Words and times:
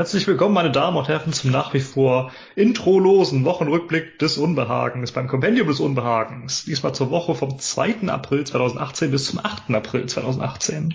Herzlich 0.00 0.26
willkommen, 0.26 0.54
meine 0.54 0.70
Damen 0.70 0.96
und 0.96 1.08
Herren, 1.08 1.34
zum 1.34 1.50
nach 1.50 1.74
wie 1.74 1.80
vor 1.80 2.32
introlosen 2.56 3.44
Wochenrückblick 3.44 4.18
des 4.18 4.38
Unbehagens 4.38 5.12
beim 5.12 5.28
Kompendium 5.28 5.68
des 5.68 5.78
Unbehagens. 5.78 6.64
Diesmal 6.64 6.94
zur 6.94 7.10
Woche 7.10 7.34
vom 7.34 7.58
2. 7.58 8.08
April 8.08 8.44
2018 8.44 9.10
bis 9.10 9.26
zum 9.26 9.40
8. 9.40 9.74
April 9.74 10.06
2018. 10.06 10.94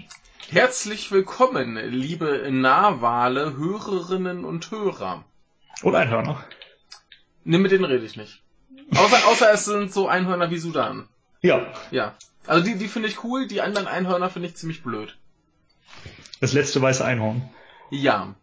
Herzlich 0.50 1.12
willkommen, 1.12 1.78
liebe 1.88 2.48
Nahwale, 2.50 3.56
Hörerinnen 3.56 4.44
und 4.44 4.72
Hörer. 4.72 5.24
Und 5.84 5.94
Einhörner. 5.94 6.44
Ne, 7.44 7.60
mit 7.60 7.72
denen 7.72 7.86
rede 7.86 8.08
ich 8.08 8.18
nicht. 8.18 8.42
Außer, 8.90 9.28
außer 9.28 9.52
es 9.54 9.66
sind 9.66 9.94
so 9.94 10.08
Einhörner 10.08 10.50
wie 10.50 10.58
Sudan. 10.58 11.08
Ja, 11.42 11.68
Ja. 11.92 12.16
Also 12.48 12.66
die, 12.66 12.76
die 12.76 12.88
finde 12.88 13.10
ich 13.10 13.24
cool, 13.24 13.46
die 13.46 13.62
anderen 13.62 13.86
Einhörner 13.86 14.32
finde 14.32 14.48
ich 14.48 14.56
ziemlich 14.56 14.82
blöd. 14.82 15.16
das 16.42 16.54
letzte 16.54 16.82
weiße 16.82 17.06
Einhorn. 17.06 17.48
Ja. 17.92 18.34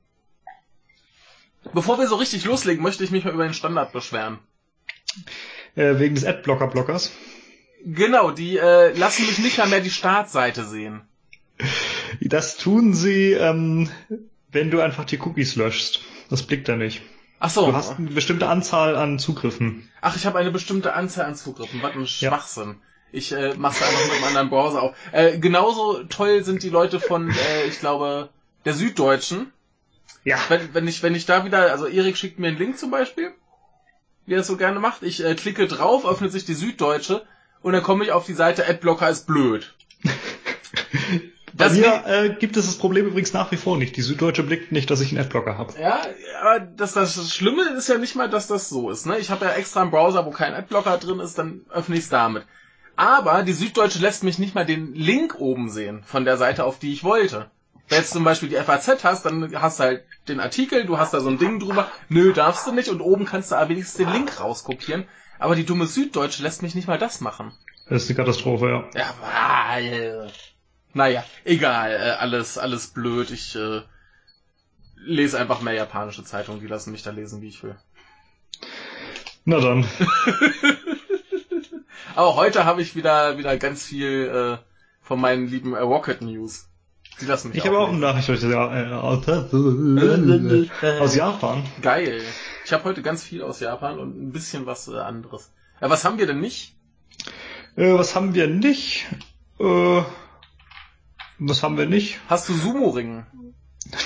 Bevor 1.72 1.98
wir 1.98 2.08
so 2.08 2.16
richtig 2.16 2.44
loslegen, 2.44 2.82
möchte 2.82 3.04
ich 3.04 3.10
mich 3.10 3.24
mal 3.24 3.34
über 3.34 3.44
den 3.44 3.54
Standard 3.54 3.92
beschweren. 3.92 4.38
Äh, 5.74 5.98
wegen 5.98 6.14
des 6.14 6.24
Adblocker-Blockers. 6.24 7.12
Genau, 7.84 8.30
die 8.30 8.58
äh, 8.58 8.96
lassen 8.96 9.26
mich 9.26 9.38
nicht 9.38 9.58
mal 9.58 9.68
mehr 9.68 9.80
die 9.80 9.90
Startseite 9.90 10.64
sehen. 10.64 11.02
Das 12.20 12.56
tun 12.56 12.94
sie, 12.94 13.32
ähm, 13.32 13.90
wenn 14.50 14.70
du 14.70 14.80
einfach 14.80 15.04
die 15.04 15.18
Cookies 15.20 15.56
löschst. 15.56 16.00
Das 16.30 16.42
blickt 16.42 16.68
er 16.68 16.76
nicht. 16.76 17.02
Ach 17.40 17.50
so. 17.50 17.66
Du 17.66 17.74
hast 17.74 17.98
eine 17.98 18.10
bestimmte 18.10 18.48
Anzahl 18.48 18.96
an 18.96 19.18
Zugriffen. 19.18 19.88
Ach, 20.00 20.16
ich 20.16 20.26
habe 20.26 20.38
eine 20.38 20.50
bestimmte 20.50 20.94
Anzahl 20.94 21.26
an 21.26 21.34
Zugriffen. 21.34 21.82
Was 21.82 21.94
ein 21.94 22.06
Schwachsinn. 22.06 22.76
Ich 23.10 23.32
äh, 23.32 23.54
mach's 23.56 23.82
einfach 23.82 24.04
mit 24.04 24.12
einem 24.12 24.24
anderen 24.24 24.48
Browser 24.48 24.82
auf. 24.82 24.94
Äh, 25.12 25.38
genauso 25.38 26.04
toll 26.04 26.44
sind 26.44 26.62
die 26.62 26.70
Leute 26.70 27.00
von, 27.00 27.30
äh, 27.30 27.66
ich 27.66 27.80
glaube, 27.80 28.30
der 28.64 28.74
Süddeutschen. 28.74 29.52
Ja. 30.24 30.38
Wenn, 30.48 30.74
wenn 30.74 30.88
ich 30.88 31.02
wenn 31.02 31.14
ich 31.14 31.26
da 31.26 31.44
wieder, 31.44 31.70
also 31.72 31.86
Erik 31.86 32.16
schickt 32.16 32.38
mir 32.38 32.48
einen 32.48 32.58
Link 32.58 32.78
zum 32.78 32.90
Beispiel, 32.90 33.32
wie 34.26 34.34
er 34.34 34.40
es 34.40 34.46
so 34.46 34.56
gerne 34.56 34.80
macht. 34.80 35.02
Ich 35.02 35.24
äh, 35.24 35.34
klicke 35.34 35.66
drauf, 35.66 36.06
öffnet 36.06 36.32
sich 36.32 36.44
die 36.44 36.54
Süddeutsche 36.54 37.26
und 37.60 37.72
dann 37.72 37.82
komme 37.82 38.04
ich 38.04 38.12
auf 38.12 38.26
die 38.26 38.34
Seite 38.34 38.68
Adblocker 38.68 39.08
ist 39.10 39.26
blöd. 39.26 39.74
Bei 41.54 41.66
Das 41.66 41.74
mir 41.74 42.06
äh, 42.06 42.34
gibt 42.38 42.56
es 42.56 42.64
das 42.64 42.76
Problem 42.76 43.06
übrigens 43.06 43.34
nach 43.34 43.52
wie 43.52 43.58
vor 43.58 43.76
nicht. 43.76 43.96
Die 43.96 44.02
Süddeutsche 44.02 44.42
blickt 44.42 44.72
nicht, 44.72 44.90
dass 44.90 45.02
ich 45.02 45.10
einen 45.10 45.20
Adblocker 45.20 45.58
habe. 45.58 45.74
Ja, 45.78 46.00
aber 46.40 46.60
das, 46.60 46.94
das 46.94 47.34
Schlimme 47.34 47.68
ist 47.76 47.88
ja 47.88 47.98
nicht 47.98 48.14
mal, 48.14 48.30
dass 48.30 48.46
das 48.46 48.70
so 48.70 48.90
ist. 48.90 49.04
Ne? 49.04 49.18
Ich 49.18 49.30
habe 49.30 49.44
ja 49.44 49.52
extra 49.52 49.82
einen 49.82 49.90
Browser, 49.90 50.24
wo 50.24 50.30
kein 50.30 50.54
Adblocker 50.54 50.96
drin 50.96 51.20
ist, 51.20 51.38
dann 51.38 51.66
öffne 51.70 51.96
ich 51.96 52.04
es 52.04 52.08
damit. 52.08 52.46
Aber 52.96 53.42
die 53.42 53.52
Süddeutsche 53.52 53.98
lässt 53.98 54.24
mich 54.24 54.38
nicht 54.38 54.54
mal 54.54 54.64
den 54.64 54.94
Link 54.94 55.36
oben 55.38 55.68
sehen 55.68 56.02
von 56.04 56.24
der 56.24 56.38
Seite, 56.38 56.64
auf 56.64 56.78
die 56.78 56.92
ich 56.92 57.04
wollte. 57.04 57.50
Wenn 57.92 57.98
jetzt 57.98 58.12
zum 58.14 58.24
Beispiel 58.24 58.48
die 58.48 58.56
FAZ 58.56 59.04
hast, 59.04 59.26
dann 59.26 59.54
hast 59.60 59.78
du 59.78 59.84
halt 59.84 60.04
den 60.26 60.40
Artikel, 60.40 60.86
du 60.86 60.96
hast 60.96 61.12
da 61.12 61.20
so 61.20 61.28
ein 61.28 61.36
Ding 61.36 61.60
drüber. 61.60 61.90
Nö, 62.08 62.32
darfst 62.32 62.66
du 62.66 62.72
nicht. 62.72 62.88
Und 62.88 63.02
oben 63.02 63.26
kannst 63.26 63.50
du 63.50 63.56
aber 63.56 63.68
wenigstens 63.68 63.98
den 63.98 64.10
Link 64.10 64.40
rauskopieren. 64.40 65.04
Aber 65.38 65.56
die 65.56 65.66
dumme 65.66 65.86
Süddeutsche 65.86 66.42
lässt 66.42 66.62
mich 66.62 66.74
nicht 66.74 66.88
mal 66.88 66.96
das 66.96 67.20
machen. 67.20 67.52
Das 67.90 68.04
ist 68.04 68.08
eine 68.08 68.16
Katastrophe, 68.16 68.70
ja. 68.70 68.84
Ja, 68.98 69.14
weil... 69.20 70.32
Naja, 70.94 71.22
egal, 71.44 71.90
äh, 71.90 72.12
alles, 72.18 72.56
alles 72.56 72.86
blöd. 72.86 73.30
Ich 73.30 73.54
äh, 73.56 73.82
lese 74.96 75.38
einfach 75.38 75.60
mehr 75.60 75.74
japanische 75.74 76.24
Zeitungen, 76.24 76.62
die 76.62 76.68
lassen 76.68 76.92
mich 76.92 77.02
da 77.02 77.10
lesen, 77.10 77.42
wie 77.42 77.48
ich 77.48 77.62
will. 77.62 77.76
Na 79.44 79.60
dann. 79.60 79.86
Aber 82.14 82.36
heute 82.36 82.64
habe 82.64 82.80
ich 82.80 82.96
wieder, 82.96 83.36
wieder 83.36 83.54
ganz 83.58 83.84
viel 83.84 84.58
äh, 84.60 84.64
von 85.02 85.20
meinen 85.20 85.46
lieben 85.46 85.74
äh, 85.74 85.80
Rocket 85.80 86.22
News. 86.22 86.70
Die 87.20 87.26
lassen 87.26 87.48
mich 87.48 87.58
Ich 87.58 87.66
habe 87.66 87.78
auch 87.78 87.88
eine. 87.88 87.98
Nachricht 87.98 88.28
äh, 88.28 88.34
aus 91.00 91.14
Japan. 91.14 91.64
Geil. 91.80 92.22
Ich 92.64 92.72
habe 92.72 92.84
heute 92.84 93.02
ganz 93.02 93.22
viel 93.22 93.42
aus 93.42 93.60
Japan 93.60 93.98
und 93.98 94.20
ein 94.20 94.32
bisschen 94.32 94.66
was 94.66 94.88
äh, 94.88 94.96
anderes. 94.96 95.52
Ja, 95.80 95.90
was 95.90 96.04
haben 96.04 96.18
wir 96.18 96.26
denn 96.26 96.40
nicht? 96.40 96.74
Äh, 97.76 97.92
was 97.94 98.14
haben 98.14 98.34
wir 98.34 98.46
nicht? 98.46 99.06
Äh, 99.58 100.02
was 101.38 101.62
haben 101.62 101.76
wir 101.76 101.86
nicht? 101.86 102.20
Hast 102.28 102.48
du 102.48 102.54
Sumo-Ring? 102.54 103.26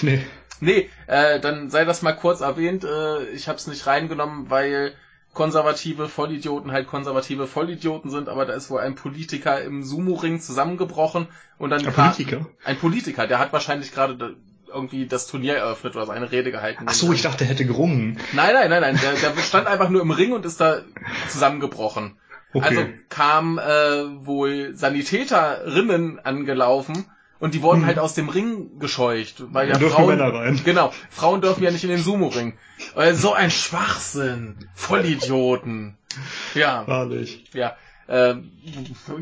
Nee. 0.03 0.25
Nee, 0.61 0.91
äh, 1.07 1.39
dann 1.39 1.71
sei 1.71 1.85
das 1.85 2.03
mal 2.03 2.15
kurz 2.15 2.41
erwähnt. 2.41 2.85
Äh, 2.85 3.29
ich 3.31 3.49
habe 3.49 3.59
es 3.59 3.67
nicht 3.67 3.87
reingenommen, 3.87 4.49
weil 4.49 4.95
konservative 5.37 6.09
Vollidioten 6.09 6.73
halt 6.73 6.89
konservative 6.89 7.47
Vollidioten 7.47 8.11
sind, 8.11 8.29
aber 8.29 8.47
da 8.47 8.55
ist 8.55 8.71
wohl 8.71 8.81
ein 8.81 8.95
Politiker 8.95 9.61
im 9.63 9.85
Sumo-Ring 9.85 10.41
zusammengebrochen 10.41 11.29
und 11.59 11.71
dann 11.71 11.87
Ein 11.87 11.93
Politiker? 11.93 12.47
Ein 12.65 12.79
Politiker, 12.79 13.27
der 13.27 13.39
hat 13.39 13.53
wahrscheinlich 13.53 13.93
gerade 13.93 14.37
irgendwie 14.67 15.07
das 15.07 15.27
Turnier 15.27 15.55
eröffnet 15.55 15.95
oder 15.95 16.07
so 16.07 16.13
eine 16.13 16.33
Rede 16.33 16.51
gehalten. 16.51 16.87
Ach 16.87 16.95
so, 16.95 17.13
ich 17.13 17.23
dachte, 17.23 17.45
er 17.45 17.51
hätte 17.51 17.67
gerungen. 17.67 18.19
Nein, 18.33 18.55
nein, 18.55 18.71
nein, 18.71 18.81
nein, 18.81 18.99
der, 19.01 19.13
der 19.13 19.43
stand 19.43 19.67
einfach 19.67 19.91
nur 19.91 20.01
im 20.01 20.11
Ring 20.11 20.33
und 20.33 20.45
ist 20.47 20.61
da 20.61 20.81
zusammengebrochen. 21.29 22.19
Okay. 22.55 22.67
Also 22.67 22.87
kamen 23.11 23.59
äh, 23.59 24.27
wohl 24.27 24.75
Sanitäterinnen 24.75 26.19
angelaufen 26.19 27.05
und 27.39 27.55
die 27.55 27.63
wurden 27.63 27.81
Hm. 27.81 27.87
halt 27.87 27.99
aus 27.99 28.15
dem 28.15 28.29
Ring 28.29 28.79
gescheucht, 28.79 29.43
weil 29.53 29.67
ja 29.69 29.75
Da 29.75 29.79
dürfen 29.81 29.95
Frauen 29.97 30.09
Männer 30.19 30.33
rein. 30.35 30.61
genau 30.65 30.93
Frauen 31.11 31.41
dürfen 31.41 31.63
ja 31.63 31.71
nicht 31.71 31.85
in 31.85 31.91
den 31.91 32.03
Sumo-Ring. 32.03 32.57
So 33.13 33.33
ein 33.33 33.51
Schwachsinn, 33.51 34.57
Vollidioten. 34.75 35.97
Ja, 36.55 36.87
Wahrlich. 36.87 37.45
ja. 37.53 37.77
Äh, 38.09 38.37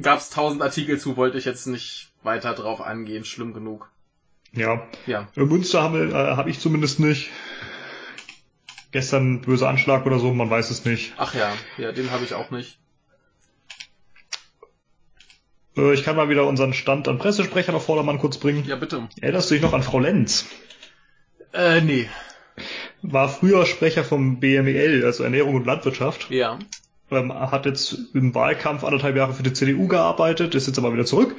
gab's 0.02 0.30
tausend 0.30 0.60
Artikel 0.62 0.98
zu, 1.00 1.16
wollte 1.16 1.38
ich 1.38 1.44
jetzt 1.46 1.66
nicht 1.66 2.12
weiter 2.22 2.52
drauf 2.54 2.80
angehen, 2.80 3.24
schlimm 3.24 3.52
genug. 3.54 3.90
Ja. 4.52 4.86
Ja, 5.06 5.26
Äh, 5.36 5.40
Münster 5.40 5.82
habe 5.82 6.04
äh, 6.10 6.12
hab 6.36 6.46
ich 6.46 6.60
zumindest 6.60 7.00
nicht. 7.00 7.30
Gestern 8.92 9.40
böser 9.40 9.68
Anschlag 9.68 10.06
oder 10.06 10.18
so, 10.20 10.32
man 10.32 10.50
weiß 10.50 10.70
es 10.70 10.84
nicht. 10.84 11.14
ach 11.16 11.34
ja, 11.34 11.52
ja, 11.78 11.90
den 11.92 12.10
habe 12.12 12.24
ich 12.24 12.34
auch 12.34 12.50
nicht. 12.50 12.78
Äh, 15.76 15.94
ich 15.94 16.04
kann 16.04 16.16
mal 16.16 16.28
wieder 16.28 16.46
unseren 16.46 16.72
Stand 16.74 17.08
an 17.08 17.18
Pressesprechern 17.18 17.74
auf 17.74 17.84
Vordermann 17.86 18.18
kurz 18.18 18.38
bringen. 18.38 18.64
Ja, 18.66 18.76
bitte. 18.76 19.08
Erinnerst 19.20 19.50
du 19.50 19.54
dich 19.54 19.62
noch 19.62 19.72
an 19.72 19.82
Frau 19.82 19.98
Lenz? 20.00 20.46
Äh, 21.52 21.80
nee. 21.80 22.08
War 23.02 23.28
früher 23.28 23.66
Sprecher 23.66 24.04
vom 24.04 24.40
BMEL, 24.40 25.04
also 25.04 25.24
Ernährung 25.24 25.54
und 25.56 25.66
Landwirtschaft. 25.66 26.30
Ja. 26.30 26.58
Ähm, 27.10 27.32
hat 27.32 27.66
jetzt 27.66 27.96
im 28.14 28.34
Wahlkampf 28.34 28.82
anderthalb 28.84 29.16
Jahre 29.16 29.34
für 29.34 29.42
die 29.42 29.52
CDU 29.52 29.88
gearbeitet, 29.88 30.54
ist 30.54 30.66
jetzt 30.66 30.78
aber 30.78 30.92
wieder 30.92 31.04
zurück. 31.04 31.34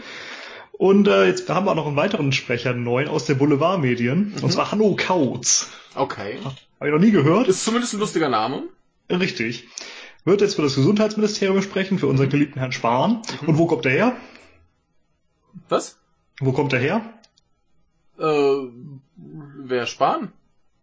Und 0.73 1.07
äh, 1.07 1.25
jetzt 1.25 1.49
haben 1.49 1.65
wir 1.65 1.71
auch 1.71 1.75
noch 1.75 1.87
einen 1.87 1.95
weiteren 1.95 2.31
Sprecher, 2.33 2.71
einen 2.71 2.83
neuen 2.83 3.07
aus 3.07 3.25
der 3.25 3.35
Boulevardmedien, 3.35 4.33
Mhm. 4.37 4.43
und 4.43 4.51
zwar 4.51 4.71
Hanno 4.71 4.95
Kautz. 4.97 5.69
Okay. 5.95 6.37
Habe 6.43 6.89
ich 6.89 6.91
noch 6.93 6.99
nie 6.99 7.11
gehört. 7.11 7.47
Ist 7.47 7.63
zumindest 7.63 7.93
ein 7.93 7.99
lustiger 8.01 8.27
Name. 8.29 8.63
Richtig. 9.09 9.67
Wird 10.25 10.41
jetzt 10.41 10.55
für 10.55 10.63
das 10.63 10.75
Gesundheitsministerium 10.75 11.61
sprechen, 11.61 11.99
für 11.99 12.07
unseren 12.07 12.29
geliebten 12.29 12.59
Herrn 12.59 12.71
Spahn. 12.71 13.21
Mhm. 13.41 13.47
Und 13.47 13.57
wo 13.57 13.67
kommt 13.67 13.85
er 13.85 13.91
her? 13.91 14.15
Was? 15.69 15.97
Wo 16.39 16.51
kommt 16.51 16.73
er 16.73 16.79
her? 16.79 17.01
Äh, 18.19 18.67
wer 19.15 19.85
Spahn? 19.85 20.31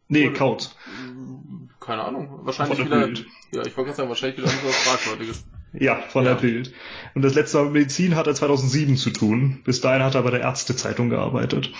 Nee, 0.08 0.28
Oder- 0.28 0.36
Kautz. 0.38 0.76
Keine 1.80 2.04
Ahnung. 2.04 2.40
Wahrscheinlich 2.44 2.78
Von 2.78 2.88
der 2.88 2.96
wieder. 2.98 3.06
Bild. 3.06 3.26
Ja, 3.52 3.62
ich 3.66 3.76
wollte 3.76 3.86
gerade 3.88 3.96
sagen, 3.96 4.08
wahrscheinlich 4.08 4.38
wieder 4.38 4.46
irgendwas 4.48 4.76
Fragwürdiges. 4.76 5.44
Ja, 5.72 5.96
von 5.96 6.24
Ja. 6.24 6.34
der 6.34 6.40
Bild. 6.40 6.72
Und 7.14 7.22
das 7.22 7.34
letzte 7.34 7.56
Mal 7.56 7.64
mit 7.64 7.72
Medizin 7.72 8.14
hat 8.14 8.26
er 8.26 8.34
2007 8.34 8.96
zu 8.96 9.10
tun. 9.10 9.62
Bis 9.64 9.80
dahin 9.80 10.02
hat 10.02 10.14
er 10.14 10.22
bei 10.22 10.30
der 10.30 10.40
Ärztezeitung 10.42 11.08
gearbeitet. 11.08 11.72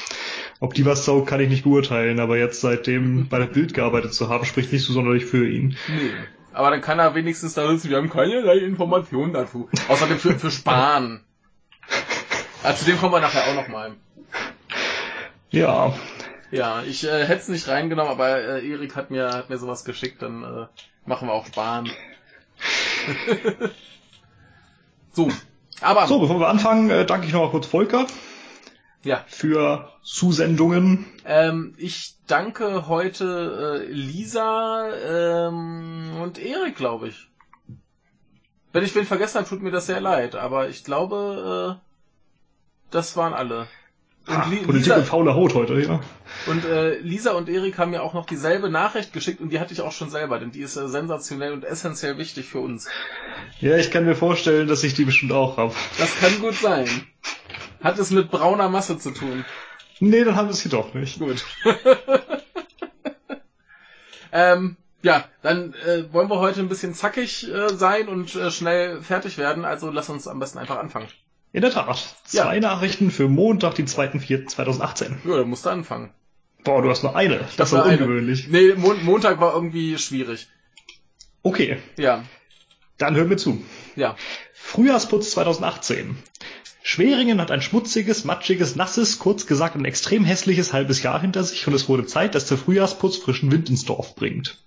Ob 0.60 0.74
die 0.74 0.84
was 0.86 1.04
saugt, 1.04 1.28
kann 1.28 1.40
ich 1.40 1.48
nicht 1.50 1.64
beurteilen, 1.64 2.18
aber 2.18 2.38
jetzt 2.38 2.60
seitdem 2.62 3.28
bei 3.28 3.38
der 3.38 3.46
Bild 3.46 3.74
gearbeitet 3.74 4.14
zu 4.14 4.28
haben, 4.28 4.44
spricht 4.46 4.72
nicht 4.72 4.82
so 4.84 4.92
sonderlich 4.94 5.26
für 5.26 5.46
ihn. 5.48 5.76
Nee. 5.88 6.10
Aber 6.52 6.70
dann 6.70 6.80
kann 6.80 6.98
er 6.98 7.14
wenigstens 7.14 7.54
da 7.54 7.68
sitzen, 7.68 7.90
wir 7.90 7.96
haben 7.96 8.10
keinerlei 8.10 8.58
Informationen 8.58 9.32
dazu. 9.32 9.68
Außerdem 9.88 10.18
für, 10.18 10.38
für 10.38 10.50
Spahn. 10.50 11.20
Also 12.62 12.78
zu 12.84 12.90
dem 12.90 12.98
kommen 12.98 13.14
wir 13.14 13.20
nachher 13.20 13.46
auch 13.48 13.54
nochmal. 13.54 13.92
Ja, 15.50 15.94
Ja, 16.50 16.82
ich 16.82 17.04
äh, 17.04 17.24
hätte 17.24 17.40
es 17.40 17.48
nicht 17.48 17.68
reingenommen, 17.68 18.12
aber 18.12 18.38
äh, 18.38 18.68
Erik 18.68 18.96
hat 18.96 19.10
mir, 19.10 19.28
hat 19.28 19.50
mir 19.50 19.58
sowas 19.58 19.84
geschickt, 19.84 20.22
dann 20.22 20.42
äh, 20.42 20.66
machen 21.06 21.28
wir 21.28 21.32
auch 21.32 21.46
Spahn. 21.46 21.90
so. 25.12 25.30
Aber, 25.80 26.06
so, 26.06 26.20
bevor 26.20 26.38
wir 26.38 26.48
anfangen, 26.48 26.90
äh, 26.90 27.04
danke 27.04 27.26
ich 27.26 27.32
noch 27.32 27.42
mal 27.42 27.50
kurz 27.50 27.66
Volker 27.66 28.06
ja, 29.02 29.24
für 29.26 29.90
Zusendungen. 30.02 31.06
Ähm, 31.24 31.74
ich 31.76 32.14
danke 32.26 32.86
heute 32.88 33.84
äh, 33.88 33.92
Lisa 33.92 34.88
ähm, 35.48 36.20
und 36.22 36.38
Erik, 36.38 36.76
glaube 36.76 37.08
ich. 37.08 37.28
Wenn 38.72 38.84
ich 38.84 38.94
wen 38.94 39.04
vergessen 39.04 39.38
habe, 39.38 39.48
tut 39.48 39.62
mir 39.62 39.70
das 39.70 39.86
sehr 39.86 40.00
leid, 40.00 40.34
aber 40.34 40.68
ich 40.68 40.84
glaube, 40.84 41.78
äh, 41.78 42.90
das 42.90 43.16
waren 43.16 43.34
alle. 43.34 43.66
Und, 44.26 44.50
Li 44.50 44.56
Politik 44.58 44.86
Lisa, 44.86 44.96
und 44.96 45.06
faule 45.06 45.34
Haut 45.34 45.54
heute, 45.54 45.80
ja. 45.80 46.00
und 46.46 46.64
äh, 46.64 46.96
Lisa 46.98 47.32
und 47.32 47.48
Erik 47.48 47.76
haben 47.76 47.90
mir 47.90 48.04
auch 48.04 48.14
noch 48.14 48.24
dieselbe 48.24 48.70
Nachricht 48.70 49.12
geschickt 49.12 49.40
und 49.40 49.50
die 49.50 49.58
hatte 49.58 49.72
ich 49.72 49.80
auch 49.80 49.90
schon 49.90 50.10
selber, 50.10 50.38
denn 50.38 50.52
die 50.52 50.60
ist 50.60 50.76
äh, 50.76 50.86
sensationell 50.86 51.52
und 51.52 51.64
essentiell 51.64 52.18
wichtig 52.18 52.46
für 52.46 52.60
uns. 52.60 52.88
Ja, 53.58 53.76
ich 53.76 53.90
kann 53.90 54.04
mir 54.04 54.14
vorstellen, 54.14 54.68
dass 54.68 54.84
ich 54.84 54.94
die 54.94 55.04
bestimmt 55.04 55.32
auch 55.32 55.56
habe. 55.56 55.74
Das 55.98 56.16
kann 56.20 56.40
gut 56.40 56.54
sein. 56.54 56.86
Hat 57.82 57.98
es 57.98 58.10
mit 58.10 58.30
brauner 58.30 58.68
Masse 58.68 58.98
zu 58.98 59.10
tun. 59.10 59.44
Nee, 60.00 60.24
dann 60.24 60.36
haben 60.36 60.48
wir 60.48 60.54
sie 60.54 60.68
doch 60.68 60.94
nicht. 60.94 61.18
Gut. 61.18 61.44
Ähm, 64.32 64.76
ja, 65.02 65.24
dann 65.42 65.74
äh, 65.86 66.10
wollen 66.12 66.30
wir 66.30 66.38
heute 66.38 66.60
ein 66.60 66.68
bisschen 66.70 66.94
zackig 66.94 67.46
äh, 67.52 67.68
sein 67.74 68.08
und 68.08 68.34
äh, 68.34 68.50
schnell 68.50 69.02
fertig 69.02 69.36
werden, 69.36 69.64
also 69.66 69.90
lass 69.90 70.08
uns 70.08 70.26
am 70.26 70.38
besten 70.38 70.58
einfach 70.58 70.78
anfangen. 70.78 71.08
In 71.52 71.60
der 71.60 71.70
Tat. 71.70 72.16
Zwei 72.24 72.54
Ja. 72.54 72.60
Nachrichten 72.60 73.10
für 73.10 73.28
Montag, 73.28 73.74
den 73.74 73.86
2.4.2018. 73.86 75.28
Ja, 75.28 75.36
dann 75.36 75.50
musst 75.50 75.66
du 75.66 75.70
anfangen. 75.70 76.14
Boah, 76.64 76.80
du 76.80 76.88
hast 76.88 77.02
nur 77.02 77.14
eine. 77.14 77.40
Das 77.58 77.68
ist 77.68 77.72
war 77.72 77.80
aber 77.82 77.90
eine. 77.90 78.02
ungewöhnlich. 78.04 78.48
Nee, 78.48 78.72
Mon 78.74 79.04
Montag 79.04 79.38
war 79.38 79.52
irgendwie 79.54 79.98
schwierig. 79.98 80.48
Okay, 81.42 81.76
Ja, 81.98 82.24
dann 82.96 83.14
hören 83.16 83.28
wir 83.28 83.36
zu. 83.36 83.62
Ja. 83.96 84.16
Frühjahrsputz 84.54 85.30
2018. 85.32 86.16
Schweringen 86.84 87.40
hat 87.40 87.50
ein 87.50 87.62
schmutziges, 87.62 88.24
matschiges, 88.24 88.74
nasses, 88.74 89.18
kurz 89.18 89.46
gesagt 89.46 89.76
ein 89.76 89.84
extrem 89.84 90.24
hässliches 90.24 90.72
halbes 90.72 91.02
Jahr 91.02 91.20
hinter 91.20 91.44
sich 91.44 91.66
und 91.66 91.74
es 91.74 91.88
wurde 91.88 92.06
Zeit, 92.06 92.34
dass 92.34 92.46
der 92.46 92.58
Frühjahrsputz 92.58 93.16
frischen 93.16 93.52
Wind 93.52 93.70
ins 93.70 93.84
Dorf 93.84 94.16
bringt. 94.16 94.58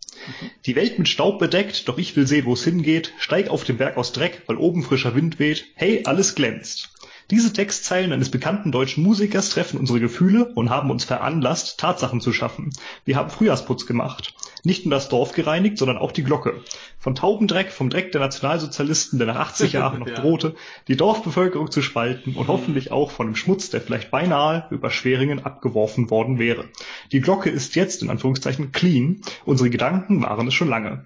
Die 0.66 0.76
Welt 0.76 0.98
mit 0.98 1.10
Staub 1.10 1.40
bedeckt, 1.40 1.88
doch 1.88 1.98
ich 1.98 2.16
will 2.16 2.26
sehen, 2.26 2.46
wo 2.46 2.54
es 2.54 2.64
hingeht. 2.64 3.14
Steig 3.20 3.50
auf 3.50 3.64
den 3.64 3.78
Berg 3.78 3.98
aus 3.98 4.14
Dreck, 4.14 4.44
weil 4.48 4.56
oben 4.58 4.82
frischer 4.82 5.14
Wind 5.14 5.40
weht. 5.40 5.66
Hey, 5.76 6.04
alles 6.06 6.36
glänzt. 6.36 6.90
Diese 7.32 7.52
Textzeilen 7.52 8.14
eines 8.14 8.30
bekannten 8.30 8.72
deutschen 8.72 9.04
Musikers 9.04 9.50
treffen 9.50 9.80
unsere 9.80 10.00
Gefühle 10.00 10.54
und 10.54 10.70
haben 10.70 10.92
uns 10.92 11.06
veranlasst, 11.06 11.80
Tatsachen 11.80 12.22
zu 12.22 12.32
schaffen. 12.32 12.72
Wir 13.04 13.16
haben 13.16 13.32
Frühjahrsputz 13.32 13.88
gemacht. 13.88 14.36
Nicht 14.64 14.86
nur 14.86 14.94
das 14.94 15.10
Dorf 15.10 15.34
gereinigt, 15.34 15.80
sondern 15.80 15.98
auch 15.98 16.12
die 16.12 16.24
Glocke. 16.24 16.64
Von 17.06 17.14
Taubendreck, 17.14 17.72
vom 17.72 17.92
Dreck 17.92 18.14
der 18.14 18.22
Nationalsozialisten, 18.22 19.20
der 19.20 19.28
nach 19.28 19.36
80 19.36 19.74
Jahren 19.74 20.00
noch 20.00 20.08
Ja. 20.08 20.16
drohte, 20.16 20.56
die 20.88 20.98
Dorfbevölkerung 20.98 21.70
zu 21.70 21.84
spalten 21.84 22.34
und 22.34 22.48
hoffentlich 22.48 22.92
auch 22.92 23.12
von 23.12 23.28
dem 23.28 23.36
Schmutz, 23.36 23.70
der 23.70 23.80
vielleicht 23.82 24.10
beinahe 24.10 24.66
über 24.72 24.90
Schweringen 24.90 25.46
abgeworfen 25.46 26.10
worden 26.10 26.40
wäre. 26.40 26.66
Die 27.12 27.22
Glocke 27.22 27.52
ist 27.52 27.76
jetzt 27.76 28.02
in 28.02 28.10
Anführungszeichen 28.10 28.72
clean. 28.72 29.22
Unsere 29.46 29.70
Gedanken 29.70 30.24
waren 30.24 30.48
es 30.48 30.56
schon 30.56 30.68
lange. 30.68 31.04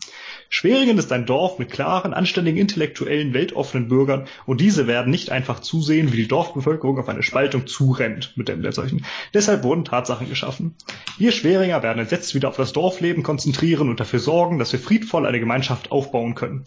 Schweringen 0.48 0.98
ist 0.98 1.12
ein 1.12 1.26
Dorf 1.26 1.60
mit 1.60 1.70
klaren, 1.70 2.14
anständigen, 2.14 2.60
intellektuellen, 2.60 3.34
weltoffenen 3.34 3.90
Bürgern 3.90 4.26
und 4.46 4.62
diese 4.62 4.88
werden 4.88 5.12
nicht 5.12 5.32
einfach 5.32 5.60
zusehen, 5.60 6.14
wie 6.14 6.18
die 6.18 6.28
Dorfbevölkerung 6.30 6.98
auf 6.98 7.10
eine 7.10 7.24
Spaltung 7.24 7.68
zurennt 7.68 8.34
mit 8.38 8.48
dem 8.48 8.62
Leerzeichen. 8.62 9.06
Deshalb 9.34 9.64
wurden 9.64 9.84
Tatsachen 9.84 10.30
geschaffen. 10.30 10.76
Wir 11.18 11.34
Schweringer 11.34 11.84
werden 11.84 12.00
uns 12.00 12.10
jetzt 12.10 12.34
wieder 12.36 12.48
auf 12.48 12.56
das 12.56 12.72
Dorfleben 12.72 13.22
konzentrieren 13.22 13.90
und 13.90 14.00
dafür 14.00 14.20
sorgen, 14.20 14.60
dass 14.60 14.72
wir 14.72 14.80
friedvoll 14.80 15.26
eine 15.28 15.40
Gemeinschaft 15.40 15.89
aufbauen 15.92 16.36
können. 16.36 16.66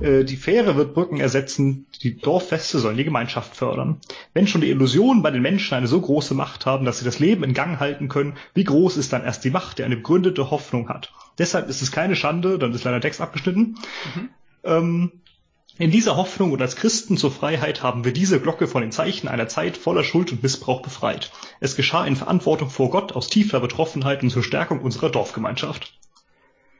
Äh, 0.00 0.24
Die 0.24 0.36
Fähre 0.36 0.76
wird 0.76 0.94
Brücken 0.94 1.18
ersetzen, 1.18 1.86
die 2.02 2.16
Dorffeste 2.16 2.78
sollen 2.78 2.96
die 2.96 3.04
Gemeinschaft 3.04 3.56
fördern. 3.56 4.00
Wenn 4.34 4.46
schon 4.46 4.60
die 4.60 4.70
Illusionen 4.70 5.22
bei 5.22 5.30
den 5.30 5.42
Menschen 5.42 5.74
eine 5.74 5.86
so 5.86 6.00
große 6.00 6.34
Macht 6.34 6.66
haben, 6.66 6.84
dass 6.84 6.98
sie 6.98 7.04
das 7.04 7.18
Leben 7.18 7.44
in 7.44 7.54
Gang 7.54 7.80
halten 7.80 8.08
können, 8.08 8.36
wie 8.54 8.64
groß 8.64 8.96
ist 8.96 9.12
dann 9.12 9.24
erst 9.24 9.44
die 9.44 9.50
Macht, 9.50 9.78
die 9.78 9.84
eine 9.84 9.96
begründete 9.96 10.50
Hoffnung 10.50 10.88
hat? 10.88 11.12
Deshalb 11.38 11.68
ist 11.68 11.82
es 11.82 11.92
keine 11.92 12.16
Schande, 12.16 12.58
dann 12.58 12.72
ist 12.72 12.84
leider 12.84 13.00
Text 13.00 13.20
abgeschnitten. 13.20 13.78
Ähm, 14.64 15.12
in 15.78 15.90
dieser 15.90 16.16
Hoffnung 16.16 16.52
und 16.52 16.62
als 16.62 16.76
Christen 16.76 17.18
zur 17.18 17.30
Freiheit 17.30 17.82
haben 17.82 18.04
wir 18.06 18.12
diese 18.12 18.40
Glocke 18.40 18.66
von 18.66 18.80
den 18.80 18.92
Zeichen 18.92 19.28
einer 19.28 19.46
Zeit 19.46 19.76
voller 19.76 20.04
Schuld 20.04 20.32
und 20.32 20.42
Missbrauch 20.42 20.80
befreit. 20.80 21.30
Es 21.60 21.76
geschah 21.76 22.06
in 22.06 22.16
Verantwortung 22.16 22.70
vor 22.70 22.90
Gott 22.90 23.12
aus 23.12 23.28
tiefer 23.28 23.60
Betroffenheit 23.60 24.22
und 24.22 24.30
zur 24.30 24.42
Stärkung 24.42 24.80
unserer 24.80 25.10
Dorfgemeinschaft. 25.10 25.98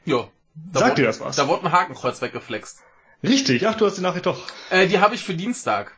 Ja. 0.06 0.28
Da 0.72 0.80
Sagt 0.80 0.92
wurde- 0.92 1.02
dir 1.02 1.06
das 1.08 1.20
was? 1.20 1.36
Da 1.36 1.48
wurde 1.48 1.66
ein 1.66 1.72
Hakenkreuz 1.72 2.20
weggeflext. 2.22 2.80
Richtig, 3.22 3.66
ach, 3.66 3.74
du 3.76 3.86
hast 3.86 3.96
die 3.96 4.02
Nachricht 4.02 4.26
doch. 4.26 4.42
Äh, 4.70 4.86
die 4.88 4.98
habe 5.00 5.14
ich 5.14 5.22
für 5.22 5.34
Dienstag. 5.34 5.96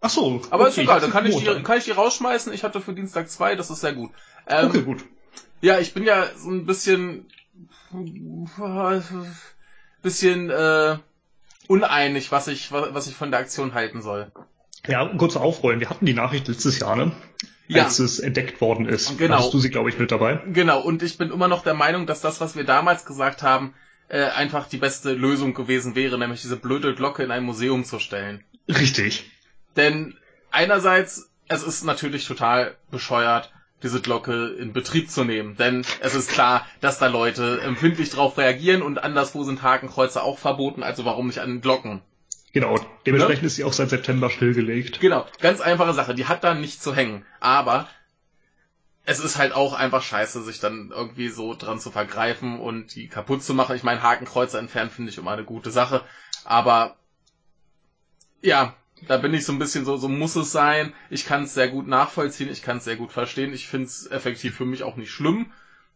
Ach 0.00 0.10
so. 0.10 0.42
Aber 0.50 0.68
ist 0.68 0.74
okay, 0.74 0.82
egal, 0.82 0.94
hab's 0.96 1.04
dann 1.04 1.12
kann 1.12 1.26
ich, 1.26 1.36
die, 1.36 1.62
kann 1.62 1.78
ich 1.78 1.84
die 1.84 1.90
rausschmeißen. 1.92 2.52
Ich 2.52 2.64
hatte 2.64 2.80
für 2.80 2.92
Dienstag 2.92 3.30
zwei, 3.30 3.54
das 3.54 3.70
ist 3.70 3.80
sehr 3.80 3.92
gut. 3.94 4.10
Ähm, 4.46 4.68
Okay, 4.68 4.82
gut. 4.82 5.04
Ja, 5.60 5.78
ich 5.78 5.94
bin 5.94 6.04
ja 6.04 6.26
so 6.36 6.50
ein 6.50 6.66
bisschen 6.66 7.26
bisschen 10.02 10.50
äh, 10.50 10.96
uneinig, 11.68 12.32
was 12.32 12.48
ich 12.48 12.72
wa- 12.72 12.88
was 12.92 13.06
ich 13.06 13.14
von 13.14 13.30
der 13.30 13.40
Aktion 13.40 13.74
halten 13.74 14.02
soll. 14.02 14.32
Ja, 14.86 15.06
kurz 15.16 15.36
aufrollen. 15.36 15.78
Wir 15.80 15.90
hatten 15.90 16.06
die 16.06 16.14
Nachricht 16.14 16.48
letztes 16.48 16.78
Jahr, 16.80 16.96
ne? 16.96 17.12
Ja. 17.68 17.84
Als 17.84 17.98
es 18.00 18.18
entdeckt 18.18 18.60
worden 18.60 18.86
ist. 18.86 19.16
Genau. 19.18 19.38
Hast 19.38 19.54
du 19.54 19.58
sie, 19.58 19.70
glaube 19.70 19.88
ich, 19.88 19.98
mit 19.98 20.10
dabei? 20.10 20.40
Genau, 20.52 20.80
und 20.80 21.02
ich 21.02 21.16
bin 21.16 21.30
immer 21.30 21.48
noch 21.48 21.62
der 21.62 21.74
Meinung, 21.74 22.06
dass 22.06 22.20
das, 22.20 22.40
was 22.40 22.56
wir 22.56 22.64
damals 22.64 23.04
gesagt 23.04 23.42
haben, 23.42 23.74
äh, 24.08 24.24
einfach 24.24 24.68
die 24.68 24.76
beste 24.76 25.12
Lösung 25.14 25.54
gewesen 25.54 25.94
wäre, 25.94 26.18
nämlich 26.18 26.42
diese 26.42 26.56
blöde 26.56 26.94
Glocke 26.94 27.22
in 27.22 27.30
ein 27.30 27.44
Museum 27.44 27.84
zu 27.84 27.98
stellen. 27.98 28.44
Richtig. 28.68 29.30
Denn 29.76 30.18
einerseits, 30.50 31.30
es 31.48 31.62
ist 31.62 31.84
natürlich 31.84 32.26
total 32.26 32.76
bescheuert, 32.90 33.52
diese 33.82 34.00
Glocke 34.00 34.48
in 34.58 34.72
Betrieb 34.72 35.10
zu 35.10 35.24
nehmen. 35.24 35.56
Denn 35.56 35.84
es 36.00 36.14
ist 36.14 36.30
klar, 36.30 36.66
dass 36.80 36.98
da 36.98 37.06
Leute 37.06 37.60
empfindlich 37.62 38.10
drauf 38.10 38.38
reagieren 38.38 38.82
und 38.82 39.02
anderswo 39.02 39.44
sind 39.44 39.62
Hakenkreuze 39.62 40.22
auch 40.22 40.38
verboten, 40.38 40.82
also 40.82 41.04
warum 41.04 41.26
nicht 41.26 41.40
an 41.40 41.60
Glocken? 41.60 42.02
Genau. 42.52 42.78
Dementsprechend 43.06 43.44
ist 43.44 43.56
sie 43.56 43.64
auch 43.64 43.72
seit 43.72 43.90
September 43.90 44.30
stillgelegt. 44.30 45.00
Genau, 45.00 45.26
ganz 45.40 45.60
einfache 45.60 45.94
Sache, 45.94 46.14
die 46.14 46.26
hat 46.26 46.44
da 46.44 46.54
nicht 46.54 46.82
zu 46.82 46.94
hängen. 46.94 47.24
Aber 47.40 47.88
es 49.04 49.18
ist 49.18 49.36
halt 49.36 49.52
auch 49.52 49.72
einfach 49.72 50.02
scheiße, 50.02 50.42
sich 50.42 50.60
dann 50.60 50.90
irgendwie 50.94 51.28
so 51.28 51.54
dran 51.54 51.80
zu 51.80 51.90
vergreifen 51.90 52.60
und 52.60 52.94
die 52.94 53.08
kaputt 53.08 53.42
zu 53.42 53.54
machen. 53.54 53.74
Ich 53.74 53.82
meine, 53.82 54.02
Hakenkreuze 54.02 54.58
entfernen 54.58 54.90
finde 54.90 55.10
ich 55.10 55.18
immer 55.18 55.32
eine 55.32 55.44
gute 55.44 55.70
Sache. 55.70 56.02
Aber 56.44 56.96
ja, 58.42 58.76
da 59.08 59.16
bin 59.16 59.34
ich 59.34 59.44
so 59.44 59.52
ein 59.52 59.58
bisschen 59.58 59.84
so, 59.84 59.96
so 59.96 60.08
muss 60.08 60.36
es 60.36 60.52
sein. 60.52 60.92
Ich 61.10 61.26
kann 61.26 61.44
es 61.44 61.54
sehr 61.54 61.68
gut 61.68 61.88
nachvollziehen, 61.88 62.50
ich 62.50 62.62
kann 62.62 62.76
es 62.76 62.84
sehr 62.84 62.96
gut 62.96 63.12
verstehen. 63.12 63.52
Ich 63.52 63.66
finde 63.66 63.86
es 63.86 64.06
effektiv 64.10 64.56
für 64.56 64.66
mich 64.66 64.82
auch 64.82 64.96
nicht 64.96 65.10
schlimm. 65.10 65.50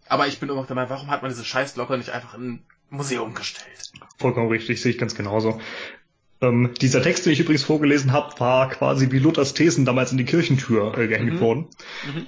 Aber 0.09 0.27
ich 0.27 0.41
bin 0.41 0.49
immer 0.49 0.65
der 0.65 0.75
Meinung, 0.75 0.91
warum 0.91 1.11
hat 1.11 1.23
man 1.23 1.31
diese 1.31 1.45
Scheißglocke 1.45 1.99
nicht 1.99 2.11
einfach 2.11 2.35
in 2.35 2.55
ein 2.55 2.67
Museum 2.91 3.35
gestellt? 3.35 3.93
Vollkommen 4.19 4.49
richtig, 4.49 4.81
sehe 4.81 4.93
ich 4.93 4.99
ganz 4.99 5.15
genauso. 5.15 5.61
Ähm, 6.43 6.75
dieser 6.81 7.03
Text, 7.03 7.25
den 7.25 7.33
ich 7.33 7.41
übrigens 7.41 7.63
vorgelesen 7.65 8.13
habe, 8.13 8.39
war 8.41 8.69
quasi 8.69 9.11
wie 9.11 9.19
Luthers 9.19 9.55
Thesen 9.55 9.85
damals 9.87 10.13
in 10.13 10.19
die 10.19 10.25
Kirchentür 10.25 10.97
äh, 10.99 11.07
gehängt 11.09 11.35
Mhm. 11.35 11.41
worden. 11.41 11.67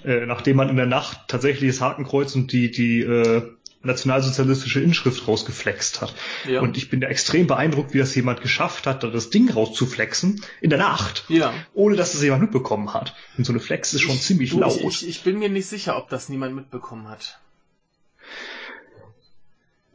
Mhm. 0.04 0.08
Äh, 0.10 0.26
nachdem 0.26 0.56
man 0.56 0.68
in 0.70 0.76
der 0.76 0.86
Nacht 0.86 1.20
tatsächlich 1.28 1.70
das 1.70 1.80
Hakenkreuz 1.82 2.34
und 2.34 2.50
die, 2.52 2.70
die 2.70 3.00
äh, 3.00 3.42
nationalsozialistische 3.82 4.80
Inschrift 4.80 5.28
rausgeflext 5.28 6.00
hat. 6.00 6.14
Ja. 6.48 6.60
Und 6.62 6.76
ich 6.76 6.88
bin 6.90 7.00
da 7.00 7.08
extrem 7.08 7.46
beeindruckt, 7.46 7.94
wie 7.94 7.98
das 7.98 8.14
jemand 8.14 8.40
geschafft 8.40 8.86
hat, 8.86 9.02
da 9.02 9.08
das 9.08 9.30
Ding 9.30 9.50
rauszuflexen 9.50 10.42
in 10.60 10.70
der 10.70 10.78
Nacht, 10.78 11.24
Ja. 11.28 11.52
ohne 11.74 11.96
dass 11.96 12.14
es 12.14 12.22
jemand 12.22 12.42
mitbekommen 12.42 12.92
hat. 12.94 13.14
Und 13.36 13.44
so 13.44 13.52
eine 13.52 13.60
Flex 13.60 13.92
ist 13.94 14.00
schon 14.02 14.16
Ich- 14.16 14.22
ziemlich 14.22 14.52
laut. 14.52 14.76
Ich, 14.80 14.84
ich, 15.02 15.08
ich 15.08 15.22
bin 15.22 15.38
mir 15.38 15.48
nicht 15.48 15.66
sicher, 15.66 15.96
ob 15.96 16.08
das 16.08 16.28
niemand 16.28 16.54
mitbekommen 16.54 17.08
hat. 17.08 17.38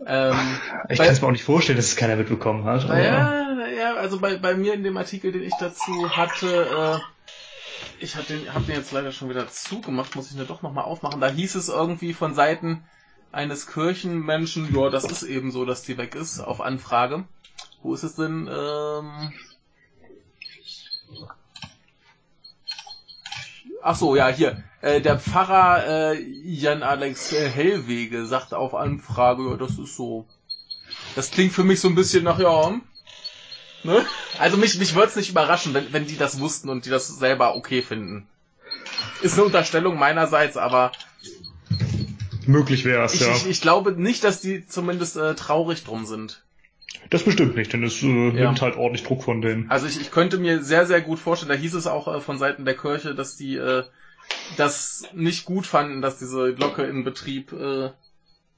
Ähm, 0.05 0.59
Ich 0.89 0.97
kann 0.97 1.07
es 1.07 1.21
mir 1.21 1.27
auch 1.27 1.31
nicht 1.31 1.43
vorstellen, 1.43 1.77
dass 1.77 1.87
es 1.87 1.95
keiner 1.95 2.15
mitbekommen 2.15 2.65
hat. 2.65 2.87
naja, 2.87 3.53
naja, 3.55 3.95
also 3.95 4.19
bei, 4.19 4.37
bei 4.37 4.55
mir 4.55 4.73
in 4.73 4.83
dem 4.83 4.97
Artikel, 4.97 5.31
den 5.31 5.43
ich 5.43 5.53
dazu 5.59 6.09
hatte, 6.15 6.99
äh, 6.99 8.03
ich 8.03 8.15
hab 8.15 8.27
den, 8.27 8.53
hab 8.53 8.65
den 8.65 8.75
jetzt 8.75 8.91
leider 8.91 9.11
schon 9.11 9.29
wieder 9.29 9.47
zugemacht, 9.47 10.15
muss 10.15 10.31
ich 10.31 10.37
mir 10.37 10.45
doch 10.45 10.61
nochmal 10.61 10.85
aufmachen. 10.85 11.21
Da 11.21 11.29
hieß 11.29 11.55
es 11.55 11.69
irgendwie 11.69 12.13
von 12.13 12.33
Seiten 12.33 12.83
eines 13.31 13.67
Kirchenmenschen, 13.67 14.75
ja, 14.75 14.89
das 14.89 15.05
ist 15.05 15.23
eben 15.23 15.51
so, 15.51 15.65
dass 15.65 15.81
die 15.83 15.97
weg 15.97 16.15
ist, 16.15 16.39
auf 16.39 16.61
Anfrage. 16.61 17.23
Wo 17.81 17.93
ist 17.93 18.03
es 18.03 18.15
denn? 18.15 18.49
Ähm, 18.51 19.33
Ach 23.81 23.95
so, 23.95 24.15
ja, 24.15 24.29
hier. 24.29 24.63
Äh, 24.83 24.99
der 24.99 25.17
Pfarrer 25.17 26.11
äh, 26.11 26.21
Jan 26.43 26.83
Alex 26.83 27.31
äh, 27.31 27.49
Hellwege 27.49 28.25
sagt 28.25 28.53
auf 28.53 28.75
Anfrage, 28.75 29.51
ja, 29.51 29.55
das 29.55 29.77
ist 29.79 29.95
so. 29.95 30.27
Das 31.15 31.31
klingt 31.31 31.53
für 31.53 31.63
mich 31.63 31.79
so 31.79 31.87
ein 31.87 31.95
bisschen 31.95 32.25
nach, 32.25 32.37
ja. 32.37 32.73
Ne? 33.85 34.05
Also 34.39 34.57
mich, 34.57 34.77
mich 34.77 34.93
würde 34.93 35.07
es 35.07 35.15
nicht 35.15 35.29
überraschen, 35.29 35.73
wenn, 35.73 35.93
wenn 35.93 36.05
die 36.05 36.17
das 36.17 36.41
wussten 36.41 36.67
und 36.67 36.85
die 36.85 36.89
das 36.89 37.07
selber 37.07 37.55
okay 37.55 37.81
finden. 37.81 38.27
Ist 39.21 39.35
eine 39.35 39.45
Unterstellung 39.45 39.97
meinerseits, 39.97 40.57
aber 40.57 40.91
Möglich 42.45 42.83
wäre 42.83 43.05
es, 43.05 43.17
ja. 43.21 43.33
ich, 43.33 43.47
ich 43.47 43.61
glaube 43.61 43.93
nicht, 43.93 44.25
dass 44.25 44.41
die 44.41 44.67
zumindest 44.67 45.15
äh, 45.15 45.33
traurig 45.33 45.85
drum 45.85 46.05
sind. 46.05 46.43
Das 47.09 47.23
bestimmt 47.23 47.55
nicht, 47.55 47.71
denn 47.71 47.83
es 47.83 48.03
äh, 48.03 48.07
Ja. 48.07 48.47
nimmt 48.47 48.61
halt 48.61 48.75
ordentlich 48.75 49.05
Druck 49.05 49.23
von 49.23 49.41
denen. 49.41 49.71
Also 49.71 49.87
ich, 49.87 50.01
ich 50.01 50.11
könnte 50.11 50.37
mir 50.39 50.61
sehr, 50.61 50.85
sehr 50.85 50.99
gut 50.99 51.19
vorstellen, 51.19 51.51
da 51.53 51.55
hieß 51.57 51.73
es 51.73 51.87
auch 51.87 52.13
äh, 52.13 52.19
von 52.19 52.37
Seiten 52.37 52.65
der 52.65 52.75
Kirche, 52.75 53.15
dass 53.15 53.37
die 53.37 53.55
äh, 53.55 53.83
das 54.57 55.03
nicht 55.13 55.45
gut 55.45 55.65
fanden, 55.65 56.01
dass 56.01 56.17
diese 56.17 56.53
Glocke 56.53 56.83
in 56.83 57.03
Betrieb 57.03 57.53
äh, 57.53 57.91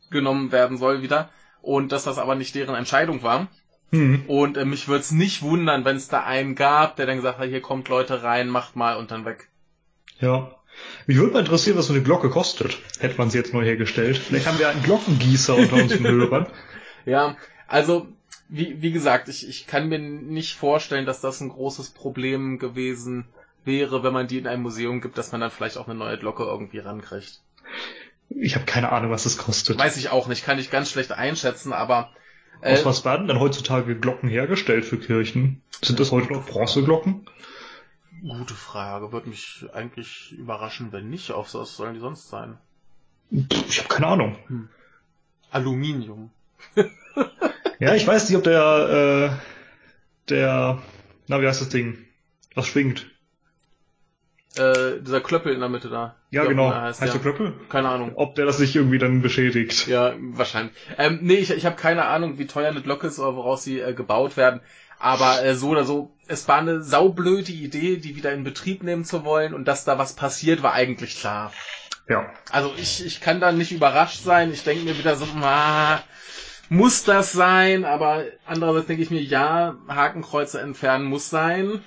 genommen 0.10 0.52
werden 0.52 0.78
soll 0.78 1.02
wieder 1.02 1.30
und 1.62 1.92
dass 1.92 2.04
das 2.04 2.18
aber 2.18 2.36
nicht 2.36 2.56
deren 2.56 2.76
Entscheidung 2.76 3.24
war. 3.24 3.48
Hm. 3.92 4.24
Und 4.28 4.58
äh, 4.58 4.66
mich 4.66 4.88
würde 4.88 5.02
es 5.02 5.12
nicht 5.12 5.42
wundern, 5.42 5.86
wenn 5.86 5.96
es 5.96 6.08
da 6.08 6.24
einen 6.24 6.56
gab, 6.56 6.96
der 6.96 7.06
dann 7.06 7.18
gesagt 7.18 7.40
hat, 7.40 7.48
hier 7.48 7.62
kommt 7.62 7.88
Leute 7.90 8.24
rein, 8.24 8.50
macht 8.50 8.76
mal 8.76 8.98
und 8.98 9.12
dann 9.12 9.26
weg. 9.26 9.50
Ja. 10.20 10.52
Mich 11.08 11.18
würde 11.18 11.34
mal 11.34 11.40
interessieren, 11.40 11.78
was 11.78 11.88
so 11.88 11.94
eine 11.94 12.04
Glocke 12.04 12.30
kostet. 12.30 12.78
Hätte 13.00 13.18
man 13.18 13.30
sie 13.30 13.38
jetzt 13.38 13.54
neu 13.54 13.64
hergestellt. 13.64 14.18
Vielleicht 14.18 14.48
haben 14.48 14.60
wir 14.60 14.68
einen 14.68 14.84
Glockengießer 14.84 15.56
unter 15.56 15.76
unseren 15.76 16.04
Hörern. 16.08 16.48
Ja, 17.06 17.38
also 17.68 18.08
wie, 18.50 18.82
wie 18.82 18.92
gesagt, 18.92 19.30
ich, 19.30 19.48
ich 19.48 19.68
kann 19.68 19.88
mir 19.88 20.00
nicht 20.00 20.56
vorstellen, 20.56 21.06
dass 21.06 21.22
das 21.22 21.42
ein 21.42 21.50
großes 21.50 21.92
Problem 21.92 22.60
gewesen 22.60 23.26
wäre, 23.66 24.04
wenn 24.04 24.14
man 24.14 24.28
die 24.28 24.38
in 24.38 24.48
ein 24.48 24.62
Museum 24.62 25.02
gibt, 25.02 25.18
dass 25.18 25.32
man 25.32 25.42
dann 25.42 25.52
vielleicht 25.52 25.78
auch 25.78 25.88
eine 25.88 25.98
neue 25.98 26.18
Glocke 26.18 26.44
irgendwie 26.44 26.80
rankriegt. 26.80 27.42
Ich 28.30 28.56
habe 28.56 28.66
keine 28.66 28.92
Ahnung, 28.92 29.12
was 29.12 29.24
das 29.24 29.38
kostet. 29.38 29.78
Weiß 29.78 29.98
ich 29.98 30.10
auch 30.10 30.28
nicht, 30.28 30.44
kann 30.44 30.60
ich 30.60 30.72
ganz 30.72 30.90
schlecht 30.90 31.12
einschätzen, 31.12 31.74
aber. 31.74 32.12
Äh, 32.62 32.74
Aus 32.74 32.86
was 32.86 33.06
werden 33.06 33.28
denn 33.28 33.40
heutzutage 33.40 33.96
Glocken 33.98 34.30
hergestellt 34.30 34.86
für 34.86 34.98
Kirchen? 34.98 35.62
Sind 35.82 36.00
das 36.00 36.12
heute 36.12 36.34
noch 36.34 36.46
Bronzeglocken? 36.46 37.28
Gute 38.22 38.54
Frage. 38.56 39.12
Würde 39.12 39.30
mich 39.30 39.66
eigentlich 39.74 40.32
überraschen, 40.32 40.92
wenn 40.92 41.10
nicht. 41.10 41.32
Auf 41.32 41.54
was 41.54 41.76
sollen 41.76 41.94
die 41.94 42.00
sonst 42.00 42.30
sein? 42.30 42.58
Ich 43.30 43.80
habe 43.80 43.90
keine 43.90 44.08
Ahnung. 44.08 44.38
Hm. 44.48 44.70
Aluminium. 45.52 46.32
ja, 47.80 47.94
ich 47.94 48.08
weiß 48.08 48.28
nicht, 48.28 48.38
ob 48.38 48.44
der, 48.44 49.32
äh, 49.32 50.30
der, 50.30 50.82
na, 51.28 51.42
wie 51.42 51.48
heißt 51.48 51.62
das 51.62 51.70
Ding? 51.70 52.06
Was 52.56 52.68
schwingt? 52.68 53.08
Äh, 54.58 55.02
dieser 55.02 55.22
Klöppel 55.22 55.54
in 55.54 55.60
der 55.60 55.70
Mitte 55.70 55.90
da. 55.90 56.16
Ja, 56.32 56.46
genau. 56.46 56.74
Heißt, 56.74 57.02
heißt 57.02 57.14
ja. 57.14 57.20
der 57.20 57.22
Klöppel? 57.22 57.54
Keine 57.70 57.90
Ahnung. 57.90 58.14
Ob 58.16 58.36
der 58.36 58.46
das 58.46 58.60
nicht 58.60 58.76
irgendwie 58.76 58.98
dann 58.98 59.22
beschädigt. 59.22 59.88
Ja, 59.88 60.14
wahrscheinlich. 60.18 60.74
Ähm, 60.98 61.20
nee, 61.22 61.36
ich, 61.36 61.52
ich 61.52 61.66
habe 61.66 61.76
keine 61.76 62.06
Ahnung, 62.06 62.38
wie 62.38 62.48
teuer 62.48 62.70
eine 62.70 62.82
Glocke 62.82 63.08
ist 63.08 63.20
oder 63.20 63.36
woraus 63.36 63.64
sie 63.64 63.80
äh, 63.80 63.94
gebaut 63.94 64.38
werden. 64.38 64.62
Aber 64.98 65.44
äh, 65.44 65.56
so 65.56 65.70
oder 65.70 65.84
so, 65.84 66.16
es 66.28 66.48
war 66.48 66.58
eine 66.58 66.82
saublöde 66.82 67.52
Idee, 67.52 67.98
die 67.98 68.16
wieder 68.16 68.34
in 68.34 68.44
Betrieb 68.44 68.84
nehmen 68.84 69.04
zu 69.04 69.26
wollen 69.26 69.54
und 69.54 69.68
dass 69.68 69.84
da 69.84 69.98
was 69.98 70.14
passiert, 70.14 70.64
war 70.64 70.74
eigentlich 70.74 71.20
klar. 71.20 71.52
Ja. 72.08 72.26
Also 72.52 72.74
ich, 72.78 73.06
ich 73.06 73.20
kann 73.20 73.40
da 73.40 73.52
nicht 73.52 73.72
überrascht 73.72 74.24
sein. 74.24 74.52
Ich 74.52 74.64
denke 74.64 74.86
mir 74.86 74.98
wieder 74.98 75.16
so, 75.16 75.26
ah, 75.42 76.02
muss 76.70 77.04
das 77.04 77.32
sein? 77.32 77.84
Aber 77.86 78.24
andererseits 78.46 78.88
denke 78.88 79.04
ich 79.04 79.12
mir, 79.12 79.22
ja, 79.22 79.76
Hakenkreuze 79.88 80.62
entfernen 80.62 81.06
muss 81.06 81.30
sein. 81.30 81.82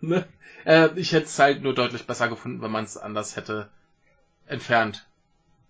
Ne? 0.00 0.26
Äh, 0.64 0.90
ich 0.96 1.12
hätte 1.12 1.26
es 1.26 1.38
halt 1.38 1.62
nur 1.62 1.74
deutlich 1.74 2.06
besser 2.06 2.28
gefunden, 2.28 2.62
wenn 2.62 2.70
man 2.70 2.84
es 2.84 2.96
anders 2.96 3.36
hätte 3.36 3.68
entfernt. 4.46 5.06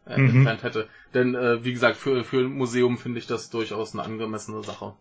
Äh, 0.07 0.19
Mhm. 0.19 0.37
entfernt 0.37 0.63
hätte. 0.63 0.89
Denn 1.15 1.35
äh, 1.35 1.65
wie 1.65 1.73
gesagt, 1.73 1.97
für, 1.97 2.25
für 2.25 2.39
ein 2.41 2.53
Museum 2.53 2.99
finde 2.99 3.19
ich 3.19 3.27
das 3.27 3.51
durchaus 3.51 3.93
eine 3.93 4.03
angemessene 4.05 4.63
Sache. 4.63 4.95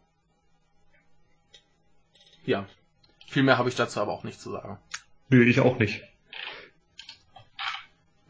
Ja. 2.45 2.65
Viel 3.27 3.43
mehr 3.43 3.57
habe 3.57 3.69
ich 3.69 3.75
dazu 3.75 3.99
aber 4.01 4.11
auch 4.13 4.23
nicht 4.23 4.39
zu 4.39 4.51
sagen. 4.51 4.77
Nö, 5.29 5.43
ich 5.43 5.59
auch 5.59 5.79
nicht. 5.79 6.01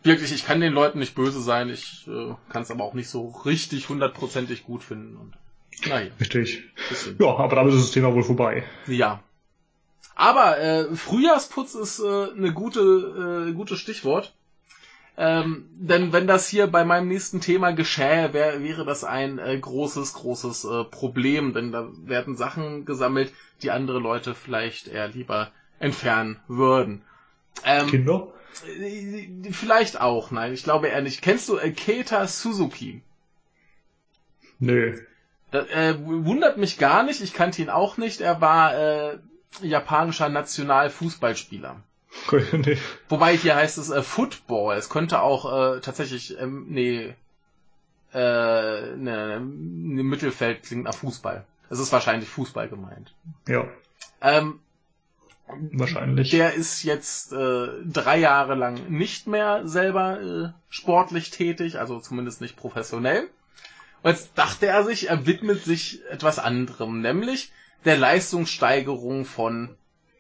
Wirklich, 0.04 0.32
ich 0.32 0.46
kann 0.46 0.60
den 0.62 0.74
Leuten 0.74 1.00
nicht 1.00 1.16
böse 1.16 1.42
sein, 1.42 1.70
ich 1.70 2.08
äh, 2.08 2.34
kann 2.50 2.62
es 2.62 2.72
aber 2.72 2.84
auch 2.84 2.94
nicht 2.94 3.10
so 3.10 3.28
richtig 3.46 3.90
hundertprozentig 3.90 4.64
gut 4.64 4.84
finden. 4.84 5.18
Und, 5.18 5.34
naja, 5.88 6.12
Richtig. 6.20 6.64
bisschen. 6.90 7.18
Ja, 7.20 7.36
aber 7.38 7.56
damit 7.58 7.74
ist 7.74 7.82
das 7.84 7.92
Thema 7.92 8.14
wohl 8.14 8.24
vorbei. 8.24 8.64
Ja. 8.88 9.22
Aber 10.20 10.58
äh, 10.58 10.96
Frühjahrsputz 10.96 11.76
ist 11.76 12.00
äh, 12.00 12.32
eine 12.32 12.52
gute, 12.52 13.50
äh, 13.50 13.54
gutes 13.54 13.78
Stichwort. 13.78 14.34
Ähm, 15.16 15.70
denn 15.74 16.12
wenn 16.12 16.26
das 16.26 16.48
hier 16.48 16.66
bei 16.66 16.84
meinem 16.84 17.08
nächsten 17.08 17.40
Thema 17.40 17.72
geschähe, 17.72 18.34
wär, 18.34 18.64
wäre 18.64 18.84
das 18.84 19.04
ein 19.04 19.38
äh, 19.38 19.56
großes, 19.60 20.14
großes 20.14 20.66
äh, 20.66 20.84
Problem. 20.86 21.54
Denn 21.54 21.72
da 21.72 21.90
werden 22.04 22.36
Sachen 22.36 22.86
gesammelt, 22.86 23.32
die 23.62 23.70
andere 23.70 24.00
Leute 24.00 24.34
vielleicht 24.34 24.88
eher 24.88 25.08
lieber 25.08 25.52
entfernen 25.78 26.40
würden. 26.48 27.04
Ähm, 27.64 27.86
Kinder? 27.86 28.34
äh, 28.76 29.52
vielleicht 29.52 30.02
auch, 30.02 30.32
nein, 30.32 30.52
ich 30.52 30.64
glaube 30.64 30.88
eher 30.88 31.04
nicht. 31.04 31.22
Kennst 31.22 31.48
du 31.48 31.58
äh, 31.58 31.70
Keita 31.70 32.26
Suzuki? 32.26 33.04
Nö. 34.58 34.98
Das, 35.52 35.68
äh, 35.68 35.94
wundert 36.00 36.58
mich 36.58 36.80
gar 36.80 37.04
nicht, 37.04 37.22
ich 37.22 37.36
kannte 37.36 37.62
ihn 37.62 37.70
auch 37.70 37.98
nicht. 37.98 38.20
Er 38.20 38.42
war 38.42 38.76
äh, 38.76 39.20
japanischer 39.62 40.30
Nationalfußballspieler. 40.30 41.78
nee. 42.54 42.78
Wobei 43.10 43.36
hier 43.38 43.56
heißt 43.56 43.78
es 43.78 43.90
äh, 43.90 44.02
Football. 44.02 44.76
Es 44.78 44.90
könnte 44.90 45.22
auch 45.22 45.76
äh, 45.76 45.82
tatsächlich, 45.82 46.40
ähm, 46.40 46.66
nee, 46.70 47.16
äh, 48.14 48.96
ne, 48.96 49.40
ne, 49.42 50.04
Mittelfeld 50.04 50.64
klingt 50.64 50.86
nach 50.86 50.96
Fußball. 50.96 51.46
Es 51.70 51.80
ist 51.80 51.92
wahrscheinlich 51.92 52.30
Fußball 52.30 52.70
gemeint. 52.70 53.14
Ja, 53.48 53.68
Ähm, 54.22 54.60
wahrscheinlich. 55.74 56.30
der 56.32 56.54
ist 56.54 56.84
jetzt 56.84 57.34
äh, 57.34 57.68
drei 57.86 58.18
Jahre 58.20 58.56
lang 58.56 58.90
nicht 58.90 59.28
mehr 59.28 59.68
selber 59.68 60.22
äh, 60.22 60.50
sportlich 60.70 61.30
tätig, 61.32 61.78
also 61.80 62.00
zumindest 62.00 62.42
nicht 62.42 62.56
professionell. 62.56 63.30
Jetzt 64.08 64.32
dachte 64.36 64.68
er 64.68 64.84
sich, 64.84 65.10
er 65.10 65.26
widmet 65.26 65.64
sich 65.64 66.00
etwas 66.10 66.40
anderem, 66.40 67.02
nämlich 67.02 67.52
der 67.86 67.98
Leistungssteigerung 67.98 69.26
von 69.26 69.76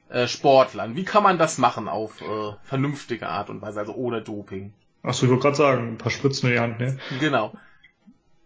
äh, 0.10 0.28
Sportlern. 0.28 0.96
Wie 0.96 1.04
kann 1.04 1.24
man 1.24 1.38
das 1.38 1.58
machen 1.58 1.88
auf 1.88 2.22
äh, 2.22 2.54
vernünftige 2.64 3.28
Art 3.28 3.50
und 3.50 3.62
Weise, 3.62 3.80
also 3.80 3.94
ohne 3.94 4.22
Doping? 4.22 4.74
Achso, 5.04 5.26
ich 5.26 5.30
wollte 5.30 5.44
gerade 5.44 5.56
sagen, 5.56 5.88
ein 5.90 5.98
paar 5.98 6.12
Spritzen 6.12 6.50
in 6.50 6.56
die 6.56 6.60
Hand, 6.60 6.80
ne? 6.80 6.98
Genau. 7.20 7.54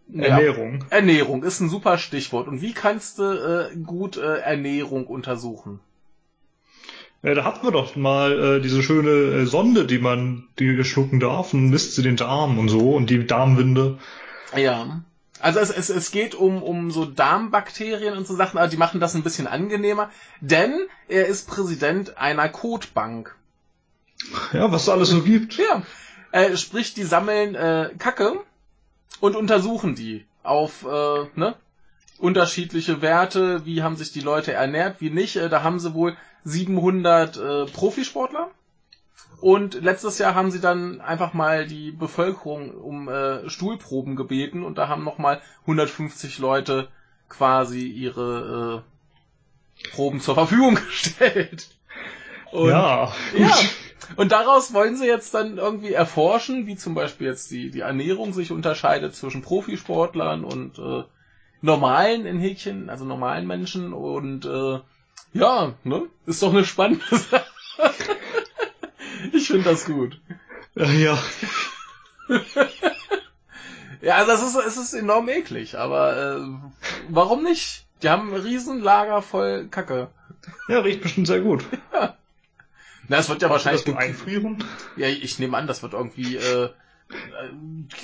Ja. 0.08 0.24
Ernährung. 0.24 0.84
Ernährung 0.90 1.42
ist 1.42 1.60
ein 1.60 1.68
super 1.68 1.98
Stichwort. 1.98 2.46
Und 2.46 2.60
wie 2.60 2.72
kannst 2.72 3.18
du 3.18 3.22
äh, 3.22 3.76
gut 3.76 4.18
äh, 4.18 4.38
Ernährung 4.38 5.06
untersuchen? 5.06 5.80
Ja, 7.22 7.34
da 7.34 7.44
hatten 7.44 7.64
wir 7.64 7.70
doch 7.70 7.96
mal 7.96 8.56
äh, 8.56 8.60
diese 8.60 8.82
schöne 8.82 9.10
äh, 9.10 9.46
Sonde, 9.46 9.86
die 9.86 9.98
man, 9.98 10.48
die 10.58 10.84
schlucken 10.84 11.20
darf 11.20 11.54
und 11.54 11.70
misst 11.70 11.94
sie 11.94 12.02
den 12.02 12.16
Darm 12.16 12.58
und 12.58 12.68
so 12.68 12.94
und 12.94 13.10
die 13.10 13.26
Darmwinde. 13.26 13.98
Ja. 14.56 15.02
Also 15.42 15.58
es, 15.58 15.70
es, 15.70 15.90
es 15.90 16.10
geht 16.12 16.34
um, 16.36 16.62
um 16.62 16.90
so 16.92 17.04
Darmbakterien 17.04 18.16
und 18.16 18.26
so 18.26 18.36
Sachen, 18.36 18.58
aber 18.58 18.68
die 18.68 18.76
machen 18.76 19.00
das 19.00 19.14
ein 19.14 19.24
bisschen 19.24 19.48
angenehmer, 19.48 20.10
denn 20.40 20.86
er 21.08 21.26
ist 21.26 21.48
Präsident 21.48 22.16
einer 22.16 22.48
Kotbank. 22.48 23.34
Ja, 24.52 24.70
was 24.70 24.82
es 24.82 24.88
alles 24.88 25.08
so 25.08 25.22
gibt. 25.22 25.58
Ja. 25.58 25.82
Äh, 26.30 26.56
sprich, 26.56 26.94
die 26.94 27.02
sammeln 27.02 27.56
äh, 27.56 27.90
Kacke 27.98 28.40
und 29.20 29.34
untersuchen 29.34 29.96
die 29.96 30.24
auf 30.44 30.84
äh, 30.84 31.26
ne, 31.34 31.56
unterschiedliche 32.18 33.02
Werte, 33.02 33.66
wie 33.66 33.82
haben 33.82 33.96
sich 33.96 34.12
die 34.12 34.20
Leute 34.20 34.52
ernährt, 34.52 35.00
wie 35.00 35.10
nicht. 35.10 35.36
Äh, 35.36 35.48
da 35.48 35.64
haben 35.64 35.80
sie 35.80 35.92
wohl 35.92 36.16
700 36.44 37.36
äh, 37.36 37.64
Profisportler. 37.66 38.50
Und 39.40 39.74
letztes 39.74 40.18
Jahr 40.18 40.34
haben 40.34 40.52
sie 40.52 40.60
dann 40.60 41.00
einfach 41.00 41.34
mal 41.34 41.66
die 41.66 41.90
Bevölkerung 41.90 42.70
um 42.70 43.08
äh, 43.08 43.50
Stuhlproben 43.50 44.14
gebeten 44.14 44.62
und 44.62 44.78
da 44.78 44.88
haben 44.88 45.02
nochmal 45.02 45.40
150 45.62 46.38
Leute 46.38 46.88
quasi 47.28 47.86
ihre 47.86 48.84
äh, 48.84 49.90
Proben 49.90 50.20
zur 50.20 50.34
Verfügung 50.34 50.74
gestellt. 50.86 51.68
Und, 52.52 52.68
ja, 52.68 53.12
ja. 53.36 53.58
Und 54.16 54.32
daraus 54.32 54.74
wollen 54.74 54.96
sie 54.96 55.06
jetzt 55.06 55.34
dann 55.34 55.58
irgendwie 55.58 55.92
erforschen, 55.92 56.66
wie 56.66 56.76
zum 56.76 56.94
Beispiel 56.94 57.26
jetzt 57.26 57.50
die, 57.50 57.70
die 57.70 57.80
Ernährung 57.80 58.32
sich 58.32 58.52
unterscheidet 58.52 59.14
zwischen 59.14 59.42
Profisportlern 59.42 60.44
und 60.44 60.78
äh, 60.78 61.04
normalen 61.62 62.26
in 62.26 62.38
Häkchen, 62.38 62.90
also 62.90 63.04
normalen 63.04 63.46
Menschen. 63.46 63.92
Und 63.92 64.44
äh, 64.44 64.80
ja, 65.32 65.74
ne? 65.84 66.02
Ist 66.26 66.42
doch 66.42 66.52
eine 66.52 66.64
spannende 66.64 67.04
Sache. 67.10 67.44
Ich 69.32 69.46
finde 69.48 69.70
das 69.70 69.84
gut. 69.84 70.20
Ja, 70.74 71.18
Ja, 74.00 74.16
also 74.16 74.32
es 74.32 74.42
ist, 74.42 74.56
es 74.66 74.76
ist 74.76 74.94
enorm 74.94 75.28
eklig, 75.28 75.78
aber 75.78 76.16
äh, 76.36 76.40
warum 77.08 77.44
nicht? 77.44 77.86
Die 78.02 78.08
haben 78.10 78.34
ein 78.34 78.40
Riesenlager 78.40 79.22
voll 79.22 79.68
Kacke. 79.70 80.08
ja, 80.68 80.80
riecht 80.80 81.02
bestimmt 81.02 81.28
sehr 81.28 81.40
gut. 81.40 81.64
Na, 83.08 83.18
es 83.18 83.28
wird 83.28 83.42
ja 83.42 83.50
wahrscheinlich 83.50 83.84
das 83.84 83.94
gekü- 83.94 83.98
einfrieren. 83.98 84.64
Ja, 84.96 85.06
ich 85.06 85.38
nehme 85.38 85.56
an, 85.56 85.68
das 85.68 85.82
wird 85.84 85.92
irgendwie 85.92 86.36
äh, 86.36 86.64
äh, 86.64 86.70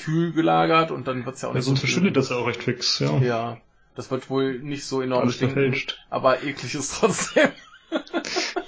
kühl 0.04 0.32
gelagert 0.32 0.92
und 0.92 1.08
dann 1.08 1.26
wird's 1.26 1.42
ja 1.42 1.48
auch 1.48 1.52
Ja, 1.52 1.58
nicht 1.58 1.66
sonst 1.66 1.80
so 1.80 1.86
verschwindet 1.86 2.16
das 2.16 2.28
ja 2.28 2.36
auch 2.36 2.46
recht 2.46 2.62
fix, 2.62 3.00
ja. 3.00 3.18
Ja, 3.18 3.58
das 3.96 4.10
wird 4.12 4.30
wohl 4.30 4.60
nicht 4.60 4.84
so 4.84 5.00
enorm 5.02 5.22
Alles 5.22 5.34
stinken, 5.34 5.54
verfälscht. 5.54 5.98
aber 6.10 6.42
eklig 6.44 6.74
ist 6.76 6.94
trotzdem. 7.00 7.50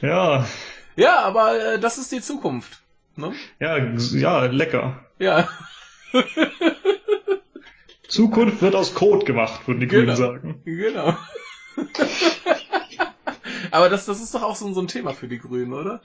Ja, 0.00 0.46
ja, 0.96 1.20
aber 1.20 1.74
äh, 1.74 1.78
das 1.78 1.98
ist 1.98 2.12
die 2.12 2.20
Zukunft. 2.20 2.80
Ne? 3.16 3.32
ja, 3.58 3.76
ja, 3.76 4.44
lecker. 4.46 5.04
Ja, 5.18 5.48
Zukunft 8.08 8.62
wird 8.62 8.74
aus 8.74 8.94
Kot 8.94 9.26
gemacht, 9.26 9.66
würden 9.68 9.80
die 9.80 9.86
Grünen 9.86 10.06
Genau. 10.06 10.16
sagen. 10.18 10.62
genau. 10.64 11.16
aber 13.70 13.88
das, 13.88 14.06
das 14.06 14.20
ist 14.20 14.34
doch 14.34 14.42
auch 14.42 14.56
so, 14.56 14.72
so 14.72 14.80
ein 14.80 14.88
Thema 14.88 15.12
für 15.12 15.28
die 15.28 15.38
Grünen, 15.38 15.72
oder? 15.72 16.00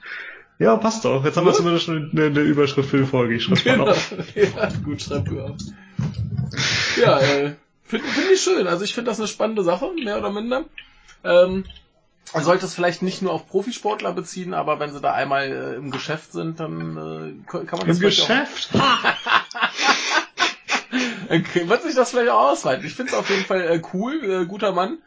Ja, 0.60 0.75
passt 0.77 1.04
doch. 1.04 1.25
Jetzt 1.25 1.36
haben 1.38 1.46
wir 1.46 1.54
zumindest 1.54 1.86
schon 1.86 2.12
eine, 2.13 2.25
eine 2.27 2.39
Überschrift 2.42 2.89
für 2.89 3.00
die 3.00 3.06
Folge. 3.06 3.36
Ich 3.36 3.44
schreib's 3.44 3.65
mal 3.65 3.74
Genau. 3.77 3.89
auf. 3.92 4.13
ja, 4.36 4.70
gut, 4.84 5.01
schreib 5.01 5.25
du 5.25 5.42
auf. 5.42 5.58
Ja, 6.98 7.20
äh, 7.20 7.56
finde 7.84 8.08
find 8.08 8.32
ich 8.34 8.42
schön. 8.42 8.68
Also 8.68 8.84
ich 8.86 8.94
finde 8.94 9.10
das 9.12 9.20
eine 9.20 9.27
spannende 9.27 9.63
Sache, 9.63 9.92
mehr 10.01 10.18
oder 10.18 10.32
minder. 10.32 10.65
Ähm, 11.24 11.65
man 12.34 12.44
sollte 12.44 12.65
es 12.65 12.74
vielleicht 12.74 13.01
nicht 13.01 13.22
nur 13.22 13.32
auf 13.32 13.48
Profisportler 13.48 14.13
beziehen, 14.13 14.53
aber 14.53 14.79
wenn 14.79 14.91
sie 14.91 15.01
da 15.01 15.13
einmal 15.13 15.46
äh, 15.46 15.75
im 15.75 15.91
Geschäft 15.91 16.32
sind, 16.32 16.60
dann 16.60 16.98
äh, 16.98 17.51
kann 17.51 17.79
man 17.79 17.88
das 17.88 17.98
Im 17.98 18.03
Geschäft? 18.03 18.70
Okay, 21.27 21.67
wird 21.67 21.84
sich 21.84 21.96
das 21.96 22.12
vielleicht 22.12 22.29
auch 22.29 22.51
ausweiten. 22.51 22.86
Ich 22.86 22.94
finde 22.94 23.12
es 23.12 23.17
auf 23.17 23.29
jeden 23.29 23.46
Fall 23.46 23.62
äh, 23.62 23.82
cool, 23.94 24.24
äh, 24.24 24.46
guter 24.46 24.72
Mann. 24.72 25.00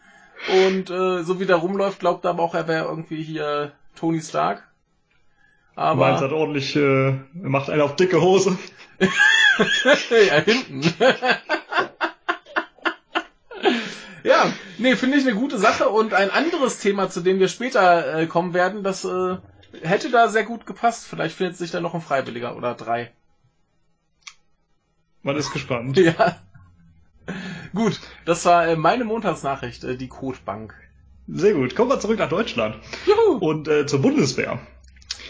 Und 0.49 0.91
äh, 0.91 1.23
so 1.23 1.41
wie 1.41 1.47
der 1.47 1.57
rumläuft, 1.57 2.01
glaubt 2.01 2.25
er 2.25 2.31
aber 2.31 2.43
auch, 2.43 2.55
er 2.55 2.69
wäre 2.69 2.87
irgendwie 2.87 3.23
hier 3.23 3.73
Tony 3.97 4.21
Stark. 4.21 4.63
Aber 5.75 6.11
Meins 6.11 6.21
hat 6.21 6.33
ordentlich, 6.33 6.75
äh, 6.77 7.19
macht 7.35 7.71
einen 7.71 7.83
auf 7.83 7.97
dicke 7.97 8.21
Hose. 8.21 8.59
ja, 9.01 10.41
hinten. 10.41 10.83
Ja, 14.25 14.53
nee, 14.79 14.97
finde 14.97 15.19
ich 15.19 15.27
eine 15.27 15.35
gute 15.35 15.59
Sache. 15.59 15.89
Und 15.89 16.15
ein 16.15 16.31
anderes 16.31 16.79
Thema, 16.79 17.11
zu 17.11 17.21
dem 17.21 17.39
wir 17.39 17.49
später 17.49 18.21
äh, 18.21 18.27
kommen 18.27 18.55
werden, 18.55 18.83
das 18.83 19.05
äh, 19.05 19.37
hätte 19.83 20.11
da 20.11 20.29
sehr 20.29 20.45
gut 20.45 20.67
gepasst. 20.67 21.07
Vielleicht 21.07 21.37
findet 21.37 21.57
sich 21.57 21.71
da 21.71 21.81
noch 21.81 21.95
ein 21.95 22.01
Freiwilliger 22.01 22.57
oder 22.57 22.75
drei. 22.75 23.13
Man 25.23 25.37
ist 25.37 25.53
gespannt. 25.53 25.99
Ja. 26.19 26.39
Gut, 27.75 28.01
das 28.25 28.47
war 28.47 28.67
äh, 28.67 28.77
meine 28.77 29.05
Montagsnachricht, 29.05 29.85
äh, 29.85 29.97
die 29.99 30.09
Codebank. 30.09 30.75
Sehr 31.27 31.53
gut. 31.53 31.77
Kommen 31.77 31.91
wir 31.91 32.01
zurück 32.01 32.19
nach 32.19 32.31
Deutschland. 32.31 32.77
Juhu. 33.07 33.37
Und 33.37 33.69
äh, 33.69 33.85
zur 33.85 34.01
Bundeswehr. 34.01 34.59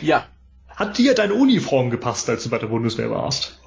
Ja. 0.01 0.29
Hat 0.69 0.97
dir 0.97 1.17
deine 1.17 1.35
Uniform 1.35 1.91
gepasst, 1.91 2.31
als 2.31 2.45
du 2.45 2.51
bei 2.51 2.59
der 2.59 2.69
Bundeswehr 2.69 3.11
warst? 3.11 3.61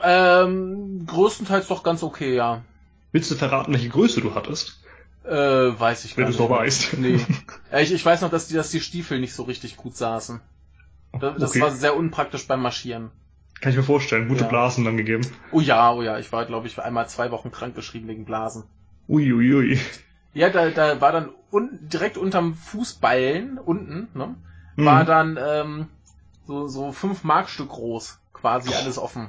Ähm, 0.00 1.04
größtenteils 1.06 1.66
doch 1.66 1.82
ganz 1.82 2.04
okay, 2.04 2.36
ja. 2.36 2.62
Willst 3.12 3.30
du 3.30 3.34
verraten, 3.34 3.72
welche 3.72 3.88
Größe 3.88 4.20
du 4.20 4.34
hattest? 4.34 4.80
Äh, 5.24 5.30
weiß 5.32 6.04
ich 6.04 6.16
Wenn 6.16 6.24
gar 6.24 6.30
du 6.30 6.34
es 6.34 6.40
noch 6.40 6.50
weißt. 6.50 6.94
Nee. 6.98 7.20
Ich, 7.78 7.92
ich 7.92 8.04
weiß 8.04 8.20
noch, 8.20 8.30
dass 8.30 8.48
die, 8.48 8.54
dass 8.54 8.70
die 8.70 8.80
Stiefel 8.80 9.18
nicht 9.18 9.34
so 9.34 9.44
richtig 9.44 9.76
gut 9.78 9.96
saßen. 9.96 10.40
Das, 11.20 11.36
das 11.38 11.50
Okay. 11.50 11.60
war 11.60 11.70
sehr 11.70 11.96
unpraktisch 11.96 12.46
beim 12.46 12.60
Marschieren. 12.60 13.10
Kann 13.60 13.70
ich 13.70 13.76
mir 13.78 13.82
vorstellen. 13.82 14.28
Gute 14.28 14.42
Ja. 14.42 14.48
Blasen 14.48 14.84
dann 14.84 14.96
gegeben. 14.96 15.22
Oh 15.52 15.60
ja, 15.60 15.92
oh 15.92 16.02
ja, 16.02 16.18
ich 16.18 16.32
war, 16.32 16.44
glaube 16.44 16.66
ich, 16.66 16.78
einmal 16.78 17.08
zwei 17.08 17.30
Wochen 17.30 17.50
krankgeschrieben 17.50 18.08
wegen 18.08 18.24
Blasen. 18.24 18.64
Uiuiui. 19.08 19.54
Ui, 19.54 19.72
ui. 19.72 19.80
Ja, 20.34 20.50
da, 20.50 20.70
da 20.70 21.00
war 21.00 21.12
dann 21.12 21.30
un 21.50 21.78
direkt 21.82 22.16
unterm 22.16 22.54
Fußballen 22.54 23.58
unten, 23.58 24.08
ne, 24.14 24.34
war 24.76 25.04
dann 25.04 25.38
ähm, 25.40 25.86
so, 26.46 26.66
so 26.68 26.92
fünf 26.92 27.24
Markstück 27.24 27.68
groß, 27.68 28.18
quasi 28.32 28.72
alles 28.74 28.98
offen. 28.98 29.28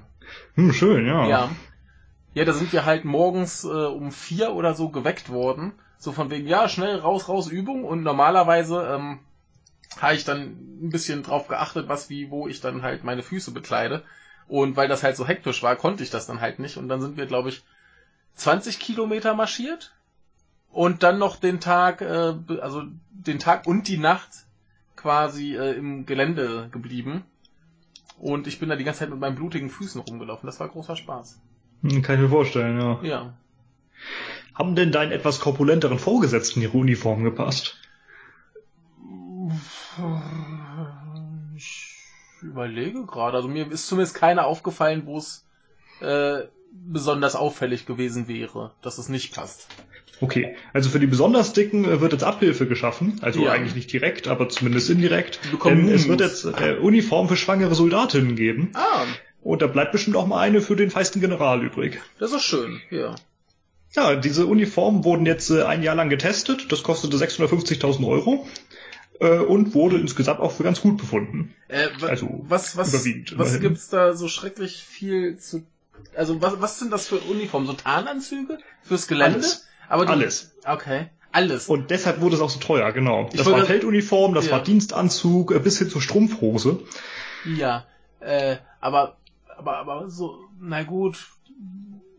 Hm, 0.55 0.71
schön, 0.73 1.05
ja. 1.05 1.27
Ja. 1.27 1.49
Ja, 2.33 2.45
da 2.45 2.53
sind 2.53 2.73
wir 2.73 2.85
halt 2.85 3.05
morgens 3.05 3.63
äh, 3.63 3.67
um 3.67 4.11
vier 4.11 4.53
oder 4.53 4.73
so 4.73 4.89
geweckt 4.89 5.29
worden. 5.29 5.73
So 5.97 6.11
von 6.11 6.29
wegen, 6.31 6.47
ja, 6.47 6.67
schnell 6.67 6.99
raus, 6.99 7.29
raus, 7.29 7.47
Übung. 7.47 7.83
Und 7.83 8.03
normalerweise 8.03 8.83
ähm, 8.83 9.19
habe 10.01 10.15
ich 10.15 10.25
dann 10.25 10.41
ein 10.81 10.89
bisschen 10.89 11.23
drauf 11.23 11.47
geachtet, 11.47 11.87
was, 11.87 12.09
wie, 12.09 12.31
wo 12.31 12.47
ich 12.47 12.59
dann 12.59 12.81
halt 12.81 13.03
meine 13.03 13.23
Füße 13.23 13.51
bekleide. 13.51 14.03
Und 14.47 14.75
weil 14.75 14.87
das 14.87 15.03
halt 15.03 15.15
so 15.15 15.27
hektisch 15.27 15.63
war, 15.63 15.75
konnte 15.75 16.03
ich 16.03 16.09
das 16.09 16.25
dann 16.25 16.41
halt 16.41 16.59
nicht. 16.59 16.77
Und 16.77 16.89
dann 16.89 17.01
sind 17.01 17.17
wir, 17.17 17.27
glaube 17.27 17.49
ich, 17.49 17.63
20 18.35 18.79
Kilometer 18.79 19.35
marschiert. 19.35 19.93
Und 20.71 21.03
dann 21.03 21.19
noch 21.19 21.35
den 21.35 21.59
Tag, 21.59 22.01
äh, 22.01 22.33
also 22.61 22.83
den 23.11 23.37
Tag 23.37 23.67
und 23.67 23.87
die 23.87 23.99
Nacht 23.99 24.29
quasi 24.95 25.55
äh, 25.55 25.73
im 25.73 26.07
Gelände 26.07 26.69
geblieben. 26.71 27.23
Und 28.17 28.47
ich 28.47 28.59
bin 28.59 28.69
da 28.69 28.75
die 28.75 28.83
ganze 28.83 29.01
Zeit 29.01 29.09
mit 29.09 29.19
meinen 29.19 29.35
blutigen 29.35 29.69
Füßen 29.69 30.01
rumgelaufen. 30.01 30.47
Das 30.47 30.59
war 30.59 30.69
großer 30.69 30.95
Spaß. 30.95 31.39
Hm, 31.83 32.01
kann 32.01 32.15
ich 32.15 32.21
mir 32.21 32.29
vorstellen, 32.29 32.79
ja. 32.79 32.99
Ja. 33.03 33.33
Haben 34.55 34.75
denn 34.75 34.91
deinen 34.91 35.11
etwas 35.11 35.39
korpulenteren 35.39 35.99
Vorgesetzten 35.99 36.61
ihre 36.61 36.77
Uniform 36.77 37.23
gepasst? 37.23 37.77
Ich 41.55 41.97
überlege 42.41 43.05
gerade. 43.05 43.37
Also 43.37 43.47
mir 43.47 43.71
ist 43.71 43.87
zumindest 43.87 44.15
keiner 44.15 44.45
aufgefallen, 44.45 45.03
wo 45.05 45.17
es 45.17 45.45
äh, 46.01 46.43
besonders 46.71 47.35
auffällig 47.35 47.85
gewesen 47.85 48.27
wäre, 48.27 48.71
dass 48.81 48.97
es 48.97 49.09
nicht 49.09 49.35
passt. 49.35 49.67
Okay, 50.21 50.55
also 50.73 50.89
für 50.89 50.99
die 50.99 51.07
besonders 51.07 51.53
dicken 51.53 51.85
äh, 51.85 51.99
wird 51.99 52.13
jetzt 52.13 52.23
Abhilfe 52.23 52.67
geschaffen, 52.67 53.19
also 53.21 53.45
Ja. 53.45 53.51
eigentlich 53.51 53.75
nicht 53.75 53.91
direkt, 53.91 54.27
aber 54.27 54.47
zumindest 54.49 54.89
indirekt. 54.89 55.39
Denn 55.65 55.89
es 55.89 56.07
wird 56.07 56.21
jetzt 56.21 56.45
äh, 56.45 56.77
Uniform 56.79 57.27
für 57.27 57.35
schwangere 57.35 57.75
Soldatinnen 57.75 58.35
geben 58.35 58.71
Ah, 58.73 59.05
und 59.43 59.61
da 59.61 59.67
bleibt 59.67 59.91
bestimmt 59.91 60.15
auch 60.15 60.27
mal 60.27 60.39
eine 60.39 60.61
für 60.61 60.75
den 60.75 60.89
feisten 60.91 61.19
General 61.21 61.63
übrig. 61.63 61.99
das 62.19 62.31
ist 62.31 62.43
schön. 62.43 62.81
Ja. 62.89 63.15
Ja, 63.95 64.15
diese 64.15 64.47
Uniformen 64.47 65.03
wurden 65.03 65.25
jetzt 65.27 65.49
äh, 65.51 65.63
ein 65.63 65.83
Jahr 65.83 65.95
lang 65.95 66.09
getestet, 66.09 66.71
das 66.71 66.81
kostete 66.81 67.15
650.000 67.17 68.07
Euro 68.07 68.47
äh, 69.19 69.37
und 69.37 69.75
wurde 69.75 69.97
insgesamt 69.99 70.39
auch 70.39 70.51
für 70.51 70.63
ganz 70.63 70.81
gut 70.81 70.97
befunden. 70.97 71.53
Äh, 71.67 71.89
Also, 72.01 72.43
was 72.49 72.75
was 72.75 72.89
überwiegend, 72.93 73.37
was 73.37 73.49
immerhin. 73.49 73.61
gibt's 73.69 73.89
da 73.89 74.13
so 74.15 74.27
schrecklich 74.27 74.83
viel 74.83 75.37
zu 75.37 75.63
also 76.15 76.41
was 76.41 76.59
was 76.59 76.79
sind 76.79 76.91
das 76.91 77.07
für 77.07 77.17
Uniformen? 77.19 77.67
So 77.67 77.73
Tarnanzüge 77.73 78.57
fürs 78.81 79.07
Gelände? 79.07 79.35
Alles. 79.37 79.67
Aber 79.87 80.05
die, 80.07 80.11
Alles. 80.11 80.55
Okay. 80.65 81.07
Alles. 81.31 81.67
Und 81.67 81.89
deshalb 81.91 82.19
wurde 82.21 82.35
es 82.35 82.41
auch 82.41 82.49
so 82.49 82.59
teuer, 82.59 82.91
genau. 82.93 83.27
Ich 83.31 83.37
Das 83.37 83.45
war 83.49 83.63
Felduniform, 83.65 84.33
das 84.33 84.45
Ja. 84.47 84.53
war 84.53 84.63
Dienstanzug, 84.63 85.51
äh, 85.51 85.59
bis 85.59 85.77
hin 85.79 85.89
zur 85.89 86.01
Strumpfhose. 86.01 86.79
Ja, 87.45 87.85
äh, 88.19 88.57
aber, 88.79 89.17
aber, 89.57 89.77
aber 89.77 90.09
so, 90.09 90.39
na 90.59 90.83
gut, 90.83 91.27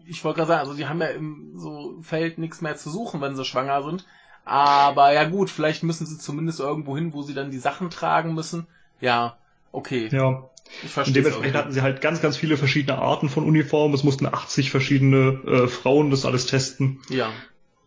ich 0.07 0.25
wollte 0.25 0.39
gerade 0.39 0.49
sagen, 0.49 0.61
also 0.61 0.75
die 0.75 0.87
haben 0.87 1.01
ja 1.01 1.09
im 1.09 1.53
so 1.57 1.97
Feld 2.03 2.39
nichts 2.39 2.61
mehr 2.61 2.77
zu 2.77 2.91
suchen, 2.91 3.21
wenn 3.21 3.37
sie 3.37 3.45
schwanger 3.45 3.83
sind. 3.83 4.05
Aber 4.45 5.13
ja 5.13 5.25
gut, 5.25 5.49
vielleicht 5.51 5.83
müssen 5.83 6.07
sie 6.07 6.19
zumindest 6.19 6.61
irgendwo 6.61 6.97
hin, 6.97 7.13
wo 7.15 7.23
sie 7.23 7.35
dann 7.35 7.51
die 7.51 7.59
Sachen 7.59 7.89
tragen 7.91 8.35
müssen. 8.35 8.67
Ja, 9.01 9.39
okay, 9.73 10.09
Ja. 10.13 10.51
ich 10.79 10.83
Und 10.85 10.89
verstehe. 10.91 11.15
dementsprechend 11.15 11.57
hatten 11.57 11.73
sie 11.73 11.81
halt 11.83 12.01
ganz, 12.03 12.21
ganz 12.21 12.37
viele 12.37 12.57
verschiedene 12.59 12.99
Arten 12.99 13.29
von 13.31 13.45
Uniformen. 13.45 13.95
Es 13.95 14.05
mussten 14.05 14.27
80 14.27 14.71
verschiedene 14.71 15.41
äh, 15.47 15.69
Frauen 15.69 16.11
das 16.11 16.27
alles 16.27 16.47
testen. 16.47 17.01
Ja, 17.09 17.31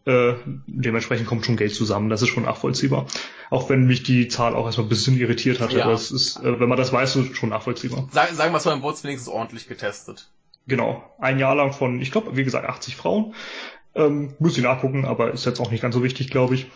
Äh, 0.08 0.36
dementsprechend 0.68 1.28
kommt 1.28 1.46
schon 1.46 1.58
Geld 1.58 1.76
zusammen. 1.76 2.10
Das 2.10 2.22
ist 2.22 2.30
schon 2.30 2.44
nachvollziehbar. 2.44 3.08
Auch 3.50 3.70
wenn 3.70 3.86
mich 3.88 4.04
die 4.04 4.30
Zahl 4.30 4.56
auch 4.56 4.66
erstmal 4.66 4.86
ein 4.86 4.90
bisschen 4.90 5.18
irritiert 5.18 5.60
hatte. 5.60 5.80
Ja. 5.80 5.84
Aber 5.84 5.94
es 5.94 6.12
ist, 6.12 6.38
äh, 6.38 6.62
wenn 6.62 6.70
man 6.70 6.78
das 6.78 6.94
weiß, 6.94 7.20
schon 7.34 7.50
nachvollziehbar. 7.50 8.08
Sag, 8.14 8.30
sagen 8.34 8.54
wir 8.54 8.58
es 8.58 8.64
mal, 8.64 8.82
wurde 8.82 8.96
es 8.96 9.04
wenigstens 9.04 9.28
ordentlich 9.28 9.68
getestet. 9.68 10.30
Genau. 10.66 11.04
Ein 11.20 11.40
Jahr 11.40 11.56
lang 11.56 11.74
von, 11.74 12.00
ich 12.02 12.14
glaube, 12.14 12.38
wie 12.38 12.46
gesagt, 12.46 12.70
80 12.70 12.96
Frauen. 12.96 13.36
Ähm, 13.96 14.34
muss 14.40 14.58
ich 14.58 14.64
nachgucken, 14.64 15.04
aber 15.04 15.34
ist 15.34 15.46
jetzt 15.46 15.60
auch 15.60 15.72
nicht 15.72 15.82
ganz 15.82 15.94
so 15.94 16.04
wichtig, 16.04 16.30
glaube 16.30 16.56
ich. 16.56 16.68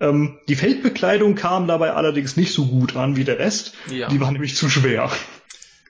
Ähm, 0.00 0.38
die 0.48 0.54
Feldbekleidung 0.56 1.36
kam 1.36 1.68
dabei 1.68 1.94
allerdings 1.94 2.36
nicht 2.36 2.52
so 2.52 2.66
gut 2.66 2.96
an 2.96 3.16
wie 3.16 3.24
der 3.24 3.38
Rest. 3.38 3.72
Ja. 3.90 4.08
Die 4.08 4.20
war 4.20 4.30
nämlich 4.30 4.56
zu 4.56 4.68
schwer. 4.68 5.10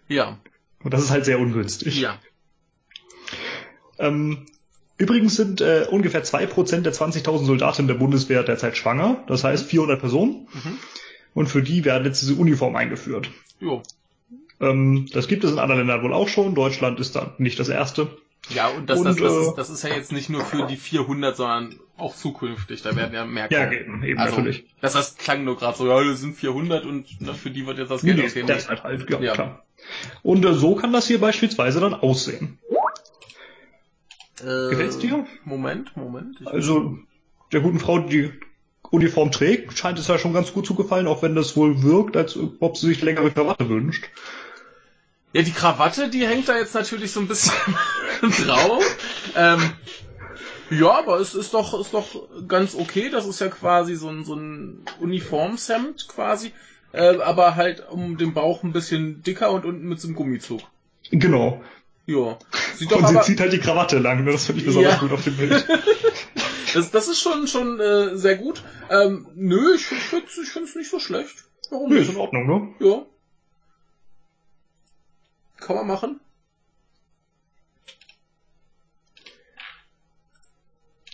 Ja, 0.06 0.38
Und 0.84 0.94
das 0.94 1.02
ist 1.02 1.10
halt 1.10 1.24
sehr 1.24 1.40
ungünstig. 1.40 1.98
ja. 2.00 2.20
Ähm, 3.98 4.46
übrigens 4.98 5.37
sind 5.37 5.61
äh, 5.61 5.87
ungefähr 5.90 6.22
zwei 6.24 6.46
Prozent 6.46 6.84
der 6.87 6.92
20.000 6.92 7.44
Soldatinnen 7.46 7.88
der 7.88 7.94
Bundeswehr 7.94 8.42
derzeit 8.42 8.76
schwanger. 8.76 9.22
Das 9.26 9.44
heißt 9.44 9.66
400 9.66 9.98
Personen. 10.00 10.48
Mhm. 10.52 10.78
Und 11.34 11.46
für 11.48 11.62
die 11.62 11.84
werden 11.84 12.04
jetzt 12.04 12.20
diese 12.22 12.34
Uniform 12.34 12.76
eingeführt. 12.76 13.30
Jo. 13.61 13.82
Ähm, 14.61 15.06
das 15.12 15.28
gibt 15.28 15.44
es 15.44 15.52
in 15.52 15.58
anderen 15.58 15.80
Ländern 15.87 16.02
wohl 16.02 16.12
auch 16.12 16.28
schon. 16.28 16.54
Deutschland 16.54 16.98
ist 17.00 17.14
da 17.16 17.34
nicht 17.38 17.58
das 17.61 17.68
erste. 17.68 18.08
Ja, 18.50 18.68
und, 18.68 18.88
das, 18.88 18.98
Und, 19.00 19.04
das, 19.06 19.16
das, 19.16 19.32
äh, 19.32 19.40
ist, 19.42 19.54
das 19.56 19.70
ist 19.70 19.82
ja 19.84 19.90
jetzt 19.90 20.11
nicht 20.12 20.30
nur 20.30 20.44
für 20.44 20.66
die 20.66 20.76
400, 20.76 21.37
sondern 21.37 21.76
auch 21.96 22.14
zukünftig. 22.16 22.82
Da 22.82 22.96
werden 22.96 23.12
ja 23.14 23.24
mehr 23.24 23.48
Ja, 23.50 23.66
kommen. 23.66 23.78
eben, 23.78 24.02
eben 24.04 24.18
Also, 24.18 24.37
natürlich. 24.37 24.64
Das, 24.80 24.94
das 24.94 25.16
klang 25.16 25.44
nur 25.44 25.56
gerade 25.58 25.76
so, 25.76 25.87
ja, 25.87 26.02
das 26.02 26.20
sind 26.20 26.34
400 26.37 26.84
und 26.87 27.20
ne, 27.20 27.34
für 27.34 27.50
die 27.50 27.66
wird 27.66 27.78
jetzt 27.78 27.90
das 27.90 28.02
Geld 28.02 28.16
Nee, 28.16 28.24
ausgehen. 28.26 28.46
derzeit 28.46 28.82
halt, 28.84 29.08
ja, 29.11 29.20
Ja. 29.20 29.32
klar. 29.34 29.64
Und 30.22 30.44
äh, 30.44 30.54
so 30.54 30.74
kann 30.76 30.92
das 30.92 31.06
hier 31.06 31.20
beispielsweise 31.20 31.80
dann 31.80 31.94
aussehen. 31.94 32.58
Äh, 34.40 34.70
Gefällt's 34.70 34.98
dir? 34.98 35.27
Moment, 35.44 35.96
Moment. 35.96 36.40
Ich 36.40 36.46
Also 36.46 36.98
der 37.53 37.61
guten 37.61 37.79
Frau, 37.79 37.98
die 37.98 38.31
Uniform 38.90 39.31
trägt, 39.31 39.77
scheint 39.77 39.98
es 39.98 40.09
ja 40.09 40.18
schon 40.18 40.33
ganz 40.33 40.53
gut 40.53 40.66
zu 40.66 40.74
gefallen, 40.74 41.07
auch 41.07 41.22
wenn 41.22 41.35
das 41.35 41.57
wohl 41.57 41.83
wirkt, 41.83 42.16
als 42.16 42.38
ob 42.61 42.77
sie 42.77 42.88
sich 42.88 43.03
längere 43.03 43.31
Krawatte 43.31 43.68
wünscht. 43.68 44.09
ja, 45.33 45.42
die 45.42 45.53
Krawatte, 45.53 46.09
die 46.09 46.27
hängt 46.27 46.48
da 46.48 46.57
jetzt 46.57 46.74
natürlich 46.74 47.12
so 47.12 47.20
ein 47.20 47.29
bisschen 47.29 47.53
drauf. 48.46 48.85
Ähm, 49.37 49.61
ja, 50.70 50.98
aber 50.98 51.18
es 51.18 51.35
ist 51.35 51.55
doch, 51.55 51.79
ist 51.81 51.94
doch 51.94 52.29
ganz 52.46 52.74
okay. 52.74 53.11
Das 53.11 53.27
ist 53.27 53.40
ja 53.40 53.48
quasi 53.48 53.94
so 53.94 54.09
ein, 54.09 54.24
so 54.24 54.35
ein 54.35 54.83
Uniformshemd 55.01 56.09
quasi. 56.09 56.53
Äh, 56.92 57.18
aber 57.20 57.57
halt 57.57 57.87
um 57.90 58.16
den 58.16 58.33
Bauch 58.33 58.62
ein 58.62 58.72
bisschen 58.72 59.22
dicker 59.22 59.51
und 59.51 59.64
unten 59.64 59.88
mit 59.88 60.01
so 60.01 60.09
einem 60.09 60.16
Gummizug. 60.16 60.61
Genau. 61.11 61.62
Ja. 62.09 62.38
Sieht 62.75 62.90
doch 62.90 62.97
Und 63.01 63.07
sie 63.09 63.14
aber, 63.16 63.23
zieht 63.23 63.38
halt 63.38 63.53
die 63.53 63.59
Krawatte 63.59 63.99
lang, 63.99 64.25
ne? 64.25 64.33
das 64.33 64.47
finde 64.47 64.61
ich 64.61 64.66
besonders 64.66 64.94
Ja. 64.94 64.99
gut 64.99 65.12
auf 65.12 65.23
dem 65.25 65.37
Bild. 65.37 65.53
das, 66.75 66.90
das 66.90 67.07
ist 67.07 67.21
schon, 67.21 67.47
schon 67.47 67.79
äh, 67.81 68.16
sehr 68.16 68.37
gut. 68.37 68.62
Ähm, 68.88 69.29
nö, 69.35 69.75
ich, 69.75 69.92
ich 69.92 69.99
finde 69.99 70.27
ich 70.27 70.49
find's 70.49 70.75
nicht 70.75 70.88
so 70.90 70.99
schlecht. 70.99 71.44
Warum 71.71 71.90
Nee, 71.90 71.97
nicht? 71.97 72.09
ist 72.09 72.14
in 72.14 72.21
Ordnung, 72.21 72.47
ne? 72.47 72.75
Ja. 72.87 73.03
Kann 75.61 75.77
man 75.77 75.87
machen. 75.87 76.21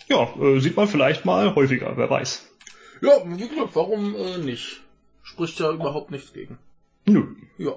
Ja, 0.09 0.29
äh, 0.41 0.61
sieht 0.61 0.77
man 0.77 0.87
vielleicht 0.87 1.25
mal 1.25 1.57
häufiger, 1.57 1.97
wer 1.97 2.09
weiß. 2.09 2.47
Ja, 3.01 3.21
wie 3.25 3.49
gesagt, 3.49 3.71
warum 3.75 4.15
äh, 4.15 4.39
nicht? 4.39 4.81
Spricht 5.23 5.59
ja 5.59 5.73
überhaupt 5.73 6.13
nichts 6.13 6.33
gegen. 6.33 6.59
Nö. 7.07 7.35
Ja. 7.59 7.73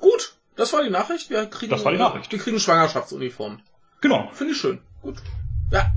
Gut, 0.00 0.35
das 0.56 0.72
war 0.72 0.82
die 0.82 0.90
Nachricht. 0.90 1.30
Wir 1.30 1.46
kriegen, 1.46 1.70
Das 1.70 1.84
war 1.84 1.92
die 1.92 1.98
Nachricht. 1.98 2.30
Wir 2.32 2.38
kriegen 2.38 2.58
Schwangerschaftsuniform. 2.60 3.60
Genau. 4.00 4.30
Finde 4.32 4.52
ich 4.52 4.58
schön. 4.58 4.80
Gut. 5.02 5.16
Ja. 5.70 5.92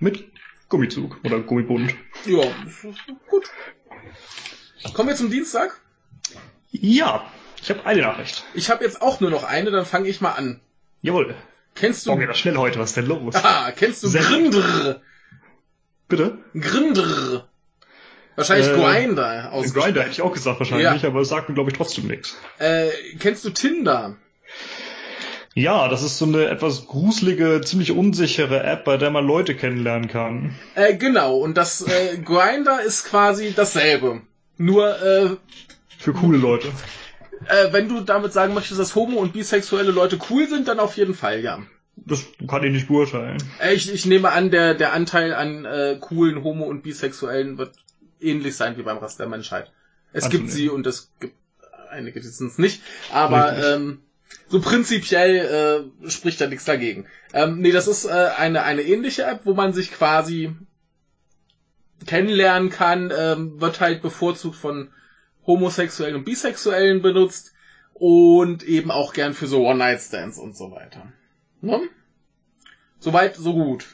Mit 0.00 0.24
Gummizug 0.68 1.18
oder 1.24 1.40
Gummibund. 1.40 1.94
Ja, 2.26 2.42
gut. 3.28 3.50
Kommen 4.94 5.08
wir 5.08 5.16
zum 5.16 5.30
Dienstag. 5.30 5.80
Ja, 6.70 7.26
ich 7.60 7.68
habe 7.70 7.84
eine 7.84 8.02
Nachricht. 8.02 8.44
Ich 8.54 8.70
habe 8.70 8.84
jetzt 8.84 9.02
auch 9.02 9.20
nur 9.20 9.30
noch 9.30 9.44
eine, 9.44 9.70
dann 9.70 9.84
fange 9.84 10.08
ich 10.08 10.20
mal 10.20 10.32
an. 10.32 10.60
Jawohl. 11.02 11.34
Kennst 11.74 12.06
du... 12.06 12.14
Boah, 12.16 12.26
das 12.26 12.38
schnell 12.38 12.56
heute, 12.56 12.78
was 12.78 12.90
ist 12.90 12.96
denn 12.96 13.06
los? 13.06 13.34
Ah, 13.36 13.72
kennst 13.72 14.02
du 14.02 14.08
Sehr- 14.08 14.22
Grindr? 14.22 15.00
Bitte? 16.08 16.38
Grindr. 16.54 17.48
Wahrscheinlich 18.36 18.68
Äh, 18.68 18.74
Grinder 18.74 19.52
aus. 19.52 19.74
Grinder 19.74 20.00
hätte 20.02 20.12
ich 20.12 20.22
auch 20.22 20.32
gesagt 20.32 20.58
wahrscheinlich, 20.60 21.02
Ja. 21.02 21.08
aber 21.08 21.20
es 21.20 21.28
sagt 21.28 21.48
mir, 21.48 21.54
glaube 21.54 21.70
ich, 21.70 21.76
trotzdem 21.76 22.06
nichts. 22.06 22.36
Äh, 22.58 22.88
kennst 23.18 23.44
du 23.44 23.50
Tinder? 23.50 24.16
Ja, 25.54 25.88
das 25.88 26.02
ist 26.02 26.16
so 26.18 26.26
eine 26.26 26.46
etwas 26.46 26.86
gruselige, 26.86 27.60
ziemlich 27.62 27.90
unsichere 27.90 28.62
App, 28.62 28.84
bei 28.84 28.96
der 28.96 29.10
man 29.10 29.26
Leute 29.26 29.56
kennenlernen 29.56 30.08
kann. 30.08 30.54
Äh, 30.76 30.96
genau, 30.96 31.36
und 31.38 31.56
das 31.56 31.82
äh, 31.82 32.18
Grinder 32.18 32.80
ist 32.82 33.04
quasi 33.06 33.52
dasselbe. 33.54 34.20
Nur, 34.58 34.88
äh, 35.02 35.30
Für 35.98 36.12
coole 36.12 36.38
Leute. 36.38 36.68
äh, 37.48 37.72
wenn 37.72 37.88
du 37.88 38.00
damit 38.00 38.32
sagen 38.32 38.54
möchtest, 38.54 38.78
dass 38.78 38.94
homo- 38.94 39.18
und 39.18 39.32
bisexuelle 39.32 39.90
Leute 39.90 40.18
cool 40.30 40.48
sind, 40.48 40.68
dann 40.68 40.78
auf 40.78 40.96
jeden 40.96 41.14
Fall, 41.14 41.40
ja. 41.40 41.58
Das 41.96 42.24
kann 42.48 42.62
ich 42.64 42.72
nicht 42.72 42.86
beurteilen. 42.88 43.38
Äh, 43.60 43.74
ich, 43.74 43.92
ich 43.92 44.06
nehme 44.06 44.30
an, 44.30 44.50
der, 44.52 44.74
der 44.74 44.92
Anteil 44.92 45.34
an 45.34 45.64
äh, 45.64 45.96
coolen 46.00 46.44
Homo- 46.44 46.66
und 46.66 46.82
Bisexuellen 46.82 47.58
wird 47.58 47.72
ähnlich 48.20 48.56
sein 48.56 48.76
wie 48.76 48.82
beim 48.82 48.98
Rest 48.98 49.18
der 49.18 49.28
Menschheit. 49.28 49.72
Es 50.12 50.24
Anzunehmen. 50.24 50.46
gibt 50.46 50.56
sie 50.56 50.68
und 50.68 50.86
es 50.86 51.10
gibt 51.20 51.34
einige, 51.90 52.20
die 52.20 52.26
sind 52.26 52.48
es 52.48 52.58
nicht. 52.58 52.82
Aber 53.12 53.52
Richtig. 53.52 53.74
ähm, 53.74 54.02
so 54.48 54.60
prinzipiell 54.60 55.92
äh, 56.04 56.10
spricht 56.10 56.40
da 56.40 56.46
nichts 56.46 56.64
dagegen. 56.64 57.06
Ähm, 57.32 57.60
nee, 57.60 57.72
das 57.72 57.88
ist 57.88 58.04
äh, 58.04 58.30
eine, 58.36 58.62
eine 58.62 58.82
ähnliche 58.82 59.24
App, 59.24 59.40
wo 59.44 59.54
man 59.54 59.72
sich 59.72 59.92
quasi 59.92 60.54
kennenlernen 62.06 62.70
kann, 62.70 63.12
ähm, 63.16 63.60
wird 63.60 63.80
halt 63.80 64.02
bevorzugt 64.02 64.56
von 64.56 64.90
Homosexuellen 65.46 66.16
und 66.16 66.24
Bisexuellen 66.24 67.02
benutzt 67.02 67.52
und 67.94 68.62
eben 68.62 68.90
auch 68.90 69.12
gern 69.12 69.34
für 69.34 69.46
so 69.46 69.66
One-Night-Stands 69.66 70.38
und 70.38 70.56
so 70.56 70.70
weiter. 70.70 71.12
Ne? 71.60 71.80
Soweit, 72.98 73.36
so 73.36 73.52
gut. 73.52 73.86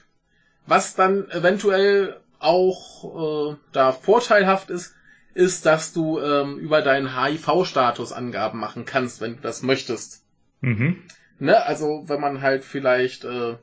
Was 0.66 0.94
dann 0.94 1.30
eventuell 1.30 2.20
auch 2.38 3.52
äh, 3.52 3.56
da 3.72 3.92
vorteilhaft 3.92 4.70
ist, 4.70 4.94
ist, 5.34 5.66
dass 5.66 5.92
du 5.92 6.18
ähm, 6.18 6.58
über 6.58 6.82
deinen 6.82 7.14
HIV-Status 7.14 8.12
Angaben 8.12 8.58
machen 8.58 8.84
kannst, 8.84 9.20
wenn 9.20 9.36
du 9.36 9.42
das 9.42 9.62
möchtest. 9.62 10.22
Mhm. 10.60 11.02
Ne? 11.38 11.62
Also 11.64 12.04
wenn 12.06 12.20
man 12.20 12.40
halt 12.40 12.64
vielleicht 12.64 13.24
äh, 13.24 13.56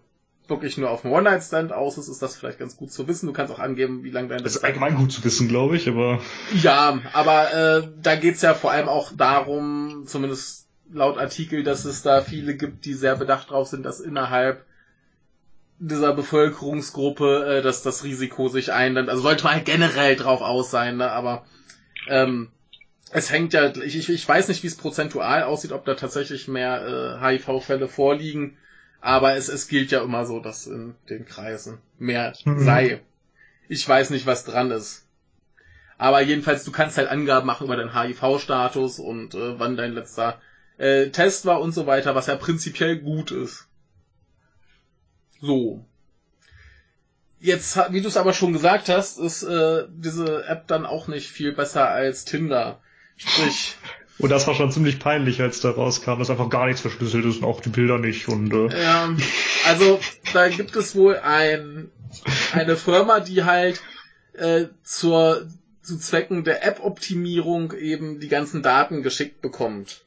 wirklich 0.48 0.78
nur 0.78 0.92
auf 0.92 1.04
einen 1.04 1.14
One-Night-Stand 1.14 1.72
aus 1.72 1.98
ist, 1.98 2.10
ist 2.10 2.22
das 2.22 2.36
vielleicht 2.36 2.60
ganz 2.60 2.78
gut 2.78 2.92
zu 2.92 3.08
wissen. 3.08 3.28
Du 3.28 3.34
kannst 3.34 3.52
auch 3.52 3.60
angeben, 3.60 4.04
wie 4.04 4.12
lange 4.12 4.28
dein 4.28 4.44
Das 4.44 4.56
ist 4.56 4.64
allgemein 4.64 4.96
gut 4.96 5.12
zu 5.12 5.24
wissen, 5.24 5.48
glaube 5.48 5.76
ich, 5.76 5.88
aber 5.90 6.20
Ja, 6.62 7.02
aber 7.14 7.54
äh, 7.54 7.88
da 8.02 8.16
geht's 8.16 8.42
ja 8.42 8.54
vor 8.54 8.72
allem 8.72 8.88
auch 8.88 9.12
darum, 9.16 10.04
zumindest 10.06 10.68
laut 10.92 11.18
Artikel, 11.18 11.64
dass 11.64 11.86
es 11.86 12.04
da 12.04 12.22
viele 12.22 12.56
gibt, 12.56 12.86
die 12.86 12.94
sehr 12.94 13.16
bedacht 13.16 13.50
drauf 13.50 13.68
sind, 13.68 13.84
dass 13.84 14.00
innerhalb 14.00 14.66
dieser 15.80 16.14
Bevölkerungsgruppe 16.14 17.58
äh, 17.58 17.62
dass 17.62 17.84
das 17.84 18.04
Risiko 18.04 18.48
sich 18.48 18.72
eindämmt. 18.72 19.10
Also 19.10 19.22
sollte 19.22 19.44
man 19.44 19.56
halt 19.56 19.66
generell 19.66 20.16
drauf 20.16 20.42
aus 20.42 20.72
sein, 20.72 20.98
ne? 20.98 21.12
aber 21.12 21.46
ähm, 22.08 22.50
es 23.12 23.32
hängt 23.32 23.54
ja, 23.54 23.76
ich, 23.76 23.98
ich, 23.98 24.10
ich 24.10 24.28
weiß 24.28 24.48
nicht, 24.48 24.64
wie 24.64 24.68
es 24.68 24.76
prozentual 24.76 25.44
aussieht, 25.44 25.72
ob 25.72 25.86
da 25.86 25.94
tatsächlich 25.94 26.48
mehr 26.48 27.20
äh, 27.22 27.38
HIV-Fälle 27.38 27.88
vorliegen, 27.88 28.58
aber 29.02 29.36
es, 29.36 29.50
es 29.50 29.68
gilt 29.68 29.92
ja 29.92 30.02
immer 30.02 30.26
so, 30.26 30.40
dass 30.40 30.66
in 30.66 30.96
den 31.10 31.26
Kreisen 31.26 31.80
mehr 32.00 32.34
Mhm. 32.46 32.60
sei. 32.60 33.02
Ich 33.68 33.88
weiß 33.88 34.10
nicht, 34.10 34.26
was 34.26 34.46
dran 34.46 34.72
ist. 34.72 35.06
Aber 35.98 36.22
jedenfalls, 36.22 36.64
du 36.64 36.72
kannst 36.72 36.98
halt 36.98 37.08
Angaben 37.10 37.46
machen 37.46 37.66
über 37.66 37.76
deinen 37.76 37.94
HIV-Status 37.94 39.00
und 39.00 39.36
äh, 39.36 39.60
wann 39.60 39.78
dein 39.78 39.94
letzter 39.94 40.40
äh, 40.78 41.10
Test 41.10 41.46
war 41.46 41.62
und 41.62 41.72
so 41.72 41.86
weiter, 41.86 42.16
was 42.16 42.28
ja 42.28 42.36
prinzipiell 42.36 42.98
gut 42.98 43.32
ist. 43.32 43.68
So. 45.43 45.84
Jetzt, 47.41 47.77
wie 47.89 47.99
du 47.99 48.08
es 48.08 48.15
aber 48.15 48.32
schon 48.32 48.53
gesagt 48.53 48.88
hast, 48.88 49.19
ist 49.19 49.43
äh, 49.43 49.84
diese 49.89 50.45
App 50.47 50.67
dann 50.67 50.86
auch 50.86 51.10
nicht 51.10 51.29
viel 51.29 51.51
besser 51.51 51.89
als 51.89 52.23
Tinder. 52.23 52.79
Sprich, 53.17 53.75
und 54.19 54.29
das 54.29 54.47
war 54.47 54.56
schon 54.56 54.71
ziemlich 54.71 54.99
peinlich, 54.99 55.41
als 55.41 55.60
da 55.60 55.71
rauskam, 55.71 56.17
dass 56.19 56.29
einfach 56.29 56.49
gar 56.49 56.65
nichts 56.67 56.79
verschlüsselt 56.79 57.25
ist 57.25 57.39
und 57.39 57.43
auch 57.43 57.60
die 57.60 57.67
Bilder 57.67 57.97
nicht 57.97 58.29
und 58.29 58.53
äh, 58.53 58.69
ähm, 58.71 59.17
also 59.65 59.99
da 60.32 60.47
gibt 60.47 60.77
es 60.77 60.95
wohl 60.95 61.17
ein, 61.17 61.91
eine 62.53 62.77
Firma, 62.77 63.19
die 63.19 63.43
halt 63.43 63.82
äh, 64.32 64.67
zur 64.82 65.45
zu 65.82 65.99
Zwecken 65.99 66.45
der 66.45 66.65
App-Optimierung 66.65 67.73
eben 67.73 68.21
die 68.21 68.29
ganzen 68.29 68.63
Daten 68.63 69.03
geschickt 69.03 69.41
bekommt. 69.41 70.06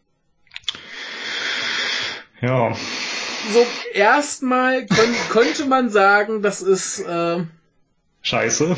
ja. 2.40 2.74
So, 3.52 3.66
erstmal 3.92 4.86
könn, 4.86 5.14
könnte 5.30 5.66
man 5.66 5.90
sagen, 5.90 6.42
das 6.42 6.62
ist, 6.62 7.00
äh, 7.00 7.44
Scheiße. 8.22 8.76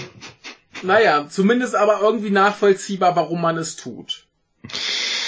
naja, 0.83 1.27
zumindest 1.29 1.75
aber 1.75 2.01
irgendwie 2.01 2.31
nachvollziehbar, 2.31 3.17
warum 3.17 3.41
man 3.41 3.57
es 3.57 3.77
tut. 3.77 4.27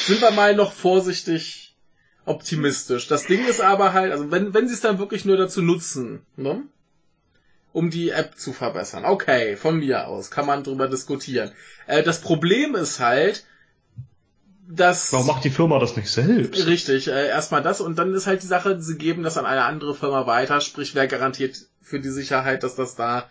Sind 0.05 0.21
wir 0.21 0.31
mal 0.33 0.55
noch 0.55 0.73
vorsichtig 0.73 1.75
optimistisch. 2.25 3.09
Das 3.09 3.27
Ding 3.27 3.47
ist 3.47 3.61
aber 3.61 3.93
halt, 3.93 4.13
also 4.13 4.31
wenn, 4.31 4.55
wenn 4.55 4.69
sie 4.69 4.75
es 4.75 4.81
dann 4.81 4.99
wirklich 4.99 5.25
nur 5.25 5.37
dazu 5.37 5.63
nutzen, 5.63 6.25
ne? 6.37 6.63
um 7.73 7.91
die 7.91 8.11
App 8.11 8.37
zu 8.39 8.53
verbessern. 8.53 9.05
Okay, 9.05 9.57
von 9.57 9.79
mir 9.79 10.09
aus, 10.09 10.31
kann 10.31 10.47
man 10.47 10.65
drüber 10.65 10.89
diskutieren. 10.89 11.53
Äh, 11.87 12.03
das 12.03 12.21
Problem 12.21 12.75
ist 12.75 13.01
halt, 13.01 13.45
dass... 14.71 15.13
Warum 15.13 15.27
macht 15.27 15.45
die 15.45 15.51
Firma 15.51 15.79
das 15.79 15.97
nicht 15.97 16.11
selbst? 16.11 16.67
Richtig, 16.67 17.09
äh, 17.09 17.29
erstmal 17.29 17.63
das 17.63 17.81
und 17.81 17.99
dann 17.99 18.15
ist 18.15 18.27
halt 18.27 18.43
die 18.43 18.47
Sache, 18.47 18.81
sie 18.81 18.97
geben 18.97 19.23
das 19.23 19.37
an 19.37 19.47
eine 19.47 19.65
andere 19.65 19.95
Firma 19.95 20.27
weiter, 20.27 20.61
sprich 20.61 20.95
wer 20.95 21.07
garantiert 21.07 21.57
für 21.83 22.01
die 22.01 22.11
Sicherheit, 22.11 22.63
dass 22.63 22.77
das 22.77 22.95
da 22.95 23.29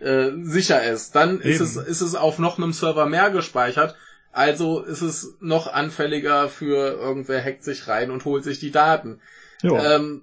äh, 0.00 0.30
sicher 0.42 0.82
ist. 0.82 1.14
Dann 1.14 1.40
ist 1.40 1.60
Eben. 1.60 1.64
es, 1.64 1.76
ist 1.76 2.00
es 2.00 2.14
auf 2.14 2.38
noch 2.38 2.58
einem 2.58 2.72
Server 2.72 3.06
mehr 3.06 3.30
gespeichert, 3.30 3.96
also 4.32 4.82
ist 4.82 5.02
es 5.02 5.34
noch 5.40 5.72
anfälliger 5.72 6.48
für 6.48 6.92
irgendwer 6.92 7.44
hackt 7.44 7.64
sich 7.64 7.88
rein 7.88 8.10
und 8.10 8.24
holt 8.24 8.44
sich 8.44 8.58
die 8.58 8.70
Daten. 8.70 9.20
Ähm, 9.62 10.22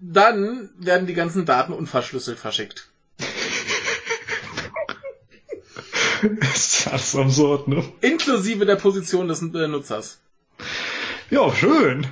dann 0.00 0.70
werden 0.78 1.06
die 1.06 1.14
ganzen 1.14 1.46
Daten 1.46 1.72
unverschlüsselt 1.72 2.38
verschickt. 2.38 2.90
ist 6.54 6.88
alles 6.88 7.16
absurd, 7.16 7.68
ne? 7.68 7.84
Inklusive 8.00 8.66
der 8.66 8.76
Position 8.76 9.28
des 9.28 9.42
äh, 9.42 9.68
Nutzers. 9.68 10.20
Ja, 11.30 11.52
schön. 11.54 12.06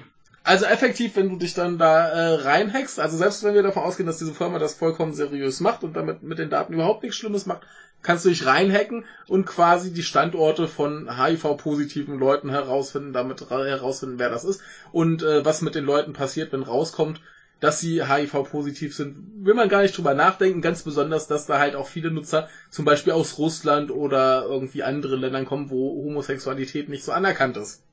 Also 0.44 0.64
effektiv, 0.64 1.14
wenn 1.14 1.28
du 1.28 1.36
dich 1.36 1.54
dann 1.54 1.78
da 1.78 2.08
äh, 2.08 2.34
reinhackst, 2.34 2.98
also 2.98 3.16
selbst 3.16 3.44
wenn 3.44 3.54
wir 3.54 3.62
davon 3.62 3.84
ausgehen, 3.84 4.08
dass 4.08 4.18
diese 4.18 4.34
Firma 4.34 4.58
das 4.58 4.74
vollkommen 4.74 5.14
seriös 5.14 5.60
macht 5.60 5.84
und 5.84 5.94
damit 5.94 6.24
mit 6.24 6.38
den 6.38 6.50
Daten 6.50 6.72
überhaupt 6.72 7.04
nichts 7.04 7.16
Schlimmes 7.16 7.46
macht, 7.46 7.62
kannst 8.02 8.24
du 8.24 8.28
dich 8.28 8.44
reinhacken 8.44 9.04
und 9.28 9.46
quasi 9.46 9.92
die 9.92 10.02
Standorte 10.02 10.66
von 10.66 11.08
HIV-positiven 11.16 12.18
Leuten 12.18 12.50
herausfinden, 12.50 13.12
damit 13.12 13.52
ra- 13.52 13.64
herausfinden, 13.64 14.18
wer 14.18 14.30
das 14.30 14.42
ist 14.44 14.60
und 14.90 15.22
äh, 15.22 15.44
was 15.44 15.62
mit 15.62 15.76
den 15.76 15.84
Leuten 15.84 16.12
passiert, 16.12 16.52
wenn 16.52 16.64
rauskommt, 16.64 17.20
dass 17.62 17.78
sie 17.78 18.04
HIV-positiv 18.04 18.92
sind, 18.92 19.16
will 19.36 19.54
man 19.54 19.68
gar 19.68 19.82
nicht 19.82 19.96
drüber 19.96 20.14
nachdenken, 20.14 20.62
ganz 20.62 20.82
besonders, 20.82 21.28
dass 21.28 21.46
da 21.46 21.60
halt 21.60 21.76
auch 21.76 21.86
viele 21.86 22.10
Nutzer 22.10 22.48
zum 22.70 22.84
Beispiel 22.84 23.12
aus 23.12 23.38
Russland 23.38 23.92
oder 23.92 24.42
irgendwie 24.42 24.82
andere 24.82 25.14
Ländern 25.14 25.44
kommen, 25.44 25.70
wo 25.70 26.04
Homosexualität 26.04 26.88
nicht 26.88 27.04
so 27.04 27.12
anerkannt 27.12 27.56
ist. 27.56 27.84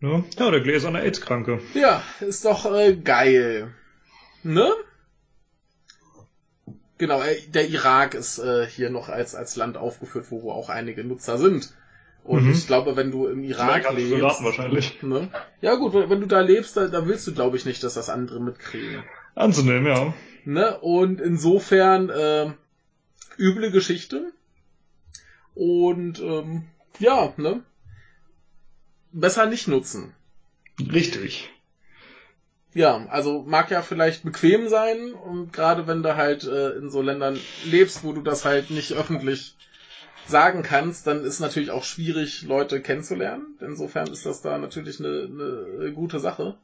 Ja, 0.00 0.24
ja 0.38 0.50
der 0.50 0.62
gläserne 0.62 1.02
AIDS-Kranke. 1.02 1.60
Ja, 1.74 2.02
ist 2.20 2.46
doch 2.46 2.64
äh, 2.74 2.96
geil. 2.96 3.74
Ne? 4.42 4.72
Genau, 6.96 7.20
äh, 7.20 7.36
der 7.48 7.68
Irak 7.68 8.14
ist 8.14 8.38
äh, 8.38 8.66
hier 8.66 8.88
noch 8.88 9.10
als, 9.10 9.34
als 9.34 9.56
Land 9.56 9.76
aufgeführt, 9.76 10.24
wo, 10.30 10.42
wo 10.42 10.52
auch 10.52 10.70
einige 10.70 11.04
Nutzer 11.04 11.36
sind. 11.36 11.74
Und 12.24 12.44
Mhm. 12.44 12.52
ich 12.52 12.66
glaube, 12.66 12.96
wenn 12.96 13.10
du 13.10 13.26
im 13.26 13.42
Irak 13.42 13.92
lebst. 13.94 14.10
Soldaten 14.10 14.44
wahrscheinlich. 14.44 15.02
Ne? 15.02 15.28
Ja 15.60 15.74
gut, 15.74 15.92
wenn, 15.92 16.08
wenn 16.08 16.20
du 16.20 16.26
da 16.26 16.40
lebst, 16.40 16.76
da, 16.76 16.86
da 16.86 17.06
willst 17.06 17.26
du, 17.26 17.34
glaube 17.34 17.56
ich, 17.56 17.64
nicht, 17.64 17.82
dass 17.82 17.94
das 17.94 18.08
andere 18.08 18.40
mitkriegen. 18.40 19.02
Anzunehmen, 19.34 19.86
ja. 19.86 20.14
Ne? 20.44 20.78
Und 20.80 21.20
insofern 21.20 22.10
äh, 22.10 22.52
üble 23.38 23.70
Geschichte. 23.70 24.32
Und 25.54 26.20
ähm, 26.20 26.64
ja, 26.98 27.32
ne? 27.36 27.62
Besser 29.12 29.46
nicht 29.46 29.68
nutzen. 29.68 30.14
Richtig. 30.80 31.50
Ja, 32.74 33.04
also 33.08 33.42
mag 33.42 33.70
ja 33.70 33.82
vielleicht 33.82 34.24
bequem 34.24 34.68
sein 34.68 35.12
und 35.12 35.52
gerade 35.52 35.86
wenn 35.86 36.02
du 36.02 36.16
halt 36.16 36.44
äh, 36.44 36.70
in 36.70 36.90
so 36.90 37.02
Ländern 37.02 37.38
lebst, 37.66 38.02
wo 38.02 38.12
du 38.14 38.22
das 38.22 38.46
halt 38.46 38.70
nicht 38.70 38.92
öffentlich 38.92 39.54
sagen 40.26 40.62
kannst, 40.62 41.06
dann 41.06 41.24
ist 41.24 41.40
natürlich 41.40 41.70
auch 41.70 41.84
schwierig, 41.84 42.42
Leute 42.42 42.80
kennenzulernen. 42.80 43.56
Insofern 43.60 44.08
ist 44.08 44.26
das 44.26 44.42
da 44.42 44.58
natürlich 44.58 45.00
eine, 45.00 45.28
eine 45.80 45.92
gute 45.92 46.20
Sache. 46.20 46.56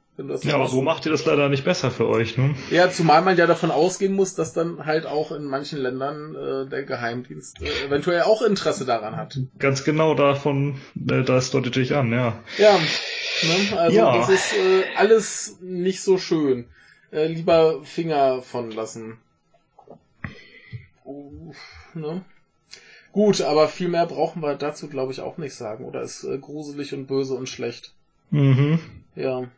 Ja, 0.42 0.56
aber 0.56 0.66
so 0.66 0.82
macht 0.82 1.06
ihr 1.06 1.12
das 1.12 1.24
leider 1.26 1.48
nicht 1.48 1.64
besser 1.64 1.92
für 1.92 2.08
euch, 2.08 2.36
ne? 2.36 2.56
Ja, 2.70 2.90
zumal 2.90 3.22
man 3.22 3.36
ja 3.36 3.46
davon 3.46 3.70
ausgehen 3.70 4.14
muss, 4.14 4.34
dass 4.34 4.52
dann 4.52 4.84
halt 4.84 5.06
auch 5.06 5.30
in 5.30 5.44
manchen 5.44 5.78
Ländern 5.78 6.34
äh, 6.34 6.68
der 6.68 6.82
Geheimdienst 6.82 7.62
äh, 7.62 7.86
eventuell 7.86 8.22
auch 8.22 8.42
Interesse 8.42 8.84
daran 8.84 9.16
hat. 9.16 9.38
Ganz 9.60 9.84
genau 9.84 10.14
davon, 10.14 10.80
äh, 11.08 11.22
das 11.22 11.52
deutet 11.52 11.76
dich 11.76 11.94
an, 11.94 12.12
ja. 12.12 12.42
Ja, 12.56 12.78
ne? 12.78 13.78
also 13.78 13.96
ja. 13.96 14.16
das 14.16 14.28
ist 14.28 14.54
äh, 14.54 14.82
alles 14.96 15.58
nicht 15.60 16.02
so 16.02 16.18
schön. 16.18 16.66
Äh, 17.12 17.28
lieber 17.28 17.84
Finger 17.84 18.42
von 18.42 18.72
lassen. 18.72 19.18
Uh, 21.04 21.52
ne? 21.94 22.24
Gut, 23.12 23.40
aber 23.40 23.68
viel 23.68 23.88
mehr 23.88 24.06
brauchen 24.06 24.42
wir 24.42 24.54
dazu, 24.54 24.88
glaube 24.88 25.12
ich, 25.12 25.20
auch 25.20 25.38
nicht 25.38 25.54
sagen. 25.54 25.84
Oder 25.84 26.02
ist 26.02 26.24
äh, 26.24 26.38
gruselig 26.38 26.94
und 26.94 27.06
böse 27.06 27.34
und 27.34 27.48
schlecht. 27.48 27.92
Mhm. 28.30 28.78
Ja. 29.14 29.48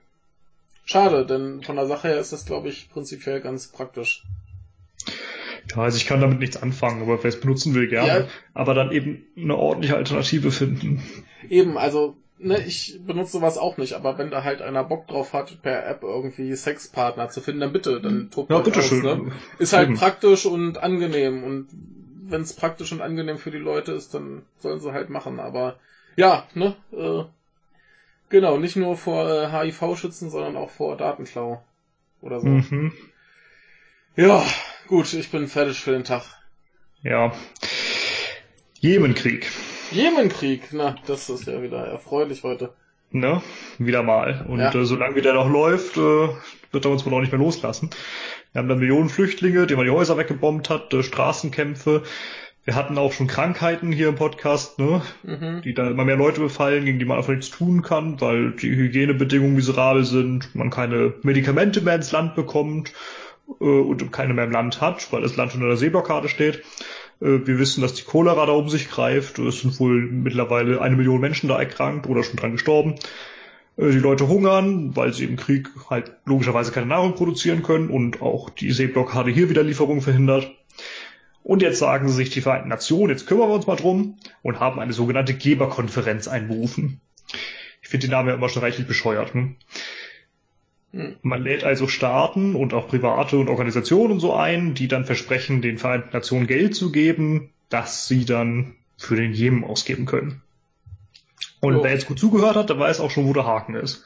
Schade, 0.84 1.26
denn 1.26 1.62
von 1.62 1.76
der 1.76 1.86
Sache 1.86 2.08
her 2.08 2.18
ist 2.18 2.32
das, 2.32 2.46
glaube 2.46 2.68
ich, 2.68 2.90
prinzipiell 2.90 3.40
ganz 3.40 3.68
praktisch. 3.68 4.24
Ja, 5.70 5.82
also 5.82 5.96
ich 5.96 6.06
kann 6.06 6.20
damit 6.20 6.40
nichts 6.40 6.60
anfangen, 6.60 7.02
aber 7.02 7.22
wer 7.22 7.28
es 7.28 7.40
benutzen 7.40 7.74
will, 7.74 7.88
gerne. 7.88 8.08
Ja. 8.22 8.28
Aber 8.54 8.74
dann 8.74 8.90
eben 8.90 9.24
eine 9.36 9.56
ordentliche 9.56 9.96
Alternative 9.96 10.50
finden. 10.50 11.02
Eben, 11.48 11.78
also, 11.78 12.16
ne, 12.38 12.60
ich 12.66 12.98
benutze 13.06 13.32
sowas 13.32 13.56
auch 13.56 13.76
nicht, 13.76 13.92
aber 13.92 14.18
wenn 14.18 14.30
da 14.30 14.42
halt 14.42 14.62
einer 14.62 14.82
Bock 14.82 15.06
drauf 15.06 15.32
hat, 15.32 15.62
per 15.62 15.86
App 15.86 16.02
irgendwie 16.02 16.54
Sexpartner 16.54 17.28
zu 17.28 17.40
finden, 17.40 17.60
dann 17.60 17.72
bitte, 17.72 18.00
dann 18.00 18.30
tobt 18.30 18.50
ja, 18.50 18.58
bitte 18.58 18.80
aus, 18.80 18.88
schön. 18.88 19.02
Ne? 19.02 19.32
Ist 19.58 19.72
halt 19.72 19.88
eben. 19.88 19.96
praktisch 19.96 20.46
und 20.46 20.78
angenehm 20.82 21.44
und 21.44 21.68
wenn 22.30 22.42
es 22.42 22.54
praktisch 22.54 22.92
und 22.92 23.00
angenehm 23.00 23.38
für 23.38 23.50
die 23.50 23.58
Leute 23.58 23.92
ist, 23.92 24.14
dann 24.14 24.42
sollen 24.58 24.80
sie 24.80 24.92
halt 24.92 25.10
machen, 25.10 25.40
aber 25.40 25.78
ja, 26.16 26.46
ne, 26.54 26.76
äh, 26.92 27.24
Genau, 28.30 28.58
nicht 28.58 28.76
nur 28.76 28.96
vor 28.96 29.28
äh, 29.28 29.50
HIV 29.50 29.98
schützen, 29.98 30.30
sondern 30.30 30.56
auch 30.56 30.70
vor 30.70 30.96
Datenklau. 30.96 31.62
Oder 32.22 32.40
so. 32.40 32.46
Mhm. 32.46 32.92
Ja, 34.14 34.44
gut, 34.86 35.12
ich 35.12 35.30
bin 35.30 35.48
fertig 35.48 35.80
für 35.80 35.90
den 35.90 36.04
Tag. 36.04 36.22
Ja. 37.02 37.32
Jemenkrieg. 38.78 39.50
Jemenkrieg, 39.90 40.68
na, 40.70 40.94
das 41.06 41.28
ist 41.28 41.46
ja 41.46 41.60
wieder 41.60 41.84
erfreulich 41.86 42.44
heute. 42.44 42.72
Ne, 43.10 43.42
wieder 43.78 44.04
mal. 44.04 44.46
Und 44.48 44.60
ja. 44.60 44.72
äh, 44.72 44.84
solange 44.84 45.16
wie 45.16 45.22
der 45.22 45.34
noch 45.34 45.50
läuft, 45.50 45.96
äh, 45.96 46.28
wird 46.70 46.84
er 46.84 46.90
uns 46.92 47.04
wohl 47.04 47.14
auch 47.14 47.20
nicht 47.20 47.32
mehr 47.32 47.40
loslassen. 47.40 47.90
Wir 48.52 48.60
haben 48.60 48.68
da 48.68 48.74
Millionen 48.74 49.08
Flüchtlinge, 49.08 49.66
denen 49.66 49.78
man 49.78 49.86
die 49.86 49.92
Häuser 49.92 50.16
weggebombt 50.16 50.70
hat, 50.70 50.92
äh, 50.92 51.02
Straßenkämpfe, 51.02 52.02
wir 52.64 52.74
hatten 52.74 52.98
auch 52.98 53.12
schon 53.12 53.26
Krankheiten 53.26 53.90
hier 53.90 54.08
im 54.08 54.16
Podcast, 54.16 54.78
ne? 54.78 55.02
Mhm. 55.22 55.62
die 55.62 55.72
da 55.72 55.90
immer 55.90 56.04
mehr 56.04 56.16
Leute 56.16 56.40
befallen, 56.40 56.84
gegen 56.84 56.98
die 56.98 57.04
man 57.04 57.16
einfach 57.16 57.32
nichts 57.32 57.50
tun 57.50 57.82
kann, 57.82 58.20
weil 58.20 58.52
die 58.52 58.70
Hygienebedingungen 58.70 59.56
miserabel 59.56 60.04
sind, 60.04 60.54
man 60.54 60.70
keine 60.70 61.14
Medikamente 61.22 61.80
mehr 61.80 61.94
ins 61.94 62.12
Land 62.12 62.34
bekommt 62.34 62.92
äh, 63.60 63.64
und 63.64 64.12
keine 64.12 64.34
mehr 64.34 64.44
im 64.44 64.52
Land 64.52 64.80
hat, 64.80 65.10
weil 65.12 65.22
das 65.22 65.36
Land 65.36 65.54
unter 65.54 65.68
der 65.68 65.78
Seeblockade 65.78 66.28
steht. 66.28 66.62
Äh, 67.20 67.46
wir 67.46 67.58
wissen, 67.58 67.80
dass 67.80 67.94
die 67.94 68.04
Cholera 68.04 68.44
da 68.44 68.52
um 68.52 68.68
sich 68.68 68.90
greift. 68.90 69.38
Es 69.38 69.62
sind 69.62 69.80
wohl 69.80 70.02
mittlerweile 70.02 70.82
eine 70.82 70.96
Million 70.96 71.20
Menschen 71.20 71.48
da 71.48 71.58
erkrankt 71.58 72.06
oder 72.06 72.22
schon 72.22 72.36
dran 72.36 72.52
gestorben. 72.52 72.96
Äh, 73.80 73.92
die 73.92 73.98
Leute 73.98 74.28
hungern, 74.28 74.94
weil 74.94 75.12
sie 75.12 75.24
im 75.24 75.36
Krieg 75.36 75.68
halt 75.88 76.12
logischerweise 76.24 76.72
keine 76.72 76.86
Nahrung 76.86 77.14
produzieren 77.14 77.62
können 77.62 77.88
und 77.88 78.22
auch 78.22 78.50
die 78.50 78.72
Seeblockade 78.72 79.30
hier 79.30 79.48
wieder 79.48 79.62
Lieferungen 79.62 80.02
verhindert. 80.02 80.50
Und 81.42 81.62
jetzt 81.62 81.78
sagen 81.78 82.08
sie 82.08 82.14
sich 82.14 82.30
die 82.30 82.42
Vereinten 82.42 82.68
Nationen, 82.68 83.10
jetzt 83.10 83.26
kümmern 83.26 83.48
wir 83.48 83.54
uns 83.54 83.66
mal 83.66 83.76
drum 83.76 84.18
und 84.42 84.60
haben 84.60 84.78
eine 84.78 84.92
sogenannte 84.92 85.34
Geberkonferenz 85.34 86.28
einberufen. 86.28 87.00
Ich 87.80 87.88
finde 87.88 88.06
den 88.06 88.12
Namen 88.12 88.28
ja 88.28 88.34
immer 88.34 88.50
schon 88.50 88.62
reichlich 88.62 88.86
bescheuert. 88.86 89.32
Hm? 89.32 89.56
Man 91.22 91.42
lädt 91.42 91.64
also 91.64 91.86
Staaten 91.86 92.56
und 92.56 92.74
auch 92.74 92.88
private 92.88 93.38
und 93.38 93.48
Organisationen 93.48 94.14
und 94.14 94.20
so 94.20 94.34
ein, 94.34 94.74
die 94.74 94.88
dann 94.88 95.06
versprechen, 95.06 95.62
den 95.62 95.78
Vereinten 95.78 96.10
Nationen 96.12 96.46
Geld 96.46 96.74
zu 96.74 96.92
geben, 96.92 97.50
das 97.68 98.06
sie 98.06 98.24
dann 98.24 98.74
für 98.98 99.16
den 99.16 99.32
Jemen 99.32 99.64
ausgeben 99.64 100.04
können. 100.04 100.42
Und 101.60 101.76
oh. 101.76 101.84
wer 101.84 101.92
jetzt 101.92 102.06
gut 102.06 102.18
zugehört 102.18 102.56
hat, 102.56 102.70
der 102.70 102.78
weiß 102.78 103.00
auch 103.00 103.10
schon, 103.10 103.26
wo 103.26 103.32
der 103.32 103.46
Haken 103.46 103.74
ist. 103.74 104.04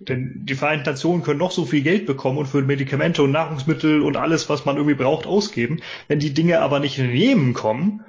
Denn 0.00 0.44
die 0.44 0.54
Vereinten 0.54 0.90
Nationen 0.90 1.22
können 1.22 1.38
noch 1.38 1.52
so 1.52 1.64
viel 1.64 1.82
Geld 1.82 2.06
bekommen 2.06 2.38
und 2.38 2.46
für 2.46 2.62
Medikamente 2.62 3.22
und 3.22 3.30
Nahrungsmittel 3.30 4.02
und 4.02 4.16
alles, 4.16 4.48
was 4.48 4.64
man 4.64 4.76
irgendwie 4.76 4.96
braucht, 4.96 5.26
ausgeben. 5.26 5.80
Wenn 6.08 6.18
die 6.18 6.34
Dinge 6.34 6.60
aber 6.60 6.80
nicht 6.80 6.98
in 6.98 7.14
Jemen 7.14 7.54
kommen, 7.54 8.04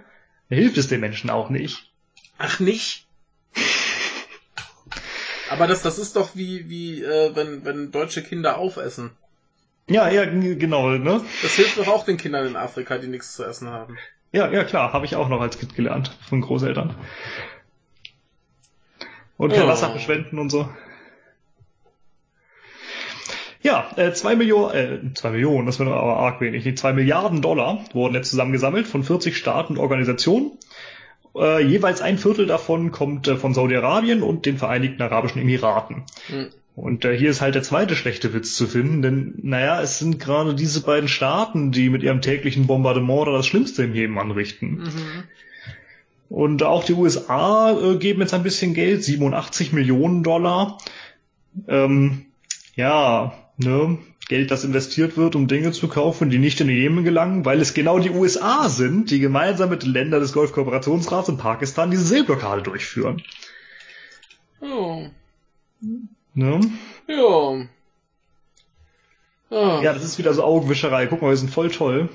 dann 0.49 0.57
hilft 0.57 0.77
es 0.77 0.87
den 0.87 1.01
Menschen 1.01 1.29
auch 1.29 1.49
nicht. 1.49 1.91
Ach 2.39 2.59
nicht? 2.59 3.05
aber 5.51 5.67
das, 5.67 5.81
das 5.81 5.99
ist 5.99 6.15
doch 6.15 6.35
wie, 6.35 6.69
wie 6.69 7.03
äh, 7.03 7.35
wenn, 7.35 7.63
wenn 7.65 7.91
deutsche 7.91 8.23
Kinder 8.23 8.57
aufessen. 8.57 9.11
Ja, 9.87 10.09
ja, 10.09 10.25
genau, 10.25 10.89
ne? 10.89 11.21
Das 11.41 11.55
hilft 11.55 11.77
doch 11.77 11.87
auch 11.87 12.05
den 12.05 12.17
Kindern 12.17 12.47
in 12.47 12.55
Afrika, 12.55 12.97
die 12.97 13.07
nichts 13.07 13.35
zu 13.35 13.43
essen 13.43 13.67
haben. 13.67 13.97
Ja, 14.31 14.49
ja, 14.49 14.63
klar, 14.63 14.93
habe 14.93 15.05
ich 15.05 15.15
auch 15.15 15.27
noch 15.27 15.41
als 15.41 15.59
Kind 15.59 15.75
gelernt 15.75 16.17
von 16.27 16.41
Großeltern. 16.41 16.95
Und 19.41 19.53
kein 19.53 19.63
oh. 19.63 19.69
Wasser 19.69 19.89
verschwenden 19.89 20.37
und 20.37 20.51
so. 20.51 20.69
Ja, 23.63 23.89
äh, 23.95 24.13
zwei 24.13 24.35
Millionen, 24.35 24.73
äh, 24.75 25.13
zwei 25.15 25.31
Millionen, 25.31 25.65
das 25.65 25.79
wäre 25.79 25.95
aber 25.95 26.17
arg 26.17 26.41
wenig. 26.41 26.63
Die 26.63 26.75
zwei 26.75 26.93
Milliarden 26.93 27.41
Dollar 27.41 27.83
wurden 27.93 28.13
jetzt 28.13 28.29
zusammengesammelt 28.29 28.85
von 28.85 29.03
40 29.03 29.35
Staaten 29.35 29.77
und 29.77 29.79
Organisationen. 29.79 30.51
Äh, 31.35 31.63
jeweils 31.63 32.01
ein 32.01 32.19
Viertel 32.19 32.45
davon 32.45 32.91
kommt 32.91 33.27
äh, 33.27 33.35
von 33.35 33.55
Saudi-Arabien 33.55 34.21
und 34.21 34.45
den 34.45 34.59
Vereinigten 34.59 35.01
Arabischen 35.01 35.41
Emiraten. 35.41 36.03
Mhm. 36.29 36.49
Und 36.75 37.05
äh, 37.05 37.17
hier 37.17 37.31
ist 37.31 37.41
halt 37.41 37.55
der 37.55 37.63
zweite 37.63 37.95
schlechte 37.95 38.35
Witz 38.35 38.53
zu 38.53 38.67
finden, 38.67 39.01
denn 39.01 39.39
naja, 39.41 39.81
es 39.81 39.97
sind 39.97 40.19
gerade 40.19 40.53
diese 40.53 40.83
beiden 40.83 41.09
Staaten, 41.09 41.71
die 41.71 41.89
mit 41.89 42.03
ihrem 42.03 42.21
täglichen 42.21 42.67
Bombardement 42.67 43.25
da 43.25 43.31
das 43.31 43.47
Schlimmste 43.47 43.85
im 43.85 43.93
Leben 43.93 44.19
anrichten. 44.19 44.83
Mhm. 44.83 45.23
Und 46.31 46.63
auch 46.63 46.85
die 46.85 46.93
USA 46.93 47.77
äh, 47.77 47.97
geben 47.97 48.21
jetzt 48.21 48.33
ein 48.33 48.41
bisschen 48.41 48.73
Geld, 48.73 49.03
87 49.03 49.73
Millionen 49.73 50.23
Dollar. 50.23 50.77
Ähm, 51.67 52.25
ja, 52.75 53.33
ne, 53.57 53.97
Geld, 54.29 54.49
das 54.49 54.63
investiert 54.63 55.17
wird, 55.17 55.35
um 55.35 55.49
Dinge 55.49 55.73
zu 55.73 55.89
kaufen, 55.89 56.29
die 56.29 56.39
nicht 56.39 56.61
in 56.61 56.67
den 56.67 56.77
Jemen 56.77 57.03
gelangen, 57.03 57.43
weil 57.43 57.59
es 57.59 57.73
genau 57.73 57.99
die 57.99 58.11
USA 58.11 58.69
sind, 58.69 59.11
die 59.11 59.19
gemeinsam 59.19 59.69
mit 59.71 59.83
den 59.83 59.91
Ländern 59.91 60.21
des 60.21 60.31
Golfkooperationsrats 60.31 61.27
und 61.27 61.37
Pakistan 61.37 61.91
diese 61.91 62.05
Seeblockade 62.05 62.61
durchführen. 62.61 63.21
Oh. 64.61 65.07
Ne? 66.33 66.61
Ja. 67.09 67.65
Ah. 69.49 69.81
Ja, 69.81 69.91
das 69.91 70.05
ist 70.05 70.17
wieder 70.17 70.33
so 70.33 70.45
Augenwischerei. 70.45 71.07
Guck 71.07 71.21
mal, 71.21 71.31
wir 71.31 71.35
sind 71.35 71.51
voll 71.51 71.69
toll. 71.69 72.07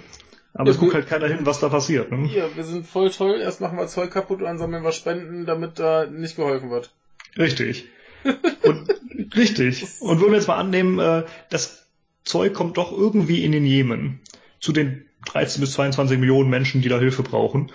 Aber 0.59 0.71
es 0.71 0.79
guckt 0.79 0.95
halt 0.95 1.07
keiner 1.07 1.29
hin, 1.29 1.41
was 1.43 1.61
da 1.61 1.69
passiert. 1.69 2.11
Ne? 2.11 2.29
Ja, 2.35 2.45
wir 2.55 2.65
sind 2.65 2.87
voll 2.87 3.11
toll. 3.11 3.41
Erst 3.41 3.61
machen 3.61 3.77
wir 3.77 3.87
Zeug 3.89 4.11
kaputt 4.11 4.39
und 4.39 4.47
dann 4.47 4.59
sammeln 4.59 4.83
wir 4.83 4.93
Spenden, 4.93 5.45
damit 5.45 5.79
da 5.79 6.07
nicht 6.07 6.37
geholfen 6.37 6.71
wird. 6.71 6.91
Richtig. 7.37 7.87
Und, 8.25 8.89
richtig. 9.37 9.85
Und 10.01 10.21
würden 10.21 10.33
wir 10.33 10.39
jetzt 10.39 10.49
mal 10.49 10.57
annehmen, 10.57 10.99
äh, 10.99 11.25
das 11.51 11.87
Zeug 12.25 12.55
kommt 12.55 12.79
doch 12.79 12.91
irgendwie 12.91 13.45
in 13.45 13.53
den 13.53 13.67
Jemen. 13.67 14.21
Zu 14.59 14.73
den 14.73 15.05
13 15.27 15.61
bis 15.61 15.73
22 15.73 16.19
Millionen 16.19 16.49
Menschen, 16.49 16.81
die 16.81 16.89
da 16.89 16.99
Hilfe 16.99 17.23
brauchen. 17.23 17.71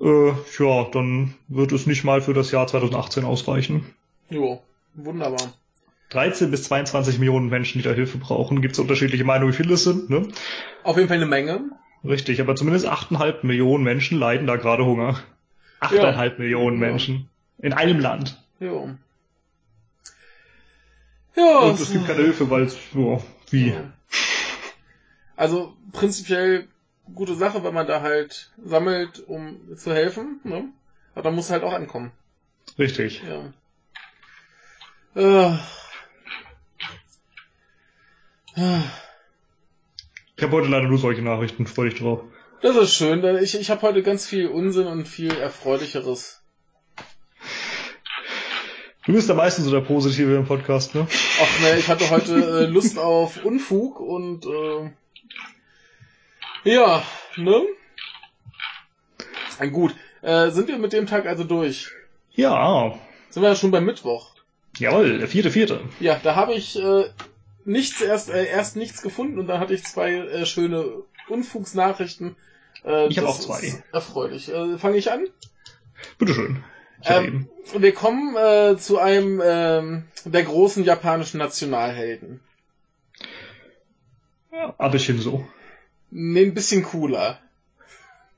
Äh, 0.00 0.32
ja, 0.58 0.84
dann 0.92 1.34
wird 1.48 1.72
es 1.72 1.86
nicht 1.86 2.04
mal 2.04 2.22
für 2.22 2.32
das 2.32 2.52
Jahr 2.52 2.66
2018 2.66 3.24
ausreichen. 3.24 3.92
Jo, 4.30 4.62
wunderbar. 4.94 5.52
13 6.12 6.50
bis 6.50 6.64
22 6.64 7.18
Millionen 7.18 7.48
Menschen, 7.48 7.78
die 7.78 7.84
da 7.84 7.92
Hilfe 7.94 8.18
brauchen. 8.18 8.60
Gibt 8.60 8.74
es 8.74 8.78
unterschiedliche 8.78 9.24
Meinungen, 9.24 9.52
wie 9.52 9.56
viele 9.56 9.74
es 9.74 9.84
sind. 9.84 10.10
Ne? 10.10 10.28
Auf 10.82 10.96
jeden 10.96 11.08
Fall 11.08 11.16
eine 11.16 11.26
Menge. 11.26 11.70
Richtig, 12.04 12.40
aber 12.40 12.56
zumindest 12.56 12.88
8,5 12.88 13.46
Millionen 13.46 13.84
Menschen 13.84 14.18
leiden 14.18 14.46
da 14.46 14.56
gerade 14.56 14.84
Hunger. 14.84 15.18
8,5 15.80 15.96
ja. 15.96 16.32
Millionen 16.38 16.78
Menschen. 16.78 17.28
In 17.58 17.72
einem 17.72 18.00
Land. 18.00 18.42
Jo. 18.60 18.90
Ja. 21.36 21.58
Und 21.60 21.80
es 21.80 21.92
gibt 21.92 22.06
keine 22.06 22.22
Hilfe, 22.22 22.50
weil 22.50 22.64
es, 22.64 22.76
so, 22.92 23.22
wie? 23.50 23.70
Ja. 23.70 23.92
Also 25.36 25.74
prinzipiell 25.92 26.68
gute 27.14 27.34
Sache, 27.34 27.64
wenn 27.64 27.74
man 27.74 27.86
da 27.86 28.02
halt 28.02 28.50
sammelt, 28.62 29.22
um 29.26 29.76
zu 29.76 29.94
helfen, 29.94 30.40
ne? 30.44 30.64
Aber 31.14 31.22
dann 31.22 31.34
muss 31.34 31.50
halt 31.50 31.62
auch 31.62 31.72
ankommen. 31.72 32.10
Richtig. 32.78 33.22
Ja. 35.14 35.50
Äh. 35.50 35.58
Ich 38.54 40.42
habe 40.42 40.52
heute 40.52 40.68
leider 40.68 40.88
nur 40.88 40.98
solche 40.98 41.22
Nachrichten, 41.22 41.66
freue 41.66 41.90
dich 41.90 41.98
drauf. 41.98 42.20
Das 42.60 42.76
ist 42.76 42.94
schön, 42.94 43.22
denn 43.22 43.42
ich, 43.42 43.58
ich 43.58 43.70
habe 43.70 43.82
heute 43.82 44.02
ganz 44.02 44.26
viel 44.26 44.48
Unsinn 44.48 44.86
und 44.86 45.08
viel 45.08 45.36
Erfreulicheres. 45.36 46.42
Du 49.04 49.12
bist 49.12 49.28
am 49.30 49.38
meisten 49.38 49.64
so 49.64 49.70
der 49.72 49.80
Positive 49.80 50.36
im 50.36 50.46
Podcast, 50.46 50.94
ne? 50.94 51.08
Ach 51.40 51.60
ne, 51.60 51.76
ich 51.76 51.88
hatte 51.88 52.08
heute 52.10 52.34
äh, 52.34 52.66
Lust 52.66 52.98
auf 52.98 53.44
Unfug 53.44 53.98
und 53.98 54.46
äh, 54.46 54.90
ja, 56.64 57.02
ne? 57.36 57.62
Gut, 59.72 59.94
äh, 60.22 60.50
sind 60.50 60.68
wir 60.68 60.78
mit 60.78 60.92
dem 60.92 61.06
Tag 61.06 61.26
also 61.26 61.42
durch? 61.42 61.90
Ja. 62.32 62.96
Sind 63.30 63.42
wir 63.42 63.48
ja 63.48 63.56
schon 63.56 63.72
beim 63.72 63.84
Mittwoch? 63.84 64.34
Jawohl, 64.78 65.18
der 65.18 65.28
vierte, 65.28 65.50
vierte. 65.50 65.80
Ja, 65.98 66.20
da 66.22 66.36
habe 66.36 66.54
ich 66.54 66.78
äh, 66.78 67.06
nichts 67.64 68.00
erst 68.00 68.30
äh, 68.30 68.46
erst 68.46 68.76
nichts 68.76 69.02
gefunden 69.02 69.38
und 69.38 69.46
dann 69.46 69.60
hatte 69.60 69.74
ich 69.74 69.84
zwei 69.84 70.14
äh, 70.14 70.46
schöne 70.46 70.84
Unfugsnachrichten. 71.28 72.36
Äh, 72.84 73.08
Ich 73.08 73.18
habe 73.18 73.28
auch 73.28 73.38
zwei. 73.40 73.82
Erfreulich. 73.92 74.52
Äh, 74.52 74.78
Fange 74.78 74.96
ich 74.96 75.10
an? 75.12 75.24
Bitteschön. 76.18 76.62
Ich 77.00 77.10
Ähm, 77.10 77.48
wir 77.76 77.92
kommen 77.94 78.36
äh, 78.36 78.76
zu 78.76 78.98
einem 78.98 79.40
ähm, 79.44 80.04
der 80.24 80.42
großen 80.42 80.84
japanischen 80.84 81.38
Nationalhelden. 81.38 82.40
Abe 84.78 84.98
Shinzo. 84.98 85.46
Nee, 86.10 86.44
ein 86.44 86.54
bisschen 86.54 86.82
cooler. 86.82 87.38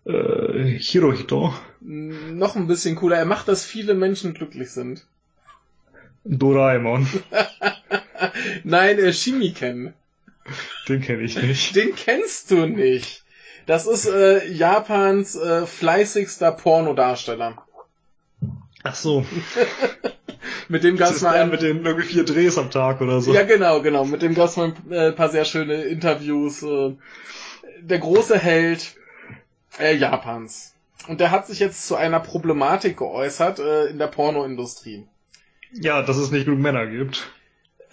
Äh, 0.06 0.78
Hirohito. 0.78 1.52
Noch 1.80 2.56
ein 2.56 2.66
bisschen 2.66 2.96
cooler. 2.96 3.16
Er 3.16 3.24
macht, 3.24 3.48
dass 3.48 3.64
viele 3.64 3.94
Menschen 3.94 4.32
glücklich 4.34 4.70
sind. 4.70 5.04
Doraemon. 6.24 7.06
Nein, 8.64 8.98
äh, 8.98 9.12
Shimiken. 9.12 9.94
Den 10.88 11.00
kenne 11.00 11.22
ich 11.22 11.40
nicht. 11.40 11.74
Den 11.74 11.94
kennst 11.94 12.50
du 12.50 12.66
nicht. 12.66 13.24
Das 13.66 13.86
ist 13.86 14.06
äh, 14.06 14.46
Japans 14.46 15.36
äh, 15.36 15.66
fleißigster 15.66 16.52
Pornodarsteller. 16.52 17.64
Ach 18.82 18.94
so. 18.94 19.24
Mit 20.68 20.84
dem 20.84 20.96
gab's 20.96 21.16
ist 21.16 21.22
mal 21.22 21.34
ein, 21.34 21.50
mit 21.50 21.60
den 21.60 21.84
irgendwie 21.84 22.06
vier 22.06 22.24
Drehs 22.24 22.56
am 22.56 22.70
Tag 22.70 23.00
oder 23.02 23.20
so. 23.20 23.34
Ja, 23.34 23.42
genau, 23.42 23.82
genau. 23.82 24.04
Mit 24.04 24.22
dem 24.22 24.34
gab's 24.34 24.56
mal 24.56 24.72
ein 24.72 24.92
äh, 24.92 25.12
paar 25.12 25.28
sehr 25.28 25.44
schöne 25.44 25.82
Interviews. 25.82 26.62
Äh, 26.62 26.94
der 27.80 27.98
große 27.98 28.38
Held 28.38 28.94
äh, 29.78 29.94
Japans. 29.94 30.74
Und 31.06 31.20
der 31.20 31.30
hat 31.30 31.46
sich 31.46 31.58
jetzt 31.58 31.86
zu 31.86 31.96
einer 31.96 32.20
Problematik 32.20 32.96
geäußert 32.96 33.58
äh, 33.58 33.86
in 33.86 33.98
der 33.98 34.06
Pornoindustrie. 34.06 35.06
Ja, 35.72 36.02
dass 36.02 36.16
es 36.16 36.30
nicht 36.30 36.46
genug 36.46 36.60
Männer 36.60 36.86
gibt. 36.86 37.30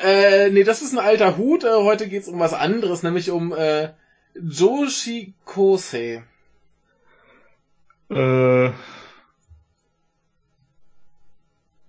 Äh, 0.03 0.49
nee, 0.49 0.63
das 0.63 0.81
ist 0.81 0.93
ein 0.93 0.99
alter 0.99 1.37
Hut. 1.37 1.63
Äh, 1.63 1.69
heute 1.73 2.07
geht's 2.07 2.27
um 2.27 2.39
was 2.39 2.53
anderes, 2.53 3.03
nämlich 3.03 3.29
um 3.31 3.53
äh, 3.53 3.89
Joshi 4.35 5.33
Kosei. 5.45 6.23
Äh, 8.09 8.71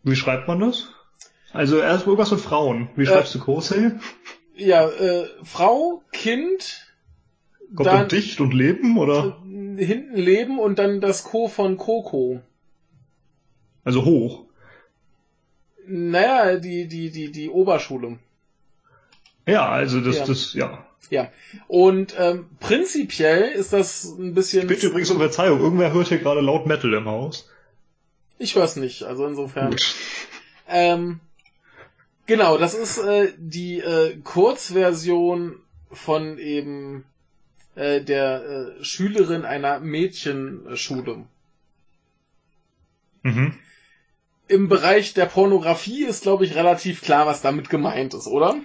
wie 0.03 0.17
schreibt 0.17 0.49
man 0.49 0.61
das? 0.61 0.89
Also 1.53 1.79
erst 1.79 2.07
irgendwas 2.07 2.31
mit 2.31 2.41
Frauen. 2.41 2.89
Wie 2.97 3.03
Äh, 3.03 3.07
schreibst 3.07 3.35
du 3.35 3.41
Kosei? 3.41 3.93
Ja, 4.55 4.89
äh, 4.89 5.27
Frau, 5.45 6.03
Kind, 6.13 6.87
Kommt 7.75 7.87
dann 7.87 8.09
dicht 8.09 8.41
und 8.41 8.53
leben 8.53 8.99
oder? 8.99 9.39
äh, 9.47 9.85
hinten 9.85 10.17
Leben 10.17 10.59
und 10.59 10.79
dann 10.79 11.01
das 11.01 11.25
Co 11.25 11.49
von 11.49 11.77
Coco. 11.79 12.41
Also 13.85 14.05
hoch. 14.05 14.45
Naja, 15.87 16.57
die, 16.57 16.87
die, 16.89 17.11
die, 17.11 17.31
die 17.33 17.49
Oberschule. 17.49 18.19
Ja, 19.47 19.69
also 19.69 20.01
das, 20.01 20.19
Ja. 20.19 20.25
das, 20.27 20.55
ja. 20.55 20.87
Ja. 21.11 21.31
Und 21.69 22.15
ähm, 22.19 22.47
prinzipiell 22.59 23.53
ist 23.53 23.73
das 23.73 24.05
ein 24.05 24.33
bisschen. 24.35 24.63
Ich 24.63 24.69
bitte 24.69 24.87
übrigens 24.87 25.11
um 25.11 25.19
Verzeihung, 25.19 25.61
irgendwer 25.61 25.93
hört 25.93 26.09
hier 26.09 26.19
gerade 26.19 26.41
laut 26.41 26.67
Metal 26.67 26.93
im 26.95 27.05
Haus. 27.05 27.51
Ich 28.39 28.55
hör's 28.55 28.77
nicht, 28.77 29.03
also 29.03 29.27
insofern. 29.27 29.71
Gut. 29.71 29.95
Ähm, 30.69 31.21
genau, 32.27 32.57
das 32.57 32.73
ist 32.73 32.99
äh, 32.99 33.33
die 33.37 33.81
äh, 33.81 34.17
Kurzversion 34.25 35.57
von 35.91 36.39
eben 36.39 37.05
äh, 37.75 38.01
der 38.01 38.77
äh, 38.81 38.85
Schülerin 38.85 39.45
einer 39.45 39.81
Mädchenschule. 39.81 41.25
Mhm. 43.23 43.55
Im 44.53 44.69
Bereich 44.69 45.15
der 45.15 45.25
Pornografie 45.25 46.05
ist, 46.05 46.23
glaube 46.23 46.45
ich, 46.45 46.55
relativ 46.55 47.01
klar, 47.01 47.27
was 47.27 47.41
damit 47.41 47.71
gemeint 47.71 48.13
ist, 48.13 48.27
oder? 48.27 48.57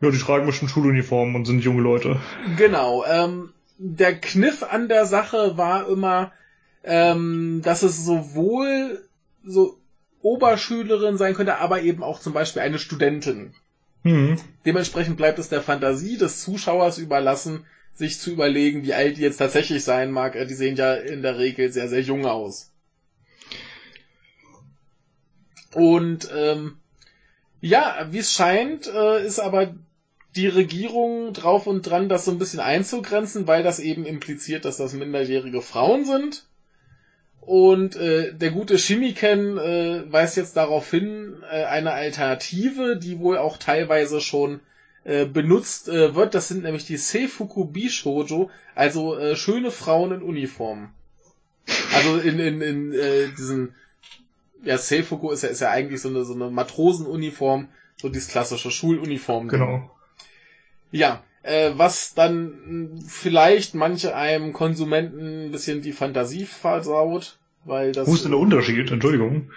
Ja, 0.00 0.10
die 0.10 0.18
tragen 0.18 0.46
bestimmt 0.46 0.70
Schuluniformen 0.70 1.34
und 1.34 1.46
sind 1.46 1.64
junge 1.64 1.82
Leute. 1.82 2.20
Genau. 2.56 3.04
Ähm, 3.04 3.52
der 3.78 4.14
Kniff 4.14 4.62
an 4.62 4.88
der 4.88 5.04
Sache 5.04 5.56
war 5.56 5.88
immer, 5.88 6.30
ähm, 6.84 7.60
dass 7.64 7.82
es 7.82 8.04
sowohl 8.04 9.04
so 9.44 9.76
Oberschülerin 10.22 11.16
sein 11.16 11.34
könnte, 11.34 11.58
aber 11.58 11.82
eben 11.82 12.04
auch 12.04 12.20
zum 12.20 12.32
Beispiel 12.32 12.62
eine 12.62 12.78
Studentin. 12.78 13.54
Mhm. 14.04 14.38
Dementsprechend 14.64 15.16
bleibt 15.16 15.40
es 15.40 15.48
der 15.48 15.60
Fantasie 15.60 16.18
des 16.18 16.40
Zuschauers 16.40 16.98
überlassen, 16.98 17.64
sich 17.94 18.20
zu 18.20 18.30
überlegen, 18.30 18.84
wie 18.84 18.94
alt 18.94 19.16
die 19.16 19.22
jetzt 19.22 19.38
tatsächlich 19.38 19.82
sein 19.82 20.12
mag. 20.12 20.36
Äh, 20.36 20.46
Die 20.46 20.54
sehen 20.54 20.76
ja 20.76 20.94
in 20.94 21.22
der 21.22 21.36
Regel 21.38 21.72
sehr, 21.72 21.88
sehr 21.88 22.02
jung 22.02 22.26
aus. 22.26 22.70
Und 25.74 26.28
ähm, 26.34 26.78
ja, 27.60 28.06
wie 28.10 28.18
es 28.18 28.32
scheint, 28.32 28.86
äh, 28.86 29.26
ist 29.26 29.40
aber 29.40 29.74
die 30.36 30.48
Regierung 30.48 31.32
drauf 31.32 31.66
und 31.66 31.82
dran, 31.82 32.08
das 32.08 32.24
so 32.24 32.30
ein 32.30 32.38
bisschen 32.38 32.60
einzugrenzen, 32.60 33.46
weil 33.46 33.62
das 33.62 33.80
eben 33.80 34.06
impliziert, 34.06 34.64
dass 34.64 34.76
das 34.76 34.92
minderjährige 34.92 35.62
Frauen 35.62 36.04
sind. 36.04 36.44
Und 37.40 37.96
äh, 37.96 38.34
der 38.34 38.50
gute 38.50 38.78
Shimiken 38.78 39.56
äh, 39.56 40.12
weist 40.12 40.36
jetzt 40.36 40.56
darauf 40.56 40.90
hin, 40.90 41.42
äh, 41.50 41.64
eine 41.64 41.92
Alternative, 41.92 42.98
die 42.98 43.18
wohl 43.18 43.38
auch 43.38 43.56
teilweise 43.56 44.20
schon 44.20 44.60
äh, 45.04 45.24
benutzt 45.24 45.88
äh, 45.88 46.14
wird. 46.14 46.34
Das 46.34 46.48
sind 46.48 46.62
nämlich 46.62 46.84
die 46.84 46.98
Seifuku 46.98 47.64
Bishoujo, 47.64 48.50
also 48.74 49.16
äh, 49.16 49.34
schöne 49.34 49.70
Frauen 49.70 50.12
in 50.12 50.22
Uniform. 50.22 50.90
Also 51.94 52.18
in, 52.18 52.38
in, 52.38 52.60
in 52.60 52.92
äh, 52.92 53.28
diesen, 53.36 53.74
ja, 54.64 54.78
Seifuku 54.78 55.30
ist 55.30 55.42
ja, 55.42 55.48
ist 55.48 55.60
ja 55.60 55.70
eigentlich 55.70 56.00
so 56.00 56.08
eine, 56.08 56.24
so 56.24 56.34
eine 56.34 56.50
Matrosenuniform, 56.50 57.68
so 57.96 58.08
dieses 58.08 58.28
klassische 58.28 58.70
Schuluniform. 58.70 59.48
Genau. 59.48 59.90
Ja, 60.90 61.22
äh, 61.42 61.72
was 61.76 62.14
dann 62.14 63.00
vielleicht 63.06 63.74
manche 63.74 64.14
einem 64.14 64.52
Konsumenten 64.52 65.46
ein 65.46 65.52
bisschen 65.52 65.82
die 65.82 65.92
Fantasie 65.92 66.44
versaut, 66.44 67.38
weil 67.64 67.92
das. 67.92 68.08
Wo 68.08 68.14
ist 68.14 68.24
denn 68.24 68.32
der 68.32 68.40
Unterschied? 68.40 68.90
Entschuldigung. 68.90 69.50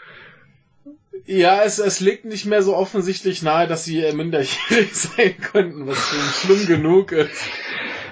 Ja, 1.25 1.63
es, 1.63 1.77
es 1.79 1.99
liegt 1.99 2.25
nicht 2.25 2.45
mehr 2.45 2.63
so 2.63 2.75
offensichtlich 2.75 3.41
nahe, 3.43 3.67
dass 3.67 3.85
sie 3.85 3.99
äh, 3.99 4.13
minderjährig 4.13 4.89
sein 4.93 5.37
könnten, 5.39 5.87
was 5.87 5.97
schon 5.97 6.19
schlimm 6.19 6.67
genug 6.67 7.11
ist. 7.11 7.45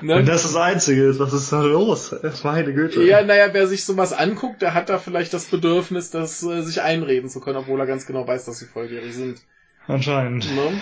Ne? 0.01 0.15
Wenn 0.15 0.25
das 0.25 0.43
das 0.43 0.55
Einzige 0.55 1.03
ist, 1.05 1.19
was 1.19 1.33
ist 1.33 1.51
da 1.51 1.61
los? 1.61 2.15
Meine 2.43 2.73
Güte. 2.73 3.03
Ja, 3.03 3.23
naja, 3.23 3.49
wer 3.51 3.67
sich 3.67 3.83
sowas 3.85 4.13
anguckt, 4.13 4.61
der 4.61 4.73
hat 4.73 4.89
da 4.89 4.97
vielleicht 4.97 5.33
das 5.33 5.45
Bedürfnis, 5.45 6.11
das 6.11 6.43
äh, 6.43 6.61
sich 6.61 6.81
einreden 6.81 7.29
zu 7.29 7.39
können, 7.39 7.57
obwohl 7.57 7.79
er 7.79 7.85
ganz 7.85 8.05
genau 8.05 8.27
weiß, 8.27 8.45
dass 8.45 8.59
sie 8.59 8.65
volljährig 8.65 9.13
sind. 9.13 9.41
Anscheinend. 9.87 10.47
Ne? 10.55 10.81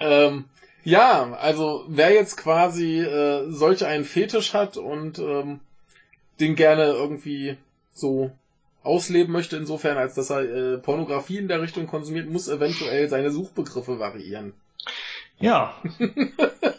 Ähm, 0.00 0.44
ja, 0.84 1.32
also 1.32 1.84
wer 1.88 2.12
jetzt 2.12 2.36
quasi 2.36 3.00
äh, 3.00 3.50
solch 3.50 3.84
einen 3.84 4.04
Fetisch 4.04 4.54
hat 4.54 4.76
und 4.76 5.18
ähm, 5.18 5.60
den 6.40 6.54
gerne 6.54 6.84
irgendwie 6.84 7.56
so 7.92 8.30
ausleben 8.82 9.32
möchte, 9.32 9.56
insofern 9.56 9.98
als 9.98 10.14
dass 10.14 10.30
er 10.30 10.42
äh, 10.42 10.78
Pornografie 10.78 11.38
in 11.38 11.48
der 11.48 11.60
Richtung 11.60 11.86
konsumiert, 11.86 12.28
muss 12.28 12.48
eventuell 12.48 13.08
seine 13.08 13.30
Suchbegriffe 13.30 13.98
variieren. 13.98 14.54
Ja, 15.38 15.76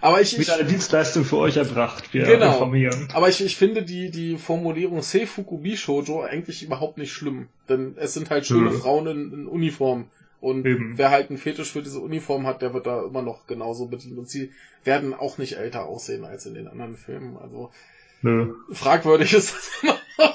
Aber 0.00 0.20
ich, 0.20 0.32
ich 0.32 0.38
wieder 0.40 0.54
eine 0.54 0.64
Dienstleistung 0.64 1.24
für 1.24 1.36
euch 1.38 1.56
erbracht. 1.56 2.12
Wir 2.14 2.24
Genau. 2.24 2.52
informieren. 2.52 3.08
aber 3.12 3.28
ich, 3.28 3.44
ich 3.44 3.56
finde 3.56 3.82
die, 3.82 4.10
die 4.10 4.38
Formulierung 4.38 5.02
Seifuku 5.02 5.58
Bishoujo 5.58 6.22
eigentlich 6.22 6.62
überhaupt 6.62 6.96
nicht 6.98 7.12
schlimm. 7.12 7.48
Denn 7.68 7.94
es 7.98 8.14
sind 8.14 8.30
halt 8.30 8.46
schöne 8.46 8.70
Nö. 8.70 8.78
Frauen 8.78 9.06
in, 9.06 9.32
in 9.32 9.46
Uniform. 9.46 10.06
Und 10.40 10.64
Eben. 10.64 10.96
wer 10.96 11.10
halt 11.10 11.28
einen 11.28 11.38
Fetisch 11.38 11.72
für 11.72 11.82
diese 11.82 12.00
Uniform 12.00 12.46
hat, 12.46 12.62
der 12.62 12.72
wird 12.72 12.86
da 12.86 13.02
immer 13.04 13.20
noch 13.20 13.46
genauso 13.46 13.86
bedient. 13.88 14.16
Und 14.18 14.28
sie 14.28 14.52
werden 14.84 15.12
auch 15.12 15.36
nicht 15.36 15.58
älter 15.58 15.84
aussehen 15.84 16.24
als 16.24 16.46
in 16.46 16.54
den 16.54 16.66
anderen 16.66 16.96
Filmen. 16.96 17.36
Also 17.36 17.70
Nö. 18.22 18.54
fragwürdig 18.72 19.34
ist 19.34 19.54
das 19.54 19.70
immer. 19.82 20.00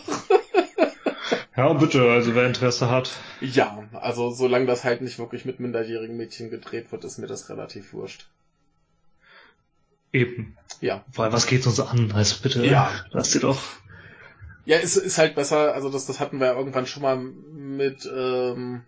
Ja, 1.57 1.71
bitte, 1.71 2.01
also 2.11 2.35
wer 2.35 2.47
Interesse 2.47 2.89
hat. 2.89 3.11
Ja, 3.39 3.85
also 3.93 4.29
solange 4.29 4.65
das 4.65 4.83
halt 4.83 5.01
nicht 5.01 5.17
wirklich 5.19 5.45
mit 5.45 5.61
minderjährigen 5.61 6.17
Mädchen 6.17 6.49
gedreht 6.49 6.91
wird, 6.91 7.05
ist 7.05 7.17
mir 7.17 7.27
das 7.27 7.49
relativ 7.49 7.93
wurscht. 7.93 8.27
Eben. 10.15 10.55
Ja. 10.81 11.03
Weil 11.13 11.31
was 11.33 11.45
geht's 11.47 11.67
uns 11.67 11.79
an? 11.79 12.11
Also 12.13 12.37
bitte, 12.41 12.65
Ja. 12.65 12.89
lass 13.11 13.31
sie 13.31 13.39
doch. 13.39 13.61
Ja, 14.65 14.77
es 14.77 14.97
ist 14.97 15.17
halt 15.17 15.35
besser, 15.35 15.73
also 15.75 15.89
das, 15.91 16.05
das 16.07 16.19
hatten 16.19 16.39
wir 16.39 16.47
ja 16.47 16.53
irgendwann 16.57 16.87
schon 16.87 17.03
mal 17.03 17.17
mit, 17.17 18.09
ähm, 18.11 18.81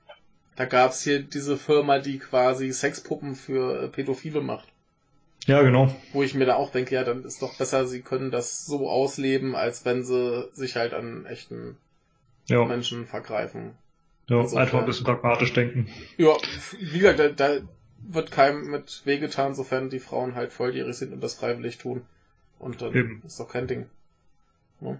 da 0.55 0.65
gab's 0.65 1.03
hier 1.03 1.21
diese 1.21 1.55
Firma, 1.57 1.99
die 1.99 2.17
quasi 2.17 2.71
Sexpuppen 2.71 3.35
für 3.35 3.83
äh, 3.83 3.87
Pädophile 3.89 4.41
macht. 4.41 4.67
Ja, 5.45 5.61
genau. 5.61 5.95
Wo 6.13 6.23
ich 6.23 6.33
mir 6.33 6.45
da 6.45 6.55
auch 6.55 6.71
denke, 6.71 6.95
ja, 6.95 7.03
dann 7.03 7.23
ist 7.23 7.41
doch 7.41 7.55
besser, 7.57 7.85
sie 7.87 8.01
können 8.01 8.31
das 8.31 8.65
so 8.65 8.89
ausleben, 8.89 9.55
als 9.55 9.85
wenn 9.85 10.03
sie 10.03 10.49
sich 10.53 10.75
halt 10.75 10.93
an 10.93 11.25
echten 11.27 11.77
Ja, 12.47 12.65
Menschen 12.65 13.05
vergreifen. 13.05 13.75
ja 14.27 14.39
insofern. 14.41 14.63
einfach 14.63 14.79
ein 14.79 14.85
bisschen 14.87 15.05
pragmatisch 15.05 15.53
denken. 15.53 15.87
Ja, 16.17 16.35
wie 16.79 16.99
gesagt, 16.99 17.19
da, 17.19 17.29
da 17.29 17.59
wird 18.01 18.31
keinem 18.31 18.69
mit 18.69 19.01
wehgetan, 19.05 19.55
sofern 19.55 19.89
die 19.89 19.99
Frauen 19.99 20.35
halt 20.35 20.53
volljährig 20.53 20.95
sind 20.97 21.13
und 21.13 21.21
das 21.21 21.35
freiwillig 21.35 21.77
tun. 21.77 22.05
Und 22.59 22.81
dann 22.81 22.93
Eben. 22.93 23.21
ist 23.25 23.39
doch 23.39 23.49
kein 23.49 23.67
Ding. 23.67 23.87
Ja. 24.81 24.99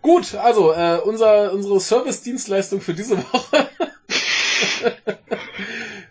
Gut, 0.00 0.34
also 0.34 0.72
äh, 0.72 0.98
unser, 1.04 1.52
unsere 1.52 1.80
Service-Dienstleistung 1.80 2.80
für 2.80 2.94
diese 2.94 3.16
Woche 3.32 3.68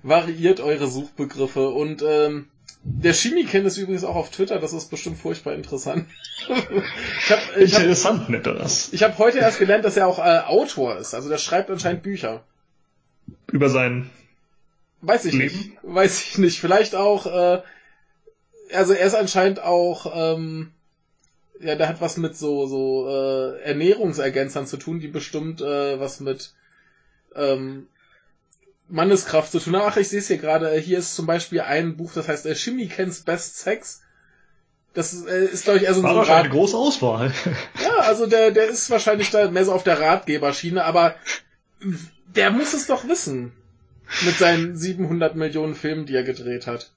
variiert 0.04 0.60
eure 0.60 0.88
Suchbegriffe 0.88 1.70
und 1.70 2.04
ähm, 2.06 2.48
der 2.84 3.14
Chemiken 3.14 3.66
ist 3.66 3.78
übrigens 3.78 4.04
auch 4.04 4.16
auf 4.16 4.32
Twitter, 4.32 4.58
das 4.58 4.74
ist 4.74 4.90
bestimmt 4.90 5.20
furchtbar 5.20 5.54
interessant. 5.54 6.08
ich 6.48 7.30
hab, 7.30 7.58
ich 7.58 7.78
interessant 7.78 8.22
hab, 8.22 8.30
nennt 8.30 8.48
er 8.48 8.56
das. 8.56 8.92
Ich 8.92 9.04
habe 9.04 9.16
heute 9.20 9.38
erst 9.38 9.60
gelernt, 9.60 9.86
dass 9.86 9.98
er 9.98 10.08
auch 10.08 10.18
äh, 10.18 10.40
Autor 10.48 10.98
ist, 10.98 11.14
also 11.14 11.30
der 11.30 11.38
schreibt 11.38 11.70
anscheinend 11.70 12.02
Bücher. 12.02 12.44
Über 13.52 13.70
sein 13.70 14.10
Weiß 15.02 15.26
ich 15.26 15.34
Leben? 15.34 15.56
nicht. 15.56 15.72
Weiß 15.84 16.22
ich 16.22 16.38
nicht. 16.38 16.60
Vielleicht 16.60 16.96
auch, 16.96 17.26
äh, 17.26 17.62
also 18.74 18.94
er 18.94 19.06
ist 19.06 19.16
anscheinend 19.16 19.62
auch, 19.62 20.36
ähm, 20.36 20.72
ja, 21.60 21.76
der 21.76 21.88
hat 21.88 22.02
was 22.02 22.18
mit 22.18 22.38
so, 22.38 22.66
so 22.68 23.08
äh, 23.08 23.62
Ernährungsergänzern 23.62 24.68
zu 24.68 24.78
tun, 24.78 25.00
die 25.00 25.08
bestimmt 25.08 25.62
äh, 25.62 26.00
was 26.00 26.20
mit 26.20 26.54
ähm, 27.36 27.88
Manneskraft 28.88 29.52
zu 29.52 29.60
tun 29.60 29.76
haben. 29.76 29.88
Ach, 29.88 29.98
ich 29.98 30.10
sehe 30.10 30.20
es 30.20 30.28
hier 30.28 30.38
gerade. 30.38 30.74
Hier 30.78 31.00
ist 31.00 31.16
zum 31.16 31.26
Beispiel 31.26 31.62
ein 31.62 31.98
Buch, 31.98 32.12
das 32.14 32.28
heißt 32.28 32.46
äh, 32.46 32.56
Chimikens 32.56 33.22
Best 33.22 33.60
Sex. 33.60 34.02
Das 34.94 35.14
ist, 35.14 35.28
äh, 35.28 35.46
ist 35.46 35.64
glaube 35.64 35.80
ich, 35.80 35.86
eher 35.86 35.94
so 35.94 36.02
ein 36.02 36.04
War 36.04 36.26
so 36.26 36.32
eine 36.32 36.50
große 36.50 36.78
Auswahl. 36.78 37.34
Ja, 37.82 37.98
also 38.02 38.26
der, 38.26 38.52
der 38.52 38.68
ist 38.68 38.90
wahrscheinlich 38.90 39.30
da 39.30 39.50
mehr 39.50 39.66
so 39.66 39.72
auf 39.72 39.84
der 39.84 40.00
Ratgeberschiene, 40.00 40.84
aber 40.84 41.16
der 42.36 42.52
muss 42.52 42.74
es 42.74 42.88
doch 42.88 43.08
wissen. 43.08 43.54
Mit 44.26 44.38
seinen 44.38 44.76
700 44.76 45.36
Millionen 45.36 45.76
Filmen, 45.76 46.06
die 46.06 46.16
er 46.16 46.24
gedreht 46.24 46.68
hat. 46.68 46.92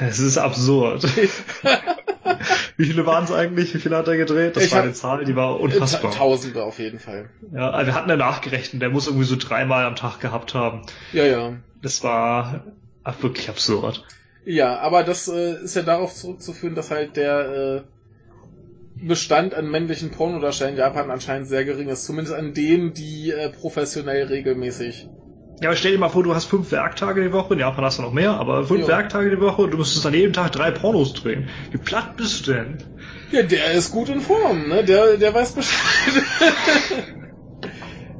Es 0.00 0.18
ist 0.18 0.38
absurd. 0.38 1.04
Wie 2.76 2.86
viele 2.86 3.06
waren 3.06 3.24
es 3.24 3.32
eigentlich? 3.32 3.74
Wie 3.74 3.78
viele 3.78 3.96
hat 3.96 4.08
er 4.08 4.16
gedreht? 4.16 4.56
Das 4.56 4.64
ich 4.64 4.72
war 4.72 4.82
eine 4.82 4.92
Zahl, 4.92 5.24
die 5.24 5.36
war 5.36 5.60
unfassbar. 5.60 6.12
Tausende 6.12 6.62
auf 6.62 6.78
jeden 6.78 6.98
Fall. 6.98 7.28
Ja, 7.52 7.70
also 7.70 7.86
wir 7.86 7.94
hatten 7.94 8.10
ja 8.10 8.16
nachgerechnet, 8.16 8.82
der 8.82 8.90
muss 8.90 9.06
irgendwie 9.06 9.26
so 9.26 9.36
dreimal 9.36 9.84
am 9.84 9.96
Tag 9.96 10.20
gehabt 10.20 10.54
haben. 10.54 10.82
Ja, 11.12 11.24
ja. 11.24 11.52
Das 11.80 12.02
war 12.02 12.64
wirklich 13.20 13.48
absurd. 13.48 14.04
Ja, 14.44 14.78
aber 14.78 15.04
das 15.04 15.28
äh, 15.28 15.62
ist 15.62 15.76
ja 15.76 15.82
darauf 15.82 16.14
zurückzuführen, 16.14 16.74
dass 16.74 16.90
halt 16.90 17.16
der 17.16 17.84
äh, 19.00 19.06
Bestand 19.06 19.54
an 19.54 19.70
männlichen 19.70 20.10
Pornodarstellern 20.10 20.74
in 20.74 20.78
Japan 20.78 21.10
anscheinend 21.10 21.48
sehr 21.48 21.64
gering 21.64 21.88
ist. 21.88 22.04
Zumindest 22.04 22.36
an 22.36 22.54
denen, 22.54 22.94
die 22.94 23.30
äh, 23.30 23.48
professionell 23.50 24.26
regelmäßig 24.26 25.08
ja, 25.62 25.68
aber 25.68 25.76
stell 25.76 25.92
dir 25.92 25.98
mal 25.98 26.08
vor, 26.08 26.24
du 26.24 26.34
hast 26.34 26.46
fünf 26.46 26.72
Werktage 26.72 27.22
die 27.22 27.32
Woche, 27.32 27.54
in 27.54 27.60
Japan 27.60 27.84
hast 27.84 27.98
du 27.98 28.02
noch 28.02 28.12
mehr, 28.12 28.32
aber 28.32 28.64
fünf 28.64 28.80
jo. 28.80 28.88
Werktage 28.88 29.30
die 29.30 29.40
Woche, 29.40 29.68
du 29.68 29.78
müsstest 29.78 30.04
an 30.04 30.12
jedem 30.12 30.32
Tag 30.32 30.50
drei 30.50 30.72
Pornos 30.72 31.14
drehen. 31.14 31.48
Wie 31.70 31.78
platt 31.78 32.16
bist 32.16 32.46
du 32.46 32.52
denn? 32.52 32.78
Ja, 33.30 33.44
der 33.44 33.72
ist 33.72 33.92
gut 33.92 34.08
in 34.08 34.20
Form, 34.20 34.68
ne? 34.68 34.84
Der, 34.84 35.16
der 35.18 35.32
weiß 35.32 35.52
Bescheid. 35.52 36.24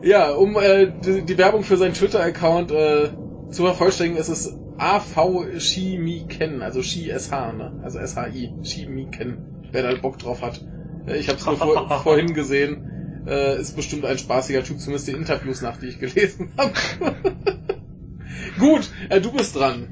ja, 0.02 0.30
um 0.30 0.56
äh, 0.56 0.92
die, 1.04 1.22
die, 1.22 1.36
Werbung 1.36 1.64
für 1.64 1.76
seinen 1.76 1.94
Twitter-Account 1.94 2.70
äh, 2.70 3.08
zu 3.50 3.64
vervollständigen, 3.64 4.20
ist 4.20 4.28
es 4.28 4.56
AV 4.78 5.58
Shimiken, 5.58 6.62
also 6.62 6.80
Shi 6.80 7.10
SH, 7.10 7.32
ne? 7.32 7.80
Also 7.82 7.98
SHI, 7.98 8.54
Shimiken, 8.62 9.66
wer 9.72 9.82
da 9.82 9.94
Bock 10.00 10.18
drauf 10.18 10.42
hat. 10.42 10.64
Ich 11.06 11.28
hab's 11.28 11.44
nur 11.44 11.56
vor, 11.56 11.90
vorhin 12.04 12.34
gesehen. 12.34 12.88
Äh, 13.26 13.60
ist 13.60 13.76
bestimmt 13.76 14.04
ein 14.04 14.18
spaßiger 14.18 14.64
Typ, 14.64 14.80
zumindest 14.80 15.08
die 15.08 15.12
Interviews 15.12 15.62
nach, 15.62 15.76
die 15.76 15.86
ich 15.86 15.98
gelesen 15.98 16.52
habe. 16.58 16.72
Gut, 18.58 18.90
äh, 19.08 19.20
du 19.20 19.32
bist 19.32 19.56
dran. 19.56 19.88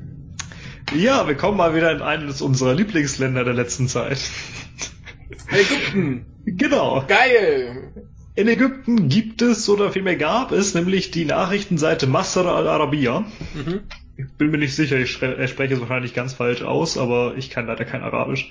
Ja, 0.94 1.28
wir 1.28 1.36
kommen 1.36 1.56
mal 1.56 1.74
wieder 1.74 1.92
in 1.92 2.02
eines 2.02 2.42
unserer 2.42 2.74
Lieblingsländer 2.74 3.44
der 3.44 3.54
letzten 3.54 3.88
Zeit. 3.88 4.18
Ägypten. 5.50 6.26
Genau. 6.44 7.04
Geil. 7.06 7.92
In 8.34 8.48
Ägypten 8.48 9.08
gibt 9.08 9.42
es 9.42 9.68
oder 9.68 9.92
vielmehr 9.92 10.16
gab 10.16 10.52
es 10.52 10.74
nämlich 10.74 11.10
die 11.10 11.24
Nachrichtenseite 11.24 12.06
Masr 12.06 12.46
al-Arabiya. 12.46 13.20
Mhm. 13.20 13.80
Ich 14.16 14.32
bin 14.36 14.50
mir 14.50 14.58
nicht 14.58 14.74
sicher, 14.74 14.98
ich 14.98 15.12
spreche 15.12 15.74
es 15.74 15.80
wahrscheinlich 15.80 16.14
ganz 16.14 16.34
falsch 16.34 16.62
aus, 16.62 16.98
aber 16.98 17.34
ich 17.36 17.50
kann 17.50 17.66
leider 17.66 17.84
kein 17.84 18.02
Arabisch. 18.02 18.50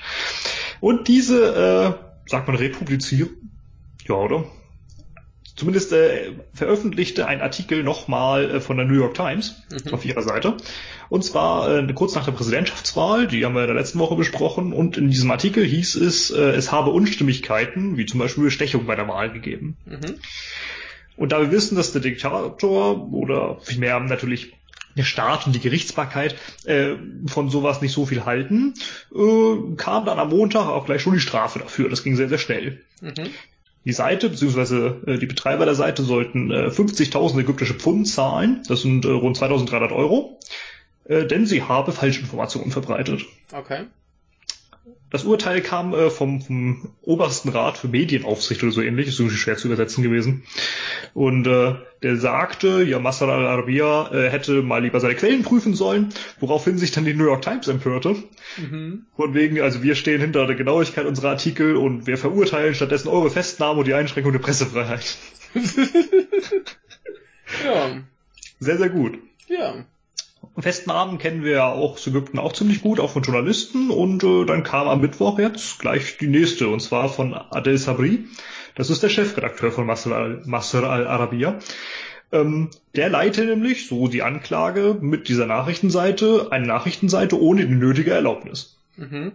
Und 0.79 1.07
diese, 1.07 1.95
äh, 1.95 2.29
sagt 2.29 2.47
man 2.47 2.57
republizieren? 2.57 3.29
Ja, 4.07 4.15
oder? 4.15 4.45
Zumindest 5.59 5.91
äh, 5.91 6.31
veröffentlichte 6.53 7.27
ein 7.27 7.41
Artikel 7.41 7.83
nochmal 7.83 8.49
äh, 8.49 8.61
von 8.61 8.77
der 8.77 8.85
New 8.85 8.95
York 8.95 9.13
Times 9.13 9.61
mhm. 9.69 9.93
auf 9.93 10.05
ihrer 10.05 10.21
Seite. 10.21 10.55
Und 11.09 11.23
zwar 11.25 11.69
äh, 11.77 11.93
kurz 11.93 12.15
nach 12.15 12.23
der 12.23 12.31
Präsidentschaftswahl, 12.31 13.27
die 13.27 13.43
haben 13.43 13.55
wir 13.55 13.61
in 13.61 13.67
der 13.67 13.75
letzten 13.75 13.99
Woche 13.99 14.15
besprochen. 14.15 14.71
Und 14.71 14.97
in 14.97 15.09
diesem 15.09 15.29
Artikel 15.29 15.65
hieß 15.65 15.95
es, 15.95 16.31
äh, 16.31 16.39
es 16.51 16.71
habe 16.71 16.91
Unstimmigkeiten, 16.91 17.97
wie 17.97 18.05
zum 18.05 18.19
Beispiel 18.19 18.45
Bestechung 18.45 18.85
bei 18.85 18.95
der 18.95 19.07
Wahl 19.07 19.31
gegeben. 19.31 19.75
Mhm. 19.85 20.15
Und 21.17 21.33
da 21.33 21.41
wir 21.41 21.51
wissen, 21.51 21.75
dass 21.75 21.91
der 21.91 22.01
Diktator 22.01 23.11
oder 23.11 23.59
vielmehr 23.61 23.99
natürlich 23.99 24.53
der 24.95 25.03
Staat 25.03 25.45
und 25.45 25.53
die 25.53 25.59
Gerichtsbarkeit 25.59 26.35
äh, 26.65 26.95
von 27.27 27.49
sowas 27.49 27.81
nicht 27.81 27.93
so 27.93 28.05
viel 28.05 28.25
halten, 28.25 28.73
äh, 29.13 29.75
kam 29.75 30.05
dann 30.05 30.19
am 30.19 30.29
Montag 30.29 30.67
auch 30.67 30.85
gleich 30.85 31.01
schon 31.01 31.13
die 31.13 31.19
Strafe 31.19 31.59
dafür. 31.59 31.89
Das 31.89 32.03
ging 32.03 32.15
sehr, 32.15 32.29
sehr 32.29 32.37
schnell. 32.37 32.81
Mhm. 33.01 33.29
Die 33.85 33.93
Seite 33.93 34.29
bzw. 34.29 35.11
Äh, 35.11 35.17
die 35.19 35.25
Betreiber 35.25 35.65
der 35.65 35.75
Seite 35.75 36.03
sollten 36.03 36.51
äh, 36.51 36.67
50.000 36.67 37.39
ägyptische 37.39 37.75
Pfund 37.75 38.07
zahlen, 38.07 38.63
das 38.67 38.81
sind 38.81 39.05
äh, 39.05 39.09
rund 39.09 39.37
2.300 39.37 39.95
Euro, 39.95 40.39
äh, 41.05 41.25
denn 41.25 41.45
sie 41.45 41.63
habe 41.63 41.91
Falschinformationen 41.91 42.71
verbreitet. 42.71 43.21
Okay. 43.51 43.85
Das 45.11 45.23
Urteil 45.23 45.61
kam 45.61 45.93
äh, 45.93 46.11
vom, 46.11 46.41
vom 46.41 46.93
obersten 47.01 47.49
Rat 47.49 47.79
für 47.79 47.87
Medienaufsicht 47.87 48.61
oder 48.61 48.71
so 48.71 48.81
ähnlich, 48.81 49.07
ist 49.07 49.19
irgendwie 49.19 49.37
schwer 49.37 49.57
zu 49.57 49.67
übersetzen 49.67 50.03
gewesen. 50.03 50.43
Und 51.15 51.47
äh, 51.47 51.75
der 52.03 52.17
sagte, 52.17 52.83
ja, 52.83 52.99
Masar 52.99 53.29
al-Arabiya 53.29 54.11
äh, 54.11 54.29
hätte 54.29 54.61
mal 54.61 54.83
lieber 54.83 54.99
seine 54.99 55.15
Quellen 55.15 55.41
prüfen 55.41 55.73
sollen, 55.73 56.09
woraufhin 56.39 56.77
sich 56.77 56.91
dann 56.91 57.05
die 57.05 57.15
New 57.15 57.25
York 57.25 57.41
Times 57.41 57.67
empörte. 57.67 58.17
Mhm. 58.57 59.07
Von 59.15 59.33
wegen, 59.33 59.59
also 59.61 59.81
wir 59.81 59.95
stehen 59.95 60.21
hinter 60.21 60.45
der 60.45 60.55
Genauigkeit 60.55 61.07
unserer 61.07 61.29
Artikel 61.29 61.75
und 61.75 62.05
wir 62.05 62.17
verurteilen 62.17 62.75
stattdessen 62.75 63.07
eure 63.07 63.31
Festnahme 63.31 63.79
und 63.79 63.87
die 63.87 63.95
Einschränkung 63.95 64.31
der 64.31 64.39
Pressefreiheit. 64.39 65.17
ja. 67.65 68.03
Sehr, 68.59 68.77
sehr 68.77 68.89
gut. 68.89 69.17
Ja. 69.47 69.85
Festnahmen 70.57 71.17
kennen 71.17 71.43
wir 71.43 71.51
ja 71.51 71.71
auch 71.71 71.93
aus 71.93 72.07
Ägypten 72.07 72.39
auch 72.39 72.53
ziemlich 72.53 72.81
gut, 72.81 72.99
auch 72.99 73.11
von 73.11 73.23
Journalisten. 73.23 73.89
Und 73.89 74.23
äh, 74.23 74.45
dann 74.45 74.63
kam 74.63 74.87
am 74.87 75.01
Mittwoch 75.01 75.39
jetzt 75.39 75.79
gleich 75.79 76.17
die 76.17 76.27
nächste, 76.27 76.67
und 76.67 76.81
zwar 76.81 77.09
von 77.09 77.33
Adel 77.33 77.77
Sabri. 77.77 78.25
Das 78.75 78.89
ist 78.89 79.03
der 79.03 79.09
Chefredakteur 79.09 79.71
von 79.71 79.85
Masr 79.85 80.89
al-Arabiya. 80.89 81.59
Ähm, 82.31 82.69
der 82.95 83.09
leitet 83.09 83.47
nämlich, 83.47 83.87
so 83.87 84.07
die 84.07 84.23
Anklage, 84.23 84.97
mit 84.99 85.29
dieser 85.29 85.45
Nachrichtenseite 85.45 86.47
eine 86.51 86.67
Nachrichtenseite 86.67 87.41
ohne 87.41 87.65
die 87.65 87.75
nötige 87.75 88.11
Erlaubnis. 88.11 88.77
Mhm. 88.97 89.33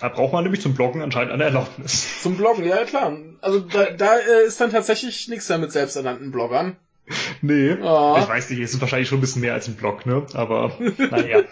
Da 0.00 0.08
braucht 0.08 0.32
man 0.32 0.44
nämlich 0.44 0.62
zum 0.62 0.74
Bloggen 0.74 1.02
anscheinend 1.02 1.32
eine 1.32 1.44
Erlaubnis. 1.44 2.22
Zum 2.22 2.36
Bloggen, 2.36 2.64
ja 2.64 2.84
klar. 2.84 3.16
Also 3.40 3.60
da, 3.60 3.90
da 3.90 4.16
äh, 4.16 4.46
ist 4.46 4.60
dann 4.60 4.70
tatsächlich 4.70 5.28
nichts 5.28 5.48
mehr 5.48 5.58
mit 5.58 5.72
selbsternannten 5.72 6.30
Bloggern. 6.30 6.76
Nee, 7.42 7.76
oh. 7.82 8.16
ich 8.18 8.28
weiß 8.28 8.50
nicht, 8.50 8.60
es 8.60 8.74
ist 8.74 8.80
wahrscheinlich 8.80 9.08
schon 9.08 9.18
ein 9.18 9.22
bisschen 9.22 9.42
mehr 9.42 9.54
als 9.54 9.68
ein 9.68 9.76
Blog, 9.76 10.06
ne? 10.06 10.26
Aber 10.34 10.72
naja. 11.10 11.42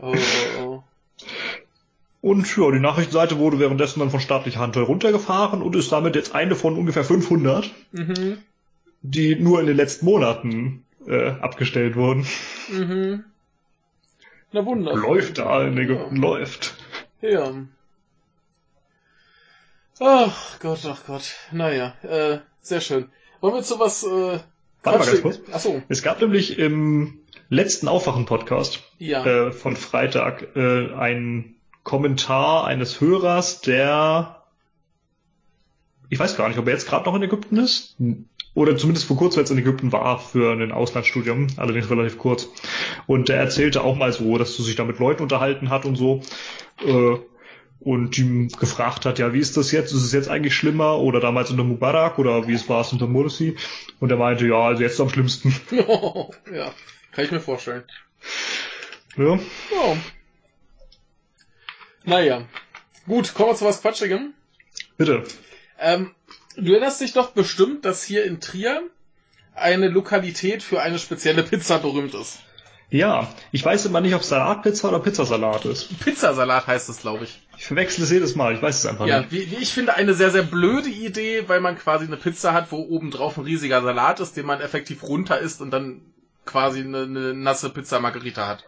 oh, 0.00 0.14
oh, 0.14 0.60
oh. 0.60 0.82
Und 2.20 2.56
ja, 2.56 2.70
die 2.70 2.78
Nachrichtenseite 2.78 3.38
wurde 3.38 3.58
währenddessen 3.58 3.98
dann 3.98 4.10
von 4.10 4.20
staatlicher 4.20 4.60
Hand 4.60 4.76
runtergefahren 4.76 5.60
und 5.60 5.74
ist 5.74 5.90
damit 5.90 6.14
jetzt 6.14 6.34
eine 6.34 6.54
von 6.54 6.78
ungefähr 6.78 7.04
500, 7.04 7.70
mhm. 7.90 8.38
die 9.02 9.34
nur 9.34 9.60
in 9.60 9.66
den 9.66 9.76
letzten 9.76 10.06
Monaten 10.06 10.84
äh, 11.06 11.30
abgestellt 11.30 11.96
wurden. 11.96 12.24
Mhm. 12.70 13.24
Na 14.52 14.64
wunderbar. 14.64 15.02
Läuft 15.02 15.38
da 15.38 15.66
in 15.66 15.76
Ägypten, 15.76 16.16
ja. 16.16 16.22
läuft. 16.22 16.74
Ja. 17.22 17.52
Ach 19.98 20.60
Gott, 20.60 20.84
ach 20.86 21.06
Gott. 21.06 21.34
Naja, 21.50 21.94
äh, 22.02 22.38
sehr 22.60 22.80
schön. 22.80 23.10
Wollen 23.42 23.54
wir 23.54 23.62
zu 23.62 23.78
was... 23.78 24.04
Äh, 24.04 24.38
Warte 24.84 24.98
mal 24.98 25.06
ganz 25.06 25.22
kurz. 25.22 25.40
Achso. 25.52 25.82
Es 25.88 26.02
gab 26.02 26.20
nämlich 26.20 26.58
im 26.58 27.20
letzten 27.48 27.88
Aufwachen-Podcast 27.88 28.82
ja. 28.98 29.24
äh, 29.24 29.52
von 29.52 29.76
Freitag 29.76 30.56
äh, 30.56 30.92
einen 30.94 31.56
Kommentar 31.82 32.64
eines 32.64 33.00
Hörers, 33.00 33.60
der 33.60 34.42
ich 36.08 36.18
weiß 36.18 36.36
gar 36.36 36.48
nicht, 36.48 36.58
ob 36.58 36.66
er 36.66 36.74
jetzt 36.74 36.86
gerade 36.86 37.06
noch 37.06 37.14
in 37.14 37.22
Ägypten 37.22 37.56
ist 37.56 37.96
oder 38.54 38.76
zumindest 38.76 39.06
vor 39.06 39.16
kurzem 39.16 39.40
jetzt 39.40 39.50
in 39.50 39.58
Ägypten 39.58 39.92
war 39.92 40.18
für 40.18 40.52
ein 40.52 40.70
Auslandsstudium, 40.70 41.46
allerdings 41.56 41.90
relativ 41.90 42.18
kurz. 42.18 42.48
Und 43.06 43.28
der 43.28 43.38
erzählte 43.38 43.82
auch 43.82 43.96
mal 43.96 44.12
so, 44.12 44.36
dass 44.36 44.58
er 44.58 44.64
sich 44.64 44.76
da 44.76 44.84
mit 44.84 44.98
Leuten 44.98 45.22
unterhalten 45.22 45.70
hat 45.70 45.84
und 45.84 45.96
so. 45.96 46.20
Äh, 46.84 47.16
und 47.84 48.16
ihm 48.18 48.48
gefragt 48.48 49.06
hat, 49.06 49.18
ja, 49.18 49.32
wie 49.32 49.40
ist 49.40 49.56
das 49.56 49.72
jetzt? 49.72 49.92
Ist 49.92 50.02
es 50.02 50.12
jetzt 50.12 50.28
eigentlich 50.28 50.54
schlimmer 50.54 50.98
oder 50.98 51.20
damals 51.20 51.50
unter 51.50 51.64
Mubarak 51.64 52.18
oder 52.18 52.46
wie 52.46 52.54
es 52.54 52.68
war 52.68 52.82
es 52.82 52.92
unter 52.92 53.06
Morsi? 53.06 53.56
Und 54.00 54.10
er 54.10 54.16
meinte, 54.16 54.46
ja, 54.46 54.60
also 54.60 54.82
jetzt 54.82 55.00
am 55.00 55.08
schlimmsten. 55.08 55.54
ja, 55.70 56.72
kann 57.12 57.24
ich 57.24 57.30
mir 57.30 57.40
vorstellen. 57.40 57.84
Ja. 59.16 59.34
ja. 59.34 59.96
Naja. 62.04 62.46
Gut, 63.06 63.34
kommen 63.34 63.50
wir 63.50 63.56
zu 63.56 63.64
was 63.64 63.80
Quatschigem. 63.80 64.32
Bitte. 64.96 65.24
Ähm, 65.78 66.14
du 66.56 66.72
erinnerst 66.72 67.00
dich 67.00 67.12
doch 67.12 67.30
bestimmt, 67.30 67.84
dass 67.84 68.04
hier 68.04 68.24
in 68.24 68.40
Trier 68.40 68.82
eine 69.54 69.88
Lokalität 69.88 70.62
für 70.62 70.80
eine 70.80 70.98
spezielle 70.98 71.42
Pizza 71.42 71.78
berühmt 71.78 72.14
ist. 72.14 72.38
Ja, 72.92 73.28
ich 73.52 73.64
weiß 73.64 73.86
immer 73.86 74.02
nicht, 74.02 74.14
ob 74.14 74.22
Salatpizza 74.22 74.88
oder 74.88 75.00
Pizzasalat 75.00 75.64
ist. 75.64 75.98
Pizzasalat 76.00 76.66
heißt 76.66 76.90
es, 76.90 76.98
glaube 77.00 77.24
ich. 77.24 77.40
Ich 77.56 77.64
verwechsel 77.64 78.04
es 78.04 78.10
jedes 78.10 78.36
Mal, 78.36 78.54
ich 78.54 78.60
weiß 78.60 78.80
es 78.80 78.86
einfach 78.86 79.06
Ja, 79.06 79.20
nicht. 79.20 79.32
wie, 79.32 79.50
wie 79.50 79.62
ich 79.62 79.72
finde, 79.72 79.94
eine 79.96 80.12
sehr, 80.12 80.30
sehr 80.30 80.42
blöde 80.42 80.90
Idee, 80.90 81.44
weil 81.48 81.60
man 81.60 81.78
quasi 81.78 82.04
eine 82.04 82.18
Pizza 82.18 82.52
hat, 82.52 82.70
wo 82.70 82.76
oben 82.76 83.10
drauf 83.10 83.38
ein 83.38 83.44
riesiger 83.44 83.80
Salat 83.82 84.20
ist, 84.20 84.36
den 84.36 84.44
man 84.44 84.60
effektiv 84.60 85.02
runter 85.04 85.38
isst 85.38 85.62
und 85.62 85.70
dann 85.70 86.02
quasi 86.44 86.80
eine, 86.80 87.02
eine 87.04 87.32
nasse 87.34 87.70
Pizza 87.70 87.98
Margarita 87.98 88.46
hat. 88.46 88.64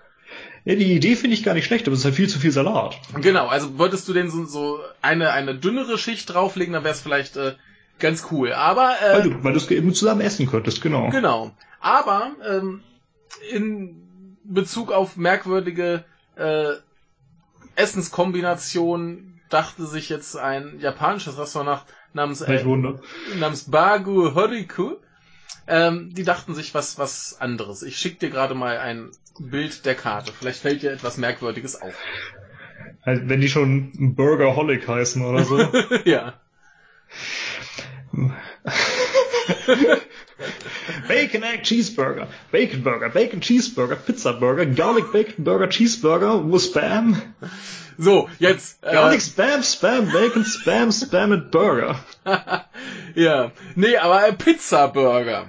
Ja, 0.65 0.75
die 0.75 0.95
Idee 0.95 1.17
finde 1.17 1.35
ich 1.35 1.43
gar 1.45 1.53
nicht 1.53 1.67
schlecht, 1.67 1.87
aber 1.87 1.93
es 1.93 1.99
ist 2.01 2.05
halt 2.07 2.15
viel 2.15 2.29
zu 2.31 2.39
viel 2.39 2.51
Salat. 2.51 2.97
Genau, 3.21 3.47
also 3.49 3.77
wolltest 3.79 4.09
du 4.09 4.15
denn 4.15 4.31
so, 4.31 4.47
so 4.47 4.81
eine, 5.03 5.33
eine 5.33 5.55
dünnere 5.55 5.99
Schicht 5.99 6.33
drauflegen, 6.33 6.73
dann 6.73 6.83
wäre 6.85 6.95
es 6.95 7.03
vielleicht 7.03 7.37
äh, 7.37 7.57
ganz 7.99 8.29
cool. 8.31 8.55
Aber 8.55 8.95
äh, 9.07 9.13
Weil 9.17 9.23
du, 9.25 9.45
weil 9.45 9.53
du 9.53 9.59
es 9.59 9.71
eben 9.71 9.93
zusammen 9.93 10.23
essen 10.23 10.47
könntest, 10.47 10.81
genau. 10.81 11.11
Genau. 11.11 11.51
Aber 11.81 12.31
ähm, 12.49 12.81
in 13.53 14.01
Bezug 14.45 14.93
auf 14.93 15.17
merkwürdige 15.17 16.05
äh, 16.37 16.75
Essenskombinationen 17.77 19.41
dachte 19.49 19.87
sich 19.87 20.09
jetzt 20.09 20.37
ein 20.37 20.79
japanisches 20.81 21.39
Restaurant 21.39 21.83
namens, 22.13 22.41
äh, 22.41 22.65
namens 23.39 23.71
Bagu 23.71 24.35
Horiku. 24.35 24.97
Ähm, 25.67 26.13
die 26.15 26.25
dachten 26.25 26.55
sich 26.55 26.75
was, 26.75 26.99
was 26.99 27.41
anderes. 27.41 27.83
Ich 27.83 27.97
schick 27.97 28.21
dir 28.21 28.29
gerade 28.29 28.55
mal 28.55 28.77
ein 28.79 29.11
Bild 29.39 29.87
der 29.87 29.95
Karte. 29.95 30.33
Vielleicht 30.33 30.61
fällt 30.61 30.83
dir 30.83 30.93
etwas 30.93 31.17
Merkwürdiges 31.17 31.81
auf. 31.81 31.95
Halt, 33.05 33.29
wenn 33.29 33.41
die 33.41 33.49
schon 33.49 34.15
Burgerholic 34.15 34.87
heißen 34.87 35.25
oder 35.25 35.45
so. 35.45 35.59
ja. 36.05 36.35
Bacon 41.09 41.43
Egg 41.43 41.63
Cheeseburger, 41.65 42.27
Bacon 42.51 42.83
Burger, 42.83 43.09
Bacon 43.09 43.41
Cheeseburger, 43.41 43.97
Pizza 43.97 44.33
Burger, 44.33 44.67
Garlic 44.67 45.13
Bacon 45.13 45.45
Burger 45.45 45.69
Cheeseburger, 45.69 46.51
wo 46.51 46.59
Spam, 46.59 47.21
So, 47.97 48.29
jetzt. 48.41 48.83
Äh, 48.83 48.93
Garlic 48.93 49.23
Spam, 49.23 49.63
Spam, 49.63 50.11
Bacon, 50.13 50.45
Spam, 50.45 50.91
Spam 50.91 51.33
and 51.33 51.51
Burger. 51.53 52.01
ja. 53.15 53.53
Nee, 53.77 53.97
aber 53.97 54.19
ein 54.25 54.37
Pizza-Burger. 54.37 55.47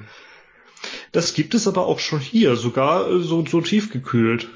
Das 1.11 1.33
gibt 1.33 1.55
es 1.55 1.67
aber 1.67 1.85
auch 1.87 1.99
schon 1.99 2.19
hier, 2.19 2.55
sogar 2.55 3.09
äh, 3.09 3.19
so, 3.21 3.43
so 3.45 3.61
tiefgekühlt. 3.61 4.47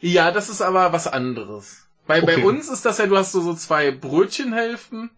Ja, 0.00 0.30
das 0.30 0.48
ist 0.48 0.62
aber 0.62 0.92
was 0.92 1.06
anderes. 1.06 1.86
Bei, 2.06 2.20
bei 2.20 2.34
Okay. 2.36 2.44
uns 2.44 2.68
ist 2.68 2.84
das 2.86 2.98
ja, 2.98 3.06
du 3.06 3.16
hast 3.16 3.32
so, 3.32 3.40
so 3.40 3.52
zwei 3.54 3.90
Brötchenhälften, 3.90 5.10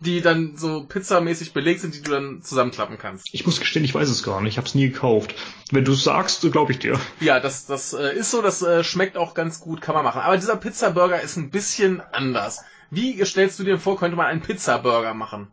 die 0.00 0.22
dann 0.22 0.56
so 0.56 0.84
pizzamäßig 0.84 1.52
belegt 1.52 1.82
sind, 1.82 1.94
die 1.94 2.02
du 2.02 2.10
dann 2.10 2.42
zusammenklappen 2.42 2.96
kannst. 2.96 3.28
Ich 3.32 3.44
muss 3.44 3.60
gestehen, 3.60 3.84
ich 3.84 3.94
weiß 3.94 4.08
es 4.08 4.22
gar 4.22 4.40
nicht, 4.40 4.54
ich 4.54 4.56
habe 4.56 4.66
es 4.66 4.74
nie 4.74 4.88
gekauft. 4.88 5.34
Wenn 5.70 5.84
du 5.84 5.92
es 5.92 6.02
sagst, 6.02 6.40
glaube 6.50 6.72
ich 6.72 6.78
dir. 6.78 6.98
Ja, 7.20 7.38
das, 7.38 7.66
das 7.66 7.92
äh, 7.92 8.16
ist 8.16 8.30
so, 8.30 8.40
das 8.40 8.62
äh, 8.62 8.82
schmeckt 8.82 9.18
auch 9.18 9.34
ganz 9.34 9.60
gut, 9.60 9.82
kann 9.82 9.94
man 9.94 10.02
machen. 10.02 10.22
Aber 10.22 10.36
dieser 10.36 10.56
Pizzaburger 10.56 11.20
ist 11.20 11.36
ein 11.36 11.50
bisschen 11.50 12.00
anders. 12.12 12.64
Wie 12.90 13.22
stellst 13.24 13.58
du 13.58 13.64
dir 13.64 13.78
vor, 13.78 13.98
könnte 13.98 14.16
man 14.16 14.26
einen 14.26 14.40
Pizzaburger 14.40 15.12
machen? 15.12 15.48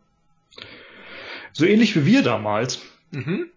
So 1.52 1.66
ähnlich 1.66 1.94
wie 1.94 2.06
wir 2.06 2.22
damals. 2.22 2.80
Mhm. 3.10 3.50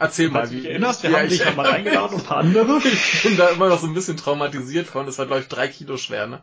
Erzähl 0.00 0.30
mal, 0.30 0.50
wie 0.50 0.56
dich 0.56 0.66
erinnerst, 0.66 1.04
wir 1.04 1.10
ja, 1.10 1.18
haben 1.18 1.26
ich, 1.26 1.38
dich 1.38 1.44
ja 1.44 1.52
mal 1.52 1.66
eingeladen 1.70 2.14
und 2.14 2.22
ein 2.22 2.26
paar 2.26 2.38
andere. 2.38 2.78
ich 2.78 3.22
bin 3.22 3.36
da 3.36 3.48
immer 3.48 3.68
noch 3.68 3.80
so 3.80 3.86
ein 3.86 3.94
bisschen 3.94 4.16
traumatisiert 4.16 4.88
von. 4.88 5.06
Das 5.06 5.18
war, 5.18 5.26
glaube 5.26 5.42
ich, 5.42 5.48
drei 5.48 5.68
Kilo 5.68 5.96
schwer, 5.96 6.26
ne? 6.26 6.42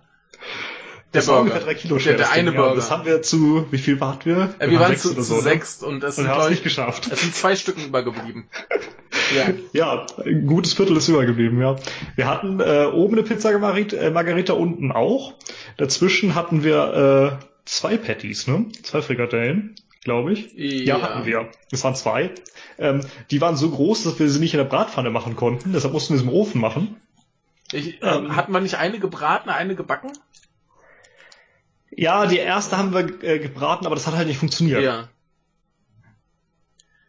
Der 1.16 1.28
war 1.28 1.40
ungefähr 1.42 1.62
drei 1.62 1.74
Kilo 1.76 2.00
schwer. 2.00 2.14
Der, 2.14 2.26
der 2.26 2.32
eine 2.34 2.52
Ding, 2.52 2.60
ja. 2.60 2.62
Burger. 2.62 2.76
Das 2.76 2.92
haben 2.92 3.06
wir 3.06 3.22
zu, 3.22 3.66
wie 3.72 3.78
viel 3.78 4.00
waren 4.00 4.20
wir? 4.24 4.54
Äh, 4.60 4.70
wir 4.70 4.80
waren 4.80 4.90
sechs 4.90 5.02
zu, 5.04 5.22
so, 5.22 5.40
sechst 5.42 5.84
und 5.84 6.04
es 6.04 6.18
Und 6.18 6.26
sind, 6.26 6.34
glaub 6.34 6.50
nicht 6.50 6.60
ich, 6.60 6.64
geschafft. 6.64 7.10
es 7.12 7.22
sind 7.22 7.36
zwei 7.36 7.56
Stücken 7.56 7.86
übergeblieben. 7.86 8.46
Ja. 9.36 9.48
Ja, 9.74 10.06
ein 10.24 10.46
gutes 10.46 10.74
Viertel 10.74 10.96
ist 10.98 11.08
übergeblieben, 11.08 11.60
ja. 11.60 11.78
Wir 12.16 12.28
hatten 12.28 12.60
äh, 12.60 12.86
oben 12.86 13.16
eine 13.16 13.24
Pizza 13.24 13.58
Margarita, 13.58 13.98
äh, 13.98 14.12
Margarita 14.12 14.54
unten 14.54 14.92
auch. 14.92 15.34
Dazwischen 15.78 16.36
hatten 16.36 16.64
wir 16.64 17.40
äh, 17.42 17.46
zwei 17.66 17.98
Patties, 17.98 18.48
ne? 18.48 18.68
Zwei 18.84 19.02
Frikadellen, 19.02 19.76
glaube 20.04 20.34
ich. 20.34 20.54
Ja. 20.56 21.02
hatten 21.02 21.26
wir. 21.26 21.50
Es 21.72 21.84
waren 21.84 21.96
zwei. 21.96 22.32
Ähm, 22.78 23.02
die 23.32 23.42
waren 23.42 23.56
so 23.56 23.70
groß, 23.72 24.04
dass 24.04 24.20
wir 24.20 24.30
sie 24.30 24.40
nicht 24.40 24.54
in 24.54 24.60
der 24.60 24.66
Bratpfanne 24.66 25.10
machen 25.10 25.36
konnten. 25.36 25.74
Deshalb 25.74 25.94
mussten 25.94 26.14
wir 26.14 26.20
sie 26.20 26.26
im 26.26 26.32
Ofen 26.32 26.62
machen. 26.62 26.96
Ich, 27.72 28.02
ähm, 28.04 28.26
Ähm. 28.26 28.36
hatten 28.36 28.52
wir 28.52 28.60
nicht 28.62 28.76
eine 28.78 29.00
gebraten, 29.00 29.50
eine 29.50 29.76
gebacken? 29.76 30.12
Ja, 31.98 32.26
die 32.26 32.38
erste 32.38 32.78
haben 32.78 32.94
wir 32.94 33.24
äh, 33.24 33.40
gebraten, 33.40 33.86
aber 33.86 33.96
das 33.96 34.06
hat 34.08 34.16
halt 34.16 34.28
nicht 34.28 34.38
funktioniert. 34.40 34.84
Ja. 34.84 35.08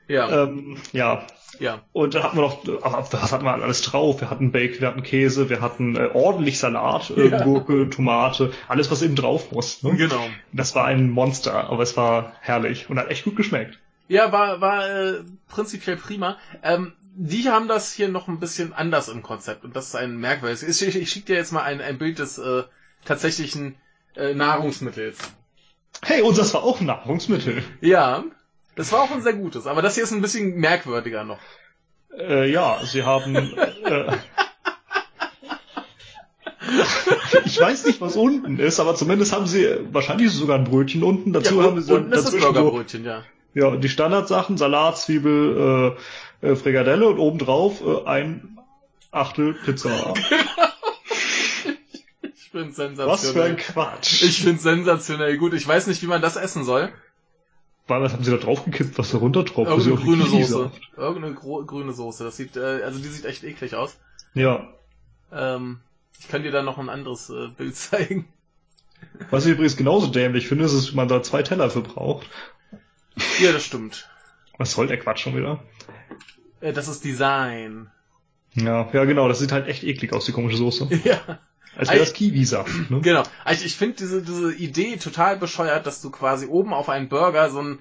Ja, 0.08 0.44
Ähm, 0.44 0.76
ja, 0.92 1.26
ja. 1.58 1.80
Und 1.92 2.14
dann 2.14 2.22
hatten 2.22 2.36
wir 2.36 2.42
noch, 2.42 2.64
was 2.64 3.32
hatten 3.32 3.44
wir 3.44 3.52
alles 3.54 3.82
drauf? 3.82 4.20
Wir 4.20 4.30
hatten 4.30 4.52
Bacon, 4.52 4.80
wir 4.80 4.88
hatten 4.88 5.02
Käse, 5.02 5.50
wir 5.50 5.60
hatten 5.60 5.96
äh, 5.96 6.10
ordentlich 6.12 6.60
Salat, 6.60 7.10
äh, 7.10 7.28
Ja. 7.28 7.42
Gurke, 7.42 7.90
Tomate, 7.90 8.52
alles 8.68 8.88
was 8.90 9.02
eben 9.02 9.16
drauf 9.16 9.50
muss. 9.50 9.82
Ne? 9.82 9.96
Genau. 9.96 10.28
Das 10.52 10.76
war 10.76 10.84
ein 10.84 11.10
Monster, 11.10 11.68
aber 11.70 11.82
es 11.82 11.96
war 11.96 12.34
herrlich 12.40 12.88
und 12.88 12.98
hat 13.00 13.10
echt 13.10 13.24
gut 13.24 13.34
geschmeckt. 13.34 13.80
Ja, 14.06 14.30
war, 14.30 14.60
war 14.60 14.88
äh, 14.88 15.24
prinzipiell 15.48 15.96
prima. 15.96 16.36
Ähm, 16.62 16.92
die 17.16 17.48
haben 17.50 17.66
das 17.66 17.92
hier 17.92 18.08
noch 18.08 18.28
ein 18.28 18.38
bisschen 18.38 18.72
anders 18.72 19.08
im 19.08 19.22
Konzept 19.22 19.64
und 19.64 19.74
das 19.74 19.88
ist 19.88 19.96
ein 19.96 20.18
merkwürdiges. 20.18 20.62
Ich, 20.62 20.86
ich, 20.86 20.96
ich 21.02 21.10
schicke 21.10 21.26
dir 21.26 21.36
jetzt 21.36 21.52
mal 21.52 21.62
ein, 21.62 21.80
ein 21.80 21.98
Bild 21.98 22.20
des 22.20 22.38
äh, 22.38 22.62
tatsächlichen 23.04 23.74
äh, 24.16 24.34
Nahrungsmittels. 24.34 25.18
Hey, 26.02 26.22
unseres 26.22 26.54
war 26.54 26.62
auch 26.62 26.80
Nahrungsmittel. 26.80 27.62
Ja, 27.80 28.24
das 28.74 28.92
war 28.92 29.02
auch 29.02 29.10
ein 29.10 29.22
sehr 29.22 29.34
gutes, 29.34 29.66
aber 29.66 29.82
das 29.82 29.94
hier 29.94 30.04
ist 30.04 30.12
ein 30.12 30.20
bisschen 30.20 30.56
merkwürdiger 30.56 31.24
noch. 31.24 31.38
Äh, 32.16 32.50
ja, 32.50 32.78
sie 32.84 33.02
haben. 33.02 33.34
Äh, 33.34 34.16
ich 37.44 37.60
weiß 37.60 37.86
nicht, 37.86 38.00
was 38.00 38.16
unten 38.16 38.58
ist, 38.58 38.80
aber 38.80 38.94
zumindest 38.94 39.32
haben 39.32 39.46
sie 39.46 39.66
wahrscheinlich 39.92 40.30
sogar 40.30 40.58
ein 40.58 40.64
Brötchen 40.64 41.02
unten. 41.02 41.32
Dazu 41.32 41.62
haben 41.62 41.80
sie 41.80 41.92
unten 41.92 42.12
ist 42.12 42.24
das 42.24 42.32
dazwischen 42.32 42.52
Burgerbrötchen, 42.52 43.04
ja. 43.04 43.22
ja 43.54 43.76
die 43.76 43.88
Standardsachen: 43.88 44.56
Salat, 44.58 44.98
Zwiebel, 44.98 45.96
äh, 46.42 46.48
äh, 46.48 46.56
Frikadelle 46.56 47.08
und 47.08 47.18
obendrauf 47.18 47.80
äh, 47.80 48.06
ein 48.06 48.58
Achtel 49.10 49.54
Pizza. 49.54 50.14
Ich 52.56 52.74
finde 52.74 52.96
Was 52.98 53.20
für 53.20 53.26
sensationell. 53.26 53.50
ein 53.50 53.56
Quatsch. 53.56 54.22
Ich 54.22 54.42
finde 54.42 54.60
sensationell 54.60 55.36
gut. 55.38 55.52
Ich 55.54 55.66
weiß 55.66 55.86
nicht, 55.86 56.02
wie 56.02 56.06
man 56.06 56.22
das 56.22 56.36
essen 56.36 56.64
soll. 56.64 56.92
Weil, 57.86 58.02
was 58.02 58.12
haben 58.12 58.24
sie 58.24 58.30
da 58.32 58.36
draufgekippt, 58.38 58.98
was 58.98 59.12
da 59.12 59.18
runtertropft? 59.18 59.70
Irgendeine 59.70 59.96
die 59.96 60.02
grüne 60.02 60.26
Soße. 60.26 60.70
Irgendeine 60.96 61.34
grüne 61.34 61.92
Soße. 61.92 62.24
Das 62.24 62.36
sieht, 62.36 62.56
äh, 62.56 62.82
also 62.82 62.98
die 62.98 63.08
sieht 63.08 63.24
echt 63.26 63.44
eklig 63.44 63.76
aus. 63.76 63.96
Ja. 64.34 64.68
Ähm, 65.32 65.80
ich 66.18 66.28
kann 66.28 66.42
dir 66.42 66.50
da 66.50 66.62
noch 66.62 66.78
ein 66.78 66.88
anderes 66.88 67.30
äh, 67.30 67.48
Bild 67.48 67.76
zeigen. 67.76 68.26
Was 69.30 69.46
ich 69.46 69.52
übrigens 69.52 69.76
genauso 69.76 70.08
dämlich 70.08 70.48
finde, 70.48 70.64
ist, 70.64 70.74
dass 70.74 70.94
man 70.94 71.08
da 71.08 71.22
zwei 71.22 71.42
Teller 71.42 71.70
für 71.70 71.82
braucht. 71.82 72.28
Ja, 73.40 73.52
das 73.52 73.64
stimmt. 73.64 74.08
Was 74.58 74.72
soll 74.72 74.86
der 74.86 74.98
Quatsch 74.98 75.20
schon 75.20 75.36
wieder? 75.36 75.62
Äh, 76.60 76.72
das 76.72 76.88
ist 76.88 77.04
Design. 77.04 77.90
Ja, 78.54 78.88
ja 78.92 79.04
genau, 79.04 79.28
das 79.28 79.38
sieht 79.38 79.52
halt 79.52 79.68
echt 79.68 79.84
eklig 79.84 80.12
aus, 80.12 80.24
die 80.24 80.32
komische 80.32 80.56
Soße. 80.56 80.88
Ja, 81.04 81.38
Als 81.76 81.90
wäre 81.90 81.98
das 82.00 82.12
Kiwisaft, 82.14 82.90
ne? 82.90 83.00
genau. 83.00 83.22
Also 83.44 83.64
ich 83.64 83.76
finde 83.76 83.96
diese, 83.96 84.22
diese 84.22 84.52
Idee 84.54 84.96
total 84.96 85.36
bescheuert, 85.36 85.86
dass 85.86 86.00
du 86.00 86.10
quasi 86.10 86.46
oben 86.46 86.72
auf 86.72 86.88
einen 86.88 87.08
Burger 87.08 87.50
so 87.50 87.60
ein 87.62 87.78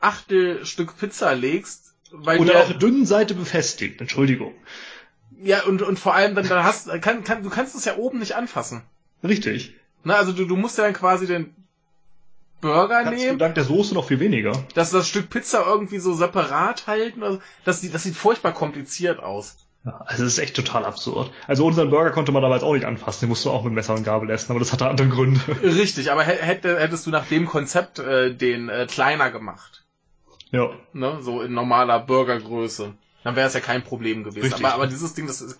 Achtelstück 0.00 0.96
Pizza 0.98 1.32
legst, 1.34 1.94
weil 2.12 2.38
du 2.38 2.44
ja- 2.44 2.60
auf 2.60 2.68
der 2.68 2.76
dünnen 2.78 3.06
Seite 3.06 3.34
befestigt, 3.34 4.00
Entschuldigung. 4.00 4.54
ja 5.42 5.64
und 5.64 5.82
und 5.82 5.98
vor 5.98 6.14
allem 6.14 6.34
dann, 6.34 6.48
dann 6.48 6.64
hast 6.64 6.88
kann, 7.02 7.24
kann 7.24 7.42
du 7.42 7.50
kannst 7.50 7.74
es 7.74 7.84
ja 7.84 7.96
oben 7.96 8.18
nicht 8.18 8.36
anfassen. 8.36 8.82
Richtig. 9.24 9.74
Ne, 10.04 10.14
also 10.14 10.32
du, 10.32 10.44
du 10.44 10.56
musst 10.56 10.78
ja 10.78 10.84
dann 10.84 10.92
quasi 10.94 11.26
den 11.26 11.54
Burger 12.60 13.02
Kannst 13.02 13.20
du 13.20 13.26
nehmen, 13.26 13.38
dank 13.38 13.54
der 13.54 13.64
Soße 13.64 13.92
noch 13.94 14.06
viel 14.08 14.20
weniger. 14.20 14.52
dass 14.74 14.90
das 14.90 15.08
Stück 15.08 15.28
Pizza 15.30 15.66
irgendwie 15.66 15.98
so 15.98 16.14
separat 16.14 16.86
halten. 16.86 17.22
Also 17.22 17.40
das, 17.64 17.80
sieht- 17.80 17.92
das 17.94 18.02
sieht 18.04 18.16
furchtbar 18.16 18.52
kompliziert 18.52 19.18
aus. 19.20 19.56
Ja, 19.86 19.98
also 20.04 20.24
das 20.24 20.32
ist 20.32 20.38
echt 20.40 20.56
total 20.56 20.84
absurd. 20.84 21.30
Also 21.46 21.64
unseren 21.64 21.90
Burger 21.90 22.10
konnte 22.10 22.32
man 22.32 22.42
damals 22.42 22.64
auch 22.64 22.74
nicht 22.74 22.84
anfassen, 22.84 23.20
den 23.20 23.28
musst 23.28 23.44
du 23.44 23.50
auch 23.50 23.62
mit 23.62 23.72
Messer 23.72 23.94
und 23.94 24.02
Gabel 24.04 24.28
essen, 24.30 24.50
aber 24.50 24.58
das 24.58 24.72
hatte 24.72 24.88
andere 24.88 25.08
Gründe. 25.08 25.40
Richtig, 25.62 26.10
aber 26.10 26.24
hä- 26.24 26.38
hätte, 26.42 26.78
hättest 26.80 27.06
du 27.06 27.10
nach 27.10 27.26
dem 27.26 27.46
Konzept 27.46 28.00
äh, 28.00 28.34
den 28.34 28.68
äh, 28.68 28.86
kleiner 28.90 29.30
gemacht, 29.30 29.84
Ja. 30.50 30.70
ne, 30.92 31.18
so 31.22 31.40
in 31.40 31.54
normaler 31.54 32.00
Burgergröße, 32.00 32.94
dann 33.22 33.36
wäre 33.36 33.46
es 33.46 33.54
ja 33.54 33.60
kein 33.60 33.82
Problem 33.84 34.24
gewesen. 34.24 34.42
Richtig. 34.44 34.64
Aber, 34.66 34.74
aber 34.74 34.86
dieses 34.88 35.14
Ding, 35.14 35.28
das 35.28 35.40
ist, 35.40 35.56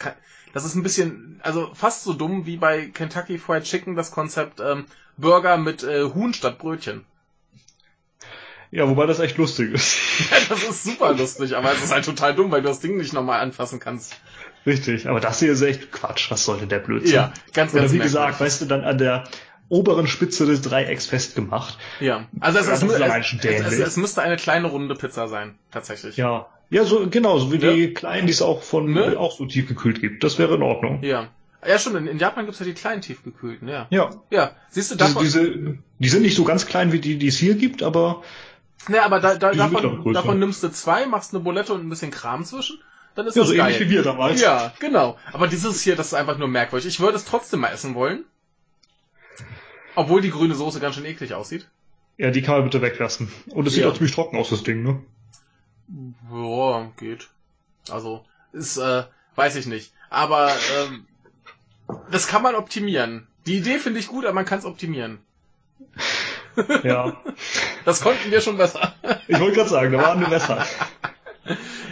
das 0.53 0.64
ist 0.64 0.74
ein 0.74 0.83
bisschen, 0.83 1.41
also 1.45 1.70
fast 1.74 2.03
so 2.03 2.12
dumm 2.12 2.47
wie 2.47 2.57
bei 2.57 2.87
Kentucky 2.87 3.39
Fried 3.39 3.62
Chicken 3.62 3.95
das 3.95 4.11
Konzept 4.11 4.59
ähm, 4.61 4.87
Burger 5.16 5.57
mit 5.57 5.85
äh, 5.85 6.03
Huhn 6.05 6.35
statt 6.35 6.59
Brötchen. 6.59 7.05
Ja, 8.70 8.88
wobei 8.88 9.06
das 9.06 9.20
echt 9.20 9.36
lustig 9.38 9.72
ist. 9.72 9.96
das 10.48 10.62
ist 10.62 10.84
super 10.84 11.12
lustig, 11.14 11.56
aber 11.56 11.72
es 11.72 11.82
ist 11.82 11.92
halt 11.92 12.04
total 12.04 12.34
dumm, 12.34 12.50
weil 12.50 12.62
du 12.62 12.68
das 12.68 12.80
Ding 12.80 12.96
nicht 12.96 13.12
nochmal 13.12 13.40
anfassen 13.40 13.78
kannst. 13.80 14.16
Richtig, 14.66 15.08
aber 15.08 15.20
das 15.20 15.38
hier 15.38 15.52
ist 15.52 15.62
echt 15.62 15.92
Quatsch. 15.92 16.30
Was 16.30 16.44
soll 16.44 16.58
denn 16.58 16.68
der 16.68 16.80
Blödsinn? 16.80 17.14
Ja, 17.14 17.32
ganz, 17.54 17.72
Oder 17.72 17.82
ganz 17.82 17.92
wie 17.92 17.98
merkwürdig. 17.98 18.02
gesagt, 18.02 18.40
weißt 18.40 18.62
du, 18.62 18.64
dann 18.66 18.82
an 18.84 18.98
der 18.98 19.24
oberen 19.68 20.06
Spitze 20.06 20.46
des 20.46 20.60
Dreiecks 20.62 21.06
festgemacht. 21.06 21.78
Ja, 22.00 22.26
also 22.40 22.58
es, 22.58 22.66
Ja, 22.66 22.72
es, 22.72 22.82
es, 22.82 23.26
schon 23.26 23.38
es, 23.40 23.72
es, 23.72 23.78
es 23.78 23.96
müsste 23.96 24.22
eine 24.22 24.36
kleine 24.36 24.68
runde 24.68 24.94
Pizza 24.94 25.28
sein, 25.28 25.56
tatsächlich. 25.70 26.16
Ja. 26.16 26.46
Ja, 26.68 26.84
so 26.84 27.06
genau, 27.08 27.38
so 27.38 27.52
wie 27.52 27.58
Ne? 27.58 27.74
die 27.74 27.94
kleinen, 27.94 28.26
die 28.26 28.32
es 28.32 28.42
auch 28.42 28.62
von 28.62 28.92
Ne? 28.92 29.16
auch 29.18 29.36
so 29.36 29.46
tiefgekühlt 29.46 30.00
gibt. 30.00 30.24
Das 30.24 30.38
wäre 30.38 30.56
in 30.56 30.62
Ordnung. 30.62 31.02
Ja. 31.02 31.28
Ja, 31.66 31.78
stimmt, 31.78 31.96
in, 31.96 32.06
in 32.06 32.18
Japan 32.18 32.44
gibt's 32.44 32.60
ja 32.60 32.66
die 32.66 32.74
kleinen 32.74 33.02
tiefgekühlten, 33.02 33.68
ja. 33.68 33.86
Ja. 33.90 34.10
Ja, 34.30 34.52
siehst 34.70 34.90
du, 34.90 34.96
Diese, 34.96 35.08
davon, 35.08 35.22
diese, 35.22 35.78
die 35.98 36.08
sind 36.08 36.22
nicht 36.22 36.36
so 36.36 36.44
ganz 36.44 36.66
klein 36.66 36.92
wie 36.92 37.00
die, 37.00 37.18
die 37.18 37.28
es 37.28 37.36
hier 37.36 37.54
gibt, 37.54 37.82
aber 37.82 38.22
ne, 38.89 39.03
aber 39.03 39.20
da, 39.20 39.37
da, 39.37 39.53
davon, 39.53 40.12
davon 40.12 40.39
nimmst 40.39 40.62
du 40.62 40.70
zwei, 40.70 41.07
machst 41.07 41.35
eine 41.35 41.43
Bulette 41.43 41.72
und 41.74 41.85
ein 41.85 41.89
bisschen 41.89 42.11
Kram 42.11 42.45
zwischen, 42.45 42.79
dann 43.14 43.27
ist 43.27 43.37
ja, 43.37 43.43
das 43.43 43.51
so 43.51 43.57
geil. 43.57 43.72
ähnlich 43.72 43.89
wie 43.89 43.95
wir 43.95 44.03
damals. 44.03 44.41
Ja, 44.41 44.72
genau. 44.79 45.18
Aber 45.33 45.47
dieses 45.49 45.83
hier, 45.83 45.97
das 45.97 46.09
ist 46.09 46.14
einfach 46.14 46.39
nur 46.39 46.49
merkwürdig. 46.49 46.87
Ich 46.87 47.01
würde 47.01 47.16
es 47.16 47.24
trotzdem 47.24 47.61
mal 47.61 47.68
essen 47.72 47.95
wollen. 47.95 48.24
Obwohl 49.95 50.20
die 50.20 50.31
grüne 50.31 50.55
Soße 50.55 50.79
ganz 50.81 50.95
schön 50.95 51.07
eklig 51.07 51.33
aussieht. 51.35 51.68
Ja, 52.18 52.31
die 52.31 52.43
kann 52.43 52.57
man 52.57 52.64
bitte 52.64 52.83
weglassen. 52.83 53.33
Und 53.49 53.66
es 53.66 53.74
sieht 53.74 53.83
Ja. 53.85 53.91
auch 53.91 53.95
ziemlich 53.95 54.14
trocken 54.14 54.37
aus, 54.39 54.51
das 54.51 54.62
Ding, 54.62 54.83
ne? 54.83 55.03
Ja, 56.31 56.91
geht. 56.99 57.29
Also, 57.89 58.24
ist, 58.53 58.77
äh, 58.77 59.05
weiß 59.37 59.57
ich 59.57 59.66
nicht. 59.66 59.93
Aber, 60.11 60.53
ähm, 60.79 61.07
das 62.11 62.27
kann 62.27 62.43
man 62.43 62.55
optimieren. 62.55 63.27
Die 63.47 63.57
Idee 63.59 63.79
finde 63.79 64.01
ich 64.01 64.09
gut, 64.09 64.24
aber 64.24 64.35
man 64.35 64.45
kann 64.45 64.59
es 64.59 64.64
optimieren. 64.64 65.18
Ja. 66.83 67.16
Das 67.87 68.03
konnten 68.03 68.30
wir 68.30 68.41
schon 68.43 68.59
besser. 68.59 68.93
Ich 69.28 69.41
wollte 69.41 69.57
gerade 69.57 69.70
sagen, 69.70 69.93
da 69.93 69.99
waren 70.03 70.20
wir 70.20 70.28
besser. 70.28 70.64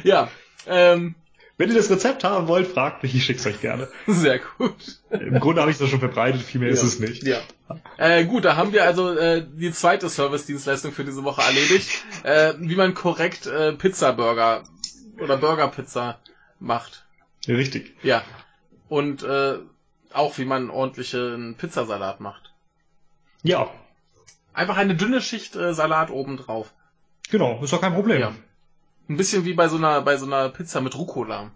ja, 0.04 0.28
ähm, 0.66 1.14
Wenn 1.56 1.68
ihr 1.70 1.74
das 1.76 1.90
Rezept 1.90 2.22
haben 2.24 2.46
wollt, 2.48 2.66
fragt 2.68 3.02
mich, 3.02 3.14
ich 3.14 3.24
schick's 3.24 3.44
euch 3.46 3.60
gerne. 3.60 3.88
sehr 4.06 4.38
gut. 4.58 5.00
Im 5.10 5.40
Grunde 5.40 5.60
habe 5.62 5.70
ich 5.72 5.78
das 5.78 5.88
schon 5.88 5.98
verbreitet, 6.00 6.42
viel 6.42 6.60
mehr 6.60 6.70
ist 6.70 6.82
Ja. 6.82 6.86
es 6.88 6.98
nicht. 7.00 7.22
Ja. 7.24 7.40
Äh, 7.96 8.24
gut, 8.24 8.44
da 8.44 8.54
haben 8.56 8.72
wir 8.72 8.84
also 8.84 9.16
äh, 9.16 9.44
die 9.48 9.72
zweite 9.72 10.08
Service-Dienstleistung 10.08 10.92
für 10.92 11.04
diese 11.04 11.24
Woche 11.24 11.42
erledigt. 11.42 11.88
Äh, 12.22 12.54
wie 12.58 12.76
man 12.76 12.94
korrekt 12.94 13.46
äh, 13.46 13.72
Pizza-Burger 13.72 14.62
oder 15.20 15.36
Burger-Pizza 15.36 16.18
macht. 16.60 17.04
Richtig. 17.48 17.94
Ja. 18.02 18.22
Und 18.88 19.22
äh, 19.24 19.58
auch 20.12 20.38
wie 20.38 20.44
man 20.44 20.70
ordentlichen 20.70 21.56
Pizzasalat 21.56 22.20
macht. 22.20 22.52
Ja, 23.42 23.70
Einfach 24.54 24.76
eine 24.76 24.94
dünne 24.94 25.20
Schicht 25.20 25.56
äh, 25.56 25.74
Salat 25.74 26.10
oben 26.10 26.36
drauf. 26.36 26.72
genau, 27.30 27.62
ist 27.62 27.72
doch 27.72 27.80
kein 27.80 27.94
Problem. 27.94 28.20
Ja. 28.20 28.32
Ein 29.08 29.16
bisschen 29.18 29.44
wie 29.44 29.52
bei 29.52 29.68
so 29.68 29.76
einer 29.76 30.00
bei 30.00 30.16
so 30.16 30.24
einer 30.24 30.48
Pizza 30.48 30.80
mit 30.80 30.96
Rucola. 30.96 31.50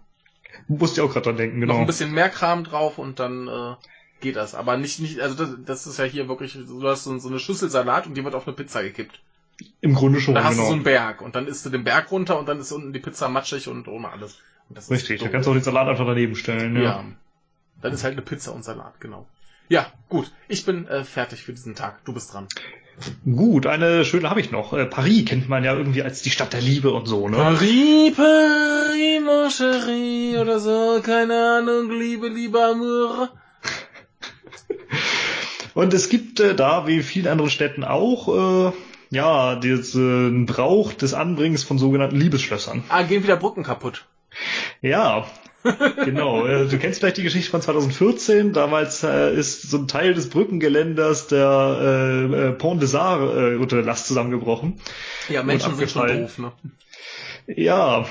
Musste 0.67 1.01
ich 1.01 1.07
auch 1.07 1.11
gerade 1.11 1.25
dran 1.25 1.37
denken, 1.37 1.59
Noch 1.59 1.67
genau. 1.67 1.79
ein 1.79 1.87
bisschen 1.87 2.11
mehr 2.11 2.29
Kram 2.29 2.63
drauf 2.63 2.97
und 2.97 3.19
dann 3.19 3.47
äh, 3.47 3.75
geht 4.19 4.35
das. 4.35 4.53
Aber 4.53 4.77
nicht 4.77 4.99
nicht 4.99 5.19
also 5.21 5.35
das, 5.35 5.55
das 5.65 5.87
ist 5.87 5.97
ja 5.97 6.05
hier 6.05 6.27
wirklich 6.27 6.53
du 6.53 6.87
hast 6.87 7.05
so, 7.05 7.17
so 7.17 7.29
eine 7.29 7.39
Schüssel 7.39 7.69
Salat 7.69 8.05
und 8.05 8.15
die 8.15 8.23
wird 8.23 8.35
auf 8.35 8.45
eine 8.45 8.55
Pizza 8.55 8.83
gekippt. 8.83 9.19
Im 9.81 9.93
Grunde 9.93 10.21
schon, 10.21 10.35
Da 10.35 10.43
hast 10.43 10.53
du 10.53 10.57
genau. 10.57 10.67
so 10.67 10.73
einen 10.73 10.83
Berg 10.83 11.21
und 11.21 11.35
dann 11.35 11.47
isst 11.47 11.65
du 11.65 11.69
den 11.69 11.83
Berg 11.83 12.11
runter 12.11 12.37
und 12.37 12.47
dann 12.47 12.59
ist 12.59 12.71
unten 12.71 12.93
die 12.93 12.99
Pizza 12.99 13.29
matschig 13.29 13.67
und 13.67 13.87
ohne 13.87 14.09
alles. 14.09 14.39
Und 14.69 14.77
Richtig, 14.91 15.21
da 15.21 15.29
kannst 15.29 15.47
du 15.47 15.51
auch 15.51 15.55
den 15.55 15.63
Salat 15.63 15.87
einfach 15.87 16.05
daneben 16.05 16.35
stellen. 16.35 16.75
Ja. 16.75 16.81
ja. 16.81 17.05
Dann 17.81 17.93
ist 17.93 18.03
halt 18.03 18.13
eine 18.13 18.21
Pizza 18.21 18.53
und 18.53 18.63
Salat, 18.63 18.99
genau. 18.99 19.27
Ja, 19.67 19.91
gut. 20.09 20.31
Ich 20.47 20.65
bin 20.65 20.87
äh, 20.87 21.03
fertig 21.03 21.43
für 21.43 21.53
diesen 21.53 21.75
Tag. 21.75 22.03
Du 22.05 22.13
bist 22.13 22.33
dran. 22.33 22.47
Gut, 23.25 23.65
eine 23.65 24.05
schöne 24.05 24.29
habe 24.29 24.41
ich 24.41 24.51
noch. 24.51 24.73
Äh, 24.73 24.85
Paris 24.85 25.25
kennt 25.25 25.49
man 25.49 25.63
ja 25.63 25.73
irgendwie 25.73 26.03
als 26.03 26.21
die 26.21 26.29
Stadt 26.29 26.53
der 26.53 26.61
Liebe 26.61 26.91
und 26.91 27.07
so, 27.07 27.27
ne? 27.29 27.37
Paris, 27.37 28.15
Paris, 28.15 29.21
mon 29.23 29.49
chéri, 29.49 30.39
oder 30.39 30.59
so, 30.59 30.99
keine 31.03 31.59
Ahnung, 31.59 31.91
Liebe, 31.91 32.27
Liebe, 32.27 32.61
Amour. 32.63 33.29
Und 35.73 35.93
es 35.93 36.09
gibt 36.09 36.39
äh, 36.39 36.55
da, 36.55 36.87
wie 36.87 36.97
in 36.97 37.03
vielen 37.03 37.27
anderen 37.27 37.49
Städten 37.49 37.83
auch, 37.83 38.71
äh, 38.71 38.73
ja, 39.11 39.55
diesen 39.55 40.45
Brauch 40.45 40.93
des 40.93 41.13
Anbringens 41.13 41.63
von 41.63 41.77
sogenannten 41.77 42.17
Liebesschlössern. 42.17 42.83
Ah, 42.89 43.03
gehen 43.03 43.23
wieder 43.23 43.37
Brücken 43.37 43.63
kaputt. 43.63 44.05
Ja, 44.81 45.25
genau. 46.05 46.45
Äh, 46.45 46.67
Du 46.67 46.77
kennst 46.77 46.99
vielleicht 46.99 47.17
die 47.17 47.23
Geschichte 47.23 47.51
von 47.51 47.61
2014. 47.61 48.53
Damals 48.53 49.03
äh, 49.03 49.33
ist 49.35 49.69
so 49.69 49.77
ein 49.77 49.87
Teil 49.87 50.13
des 50.13 50.29
Brückengeländers 50.29 51.27
der 51.27 51.77
äh, 51.81 52.47
äh, 52.47 52.51
Pont 52.51 52.81
des 52.81 52.95
Arts 52.95 53.35
äh, 53.35 53.55
unter 53.55 53.77
der 53.77 53.85
Last 53.85 54.07
zusammengebrochen. 54.07 54.79
Ja, 55.27 55.43
Menschen 55.43 55.75
sind 55.75 55.89
schon 55.89 56.07
doof, 56.07 56.37
ne? 56.37 56.51
Ja, 57.47 58.05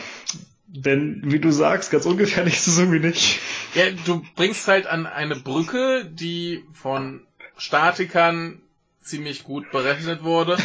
denn 0.66 1.22
wie 1.24 1.38
du 1.38 1.50
sagst, 1.50 1.90
ganz 1.90 2.04
ungefährlich 2.04 2.54
ist 2.54 2.66
es 2.66 2.78
irgendwie 2.78 3.00
nicht. 3.00 3.38
Ja, 3.74 3.84
du 4.04 4.22
bringst 4.36 4.66
halt 4.68 4.86
an 4.86 5.06
eine 5.06 5.36
Brücke, 5.36 6.04
die 6.04 6.64
von 6.74 7.22
Statikern 7.56 8.60
ziemlich 9.00 9.44
gut 9.44 9.70
berechnet 9.70 10.22
wurde, 10.22 10.58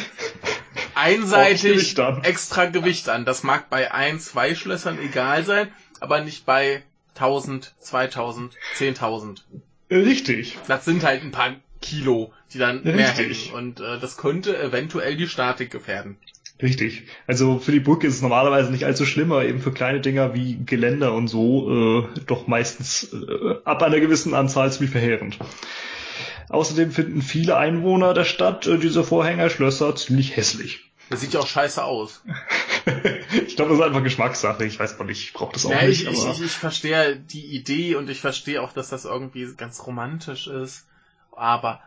einseitig 0.96 1.96
extra 2.24 2.66
Gewicht 2.66 3.08
an. 3.10 3.26
Das 3.26 3.44
mag 3.44 3.70
bei 3.70 3.94
ein, 3.94 4.20
zwei 4.20 4.56
Schlössern 4.56 5.00
egal 5.00 5.46
sein, 5.46 5.72
aber 6.04 6.20
nicht 6.20 6.46
bei 6.46 6.84
1000, 7.16 7.74
2000, 7.80 8.54
10.000. 8.78 9.38
Richtig. 9.90 10.58
Das 10.68 10.84
sind 10.84 11.02
halt 11.06 11.24
ein 11.24 11.32
paar 11.32 11.56
Kilo, 11.82 12.34
die 12.54 12.58
dann 12.58 12.84
mehr 12.84 12.96
Richtig. 13.18 13.46
hängen. 13.46 13.56
Und 13.56 13.80
äh, 13.80 14.00
das 14.00 14.18
könnte 14.18 14.62
eventuell 14.62 15.16
die 15.16 15.30
Statik 15.30 15.72
gefährden. 15.72 16.18
Richtig. 16.62 17.04
Also 17.26 17.58
für 17.58 17.72
die 17.72 17.80
Brücke 17.80 18.08
ist 18.08 18.16
es 18.16 18.22
normalerweise 18.22 18.70
nicht 18.70 18.84
allzu 18.84 19.06
schlimm, 19.06 19.32
aber 19.32 19.46
eben 19.46 19.62
für 19.62 19.72
kleine 19.72 20.02
Dinger 20.02 20.34
wie 20.34 20.60
Geländer 20.66 21.14
und 21.14 21.30
so 21.30 22.02
äh, 22.02 22.20
doch 22.28 22.48
meistens 22.48 23.14
äh, 23.14 23.56
ab 23.64 23.82
einer 23.82 24.02
gewissen 24.02 24.34
Anzahl 24.34 24.74
ziemlich 24.74 24.92
verheerend. 24.92 25.40
Außerdem 26.50 26.92
finden 26.92 27.22
viele 27.22 27.56
Einwohner 27.56 28.14
der 28.14 28.26
Stadt 28.26 28.68
äh, 28.68 28.78
diese 28.78 29.06
Vorhängerschlösser 29.06 29.96
ziemlich 29.96 30.36
hässlich. 30.36 30.82
Das 31.14 31.22
sieht 31.22 31.34
ja 31.34 31.42
auch 31.42 31.48
scheiße 31.48 31.84
aus. 31.84 32.24
ich 33.46 33.56
glaube, 33.56 33.70
das 33.70 33.80
ist 33.80 33.86
einfach 33.86 34.02
Geschmackssache. 34.02 34.66
Ich 34.66 34.80
weiß 34.80 34.98
noch 34.98 35.06
nicht, 35.06 35.22
ich 35.22 35.34
brauche 35.34 35.54
das 35.54 35.64
auch 35.68 35.70
Ja, 35.70 35.84
nicht. 35.84 36.02
ich, 36.02 36.10
ich, 36.10 36.20
aber 36.20 36.32
ich, 36.32 36.42
ich 36.42 36.52
verstehe 36.52 37.18
die 37.18 37.56
Idee 37.56 37.94
und 37.94 38.10
ich 38.10 38.20
verstehe 38.20 38.60
auch, 38.64 38.74
dass 38.74 38.90
das 38.90 39.06
irgendwie 39.06 39.48
ganz 39.56 39.86
romantisch 39.86 40.48
ist. 40.48 40.88
Aber 41.36 41.82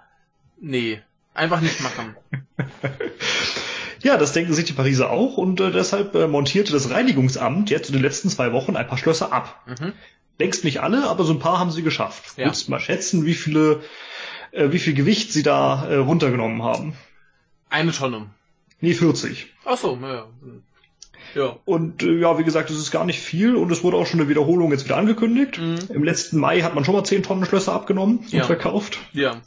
nee, 0.60 1.02
einfach 1.34 1.60
nicht 1.60 1.80
machen. 1.80 2.14
ja, 4.04 4.16
das 4.16 4.32
denken 4.32 4.54
sich 4.54 4.66
die 4.66 4.74
Pariser 4.74 5.10
auch 5.10 5.38
und 5.38 5.60
äh, 5.60 5.72
deshalb 5.72 6.14
äh, 6.14 6.28
montierte 6.28 6.72
das 6.72 6.90
Reinigungsamt 6.90 7.68
jetzt 7.68 7.88
in 7.88 7.94
den 7.94 8.02
letzten 8.02 8.30
zwei 8.30 8.52
Wochen 8.52 8.76
ein 8.76 8.86
paar 8.86 8.98
Schlösser 8.98 9.32
ab. 9.32 9.60
Mhm. 9.66 9.92
Längst 10.38 10.62
nicht 10.62 10.82
alle, 10.82 11.08
aber 11.08 11.24
so 11.24 11.32
ein 11.32 11.40
paar 11.40 11.58
haben 11.58 11.72
sie 11.72 11.82
geschafft. 11.82 12.38
Ja. 12.38 12.46
Willst 12.46 12.68
du 12.68 12.70
mal 12.70 12.78
schätzen, 12.78 13.24
wie 13.24 13.34
viele, 13.34 13.82
äh, 14.52 14.70
wie 14.70 14.78
viel 14.78 14.94
Gewicht 14.94 15.32
sie 15.32 15.42
da 15.42 15.88
äh, 15.88 15.96
runtergenommen 15.96 16.62
haben? 16.62 16.96
Eine 17.68 17.90
Tonne. 17.90 18.30
Nee, 18.80 18.94
40. 18.94 19.46
Ach 19.64 19.76
so, 19.76 19.98
ja. 20.02 20.26
Ja. 21.34 21.56
Und 21.64 22.02
äh, 22.02 22.18
ja, 22.18 22.38
wie 22.38 22.44
gesagt, 22.44 22.70
es 22.70 22.78
ist 22.78 22.90
gar 22.90 23.04
nicht 23.04 23.20
viel 23.20 23.56
und 23.56 23.70
es 23.70 23.82
wurde 23.82 23.96
auch 23.96 24.06
schon 24.06 24.20
eine 24.20 24.28
Wiederholung 24.28 24.70
jetzt 24.70 24.84
wieder 24.84 24.96
angekündigt. 24.96 25.58
Mhm. 25.58 25.78
Im 25.92 26.04
letzten 26.04 26.38
Mai 26.38 26.60
hat 26.62 26.74
man 26.74 26.84
schon 26.84 26.94
mal 26.94 27.04
10 27.04 27.22
Tonnen 27.22 27.44
Schlösser 27.44 27.72
abgenommen 27.72 28.18
und 28.18 28.32
Ja. 28.32 28.44
verkauft. 28.44 28.98
Ja. 29.12 29.40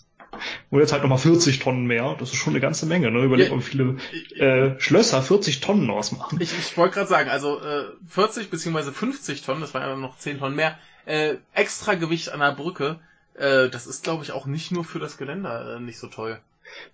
Und 0.69 0.79
jetzt 0.79 0.91
halt 0.91 1.01
nochmal 1.01 1.17
40 1.17 1.59
Tonnen 1.59 1.85
mehr. 1.85 2.15
Das 2.19 2.29
ist 2.29 2.35
schon 2.37 2.53
eine 2.53 2.59
ganze 2.59 2.85
Menge. 2.85 3.09
Ne? 3.11 3.23
Überleg 3.23 3.47
Ja. 3.49 3.55
mal, 3.55 3.59
wie 3.61 3.65
viele 3.65 3.97
äh, 4.37 4.79
Schlösser 4.79 5.21
40 5.21 5.61
Tonnen 5.61 5.89
ausmachen. 5.89 6.39
Ich, 6.41 6.53
ich 6.57 6.77
wollte 6.77 6.95
gerade 6.95 7.09
sagen, 7.09 7.29
also 7.29 7.59
äh, 7.59 7.85
40 8.07 8.49
beziehungsweise 8.49 8.91
50 8.91 9.41
Tonnen, 9.41 9.61
das 9.61 9.73
waren 9.73 9.81
ja 9.83 9.95
noch 9.95 10.17
10 10.17 10.39
Tonnen 10.39 10.55
mehr, 10.55 10.77
äh, 11.05 11.35
extra 11.53 11.95
Gewicht 11.95 12.29
an 12.31 12.39
der 12.41 12.51
Brücke, 12.51 12.99
äh, 13.35 13.69
das 13.69 13.87
ist 13.87 14.03
glaube 14.03 14.23
ich 14.23 14.31
auch 14.31 14.45
nicht 14.45 14.71
nur 14.71 14.83
für 14.83 14.99
das 14.99 15.17
Geländer 15.17 15.77
äh, 15.77 15.79
nicht 15.79 15.97
so 15.97 16.07
toll. 16.07 16.39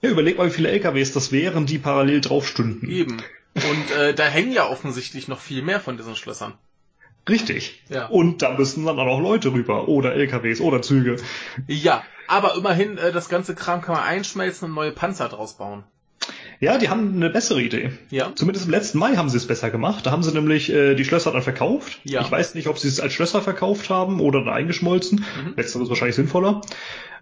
Ja, 0.01 0.09
überleg 0.09 0.37
mal, 0.37 0.47
wie 0.47 0.53
viele 0.53 0.69
LKWs 0.69 1.13
das 1.13 1.31
wären, 1.31 1.65
die 1.65 1.77
parallel 1.77 2.21
drauf 2.21 2.47
stünden. 2.47 2.89
Eben. 2.89 3.17
Und 3.55 3.91
äh, 3.97 4.13
da 4.13 4.25
hängen 4.25 4.51
ja 4.51 4.69
offensichtlich 4.69 5.27
noch 5.27 5.39
viel 5.39 5.61
mehr 5.61 5.79
von 5.79 5.97
diesen 5.97 6.15
Schlössern. 6.15 6.53
Richtig. 7.27 7.81
Ja. 7.89 8.07
Und 8.07 8.41
da 8.41 8.55
müssen 8.55 8.85
dann 8.85 8.99
auch 8.99 9.05
noch 9.05 9.21
Leute 9.21 9.51
rüber. 9.53 9.87
Oder 9.87 10.13
LKWs 10.13 10.61
oder 10.61 10.81
Züge. 10.81 11.15
Ja, 11.67 12.03
aber 12.27 12.55
immerhin, 12.55 12.97
äh, 12.97 13.11
das 13.11 13.29
ganze 13.29 13.55
Kram 13.55 13.81
kann 13.81 13.95
man 13.95 14.03
einschmelzen 14.03 14.69
und 14.69 14.75
neue 14.75 14.91
Panzer 14.91 15.29
draus 15.29 15.57
bauen. 15.57 15.83
Ja, 16.59 16.77
die 16.77 16.89
haben 16.89 17.15
eine 17.15 17.29
bessere 17.29 17.61
Idee. 17.61 17.91
Ja. 18.09 18.31
Zumindest 18.35 18.65
im 18.65 18.71
letzten 18.71 18.97
Mai 18.97 19.15
haben 19.15 19.29
sie 19.29 19.37
es 19.37 19.45
besser 19.45 19.69
gemacht. 19.69 20.05
Da 20.05 20.11
haben 20.11 20.23
sie 20.23 20.31
nämlich 20.31 20.71
äh, 20.71 20.95
die 20.95 21.03
Schlösser 21.03 21.31
dann 21.31 21.41
verkauft. 21.41 21.99
Ja. 22.03 22.21
Ich 22.21 22.31
weiß 22.31 22.55
nicht, 22.55 22.67
ob 22.67 22.79
sie 22.79 22.87
es 22.87 22.99
als 22.99 23.13
Schlösser 23.13 23.41
verkauft 23.41 23.89
haben 23.89 24.19
oder 24.19 24.39
dann 24.39 24.53
eingeschmolzen. 24.53 25.25
Mhm. 25.43 25.53
Letzteres 25.57 25.83
ist 25.83 25.89
wahrscheinlich 25.89 26.15
sinnvoller. 26.15 26.61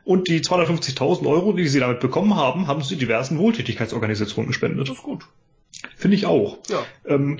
Und 0.06 0.28
die 0.28 0.42
250.000 0.42 1.26
Euro, 1.28 1.54
die 1.54 1.68
sie 1.68 1.80
damit 1.80 2.00
bekommen 2.00 2.36
haben, 2.36 2.68
haben 2.68 2.82
sie 2.84 2.98
diversen 2.98 3.38
Wohltätigkeitsorganisationen 3.38 4.48
gespendet. 4.50 4.90
Das 4.90 4.98
ist 4.98 5.04
gut. 5.04 5.24
Finde 5.96 6.16
ich 6.18 6.26
auch. 6.26 6.58
Ja. 6.70 6.86
Ähm, 7.06 7.40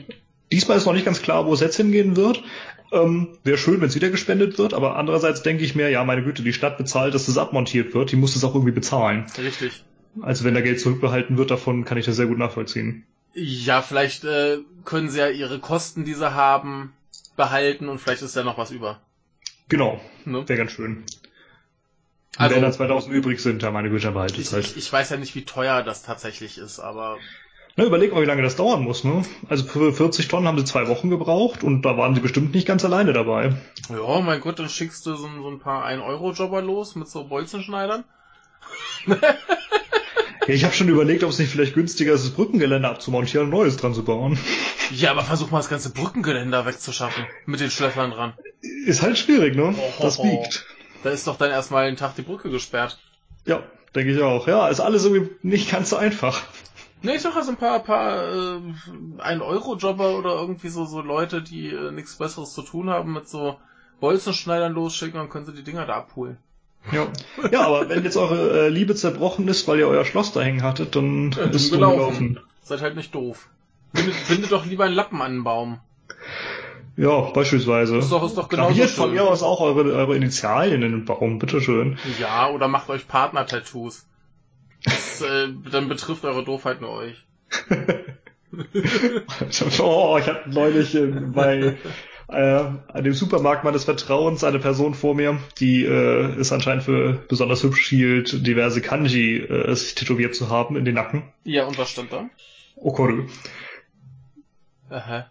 diesmal 0.52 0.78
ist 0.78 0.86
noch 0.86 0.94
nicht 0.94 1.06
ganz 1.06 1.22
klar, 1.22 1.46
wo 1.46 1.54
es 1.54 1.60
jetzt 1.60 1.76
hingehen 1.76 2.16
wird. 2.16 2.44
Ähm, 2.92 3.38
Wäre 3.44 3.58
schön, 3.58 3.82
wenn 3.82 3.88
es 3.90 3.96
wieder 3.96 4.10
gespendet 4.10 4.58
wird, 4.58 4.74
aber 4.74 4.96
andererseits 4.96 5.42
denke 5.42 5.64
ich 5.64 5.76
mir, 5.76 5.90
ja, 5.90 6.04
meine 6.04 6.24
Güte, 6.24 6.44
die 6.44 6.54
Stadt 6.54 6.78
bezahlt, 6.78 7.14
dass 7.14 7.26
das 7.26 7.38
abmontiert 7.38 7.94
wird, 7.94 8.12
die 8.12 8.16
muss 8.16 8.36
es 8.36 8.44
auch 8.44 8.54
irgendwie 8.54 8.72
bezahlen. 8.72 9.26
Richtig. 9.38 9.84
Also 10.22 10.44
wenn 10.44 10.54
da 10.54 10.62
Geld 10.62 10.80
zurückbehalten 10.80 11.38
wird, 11.38 11.52
davon 11.52 11.86
kann 11.86 11.98
ich 11.98 12.06
das 12.06 12.16
sehr 12.16 12.28
gut 12.28 12.38
nachvollziehen. 12.38 13.06
Ja, 13.34 13.82
vielleicht 13.82 14.26
äh, 14.26 14.60
können 14.86 15.10
sie 15.10 15.18
ja 15.20 15.30
ihre 15.30 15.60
Kosten, 15.60 16.06
die 16.06 16.14
sie 16.14 16.34
haben, 16.34 16.94
behalten 17.36 17.90
und 17.90 18.00
vielleicht 18.00 18.22
ist 18.22 18.38
da 18.38 18.44
noch 18.44 18.60
was 18.60 18.70
über. 18.72 19.02
Genau, 19.70 20.00
Ne? 20.26 20.48
wäre 20.48 20.58
ganz 20.60 20.72
schön. 20.72 21.04
Also, 22.38 22.56
wenn 22.56 22.64
da 22.64 22.72
2000 22.72 23.14
übrig 23.14 23.40
sind, 23.42 23.62
dann 23.64 23.74
meine 23.74 23.90
Güte, 23.90 24.12
behalte 24.12 24.42
ich, 24.42 24.52
halt. 24.52 24.66
ich, 24.66 24.78
ich 24.78 24.92
weiß 24.92 25.10
ja 25.12 25.18
nicht, 25.18 25.36
wie 25.36 25.46
teuer 25.46 25.84
das 25.84 26.02
tatsächlich 26.04 26.58
ist, 26.58 26.80
aber 26.80 27.18
Na, 27.76 27.86
überleg 27.86 28.12
mal, 28.14 28.22
wie 28.22 28.28
lange 28.28 28.42
das 28.42 28.56
dauern 28.56 28.82
muss, 28.84 29.04
ne? 29.04 29.24
Also 29.50 29.66
für 29.66 29.94
40 29.94 30.28
Tonnen 30.28 30.48
haben 30.48 30.58
sie 30.58 30.66
zwei 30.66 30.88
Wochen 30.88 31.10
gebraucht 31.10 31.64
und 31.64 31.84
da 31.84 31.98
waren 31.98 32.16
sie 32.16 32.22
bestimmt 32.22 32.54
nicht 32.56 32.68
ganz 32.68 32.84
alleine 32.84 33.14
dabei. 33.14 33.56
ja, 33.90 34.20
mein 34.22 34.42
Gott, 34.42 34.60
dann 34.60 34.70
schickst 34.70 35.06
du 35.06 35.16
so, 35.16 35.30
so 35.42 35.50
ein 35.50 35.60
paar 35.60 35.86
1-Euro-Jobber 35.86 36.62
los 36.62 36.96
mit 36.96 37.08
so 37.08 37.26
Bolzenschneidern. 37.26 38.04
Ja, 40.48 40.54
ich 40.54 40.66
habe 40.66 40.74
schon 40.74 40.90
überlegt, 40.90 41.24
ob 41.24 41.30
es 41.30 41.40
nicht 41.40 41.52
vielleicht 41.52 41.74
günstiger 41.74 42.14
ist, 42.14 42.26
das 42.26 42.32
Brückengeländer 42.34 42.90
abzumontieren 42.90 43.46
und 43.46 43.52
Neues 43.52 43.78
dran 43.78 43.94
zu 43.94 44.04
bauen. 44.04 44.38
Ja, 44.92 45.12
aber 45.12 45.24
versuch 45.24 45.50
mal 45.50 45.60
das 45.60 45.70
ganze 45.70 45.92
Brückengeländer 45.92 46.66
wegzuschaffen. 46.66 47.26
Mit 47.46 47.62
den 47.62 47.72
Schlössern 47.72 48.12
dran. 48.12 48.34
Ist 48.86 49.02
halt 49.02 49.18
schwierig, 49.18 49.56
ne? 49.56 49.74
Oh, 49.76 50.02
Das 50.02 50.20
oh, 50.20 50.24
biegt. 50.24 50.66
Da 51.04 51.10
ist 51.10 51.28
doch 51.28 51.38
dann 51.38 51.52
erstmal 51.52 51.86
einen 51.86 51.98
Tag 51.98 52.16
die 52.16 52.22
Brücke 52.22 52.50
gesperrt. 52.50 52.98
Ja, 53.46 53.62
denke 53.96 54.14
ich 54.14 54.22
auch. 54.22 54.48
Ja, 54.48 54.70
ist 54.70 54.80
alles 54.80 55.06
irgendwie 55.06 55.32
nicht 55.42 55.70
ganz 55.72 55.90
so 55.90 55.98
einfach. 55.98 56.42
Nee, 57.02 57.16
ich 57.16 57.22
sag 57.22 57.36
also 57.36 57.52
ein 57.52 57.58
paar, 57.58 57.80
paar 57.80 58.34
äh, 58.34 58.60
1-Euro-Jobber 59.20 60.18
oder 60.18 60.36
irgendwie 60.36 60.70
so, 60.70 60.86
so 60.86 61.02
Leute, 61.02 61.42
die 61.42 61.68
äh, 61.68 61.92
nichts 61.92 62.16
Besseres 62.16 62.54
zu 62.54 62.62
tun 62.62 62.90
haben, 62.90 63.12
mit 63.12 63.28
so 63.28 63.58
Bolzenschneidern 64.00 64.74
losschicken, 64.74 65.20
dann 65.20 65.30
können 65.30 65.46
sie 65.46 65.54
die 65.54 65.64
Dinger 65.64 65.86
da 65.86 65.96
abholen. 65.98 66.38
Ja. 66.92 67.08
ja, 67.52 67.66
aber 67.66 67.90
wenn 67.90 68.04
jetzt 68.04 68.18
eure 68.18 68.66
äh, 68.66 68.70
Liebe 68.70 68.96
zerbrochen 68.96 69.48
ist, 69.48 69.68
weil 69.68 69.80
ihr 69.80 69.88
euer 69.88 70.06
Schloss 70.06 70.32
da 70.32 70.42
hängen 70.42 70.64
hattet, 70.64 70.96
dann 70.96 71.32
Ja, 71.32 71.44
ist 71.44 71.66
es 71.66 71.72
gelaufen. 71.72 72.40
Seid 72.64 72.82
halt 72.82 72.96
nicht 72.96 73.14
doof. 73.14 73.48
Bindet, 73.92 74.16
bindet 74.28 74.52
doch 74.52 74.66
lieber 74.66 74.86
einen 74.86 74.96
Lappen 74.96 75.22
an 75.22 75.34
den 75.34 75.44
Baum. 75.44 75.80
Ja, 76.96 77.32
beispielsweise. 77.32 77.98
Ist 77.98 78.12
doch, 78.12 78.24
ist 78.24 78.38
doch 78.38 78.50
genauso 78.50 78.70
Graviert 78.70 78.92
von 78.92 79.14
mir 79.14 79.28
aus 79.28 79.42
auch 79.42 79.62
eure, 79.62 79.92
eure 79.94 80.16
Initialien 80.16 80.84
in 80.84 80.92
den 80.92 81.06
Baum, 81.06 81.40
bitteschön. 81.40 81.98
Ja, 82.20 82.50
oder 82.50 82.68
macht 82.68 82.90
euch 82.90 83.08
Partner-Tattoos. 83.08 84.06
Das, 84.84 85.22
äh, 85.22 85.48
dann 85.72 85.88
betrifft 85.88 86.24
eure 86.24 86.44
Doofheit 86.44 86.82
nur 86.82 86.92
euch. 86.92 87.26
oh, 89.80 90.18
ich 90.20 90.28
hatte 90.28 90.50
neulich 90.50 90.94
äh, 90.94 91.08
bei 91.08 91.78
äh, 92.28 92.36
an 92.36 93.04
dem 93.04 93.14
Supermarkt 93.14 93.64
meines 93.64 93.86
Vertrauens 93.86 94.44
eine 94.44 94.60
Person 94.60 94.94
vor 94.94 95.16
mir, 95.16 95.40
die 95.60 95.86
äh, 95.86 96.40
ist 96.40 96.52
anscheinend 96.52 96.84
für 96.84 97.14
besonders 97.28 97.64
hübsch 97.64 97.88
hielt, 97.88 98.46
diverse 98.46 98.82
Kanji 98.82 99.38
äh, 99.38 99.74
sich 99.76 99.96
tätowiert 99.96 100.36
zu 100.36 100.50
haben 100.50 100.76
in 100.76 100.86
den 100.86 100.96
Nacken. 100.96 101.24
Ja, 101.44 101.66
und 101.66 101.78
was 101.78 101.92
stand 101.92 102.12
da? 102.12 102.30
Okoru. 102.76 103.28
Aha. 104.90 105.28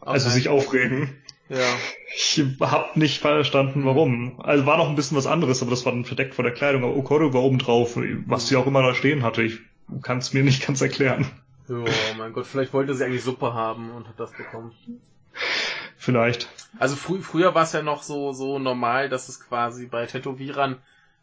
Okay. 0.00 0.10
Also 0.10 0.30
sich 0.30 0.48
aufregen. 0.48 1.16
Ja. 1.48 1.66
Ich 2.14 2.42
hab 2.60 2.96
nicht 2.96 3.20
verstanden, 3.20 3.84
warum. 3.84 4.40
Also 4.40 4.66
war 4.66 4.78
noch 4.78 4.88
ein 4.88 4.94
bisschen 4.94 5.16
was 5.16 5.26
anderes, 5.26 5.62
aber 5.62 5.70
das 5.70 5.84
war 5.84 5.92
dann 5.92 6.04
verdeckt 6.04 6.34
vor 6.34 6.44
der 6.44 6.54
Kleidung. 6.54 6.84
Aber 6.84 6.96
Okoru 6.96 7.32
war 7.34 7.42
oben 7.42 7.58
drauf, 7.58 7.98
was 8.26 8.48
sie 8.48 8.56
auch 8.56 8.66
immer 8.66 8.82
da 8.82 8.94
stehen 8.94 9.22
hatte. 9.22 9.42
Ich 9.42 9.58
kann 10.02 10.18
es 10.18 10.32
mir 10.32 10.44
nicht 10.44 10.64
ganz 10.66 10.80
erklären. 10.80 11.26
Oh 11.68 11.84
mein 12.16 12.32
Gott, 12.32 12.46
vielleicht 12.46 12.72
wollte 12.72 12.94
sie 12.94 13.04
eigentlich 13.04 13.22
Suppe 13.22 13.52
haben 13.52 13.90
und 13.90 14.08
hat 14.08 14.18
das 14.18 14.32
bekommen. 14.32 14.72
Vielleicht. 15.96 16.48
Also 16.78 16.96
frü 16.96 17.20
früher 17.20 17.54
war 17.54 17.64
es 17.64 17.72
ja 17.72 17.82
noch 17.82 18.02
so, 18.02 18.32
so 18.32 18.58
normal, 18.58 19.08
dass 19.08 19.28
es 19.28 19.40
quasi 19.40 19.86
bei 19.86 20.06
Tätowierern 20.06 20.78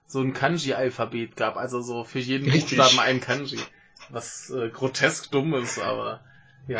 so 0.05 0.21
ein 0.21 0.33
Kanji-Alphabet 0.33 1.35
gab. 1.35 1.57
Also 1.57 1.81
so 1.81 2.03
für 2.03 2.19
jeden 2.19 2.49
Richtig. 2.49 2.77
Buchstaben 2.77 2.99
ein 2.99 3.19
Kanji. 3.19 3.59
Was 4.09 4.49
äh, 4.49 4.69
grotesk 4.69 5.31
dumm 5.31 5.53
ist, 5.53 5.79
aber 5.79 6.21
ja. 6.67 6.79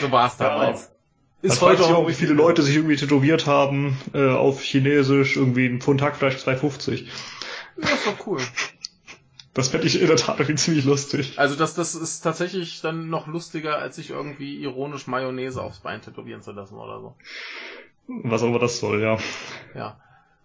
So 0.00 0.10
war 0.10 0.28
es 0.28 0.36
damals. 0.36 0.90
Ist 1.42 1.60
heute 1.60 1.84
auch, 1.84 2.08
wie 2.08 2.14
viele 2.14 2.32
Leute 2.32 2.62
sich 2.62 2.76
irgendwie 2.76 2.96
tätowiert 2.96 3.46
haben 3.46 3.98
äh, 4.14 4.30
auf 4.30 4.62
Chinesisch, 4.62 5.36
irgendwie 5.36 5.66
ein 5.66 5.80
Pfund 5.80 6.02
Hackfleisch 6.02 6.36
2,50. 6.36 7.04
Ja, 7.82 7.88
ist 7.90 8.06
doch 8.06 8.26
cool. 8.26 8.40
Das 9.56 9.68
fände 9.68 9.86
ich 9.86 10.00
in 10.00 10.06
der 10.06 10.16
Tat 10.16 10.38
irgendwie 10.38 10.56
ziemlich 10.56 10.84
lustig. 10.84 11.38
Also 11.38 11.56
das, 11.56 11.74
das 11.74 11.94
ist 11.94 12.20
tatsächlich 12.20 12.80
dann 12.82 13.08
noch 13.08 13.26
lustiger, 13.26 13.78
als 13.78 13.96
sich 13.96 14.10
irgendwie 14.10 14.56
ironisch 14.62 15.06
Mayonnaise 15.06 15.62
aufs 15.62 15.78
Bein 15.78 16.02
tätowieren 16.02 16.42
zu 16.42 16.52
lassen 16.52 16.74
oder 16.74 17.00
so. 17.00 17.14
Was 18.06 18.42
auch 18.42 18.48
immer 18.48 18.58
das 18.58 18.78
soll, 18.78 19.00
ja. 19.00 19.16
Ja. 19.74 19.98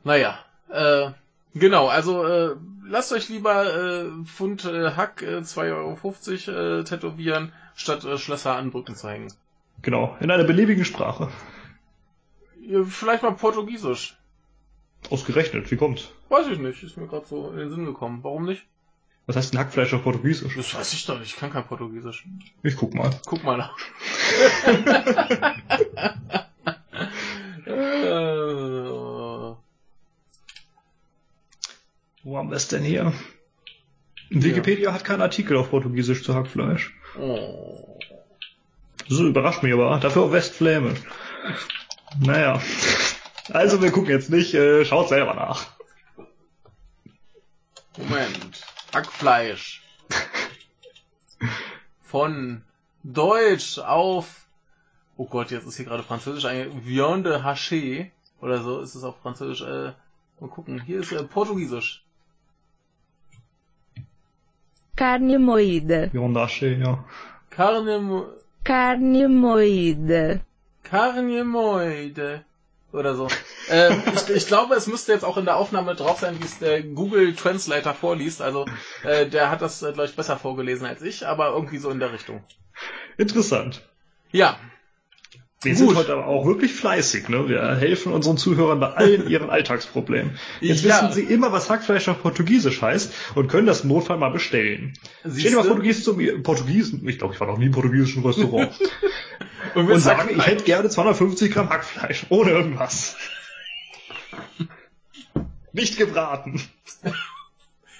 Naja. 0.03 0.39
Äh, 0.69 1.11
genau, 1.53 1.87
also 1.87 2.25
äh, 2.25 2.55
lasst 2.91 3.11
euch 3.13 3.29
lieber 3.29 3.65
äh, 3.73 4.05
Pfund 4.25 4.65
äh, 4.65 4.91
Hack 4.91 5.21
äh, 5.21 5.37
2,50 5.37 6.53
Euro 6.53 6.79
äh, 6.79 6.83
tätowieren, 6.83 7.53
statt 7.73 8.03
äh, 8.03 8.17
Schlösser 8.17 8.55
an 8.55 8.71
Brücken 8.71 8.95
zu 8.95 9.09
hängen. 9.09 9.33
Genau. 9.81 10.15
In 10.19 10.29
einer 10.29 10.43
beliebigen 10.43 10.85
Sprache. 10.85 11.29
Ja, 12.61 12.83
vielleicht 12.83 13.23
mal 13.23 13.31
Portugiesisch. 13.31 14.17
Ausgerechnet, 15.09 15.71
wie 15.71 15.77
kommt's? 15.77 16.09
Weiß 16.29 16.45
ich 16.47 16.59
nicht, 16.59 16.83
ist 16.83 16.97
mir 16.97 17.07
gerade 17.07 17.25
so 17.25 17.49
in 17.49 17.57
den 17.57 17.71
Sinn 17.71 17.85
gekommen. 17.85 18.19
Warum 18.21 18.45
nicht? 18.45 18.67
Was 19.25 19.35
heißt 19.35 19.53
ein 19.53 19.59
Hackfleisch 19.59 19.93
auf 19.93 20.03
Portugiesisch? 20.03 20.55
Das 20.55 20.75
weiß 20.75 20.93
ich 20.93 21.05
doch 21.05 21.17
nicht, 21.17 21.33
ich 21.33 21.37
kann 21.37 21.51
kein 21.51 21.65
Portugiesisch. 21.65 22.27
Ich 22.61 22.75
guck 22.75 22.93
mal. 22.93 23.09
Guck 23.25 23.43
mal 23.43 23.57
nach. 23.57 23.75
Wo 32.23 32.37
haben 32.37 32.49
wir 32.49 32.57
es 32.57 32.67
denn 32.67 32.83
hier? 32.83 33.13
Wikipedia 34.29 34.93
hat 34.93 35.03
keinen 35.03 35.21
Artikel 35.21 35.57
auf 35.57 35.69
Portugiesisch 35.71 36.23
zu 36.23 36.35
Hackfleisch. 36.35 36.93
oh. 37.19 37.99
Das 39.09 39.19
überrascht 39.19 39.61
mich 39.61 39.73
aber. 39.73 39.99
Dafür 39.99 40.23
auf 40.23 40.31
Westflämisch. 40.31 41.01
Naja. 42.19 42.61
Also 43.49 43.81
wir 43.81 43.91
gucken 43.91 44.09
jetzt 44.09 44.29
nicht, 44.29 44.53
äh, 44.53 44.85
schaut 44.85 45.09
selber 45.09 45.33
nach. 45.33 45.67
Moment. 47.97 48.61
Hackfleisch. 48.93 49.81
Von 52.03 52.63
Deutsch 53.03 53.79
auf. 53.79 54.45
Oh 55.17 55.25
Gott, 55.25 55.51
jetzt 55.51 55.67
ist 55.67 55.75
hier 55.75 55.85
gerade 55.85 56.03
Französisch 56.03 56.45
ein 56.45 56.85
Viande 56.85 57.31
de 57.31 57.39
Haché. 57.41 58.11
Oder 58.39 58.61
so 58.61 58.79
ist 58.79 58.95
es 58.95 59.03
auf 59.03 59.19
Französisch. 59.21 59.61
Äh, 59.61 59.93
mal 60.39 60.49
gucken. 60.49 60.79
Hier 60.79 61.01
ist 61.01 61.11
äh, 61.11 61.23
Portugiesisch. 61.23 62.05
Carne 65.01 65.39
moída. 65.39 66.09
Yondashe, 66.13 66.77
ja. 66.77 67.03
Carne, 67.49 67.97
mo- 67.99 68.27
Carne 68.63 69.27
moída. 69.27 70.41
Carne 70.83 71.43
moide. 71.43 72.43
Oder 72.93 73.15
so. 73.15 73.27
ähm, 73.71 74.03
ich, 74.13 74.29
ich 74.29 74.45
glaube, 74.45 74.75
es 74.75 74.85
müsste 74.85 75.11
jetzt 75.13 75.25
auch 75.25 75.37
in 75.37 75.45
der 75.45 75.55
Aufnahme 75.55 75.95
drauf 75.95 76.19
sein, 76.19 76.39
wie 76.39 76.45
es 76.45 76.59
der 76.59 76.83
Google 76.83 77.33
Translator 77.33 77.95
vorliest. 77.95 78.43
Also, 78.43 78.67
äh, 79.03 79.25
der 79.25 79.49
hat 79.49 79.63
das, 79.63 79.81
äh, 79.81 79.91
glaube 79.91 80.07
ich, 80.07 80.15
besser 80.15 80.37
vorgelesen 80.37 80.85
als 80.85 81.01
ich, 81.01 81.25
aber 81.25 81.49
irgendwie 81.49 81.79
so 81.79 81.89
in 81.89 81.99
der 81.99 82.13
Richtung. 82.13 82.43
Interessant. 83.17 83.81
Ja, 84.31 84.59
Wir 85.63 85.75
Gut. 85.75 85.89
sind 85.89 85.95
heute 85.97 86.13
aber 86.13 86.25
auch 86.25 86.45
wirklich 86.47 86.73
fleißig, 86.73 87.29
ne? 87.29 87.47
Wir 87.47 87.75
helfen 87.75 88.11
unseren 88.13 88.37
Zuhörern 88.37 88.79
bei 88.79 88.93
allen 88.93 89.29
ihren 89.29 89.51
Alltagsproblemen. 89.51 90.39
Jetzt 90.59 90.83
Ja. 90.83 91.03
wissen 91.03 91.13
sie 91.13 91.21
immer, 91.33 91.51
was 91.51 91.69
Hackfleisch 91.69 92.07
auf 92.07 92.21
Portugiesisch 92.23 92.81
heißt 92.81 93.13
und 93.35 93.47
können 93.47 93.67
das 93.67 93.81
im 93.81 93.89
Notfall 93.89 94.17
mal 94.17 94.31
bestellen. 94.31 94.93
Stell 95.19 95.31
dir 95.31 95.31
mal 95.31 95.63
Siehste? 95.63 95.67
Portugiesen 95.67 96.03
zum 96.03 96.43
Portugiesen, 96.43 97.07
ich 97.07 97.19
glaube, 97.19 97.35
ich 97.35 97.39
war 97.39 97.45
noch 97.47 97.59
nie 97.59 97.67
im 97.67 97.71
portugiesischen 97.73 98.25
Restaurant, 98.25 98.71
Und, 99.75 99.89
und 99.91 99.99
sagen, 99.99 100.21
Hackfleisch? 100.21 100.37
ich 100.39 100.47
hätte 100.47 100.63
gerne 100.63 100.89
250 100.89 101.53
Gramm 101.53 101.69
Hackfleisch, 101.69 102.25
ohne 102.29 102.49
irgendwas. 102.51 103.15
Nicht 105.73 105.97
gebraten. 105.97 106.59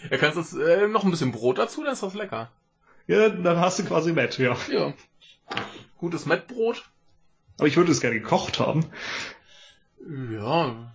Ja, 0.10 0.18
kannst 0.18 0.38
jetzt 0.38 0.54
äh, 0.54 0.88
noch 0.88 1.04
ein 1.04 1.12
bisschen 1.12 1.32
Brot 1.32 1.58
dazu, 1.60 1.84
dann 1.84 1.94
ist 1.94 2.02
das 2.04 2.14
lecker. 2.16 2.50
Ja, 3.08 3.30
dann 3.30 3.60
hast 3.60 3.78
du 3.80 3.84
quasi 3.84 4.14
Met, 4.14 4.38
ja. 4.40 4.56
Ja. 4.72 4.94
Gutes 5.98 6.26
Mettbrot. 6.26 6.84
Aber 7.62 7.68
ich 7.68 7.78
würde 7.78 7.92
es 7.92 8.02
gerne 8.02 8.20
gekocht 8.20 8.60
haben. 8.60 8.88
Ja, 10.00 10.92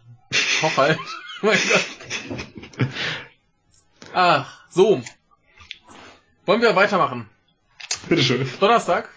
koch 0.60 0.76
halt. 0.76 0.98
mein 1.42 1.56
Gott. 1.56 2.88
Ach, 4.12 4.64
so. 4.68 5.00
Wollen 6.44 6.62
wir 6.62 6.74
weitermachen? 6.74 7.30
Bitteschön. 8.08 8.50
Donnerstag. 8.58 9.08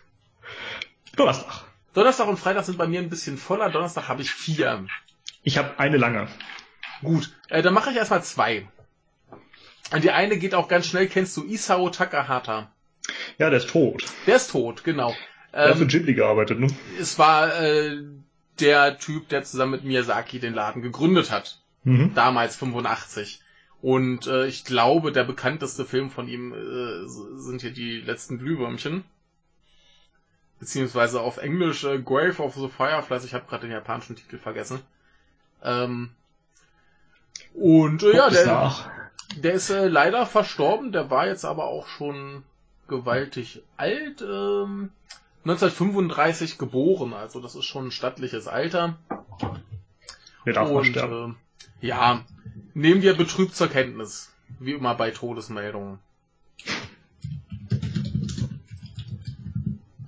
Donnerstag. 1.16 1.64
Donnerstag 1.96 2.28
und 2.28 2.38
Freitag 2.38 2.66
sind 2.66 2.78
bei 2.78 2.86
mir 2.86 3.00
ein 3.00 3.10
bisschen 3.10 3.40
voller. 3.40 3.72
Donnerstag 3.72 4.10
habe 4.10 4.22
ich 4.22 4.30
vier. 4.30 4.86
Ich 5.42 5.58
habe 5.58 5.80
eine 5.80 5.98
lange. 5.98 6.28
Gut, 7.02 7.36
äh, 7.48 7.64
dann 7.64 7.74
mache 7.74 7.90
ich 7.90 7.96
erstmal 7.96 8.24
zwei. 8.24 8.68
Die 10.04 10.12
eine 10.12 10.38
geht 10.38 10.54
auch 10.54 10.68
ganz 10.68 10.86
schnell. 10.86 11.08
Kennst 11.08 11.36
du 11.36 11.46
Isao 11.46 11.90
Takahata? 11.90 12.72
Ja, 13.40 13.50
der 13.50 13.58
ist 13.58 13.72
tot. 13.72 14.04
Der 14.28 14.36
ist 14.36 14.52
tot, 14.52 14.84
genau. 14.84 15.16
Der 15.54 15.70
hat 15.70 15.76
für 15.78 15.84
Ähm, 15.84 15.88
Ghibli 15.88 16.14
gearbeitet, 16.14 16.60
ne? 16.60 16.68
es 17.00 17.18
war 17.18 17.60
äh, 17.62 17.98
der 18.60 18.98
Typ, 19.00 19.30
der 19.30 19.44
zusammen 19.44 19.72
mit 19.72 19.84
Miyazaki 19.84 20.40
den 20.40 20.54
Laden 20.54 20.82
gegründet 20.82 21.32
hat. 21.32 21.60
Mhm. 21.86 22.14
damals 22.14 22.58
85. 22.58 23.42
Und 23.82 24.28
äh, 24.28 24.48
ich 24.48 24.66
glaube, 24.66 25.14
der 25.14 25.24
bekannteste 25.24 25.86
Film 25.86 26.12
von 26.12 26.28
ihm 26.28 26.52
äh, 26.54 27.08
sind 27.08 27.62
hier 27.62 27.72
die 27.72 28.02
letzten 28.02 28.38
Glühwürmchen. 28.38 29.06
Beziehungsweise 30.60 31.22
auf 31.22 31.38
Englisch 31.38 31.86
äh, 31.86 32.00
Grave 32.00 32.44
of 32.44 32.56
the 32.56 32.68
Fireflies. 32.68 33.24
Ich 33.24 33.34
habe 33.34 33.46
gerade 33.48 33.62
den 33.66 33.72
japanischen 33.72 34.18
Titel 34.18 34.38
vergessen. 34.38 34.82
Ähm, 35.64 36.10
Und 37.54 38.04
äh, 38.04 38.14
ja, 38.14 38.30
der, 38.30 38.46
nach. 38.46 38.90
der 39.38 39.54
ist 39.54 39.70
äh, 39.70 39.88
leider 39.88 40.26
verstorben, 40.26 40.92
der 40.92 41.10
war 41.10 41.28
jetzt 41.28 41.46
aber 41.46 41.64
auch 41.66 41.88
schon 41.88 42.44
gewaltig 42.90 43.62
alt. 43.78 44.22
Ähm, 44.22 44.92
1935 45.46 46.58
geboren, 46.58 47.14
also 47.14 47.40
das 47.40 47.56
ist 47.56 47.66
schon 47.66 47.88
ein 47.88 47.92
stattliches 47.92 48.48
Alter. 48.48 48.98
Wer 50.44 50.54
darf 50.54 50.70
Und 50.70 50.86
sterben? 50.86 51.38
äh, 51.82 51.88
ja, 51.88 52.24
nehmen 52.74 53.02
wir 53.02 53.16
betrübt 53.16 53.56
zur 53.56 53.68
Kenntnis. 53.70 54.32
Wie 54.60 54.74
immer 54.74 54.96
bei 54.96 55.12
Todesmeldungen. 55.12 56.00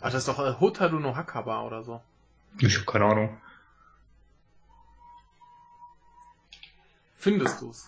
Ah, 0.02 0.10
das 0.10 0.16
ist 0.16 0.28
doch 0.28 0.40
äh, 0.40 0.60
Hotaru 0.60 1.00
no 1.00 1.16
Hakaba 1.16 1.62
oder 1.62 1.84
so. 1.84 2.02
Ich 2.60 2.76
habe 2.76 2.86
keine 2.86 3.06
Ahnung. 3.06 3.38
Findest 7.18 7.62
du's? 7.62 7.88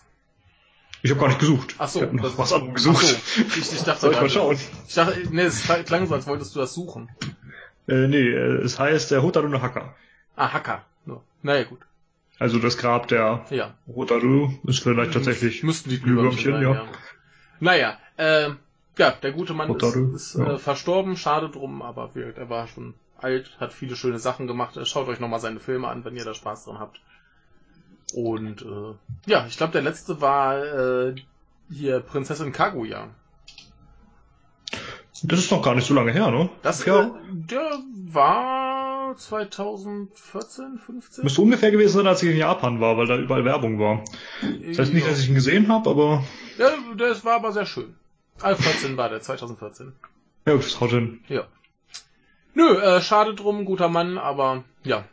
Ich 1.02 1.10
habe 1.10 1.20
gar 1.20 1.26
nicht 1.28 1.40
gesucht. 1.40 1.74
Ach 1.78 1.88
so, 1.88 2.02
ich 2.04 2.12
noch 2.12 2.22
das- 2.22 2.38
was 2.38 2.52
anderes 2.52 2.74
gesucht. 2.74 2.96
Ach 2.96 3.02
so, 3.02 3.42
ich, 3.58 3.72
ich 3.72 3.82
dachte 3.82 4.00
Soll 4.00 4.12
ich 4.12 4.20
mal 4.20 4.30
schauen? 4.30 4.58
Ich 4.88 4.94
dachte, 4.94 5.28
nee, 5.30 5.42
es 5.42 5.62
klang 5.84 6.06
so, 6.06 6.14
als 6.14 6.26
wolltest 6.26 6.54
du 6.54 6.60
das 6.60 6.72
suchen. 6.72 7.10
Äh, 7.86 8.06
nee, 8.08 8.28
äh, 8.28 8.62
es 8.62 8.78
heißt 8.78 9.10
der 9.10 9.22
Hotaru 9.22 9.48
no 9.48 9.60
Haka. 9.60 9.94
Ah, 10.36 10.52
Hacker. 10.52 10.84
No. 11.06 11.22
Naja, 11.42 11.64
gut. 11.64 11.80
Also 12.38 12.58
das 12.58 12.78
Grab 12.78 13.08
der 13.08 13.44
Ja. 13.50 13.74
Hotaru 13.86 14.50
ist 14.64 14.80
vielleicht 14.82 15.12
tatsächlich 15.12 15.62
Müssten 15.62 15.90
die 15.90 16.00
Glühwürmchen, 16.00 16.52
sein, 16.54 16.62
ja. 16.62 16.74
ja. 16.74 16.84
Naja, 17.60 17.98
äh, 18.16 18.50
ja, 18.98 19.10
der 19.10 19.32
gute 19.32 19.54
Mann 19.54 19.68
Hotaru, 19.68 20.14
ist, 20.14 20.34
ist 20.34 20.38
ja. 20.40 20.54
äh, 20.54 20.58
verstorben, 20.58 21.16
schade 21.16 21.48
drum, 21.50 21.82
aber 21.82 22.10
er 22.14 22.48
war 22.48 22.66
schon 22.68 22.94
alt, 23.18 23.56
hat 23.60 23.72
viele 23.72 23.96
schöne 23.96 24.18
Sachen 24.18 24.46
gemacht. 24.46 24.76
Äh, 24.76 24.84
Schaut 24.84 25.08
euch 25.08 25.20
nochmal 25.20 25.40
seine 25.40 25.60
Filme 25.60 25.88
an, 25.88 26.04
wenn 26.04 26.16
ihr 26.16 26.24
da 26.24 26.34
Spaß 26.34 26.64
dran 26.64 26.78
habt. 26.78 27.00
Und 28.14 28.62
äh, 28.62 28.94
ja, 29.30 29.46
ich 29.46 29.56
glaube, 29.56 29.72
der 29.72 29.82
letzte 29.82 30.20
war 30.20 30.62
äh, 31.08 31.14
hier 31.70 32.00
Prinzessin 32.00 32.52
Kaguya. 32.52 33.08
Das 35.22 35.38
ist 35.38 35.50
noch 35.50 35.62
gar 35.62 35.74
nicht 35.74 35.86
so 35.86 35.94
lange 35.94 36.12
her, 36.12 36.30
ne? 36.30 36.50
Das 36.62 36.84
ja. 36.84 37.14
der 37.30 37.78
war 38.12 39.16
2014, 39.16 40.78
15? 40.78 41.24
Müsste 41.24 41.40
ungefähr 41.40 41.70
gewesen 41.70 41.98
sein, 41.98 42.06
als 42.06 42.22
ich 42.22 42.30
in 42.30 42.36
Japan 42.36 42.80
war, 42.80 42.96
weil 42.96 43.06
da 43.06 43.16
überall 43.16 43.44
Werbung 43.44 43.78
war. 43.78 44.04
Das 44.66 44.78
heißt 44.78 44.92
nicht, 44.92 45.06
dass 45.06 45.20
ich 45.20 45.28
ihn 45.28 45.34
gesehen 45.34 45.68
habe, 45.68 45.88
aber 45.90 46.24
Ja, 46.58 46.70
das 46.96 47.24
war 47.24 47.36
aber 47.36 47.52
sehr 47.52 47.66
schön. 47.66 47.94
Ah, 48.40 48.54
14 48.56 48.96
war 48.96 49.08
der, 49.08 49.20
2014. 49.20 49.92
ja, 50.46 50.56
das 50.56 50.80
haut 50.80 50.90
hin. 50.90 51.20
Ja. 51.28 51.46
Nö, 52.54 52.76
äh, 52.78 53.00
schade 53.00 53.34
drum, 53.34 53.64
guter 53.64 53.88
Mann, 53.88 54.18
aber 54.18 54.64
ja. 54.82 55.04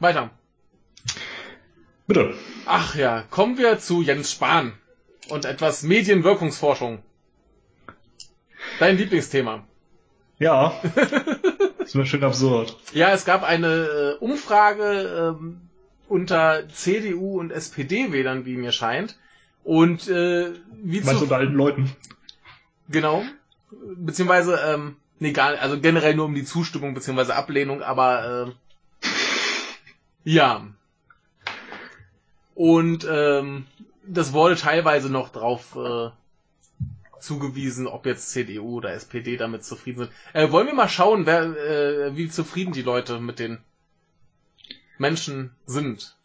Weiter. 0.00 0.30
Bitte. 2.06 2.34
Ach 2.66 2.94
ja, 2.94 3.22
kommen 3.30 3.58
wir 3.58 3.78
zu 3.78 4.02
Jens 4.02 4.32
Spahn 4.32 4.72
und 5.28 5.44
etwas 5.44 5.82
Medienwirkungsforschung. 5.82 7.02
Dein 8.78 8.96
Lieblingsthema. 8.96 9.64
Ja. 10.38 10.74
das 11.78 11.94
wäre 11.94 12.06
schön 12.06 12.24
absurd. 12.24 12.76
Ja, 12.92 13.12
es 13.12 13.24
gab 13.24 13.42
eine 13.42 13.68
äh, 13.68 14.14
Umfrage 14.18 15.36
ähm, 15.38 15.60
unter 16.08 16.68
CDU 16.68 17.40
und 17.40 17.50
SPD-Wählern, 17.50 18.44
wie 18.44 18.56
mir 18.56 18.72
scheint. 18.72 19.16
Und 19.64 20.08
äh, 20.08 20.52
wie 20.82 21.00
Meinst 21.00 21.12
du 21.12 21.16
zu, 21.16 21.22
unter 21.24 21.36
alten 21.36 21.54
Leuten? 21.54 21.96
Genau. 22.88 23.22
Beziehungsweise, 23.96 24.60
ähm, 24.64 24.96
nee, 25.18 25.32
gar, 25.32 25.58
also 25.58 25.80
generell 25.80 26.14
nur 26.14 26.26
um 26.26 26.34
die 26.34 26.44
Zustimmung 26.44 26.94
beziehungsweise 26.94 27.34
Ablehnung, 27.34 27.82
aber 27.82 28.54
äh, 29.02 29.08
ja. 30.24 30.66
Und 32.54 33.06
ähm, 33.10 33.66
das 34.06 34.32
wurde 34.32 34.56
teilweise 34.56 35.10
noch 35.10 35.30
drauf 35.30 35.76
äh, 35.76 36.10
zugewiesen, 37.26 37.86
ob 37.86 38.06
jetzt 38.06 38.30
CDU 38.30 38.78
oder 38.78 38.92
SPD 38.92 39.36
damit 39.36 39.64
zufrieden 39.64 39.98
sind. 39.98 40.10
Äh, 40.32 40.50
wollen 40.50 40.66
wir 40.66 40.74
mal 40.74 40.88
schauen, 40.88 41.26
wer, 41.26 41.42
äh, 41.42 42.16
wie 42.16 42.28
zufrieden 42.28 42.72
die 42.72 42.82
Leute 42.82 43.20
mit 43.20 43.38
den 43.38 43.58
Menschen 44.98 45.50
sind. 45.66 46.16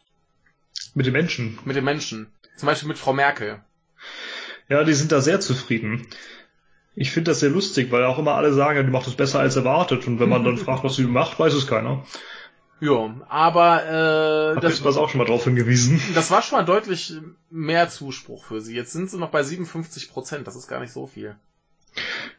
Mit 0.94 1.06
den 1.06 1.12
Menschen. 1.12 1.58
Mit 1.64 1.76
den 1.76 1.84
Menschen. 1.84 2.32
Zum 2.56 2.66
Beispiel 2.66 2.88
mit 2.88 2.98
Frau 2.98 3.12
Merkel. 3.12 3.60
Ja, 4.68 4.84
die 4.84 4.94
sind 4.94 5.12
da 5.12 5.20
sehr 5.20 5.40
zufrieden. 5.40 6.06
Ich 6.94 7.10
finde 7.10 7.30
das 7.30 7.40
sehr 7.40 7.50
lustig, 7.50 7.90
weil 7.90 8.04
auch 8.04 8.18
immer 8.18 8.34
alle 8.34 8.52
sagen, 8.52 8.76
ja, 8.76 8.82
die 8.82 8.90
macht 8.90 9.06
es 9.06 9.14
besser 9.14 9.40
als 9.40 9.56
erwartet. 9.56 10.06
Und 10.06 10.20
wenn 10.20 10.28
man 10.28 10.44
dann 10.44 10.58
fragt, 10.64 10.84
was 10.84 10.96
sie 10.96 11.04
macht, 11.04 11.38
weiß 11.38 11.54
es 11.54 11.66
keiner. 11.66 12.06
Ja, 12.82 13.14
aber 13.28 14.56
äh, 14.56 14.60
das, 14.60 14.82
das 14.82 14.96
auch 14.96 15.08
schon 15.08 15.18
mal 15.18 15.24
drauf 15.24 15.44
hingewiesen. 15.44 16.02
Das 16.16 16.32
war 16.32 16.42
schon 16.42 16.58
mal 16.58 16.64
deutlich 16.64 17.14
mehr 17.48 17.88
Zuspruch 17.88 18.44
für 18.44 18.60
sie. 18.60 18.74
Jetzt 18.74 18.92
sind 18.92 19.08
sie 19.08 19.18
noch 19.18 19.30
bei 19.30 19.44
57 19.44 20.10
Prozent. 20.10 20.48
Das 20.48 20.56
ist 20.56 20.66
gar 20.66 20.80
nicht 20.80 20.92
so 20.92 21.06
viel. 21.06 21.36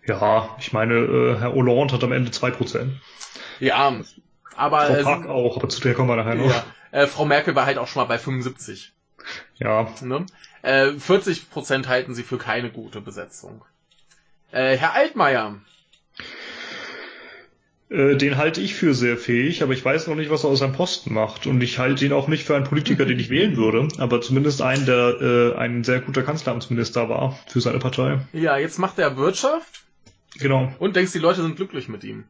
Ja, 0.05 0.53
ich 0.59 0.73
meine, 0.73 0.95
äh, 0.95 1.39
Herr 1.39 1.53
Hollande 1.53 1.93
hat 1.93 2.03
am 2.03 2.11
Ende 2.11 2.29
2%. 2.29 2.89
Ja, 3.61 3.95
aber 4.57 4.81
Frau 4.81 4.93
äh, 4.93 5.03
Park 5.03 5.27
auch, 5.29 5.55
aber 5.55 5.69
zu 5.69 5.79
der 5.79 5.93
kommen 5.93 6.09
wir 6.09 6.17
nachher 6.17 6.35
noch. 6.35 6.49
ja, 6.49 6.65
äh, 6.91 7.07
Frau 7.07 7.23
Merkel 7.23 7.55
war 7.55 7.65
halt 7.65 7.77
auch 7.77 7.87
schon 7.87 8.01
mal 8.01 8.07
bei 8.07 8.17
75. 8.17 8.91
Ja, 9.55 9.93
Ne? 10.01 10.25
Äh, 10.61 10.91
40 10.91 11.51
Prozent 11.51 11.87
halten 11.87 12.13
sie 12.15 12.23
für 12.23 12.37
keine 12.37 12.69
gute 12.69 12.99
Besetzung. 12.99 13.63
Äh, 14.51 14.75
Herr 14.75 14.91
Altmaier. 14.93 15.55
Äh, 17.93 18.17
den 18.17 18.37
halte 18.37 18.59
ich 18.59 18.73
für 18.73 18.93
sehr 18.93 19.17
fähig, 19.17 19.61
aber 19.61 19.73
ich 19.73 19.85
weiß 19.85 20.07
noch 20.07 20.15
nicht, 20.15 20.31
was 20.31 20.43
er 20.43 20.49
aus 20.49 20.59
seinem 20.59 20.73
Posten 20.73 21.13
macht. 21.13 21.45
Und 21.45 21.61
ich 21.61 21.77
halte 21.77 22.03
ihn 22.05 22.11
auch 22.11 22.27
nicht 22.27 22.43
für 22.43 22.55
einen 22.55 22.65
Politiker, 22.65 23.05
den 23.05 23.19
ich 23.19 23.29
wählen 23.29 23.55
würde, 23.55 23.87
aber 23.99 24.19
zumindest 24.19 24.61
einen, 24.61 24.85
der 24.85 25.21
äh, 25.21 25.55
ein 25.57 25.83
sehr 25.83 25.99
guter 26.01 26.23
Kanzleramtsminister 26.23 27.07
war 27.07 27.37
für 27.47 27.61
seine 27.61 27.79
Partei. 27.79 28.19
Ja, 28.33 28.57
jetzt 28.57 28.79
macht 28.79 28.97
er 28.99 29.15
Wirtschaft 29.17 29.83
Genau. 30.39 30.73
und 30.79 30.95
denkst, 30.95 31.11
die 31.11 31.19
Leute 31.19 31.43
sind 31.43 31.55
glücklich 31.55 31.87
mit 31.87 32.03
ihm. 32.03 32.23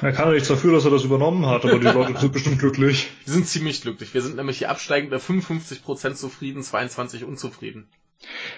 Er 0.00 0.12
kann 0.12 0.28
ja 0.28 0.34
nichts 0.34 0.48
dafür, 0.48 0.72
dass 0.72 0.84
er 0.84 0.90
das 0.92 1.04
übernommen 1.04 1.46
hat, 1.46 1.64
aber 1.64 1.78
die 1.78 1.86
Leute 1.86 2.16
sind 2.20 2.32
bestimmt 2.32 2.58
glücklich. 2.58 3.08
Die 3.26 3.30
sind 3.30 3.46
ziemlich 3.46 3.80
glücklich. 3.82 4.14
Wir 4.14 4.22
sind 4.22 4.36
nämlich 4.36 4.58
hier 4.58 4.70
absteigend 4.70 5.10
bei 5.10 5.18
55 5.18 5.82
Prozent 5.82 6.16
zufrieden, 6.16 6.62
22 6.62 7.24
unzufrieden. 7.24 7.88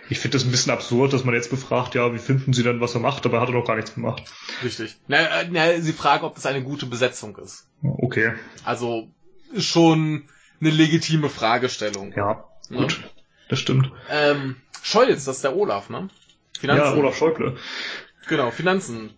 Ich 0.08 0.18
finde 0.18 0.36
das 0.38 0.44
ein 0.44 0.50
bisschen 0.50 0.72
absurd, 0.72 1.12
dass 1.12 1.24
man 1.24 1.34
jetzt 1.34 1.50
befragt, 1.50 1.94
ja, 1.94 2.12
wie 2.14 2.18
finden 2.18 2.52
Sie 2.52 2.62
denn, 2.62 2.80
was 2.80 2.94
er 2.94 3.00
macht, 3.00 3.24
aber 3.26 3.38
er 3.38 3.40
hat 3.42 3.48
doch 3.50 3.64
gar 3.66 3.76
nichts 3.76 3.94
gemacht. 3.94 4.22
Richtig. 4.64 4.96
Na, 5.06 5.18
na, 5.50 5.80
sie 5.80 5.92
fragen, 5.92 6.24
ob 6.24 6.34
das 6.34 6.46
eine 6.46 6.62
gute 6.62 6.86
Besetzung 6.86 7.36
ist. 7.36 7.66
Okay. 7.82 8.32
Also 8.64 9.08
schon 9.56 10.24
eine 10.60 10.70
legitime 10.70 11.28
Fragestellung. 11.28 12.12
Ja, 12.16 12.44
gut. 12.68 13.00
Das 13.48 13.58
stimmt. 13.58 13.90
Ähm, 14.10 14.56
Scholz, 14.82 15.24
das 15.24 15.36
ist 15.36 15.44
der 15.44 15.56
Olaf, 15.56 15.90
ne? 15.90 16.08
Finanzen. 16.58 16.84
Ja, 16.84 16.94
Olaf 16.94 17.16
Schäuble. 17.16 17.56
Genau, 18.28 18.50
Finanzen. 18.50 19.10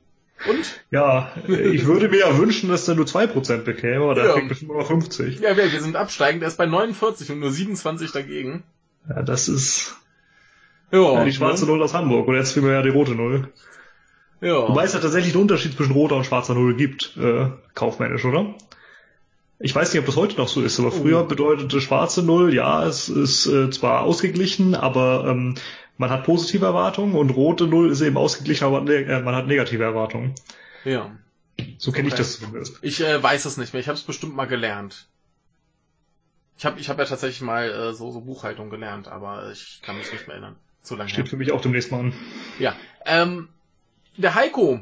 Und? 0.48 0.80
Ja, 0.90 1.32
ich 1.46 1.86
würde 1.86 2.08
mir 2.08 2.18
ja 2.20 2.36
wünschen, 2.36 2.68
dass 2.68 2.84
der 2.84 2.96
nur 2.96 3.06
2% 3.06 3.58
bekäme, 3.58 4.02
aber 4.04 4.14
der 4.16 4.26
Ja. 4.26 4.32
kriegt 4.32 4.48
bestimmt 4.48 4.72
immer 4.72 4.84
50. 4.84 5.38
Ja, 5.40 5.56
wir 5.56 5.68
sind 5.80 5.94
absteigend, 5.94 6.42
er 6.42 6.48
ist 6.48 6.56
bei 6.58 6.66
49 6.66 7.30
und 7.30 7.38
nur 7.40 7.52
27 7.52 8.10
dagegen. 8.10 8.64
Ja, 9.08 9.22
das 9.22 9.48
ist 9.48 9.96
Ja, 10.92 10.98
ja, 11.14 11.24
die 11.24 11.32
schwarze 11.32 11.64
ne? 11.64 11.70
Null 11.72 11.82
aus 11.82 11.94
Hamburg. 11.94 12.28
Und 12.28 12.36
jetzt 12.36 12.52
kriegen 12.52 12.66
wir 12.66 12.74
ja 12.74 12.82
die 12.82 12.90
rote 12.90 13.12
Null. 13.14 13.52
Ja. 14.40 14.68
Wobei 14.68 14.84
es 14.84 14.92
ja 14.92 15.00
tatsächlich 15.00 15.34
einen 15.34 15.42
Unterschied 15.42 15.74
zwischen 15.76 15.92
roter 15.92 16.16
und 16.16 16.24
schwarzer 16.26 16.54
Null 16.54 16.74
gibt, 16.76 17.16
äh, 17.16 17.50
kaufmännisch, 17.74 18.24
oder? 18.24 18.54
Ich 19.58 19.74
weiß 19.74 19.92
nicht, 19.92 20.00
ob 20.00 20.06
das 20.06 20.16
heute 20.16 20.36
noch 20.36 20.48
so 20.48 20.60
ist, 20.62 20.80
aber 20.80 20.90
früher 20.90 21.22
Oh. 21.22 21.26
bedeutete 21.26 21.80
schwarze 21.80 22.22
Null, 22.22 22.52
ja, 22.52 22.84
es 22.84 23.08
ist 23.08 23.46
äh, 23.46 23.70
zwar 23.70 24.00
ausgeglichen, 24.02 24.74
aber 24.74 25.24
ähm, 25.28 25.54
man 25.96 26.10
hat 26.10 26.24
positive 26.24 26.66
Erwartungen 26.66 27.14
und 27.14 27.30
rote 27.30 27.66
Null 27.68 27.90
ist 27.92 28.00
eben 28.00 28.16
ausgeglichen, 28.16 28.64
aber 28.64 28.80
ne 28.80 28.94
äh, 29.04 29.22
man 29.22 29.36
hat 29.36 29.46
negative 29.46 29.84
Erwartungen. 29.84 30.34
ja. 30.84 31.10
So 31.78 31.92
kenne 31.92 32.08
ich 32.08 32.14
Okay. 32.14 32.22
das 32.22 32.40
zumindest. 32.40 32.78
Ich 32.82 33.00
äh, 33.00 33.22
weiß 33.22 33.44
es 33.44 33.56
nicht 33.56 33.72
mehr. 33.72 33.80
Ich 33.80 33.86
habe 33.86 33.96
es 33.96 34.02
bestimmt 34.02 34.34
mal 34.34 34.46
gelernt. 34.46 35.06
Ich 36.56 36.64
habe 36.64 36.80
ich 36.80 36.88
hab 36.88 36.98
ja 36.98 37.04
tatsächlich 37.04 37.42
mal 37.42 37.70
äh, 37.70 37.92
so, 37.94 38.10
so 38.10 38.20
Buchhaltung 38.22 38.70
gelernt, 38.70 39.06
aber 39.06 39.50
ich 39.52 39.80
kann 39.82 39.96
mich 39.98 40.10
nicht 40.12 40.26
mehr 40.26 40.36
erinnern. 40.36 40.56
Zu 40.82 40.96
lange. 40.96 41.10
Steht 41.10 41.28
für 41.28 41.36
mich 41.36 41.52
auch 41.52 41.60
demnächst 41.60 41.90
mal 41.92 42.00
an. 42.00 42.12
Ja. 42.58 42.74
Ähm, 43.06 43.48
der 44.16 44.34
Heiko. 44.34 44.80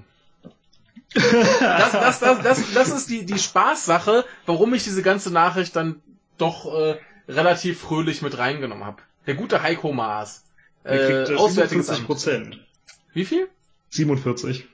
Das, 1.13 1.93
das, 1.93 2.21
das, 2.21 2.43
das, 2.43 2.73
das 2.73 2.89
ist 2.91 3.11
die, 3.11 3.27
die 3.27 3.39
Spaßsache, 3.39 4.25
warum 4.47 4.73
ich 4.75 4.85
diese 4.85 5.03
ganze 5.03 5.33
Nachricht 5.33 5.75
dann 5.77 6.01
doch 6.39 6.73
äh, 6.73 6.99
relativ 7.29 7.81
fröhlich 7.81 8.23
mit 8.23 8.39
reingenommen 8.39 8.85
habe. 8.85 9.03
Der 9.27 9.35
gute 9.35 9.63
Heiko 9.63 9.93
Maas. 9.93 10.45
Äh, 10.85 11.25
kriegt 11.25 11.39
Auswärtiges 11.39 11.87
47 11.89 11.99
Amt. 11.99 12.07
Prozent. 12.07 12.67
Wie 13.13 13.25
viel? 13.25 13.49
47. 13.91 14.67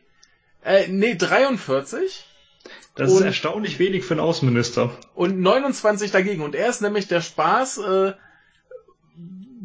Äh, 0.63 0.89
nee, 0.89 1.15
43 1.17 2.25
Das 2.95 3.11
ist 3.11 3.19
Und- 3.21 3.25
erstaunlich 3.27 3.79
wenig 3.79 4.05
für 4.05 4.15
einen 4.15 4.21
Außenminister. 4.21 4.97
und 5.15 5.41
29 5.41 6.11
dagegen. 6.11 6.43
Und 6.43 6.55
er 6.55 6.69
ist 6.69 6.83
nämlich 6.83 7.09
der 7.09 7.23
Spaß, 7.23 7.79
äh, 7.79 8.13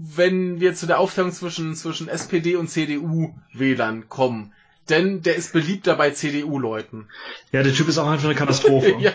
wenn 0.04 0.60
wir 0.60 0.74
zu 0.76 0.88
der 0.88 1.00
Aufteilung 1.00 1.32
zwischen, 1.32 1.76
zwischen 1.76 2.08
SPD 2.08 2.56
und 2.56 2.68
CDU-Wählern 2.70 4.10
kommen. 4.10 4.54
Denn 4.90 5.22
der 5.22 5.36
ist 5.36 5.54
beliebter 5.54 5.96
bei 5.96 6.10
CDU-Leuten. 6.12 7.08
Ja, 7.52 7.62
der 7.64 7.74
Typ 7.74 7.88
ist 7.88 7.98
auch 7.98 8.08
einfach 8.10 8.26
eine 8.26 8.36
Katastrophe. 8.36 8.96
ja. 9.00 9.12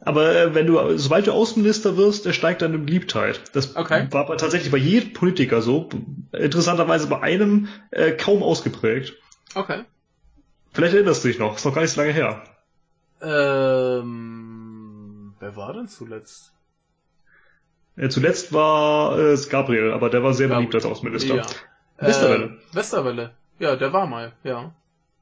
Aber 0.00 0.34
äh, 0.34 0.54
wenn 0.54 0.66
du, 0.66 0.96
sobald 0.96 1.26
du 1.26 1.32
Außenminister 1.32 1.96
wirst, 1.98 2.24
er 2.24 2.32
steigt 2.32 2.62
deine 2.62 2.78
Beliebtheit. 2.78 3.42
Das 3.52 3.76
Okay. 3.76 4.06
war 4.10 4.26
bei- 4.26 4.36
tatsächlich 4.36 4.70
bei 4.72 4.78
jedem 4.78 5.12
Politiker 5.12 5.60
so. 5.60 5.88
Interessanterweise 6.32 7.06
bei 7.08 7.20
einem 7.20 7.68
äh, 7.90 8.12
kaum 8.12 8.42
ausgeprägt. 8.42 9.14
Okay. 9.54 9.82
Vielleicht 10.72 10.94
erinnerst 10.94 11.24
du 11.24 11.28
dich 11.28 11.38
noch, 11.38 11.56
ist 11.56 11.64
noch 11.64 11.74
gar 11.74 11.82
nicht 11.82 11.90
so 11.92 12.00
lange 12.00 12.12
her. 12.14 12.42
Ähm, 14.08 15.34
wer 15.40 15.56
war 15.56 15.72
denn 15.74 15.88
zuletzt? 15.88 16.52
Äh, 17.98 18.08
zuletzt 18.08 18.52
war 18.52 19.18
äh, 19.18 19.32
es 19.32 19.48
Gabriel, 19.48 19.92
aber 19.92 20.08
der 20.10 20.22
war 20.22 20.32
sehr 20.34 20.48
beliebt 20.48 20.74
als. 20.74 20.84
Außenminister. 20.86 21.34
Ja. 21.36 21.46
Westerwelle. 21.98 22.44
Äh, 22.72 22.76
Westerwelle. 22.76 23.30
Ja, 23.58 23.76
der 23.76 23.92
war 23.92 24.06
mal, 24.06 24.32
ja. 24.44 24.72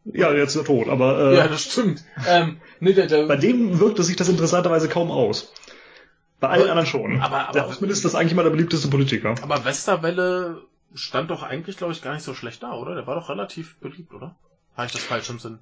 Ja, 0.05 0.33
jetzt 0.33 0.51
ist 0.55 0.63
er 0.63 0.65
tot, 0.65 0.89
aber 0.89 1.33
äh, 1.33 1.37
Ja, 1.37 1.49
das 1.49 1.63
stimmt. 1.65 2.05
Ähm, 2.29 2.59
nee, 2.81 2.93
der, 2.93 3.07
der, 3.07 3.27
bei 3.27 3.37
dem 3.37 3.81
wirkte 3.81 4.03
sich 4.05 4.15
das 4.17 4.29
interessanterweise 4.29 4.89
kaum 4.89 5.11
aus. 5.11 5.53
Bei 6.39 6.49
allen 6.49 6.63
Aber- 6.63 6.71
anderen 6.73 6.87
schon. 6.87 7.21
aber- 7.21 7.41
aber- 7.49 7.53
der 7.55 7.67
Außenminister 7.67 8.09
ist 8.09 8.15
eigentlich 8.15 8.35
mal 8.35 8.43
der 8.45 8.51
beliebteste 8.51 8.89
Politiker. 8.89 9.35
aber 9.43 9.65
Westerwelle 9.65 10.63
stand 10.95 11.31
doch 11.31 11.43
eigentlich, 11.43 11.77
glaube 11.79 11.93
ich, 11.93 12.03
gar 12.03 12.13
nicht 12.15 12.23
so 12.23 12.35
schlecht 12.35 12.63
da, 12.63 12.73
oder? 12.75 12.95
Der 12.95 13.07
war 13.07 13.15
doch 13.17 13.29
relativ 13.31 13.77
beliebt, 13.81 14.13
oder? 14.15 14.37
Habe 14.77 14.87
ich 14.87 14.93
das 14.93 15.03
falsch 15.03 15.31
im 15.31 15.39
Sinn? 15.39 15.59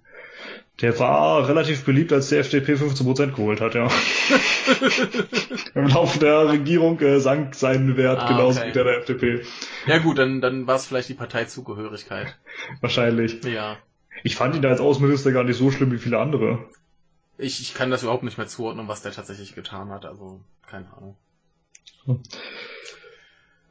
Der 0.81 0.99
war 0.99 1.49
relativ 1.49 1.85
beliebt, 1.85 2.12
als 2.12 2.29
die 2.29 2.37
FDP 2.37 2.75
15% 2.75 3.33
geholt 3.33 3.61
hat, 3.61 3.75
ja. 3.77 3.89
Im 5.75 5.87
Laufe 5.87 6.19
der 6.19 6.49
Regierung 6.49 6.99
äh, 7.01 7.21
sank 7.21 7.55
sein 7.55 7.97
Wert 7.97 8.19
Ah, 8.19 8.29
genauso 8.29 8.59
okay. 8.59 8.69
wie 8.69 8.73
der 8.73 8.85
der 8.85 8.99
FDP. 8.99 9.45
Ja 9.87 9.99
gut, 9.99 10.19
dann, 10.19 10.41
dann 10.41 10.67
war 10.67 10.75
es 10.75 10.87
vielleicht 10.87 11.09
die 11.09 11.15
Parteizugehörigkeit. 11.15 12.37
Wahrscheinlich. 12.81 13.45
Ja. 13.45 13.77
Ich 14.25 14.35
fand 14.35 14.57
ihn 14.57 14.62
da 14.62 14.71
als 14.71 14.81
Außenminister 14.81 15.31
gar 15.31 15.45
nicht 15.45 15.57
so 15.59 15.71
schlimm 15.71 15.93
wie 15.93 15.99
viele 15.99 16.19
andere. 16.19 16.65
Ich, 17.39 17.61
ich 17.61 17.75
kann 17.75 17.91
das 17.93 18.03
überhaupt 18.03 18.25
nicht 18.25 18.39
mehr 18.39 18.49
zuordnen, 18.49 18.89
was 18.89 19.03
der 19.03 19.12
tatsächlich 19.12 19.55
getan 19.55 19.91
hat, 19.91 20.05
also 20.05 20.41
keine 20.69 20.93
Ahnung. 20.97 21.17
Hm. 22.07 22.21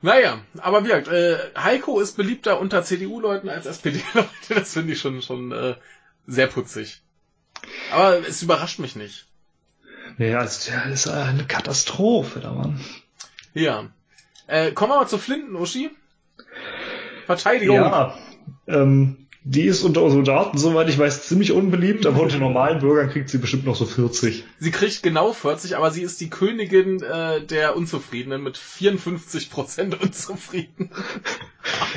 Naja, 0.04 0.42
aber 0.58 0.84
wie 0.84 0.90
gesagt, 0.90 1.08
äh, 1.08 1.38
Heiko 1.58 2.02
ist 2.02 2.18
beliebter 2.18 2.60
unter 2.60 2.84
CDU-Leuten 2.84 3.48
als 3.48 3.66
SPD-Leute, 3.66 4.28
das 4.50 4.74
finde 4.74 4.92
ich 4.92 5.00
schon, 5.00 5.22
schon 5.22 5.54
äh, 5.54 5.76
sehr 6.28 6.48
putzig. 6.48 7.02
Aber 7.90 8.20
es 8.28 8.44
überrascht 8.44 8.80
mich 8.80 8.98
nicht. 8.98 9.28
Ja, 10.18 10.44
das 10.44 10.68
ist 10.68 11.08
eine 11.08 11.46
Katastrophe, 11.46 12.42
der 12.42 12.52
Mann. 12.52 12.82
Ja. 13.54 13.86
Äh, 14.48 14.74
kommen 14.74 14.92
wir 14.92 14.98
mal 14.98 15.08
zu 15.08 15.18
Flinten, 15.18 15.56
Uschi. 15.56 15.90
Verteidigung. 17.26 17.78
Ja, 17.78 18.18
ähm, 18.68 19.23
die 19.46 19.64
ist 19.64 19.84
unter 19.84 20.10
Soldaten, 20.10 20.58
soweit 20.58 20.88
ich 20.88 20.98
weiß, 20.98 21.28
ziemlich 21.28 21.52
unbeliebt, 21.52 22.06
aber 22.06 22.22
unter 22.22 22.38
normalen 22.38 22.80
Bürgern 22.80 23.10
kriegt 23.10 23.30
sie 23.30 23.38
bestimmt 23.38 23.66
noch 23.66 23.76
so 23.76 23.86
40. 23.86 24.46
Sie 24.60 24.72
kriegt 24.72 25.04
genau 25.04 25.34
40, 25.34 25.76
aber 25.76 25.92
sie 25.92 26.02
ist 26.02 26.22
die 26.22 26.30
Königin 26.30 27.04
äh, 27.04 27.42
der 27.42 27.76
Unzufriedenen 27.76 28.42
mit 28.42 28.58
54% 28.58 29.96
unzufrieden. 30.02 30.92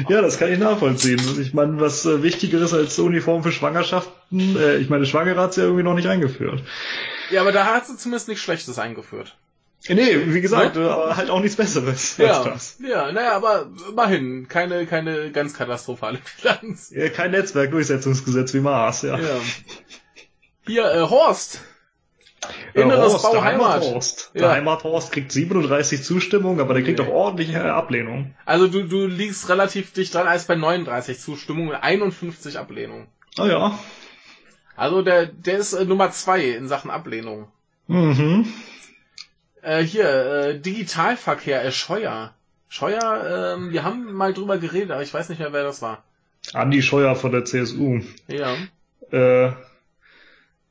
Ja, 0.08 0.22
das 0.22 0.38
kann 0.38 0.52
ich 0.52 0.58
nachvollziehen. 0.58 1.20
Ich 1.40 1.54
meine, 1.54 1.80
was 1.80 2.04
äh, 2.04 2.22
wichtiger 2.22 2.60
ist 2.60 2.74
als 2.74 2.98
Uniform 2.98 3.44
für 3.44 3.52
Schwangerschaften, 3.52 4.56
äh, 4.56 4.76
ich 4.78 4.90
meine, 4.90 5.06
Schwangere 5.06 5.40
hat 5.40 5.54
sie 5.54 5.60
ja 5.60 5.66
irgendwie 5.66 5.84
noch 5.84 5.94
nicht 5.94 6.08
eingeführt. 6.08 6.62
Ja, 7.30 7.42
aber 7.42 7.52
da 7.52 7.66
hat 7.66 7.86
sie 7.86 7.96
zumindest 7.96 8.28
nichts 8.28 8.42
Schlechtes 8.42 8.78
eingeführt. 8.78 9.36
Nee, 9.88 10.34
wie 10.34 10.40
gesagt, 10.40 10.76
äh, 10.76 10.80
aber 10.80 11.16
halt 11.16 11.30
auch 11.30 11.40
nichts 11.40 11.56
Besseres 11.56 12.16
Ja, 12.16 12.42
als 12.42 12.44
das. 12.44 12.78
ja, 12.86 13.12
naja, 13.12 13.36
aber 13.36 13.70
immerhin, 13.88 14.48
keine, 14.48 14.86
keine 14.86 15.30
ganz 15.30 15.54
katastrophale 15.54 16.18
Bilanz. 16.42 16.90
Ja, 16.90 17.08
kein 17.08 17.30
Netzwerkdurchsetzungsgesetz 17.30 18.52
wie 18.54 18.60
Mars, 18.60 19.02
ja. 19.02 19.16
Ja. 19.18 19.40
Hier, 20.66 20.84
äh, 20.92 21.00
Horst. 21.02 21.60
Äh, 22.74 22.82
Inneres 22.82 23.12
Horst, 23.12 23.22
Bau 23.24 23.32
der 23.32 23.44
Heimat. 23.44 23.80
Heimathorst. 23.82 24.30
Ja. 24.34 24.40
Der 24.40 24.50
Heimathorst 24.52 25.12
kriegt 25.12 25.30
37 25.32 26.02
Zustimmung, 26.02 26.60
aber 26.60 26.74
der 26.74 26.82
kriegt 26.82 27.00
auch 27.00 27.08
ordentliche 27.08 27.72
Ablehnung. 27.72 28.34
Also 28.44 28.66
du, 28.66 28.82
du 28.84 29.06
liegst 29.06 29.48
relativ 29.48 29.92
dicht 29.92 30.14
dran 30.14 30.26
als 30.26 30.46
bei 30.46 30.56
39 30.56 31.18
Zustimmung 31.20 31.68
und 31.68 31.76
51 31.76 32.58
Ablehnung. 32.58 33.06
Ah 33.38 33.46
ja. 33.46 33.78
Also 34.76 35.02
der, 35.02 35.26
der 35.26 35.58
ist 35.58 35.72
äh, 35.74 35.84
Nummer 35.84 36.10
zwei 36.10 36.42
in 36.44 36.66
Sachen 36.68 36.90
Ablehnung. 36.90 37.48
Mhm. 37.86 38.46
Äh, 39.66 39.82
hier, 39.82 40.08
äh, 40.08 40.60
Digitalverkehr, 40.60 41.64
äh, 41.64 41.72
Scheuer. 41.72 42.32
Scheuer, 42.68 43.56
ähm, 43.56 43.72
wir 43.72 43.82
haben 43.82 44.12
mal 44.12 44.32
drüber 44.32 44.58
geredet, 44.58 44.92
aber 44.92 45.02
ich 45.02 45.12
weiß 45.12 45.28
nicht 45.28 45.40
mehr, 45.40 45.52
wer 45.52 45.64
das 45.64 45.82
war. 45.82 46.04
Andi 46.52 46.82
Scheuer 46.82 47.16
von 47.16 47.32
der 47.32 47.44
CSU. 47.44 48.00
Ja. 48.28 48.54
Äh, 49.10 49.52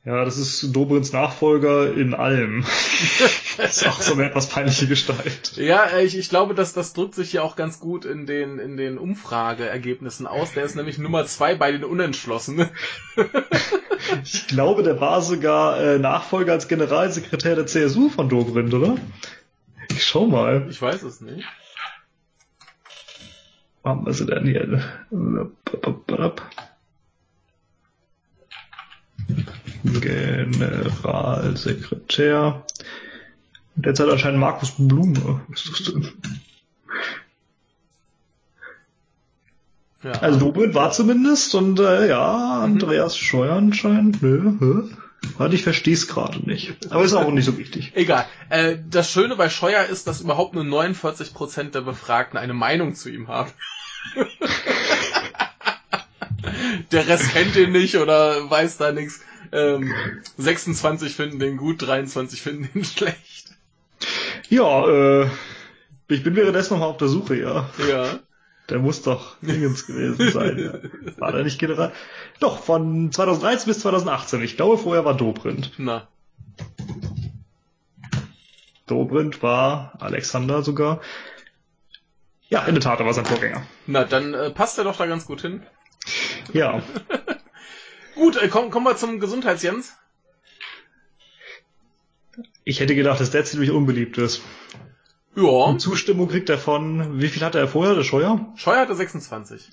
ja, 0.06 0.24
das 0.24 0.38
ist 0.38 0.74
Dobrins 0.74 1.12
Nachfolger 1.12 1.92
in 1.92 2.14
allem. 2.14 2.62
das 3.56 3.78
ist 3.78 3.88
auch 3.88 4.00
so 4.00 4.12
eine 4.12 4.26
etwas 4.26 4.48
peinliche 4.48 4.86
Gestalt. 4.86 5.56
Ja, 5.56 5.84
äh, 5.86 6.04
ich, 6.04 6.16
ich 6.16 6.28
glaube, 6.28 6.54
dass 6.54 6.72
das 6.72 6.92
drückt 6.92 7.16
sich 7.16 7.32
hier 7.32 7.42
auch 7.42 7.56
ganz 7.56 7.80
gut 7.80 8.04
in 8.04 8.24
den, 8.24 8.60
in 8.60 8.76
den 8.76 8.98
Umfrageergebnissen 8.98 10.28
aus. 10.28 10.52
Der 10.52 10.62
ist 10.62 10.76
nämlich 10.76 10.98
Nummer 10.98 11.26
zwei 11.26 11.56
bei 11.56 11.72
den 11.72 11.84
Unentschlossenen. 11.84 12.70
Ich 14.22 14.46
glaube, 14.46 14.84
der 14.84 15.00
war 15.00 15.20
sogar 15.20 15.80
äh, 15.80 15.98
Nachfolger 15.98 16.52
als 16.52 16.68
Generalsekretär 16.68 17.56
der 17.56 17.66
CSU 17.66 18.08
von 18.08 18.28
Dobrindt, 18.28 18.72
oder? 18.72 18.96
Ich 19.90 20.04
schau 20.04 20.26
mal. 20.26 20.68
Ich 20.70 20.80
weiß 20.80 21.02
es 21.02 21.20
nicht. 21.20 21.44
Haben 23.82 24.06
wir 24.06 24.12
sie 24.12 24.26
denn 24.26 24.44
hier? 24.44 24.80
Generalsekretär. 30.00 32.64
Derzeit 33.74 34.08
anscheinend 34.08 34.40
Markus 34.40 34.72
Blume. 34.78 35.40
Was 35.48 35.64
ist 35.64 35.80
das 35.80 35.92
denn? 35.92 36.08
Ja. 40.02 40.12
Also 40.12 40.38
Dobrindt 40.38 40.74
war 40.74 40.92
zumindest 40.92 41.54
und 41.54 41.80
äh, 41.80 42.08
ja, 42.08 42.62
Andreas 42.62 43.18
Scheuer 43.18 43.56
anscheinend. 43.56 44.22
Nö, 44.22 44.52
hä? 44.60 44.96
Warte, 45.38 45.56
ich 45.56 45.62
versteh's 45.62 46.06
gerade 46.06 46.38
nicht. 46.48 46.76
Aber 46.90 47.02
ist 47.02 47.14
auch 47.14 47.30
nicht 47.30 47.44
so 47.44 47.58
wichtig. 47.58 47.92
Egal. 47.94 48.26
Äh, 48.48 48.76
das 48.88 49.10
Schöne 49.10 49.36
bei 49.36 49.50
Scheuer 49.50 49.84
ist, 49.84 50.06
dass 50.06 50.20
überhaupt 50.20 50.54
nur 50.54 50.64
49% 50.64 51.70
der 51.70 51.80
Befragten 51.80 52.38
eine 52.38 52.54
Meinung 52.54 52.94
zu 52.94 53.10
ihm 53.10 53.28
haben. 53.28 53.50
der 56.92 57.08
Rest 57.08 57.32
kennt 57.32 57.56
ihn 57.56 57.72
nicht 57.72 57.96
oder 57.96 58.48
weiß 58.48 58.78
da 58.78 58.92
nichts. 58.92 59.20
Ähm, 59.52 59.92
26 60.36 61.14
finden 61.14 61.38
den 61.38 61.56
gut, 61.56 61.82
23 61.82 62.40
finden 62.42 62.68
den 62.72 62.84
schlecht. 62.84 63.54
Ja, 64.48 64.86
äh, 64.86 65.28
ich 66.08 66.22
bin 66.22 66.36
währenddessen 66.36 66.74
noch 66.74 66.80
mal 66.80 66.86
auf 66.86 66.96
der 66.98 67.08
Suche, 67.08 67.36
ja. 67.36 67.68
Ja. 67.88 68.20
Der 68.68 68.78
muss 68.80 69.02
doch 69.02 69.36
Dingens 69.40 69.86
gewesen 69.86 70.30
sein. 70.32 70.58
Ja. 70.58 70.72
War 71.20 71.32
der 71.32 71.44
nicht 71.44 71.58
General? 71.58 71.92
Doch, 72.40 72.62
von 72.62 73.12
2013 73.12 73.68
bis 73.68 73.80
2018. 73.80 74.42
Ich 74.42 74.56
glaube, 74.56 74.76
vorher 74.76 75.04
war 75.04 75.16
Dobrindt. 75.16 75.72
Na. 75.78 76.08
Dobrindt 78.86 79.42
war 79.42 79.92
Alexander 80.00 80.62
sogar. 80.62 81.00
Ja, 82.48 82.64
in 82.64 82.74
der 82.74 82.82
Tat, 82.82 83.00
er 83.00 83.06
war 83.06 83.14
sein 83.14 83.24
Vorgänger. 83.24 83.66
Na, 83.86 84.04
dann 84.04 84.34
äh, 84.34 84.50
passt 84.50 84.78
er 84.78 84.84
doch 84.84 84.96
da 84.96 85.06
ganz 85.06 85.26
gut 85.26 85.42
hin. 85.42 85.62
Ja, 86.52 86.82
Gut, 88.16 88.42
äh, 88.42 88.48
komm, 88.48 88.70
kommen 88.70 88.86
wir 88.86 88.96
zum 88.96 89.20
Gesundheitsjens. 89.20 89.94
ich 92.64 92.80
hätte 92.80 92.96
gedacht, 92.96 93.20
dass 93.20 93.30
der 93.30 93.44
ziemlich 93.44 93.70
unbeliebt 93.70 94.18
ist. 94.18 94.42
Ja. 95.36 95.78
Zustimmung 95.78 96.28
kriegt 96.28 96.50
er 96.50 96.58
von, 96.58 97.20
wie 97.20 97.28
viel 97.28 97.42
hatte 97.42 97.58
er 97.58 97.68
vorher, 97.68 97.94
der 97.94 98.02
Scheuer? 98.02 98.52
Scheuer 98.56 98.80
hatte 98.80 98.94
26. 98.94 99.70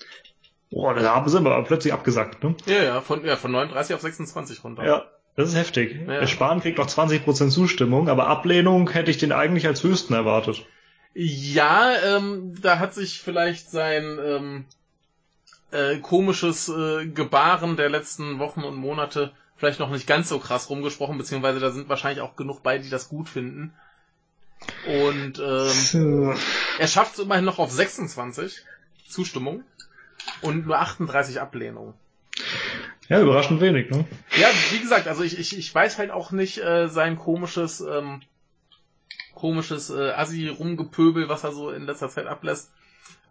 Boah, 0.70 0.94
da 0.94 1.14
haben 1.14 1.28
sie 1.28 1.36
aber 1.36 1.62
plötzlich 1.64 1.92
abgesagt, 1.92 2.44
ne? 2.44 2.54
Ja, 2.66 2.82
ja, 2.82 3.00
von, 3.00 3.24
ja, 3.24 3.36
von 3.36 3.50
39 3.50 3.94
auf 3.94 4.00
26 4.00 4.62
runter. 4.62 4.84
Ja, 4.84 5.04
das 5.36 5.48
ist 5.48 5.56
heftig. 5.56 5.96
Ja. 6.06 6.20
Der 6.20 6.26
Spahn 6.26 6.60
kriegt 6.60 6.78
noch 6.78 6.86
20% 6.86 7.48
Zustimmung, 7.48 8.08
aber 8.08 8.26
Ablehnung 8.28 8.90
hätte 8.90 9.10
ich 9.10 9.18
den 9.18 9.32
eigentlich 9.32 9.66
als 9.66 9.82
höchsten 9.82 10.14
erwartet. 10.14 10.64
Ja, 11.14 11.92
ähm, 12.04 12.54
da 12.60 12.78
hat 12.78 12.92
sich 12.94 13.20
vielleicht 13.20 13.70
sein 13.70 14.18
ähm, 14.22 14.64
äh, 15.74 15.98
komisches 15.98 16.68
äh, 16.68 17.06
Gebaren 17.06 17.76
der 17.76 17.90
letzten 17.90 18.38
Wochen 18.38 18.62
und 18.64 18.76
Monate 18.76 19.32
vielleicht 19.56 19.80
noch 19.80 19.90
nicht 19.90 20.06
ganz 20.06 20.28
so 20.28 20.38
krass 20.38 20.70
rumgesprochen, 20.70 21.18
beziehungsweise 21.18 21.60
da 21.60 21.70
sind 21.70 21.88
wahrscheinlich 21.88 22.22
auch 22.22 22.36
genug 22.36 22.62
bei, 22.62 22.78
die 22.78 22.90
das 22.90 23.08
gut 23.08 23.28
finden. 23.28 23.72
Und 24.86 25.38
ähm, 25.38 26.32
Äh, 26.32 26.36
er 26.78 26.88
schafft 26.88 27.14
es 27.14 27.18
immerhin 27.24 27.44
noch 27.44 27.58
auf 27.58 27.70
26 27.70 28.64
Zustimmung 29.08 29.64
und 30.40 30.66
nur 30.66 30.78
38 30.78 31.40
Ablehnung. 31.40 31.94
Ja, 33.08 33.20
überraschend 33.20 33.60
wenig, 33.60 33.90
ne? 33.90 34.06
Ja, 34.36 34.48
wie 34.70 34.78
gesagt, 34.80 35.06
also 35.08 35.22
ich, 35.22 35.38
ich, 35.38 35.58
ich 35.58 35.74
weiß 35.74 35.98
halt 35.98 36.10
auch 36.10 36.30
nicht 36.30 36.58
äh, 36.58 36.88
sein 36.88 37.16
komisches, 37.18 37.80
ähm, 37.80 38.22
komisches 39.34 39.90
äh, 39.90 40.10
Assi-Rumgepöbel, 40.12 41.28
was 41.28 41.44
er 41.44 41.52
so 41.52 41.70
in 41.70 41.84
letzter 41.84 42.08
Zeit 42.08 42.26
ablässt, 42.26 42.70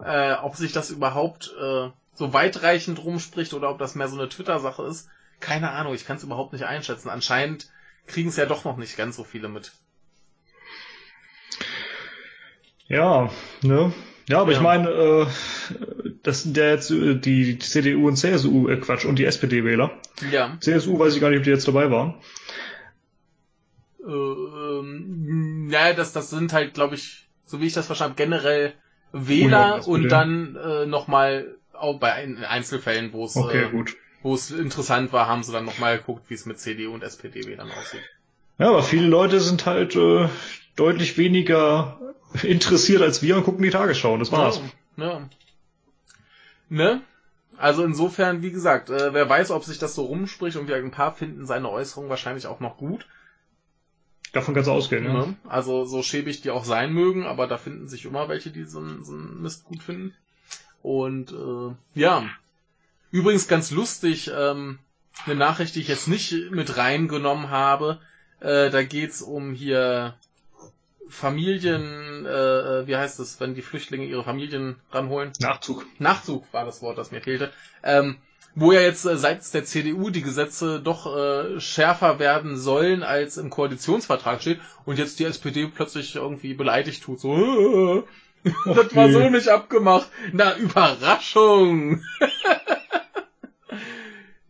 äh, 0.04 0.34
ob 0.34 0.56
sich 0.56 0.74
das 0.74 0.92
überhaupt 0.92 1.54
äh, 1.60 1.90
so 2.14 2.34
weitreichend 2.34 3.04
rumspricht 3.04 3.54
oder 3.54 3.70
ob 3.70 3.80
das 3.80 3.96
mehr 3.96 4.08
so 4.08 4.18
eine 4.18 4.30
Twitter-Sache 4.30 4.84
ist. 4.84 5.10
Keine 5.40 5.72
Ahnung, 5.72 5.94
ich 5.94 6.06
kann 6.06 6.18
es 6.18 6.24
überhaupt 6.24 6.54
nicht 6.54 6.66
einschätzen. 6.66 7.10
Anscheinend 7.10 7.70
kriegen 8.08 8.30
es 8.30 8.38
ja 8.38 8.46
doch 8.46 8.66
noch 8.66 8.78
nicht 8.78 8.98
ganz 8.98 9.16
so 9.16 9.24
viele 9.24 9.50
mit. 9.50 9.72
Ja, 12.88 13.30
ne? 13.62 13.94
Ja, 14.30 14.40
aber 14.42 14.52
Ja. 14.52 14.58
ich 14.58 14.64
meine, 14.64 14.90
äh, 14.90 15.26
das 16.24 16.44
sind 16.44 16.56
ja 16.56 16.66
jetzt 16.70 16.92
äh, 16.92 17.16
die 17.16 17.60
CDU 17.60 18.08
und 18.08 18.16
CSU, 18.16 18.70
äh, 18.70 18.78
Quatsch, 18.78 19.06
und 19.06 19.18
die 19.20 19.26
SPD-Wähler. 19.26 19.92
Ja. 20.32 20.58
CSU 20.62 20.98
weiß 20.98 21.16
ich 21.16 21.22
gar 21.22 21.30
nicht, 21.30 21.40
ob 21.40 21.44
die 21.44 21.50
jetzt 21.50 21.68
dabei 21.68 21.92
waren. 21.92 22.16
Äh, 24.00 24.12
ähm, 24.12 25.70
ja, 25.72 25.94
das, 25.94 26.14
das 26.14 26.30
sind 26.30 26.54
halt, 26.54 26.74
glaube 26.74 26.96
ich, 26.96 27.28
so 27.46 27.60
wie 27.60 27.68
ich 27.68 27.74
das 27.74 27.86
verstanden 27.88 28.14
habe, 28.14 28.24
generell 28.24 28.74
Wähler 29.12 29.88
und 29.88 30.10
dann 30.10 30.56
äh, 30.56 30.86
nochmal 30.86 31.56
auch 31.84 32.00
bei 32.00 32.14
ein- 32.14 32.44
Einzelfällen, 32.44 33.14
wo 33.14 33.26
es 33.26 33.36
Okay, 33.36 33.66
äh, 33.66 33.70
gut. 33.70 33.96
wo 34.24 34.34
es 34.34 34.50
interessant 34.52 35.14
war, 35.14 35.28
haben 35.28 35.44
sie 35.44 35.52
dann 35.52 35.66
nochmal 35.66 35.98
geguckt, 35.98 36.24
wie 36.30 36.34
es 36.34 36.46
mit 36.46 36.60
CDU 36.60 36.94
und 36.94 37.04
SPD-Wählern 37.04 37.70
aussieht. 37.72 38.02
Ja, 38.58 38.70
aber 38.70 38.84
viele 38.84 39.08
Leute 39.08 39.40
sind 39.40 39.66
halt 39.66 39.96
äh, 39.96 40.28
deutlich 40.76 41.18
weniger 41.18 42.00
interessiert 42.44 43.02
als 43.02 43.22
wir 43.22 43.38
und 43.38 43.44
gucken 43.44 43.64
die 43.64 43.70
Tagesschau. 43.70 44.14
und 44.14 44.20
Das 44.20 44.32
war's. 44.32 44.62
Ja, 44.98 45.06
ja. 45.06 45.30
Ne? 46.70 47.02
Also 47.58 47.84
insofern, 47.84 48.42
wie 48.42 48.52
gesagt, 48.52 48.90
äh, 48.90 49.14
wer 49.14 49.30
weiß, 49.30 49.52
ob 49.52 49.64
sich 49.64 49.78
das 49.78 49.94
so 49.94 50.06
rumspricht 50.06 50.58
und 50.58 50.68
wir 50.68 50.76
ein 50.76 50.90
paar 50.92 51.14
finden 51.14 51.46
seine 51.46 51.70
Äußerung 51.70 52.10
wahrscheinlich 52.10 52.48
auch 52.48 52.60
noch 52.60 52.78
gut. 52.78 53.06
Davon 54.32 54.56
kannst 54.56 54.68
du 54.68 54.72
ausgehen, 54.72 55.04
ja. 55.06 55.14
Ne? 55.14 55.36
Also 55.48 55.86
so 55.86 56.02
schäbig 56.02 56.42
die 56.42 56.50
auch 56.50 56.66
sein 56.66 56.92
mögen, 56.92 57.26
aber 57.26 57.46
da 57.46 57.58
finden 57.58 57.88
sich 57.88 58.06
immer 58.06 58.28
welche, 58.30 58.50
die 58.50 58.64
so 58.64 58.82
so 59.04 59.14
einen 59.14 59.42
Mist 59.44 59.64
gut 59.66 59.84
finden. 59.84 60.16
Und 60.84 61.32
äh, 61.32 62.00
ja, 62.00 62.26
übrigens 63.10 63.48
ganz 63.48 63.72
lustig, 63.72 64.30
ähm, 64.36 64.78
eine 65.26 65.36
Nachricht, 65.36 65.76
die 65.76 65.80
ich 65.80 65.88
jetzt 65.88 66.08
nicht 66.08 66.52
mit 66.52 66.78
reingenommen 66.78 67.50
habe. 67.50 68.00
Äh, 68.42 68.70
da 68.70 68.84
geht's 68.84 69.22
um 69.22 69.54
hier 69.54 70.16
Familien, 71.10 72.26
äh, 72.26 72.86
wie 72.86 72.98
heißt 72.98 73.20
es, 73.20 73.40
wenn 73.40 73.56
die 73.56 73.62
Flüchtlinge 73.62 74.06
ihre 74.06 74.24
Familien 74.24 74.76
ranholen? 74.92 75.32
Nachzug. 75.40 75.86
Nachzug 76.00 76.46
war 76.52 76.66
das 76.66 76.82
Wort, 76.82 76.98
das 76.98 77.12
mir 77.12 77.22
fehlte. 77.22 77.52
Ähm, 77.84 78.18
wo 78.56 78.72
ja 78.72 78.82
jetzt 78.82 79.06
äh, 79.06 79.18
seitens 79.18 79.52
der 79.52 79.66
CDU 79.66 80.10
die 80.10 80.22
Gesetze 80.22 80.80
doch 80.82 81.16
äh, 81.16 81.60
schärfer 81.60 82.20
werden 82.20 82.58
sollen, 82.58 83.04
als 83.04 83.38
im 83.38 83.50
Koalitionsvertrag 83.50 84.42
steht 84.42 84.60
und 84.86 85.00
jetzt 85.00 85.20
die 85.20 85.26
SPD 85.26 85.68
plötzlich 85.68 86.16
irgendwie 86.16 86.54
beleidigt 86.54 87.04
tut. 87.04 87.20
So, 87.20 88.06
äh, 88.44 88.52
das 88.76 88.96
war 88.96 89.12
so 89.12 89.30
nicht 89.30 89.50
abgemacht. 89.50 90.10
Na, 90.32 90.56
Überraschung! 90.58 92.02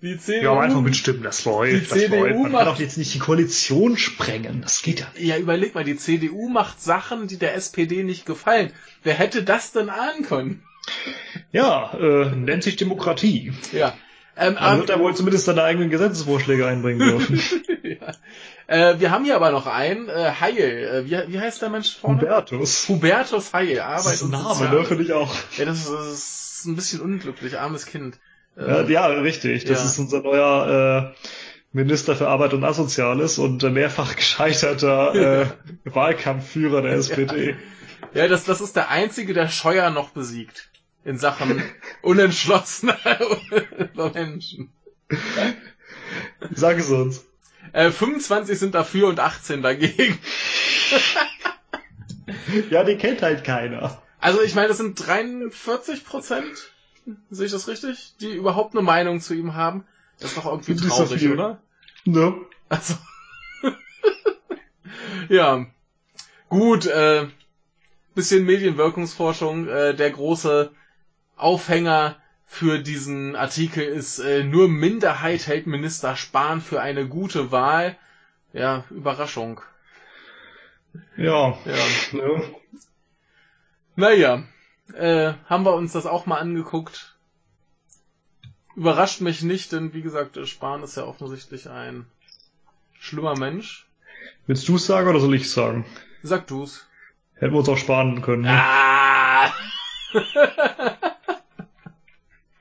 die 0.01 0.17
CDU. 0.17 0.43
Ja, 0.43 0.59
einfach 0.59 0.81
mitstimmen, 0.81 1.23
das 1.23 1.45
läuft. 1.45 1.91
Das 1.91 1.97
CDU 1.99 2.15
läuft. 2.17 2.35
Man 2.35 2.51
macht- 2.51 2.65
kann 2.65 2.73
doch 2.73 2.79
jetzt 2.79 2.97
nicht 2.97 3.13
die 3.13 3.19
Koalition 3.19 3.97
sprengen. 3.97 4.61
Das 4.61 4.81
geht 4.81 4.99
ja 4.99 5.07
nicht. 5.13 5.23
Ja, 5.25 5.37
überleg 5.37 5.75
mal, 5.75 5.85
die 5.85 5.95
CDU 5.95 6.49
macht 6.49 6.81
Sachen, 6.81 7.27
die 7.27 7.37
der 7.37 7.55
SPD 7.55 8.03
nicht 8.03 8.25
gefallen. 8.25 8.71
Wer 9.03 9.13
hätte 9.13 9.43
das 9.43 9.71
denn 9.71 9.89
ahnen 9.89 10.23
können? 10.23 10.63
Ja, 11.51 11.93
äh, 11.93 12.35
nennt 12.35 12.63
sich 12.63 12.75
Demokratie. 12.75 13.53
Ja. 13.71 13.95
Ähm, 14.35 14.55
Man 14.55 14.63
aber- 14.63 14.77
wird 14.79 14.89
da 14.89 14.99
wohl 14.99 15.15
zumindest 15.15 15.45
seine 15.45 15.63
eigenen 15.63 15.89
Gesetzesvorschläge 15.89 16.65
einbringen 16.65 16.99
dürfen. 16.99 17.39
ja. 17.83 18.13
äh, 18.67 18.99
wir 18.99 19.11
haben 19.11 19.25
hier 19.25 19.35
aber 19.35 19.51
noch 19.51 19.67
einen, 19.67 20.09
äh, 20.09 20.31
Heil. 20.39 20.57
Äh, 20.57 21.05
wie, 21.05 21.33
wie 21.33 21.39
heißt 21.39 21.61
der 21.61 21.69
Mensch 21.69 21.95
vorne? 21.97 22.21
Hubertus. 22.21 22.89
Hubertus 22.89 23.53
Heil, 23.53 23.75
Das 23.75 23.85
Arbeit 23.85 24.13
ist 24.15 24.21
ein 24.21 24.25
und 24.25 24.31
Name, 24.31 24.69
ne, 24.69 24.85
finde 24.85 25.03
ich 25.03 25.13
auch. 25.13 25.33
Ja, 25.57 25.65
das 25.65 25.79
ist, 25.81 25.91
das 25.91 26.07
ist 26.59 26.65
ein 26.65 26.75
bisschen 26.75 27.01
unglücklich, 27.01 27.59
armes 27.59 27.85
Kind. 27.85 28.17
Äh, 28.57 28.91
Ja, 28.91 29.07
ja, 29.11 29.21
richtig. 29.21 29.65
Das 29.65 29.79
Ja. 29.81 29.85
ist 29.85 29.99
unser 29.99 30.21
neuer 30.21 31.13
äh, 31.13 31.25
Minister 31.71 32.15
für 32.15 32.27
Arbeit 32.27 32.53
und 32.53 32.63
Asoziales 32.63 33.37
und 33.37 33.63
äh, 33.63 33.69
mehrfach 33.69 34.15
gescheiterter 34.15 35.13
äh, 35.43 35.45
Wahlkampfführer 35.85 36.81
der 36.81 36.93
SPD. 36.93 37.55
ja, 38.13 38.27
das, 38.27 38.43
das 38.45 38.61
ist 38.61 38.75
der 38.75 38.89
einzige, 38.89 39.33
der 39.33 39.47
Scheuer 39.49 39.89
noch 39.89 40.09
besiegt. 40.09 40.69
In 41.05 41.17
Sachen 41.17 41.61
unentschlossener 42.01 42.97
Menschen. 44.13 44.71
Sag 46.51 46.77
es 46.79 46.89
uns. 46.89 47.25
Äh, 47.73 47.91
25 47.91 48.57
sind 48.57 48.75
dafür 48.75 49.07
und 49.07 49.19
18 49.19 49.61
dagegen. 49.61 50.17
Ja, 52.69 52.83
den 52.83 52.97
kennt 52.97 53.21
halt 53.21 53.43
keiner. 53.43 54.01
Also 54.19 54.41
ich 54.41 54.55
meine, 54.55 54.69
das 54.69 54.77
sind 54.77 54.95
43 55.05 56.05
Prozent, 56.05 56.71
sehe 57.29 57.47
ich 57.47 57.51
das 57.51 57.67
richtig, 57.67 58.15
die 58.21 58.33
überhaupt 58.33 58.73
eine 58.73 58.83
Meinung 58.83 59.19
zu 59.19 59.33
ihm 59.33 59.55
haben. 59.55 59.85
Das 60.19 60.31
ist 60.31 60.37
doch 60.37 60.45
irgendwie 60.45 60.75
so 60.75 60.87
traurig, 60.87 61.19
viel. 61.19 61.33
oder? 61.33 61.61
Ne? 62.05 62.35
Also. 62.69 62.95
ja. 65.29 65.65
Gut, 66.49 66.85
äh, 66.85 67.27
bisschen 68.15 68.45
Medienwirkungsforschung. 68.45 69.67
Äh, 69.67 69.95
der 69.95 70.11
große 70.11 70.71
Aufhänger 71.35 72.17
für 72.45 72.79
diesen 72.79 73.35
Artikel 73.35 73.83
ist, 73.83 74.19
äh, 74.19 74.43
nur 74.43 74.67
Minderheit 74.67 75.47
hält 75.47 75.65
Minister 75.65 76.15
Spahn 76.15 76.61
für 76.61 76.81
eine 76.81 77.07
gute 77.07 77.51
Wahl. 77.51 77.97
Ja, 78.53 78.83
Überraschung. 78.91 79.61
Ja. 81.17 81.57
Ja. 81.65 81.85
Ne? 82.11 82.55
Naja, 83.95 84.43
äh, 84.93 85.33
haben 85.47 85.65
wir 85.65 85.73
uns 85.73 85.93
das 85.93 86.05
auch 86.05 86.25
mal 86.25 86.37
angeguckt. 86.37 87.15
Überrascht 88.75 89.21
mich 89.21 89.41
nicht, 89.41 89.71
denn 89.71 89.93
wie 89.93 90.01
gesagt, 90.01 90.37
äh, 90.37 90.45
Spahn 90.45 90.83
ist 90.83 90.97
ja 90.97 91.05
offensichtlich 91.05 91.69
ein 91.69 92.05
schlimmer 92.99 93.37
Mensch. 93.37 93.87
Willst 94.45 94.67
du 94.67 94.75
es 94.75 94.85
sagen 94.85 95.09
oder 95.09 95.19
soll 95.19 95.35
ich 95.35 95.43
es 95.43 95.53
sagen? 95.53 95.85
Sag 96.21 96.47
du's. 96.47 96.87
Hätten 97.35 97.53
wir 97.53 97.59
uns 97.59 97.69
auch 97.69 97.77
sparen 97.77 98.21
können. 98.21 98.43
Ne? 98.43 98.51
Ah! 98.51 99.53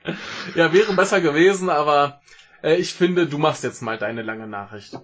ja, 0.54 0.72
wäre 0.72 0.92
besser 0.94 1.20
gewesen, 1.20 1.70
aber 1.70 2.20
äh, 2.62 2.76
ich 2.76 2.94
finde, 2.94 3.26
du 3.26 3.38
machst 3.38 3.64
jetzt 3.64 3.82
mal 3.82 3.98
deine 3.98 4.22
lange 4.22 4.46
Nachricht. 4.46 4.98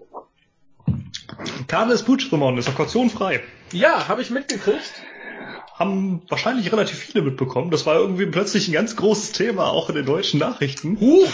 Carles 1.66 2.03
Puigdemont 2.03 2.59
ist 2.59 2.68
auf 2.68 2.76
Kaution 2.76 3.11
frei. 3.11 3.42
Ja, 3.72 4.09
habe 4.09 4.22
ich 4.22 4.30
mitgekriegt. 4.30 5.03
Haben 5.74 6.22
wahrscheinlich 6.28 6.72
relativ 6.72 6.99
viele 6.99 7.22
mitbekommen. 7.22 7.70
Das 7.70 7.86
war 7.86 7.96
irgendwie 7.96 8.26
plötzlich 8.26 8.68
ein 8.68 8.72
ganz 8.72 8.96
großes 8.96 9.32
Thema, 9.32 9.68
auch 9.68 9.88
in 9.88 9.94
den 9.94 10.07
deutschen 10.07 10.40
Nachrichten. 10.40 10.99
Huch! 10.99 11.30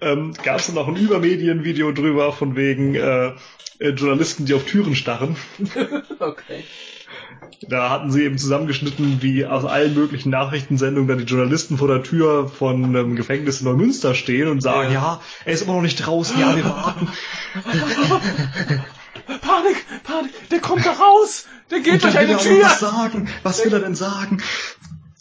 Ähm, 0.00 0.34
Gab 0.42 0.60
es 0.60 0.72
noch 0.72 0.88
ein 0.88 0.96
Übermedienvideo 0.96 1.92
drüber, 1.92 2.32
von 2.32 2.56
wegen 2.56 2.94
äh, 2.94 3.32
äh, 3.78 3.90
Journalisten, 3.90 4.46
die 4.46 4.54
auf 4.54 4.64
Türen 4.64 4.94
starren. 4.94 5.36
Okay. 6.18 6.64
Da 7.68 7.90
hatten 7.90 8.10
sie 8.12 8.22
eben 8.22 8.36
zusammengeschnitten, 8.38 9.22
wie 9.22 9.46
aus 9.46 9.64
allen 9.64 9.94
möglichen 9.94 10.30
Nachrichtensendungen 10.30 11.08
dann 11.08 11.18
die 11.18 11.24
Journalisten 11.24 11.78
vor 11.78 11.88
der 11.88 12.02
Tür 12.02 12.48
von 12.48 12.84
einem 12.84 13.16
Gefängnis 13.16 13.60
in 13.60 13.66
Neumünster 13.66 14.14
stehen 14.14 14.48
und 14.48 14.60
sagen, 14.62 14.92
Ja. 14.92 15.00
ja, 15.00 15.20
er 15.44 15.52
ist 15.52 15.62
immer 15.62 15.74
noch 15.74 15.82
nicht 15.82 15.96
draußen, 15.96 16.38
ja, 16.38 16.54
wir 16.54 16.64
warten. 16.64 17.08
Panik, 19.40 19.84
Panik, 20.04 20.48
der 20.50 20.60
kommt 20.60 20.84
da 20.86 20.92
raus! 20.92 21.46
Der 21.70 21.80
geht 21.80 22.04
durch 22.04 22.16
eine 22.16 22.32
er 22.32 22.38
Tür! 22.38 22.62
was 22.64 22.78
sagen. 22.80 23.28
Was 23.42 23.64
will 23.64 23.72
er 23.72 23.80
denn 23.80 23.94
sagen? 23.96 24.42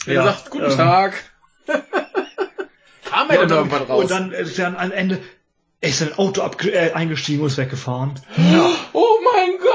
Er 0.06 0.24
sagt, 0.24 0.50
guten 0.52 0.66
ähm, 0.72 0.78
Tag. 0.78 1.24
Kam 3.06 3.30
er 3.30 3.36
Ja, 3.36 3.42
denn 3.42 3.42
und, 3.42 3.50
dann, 3.50 3.58
irgendwann 3.58 3.84
raus? 3.84 4.02
und 4.04 4.12
dann, 4.12 4.32
äh, 4.32 4.46
dann 4.58 4.76
am 4.76 4.92
Ende, 4.92 5.20
er 5.82 5.90
ist 5.90 6.02
in 6.02 6.10
ein 6.10 6.18
Auto 6.20 6.42
äh, 6.68 6.92
eingestiegen 6.92 7.42
und 7.42 7.48
ist 7.48 7.58
weggefahren. 7.58 8.20
oh 8.94 9.18
mein 9.34 9.58
Gott! 9.60 9.75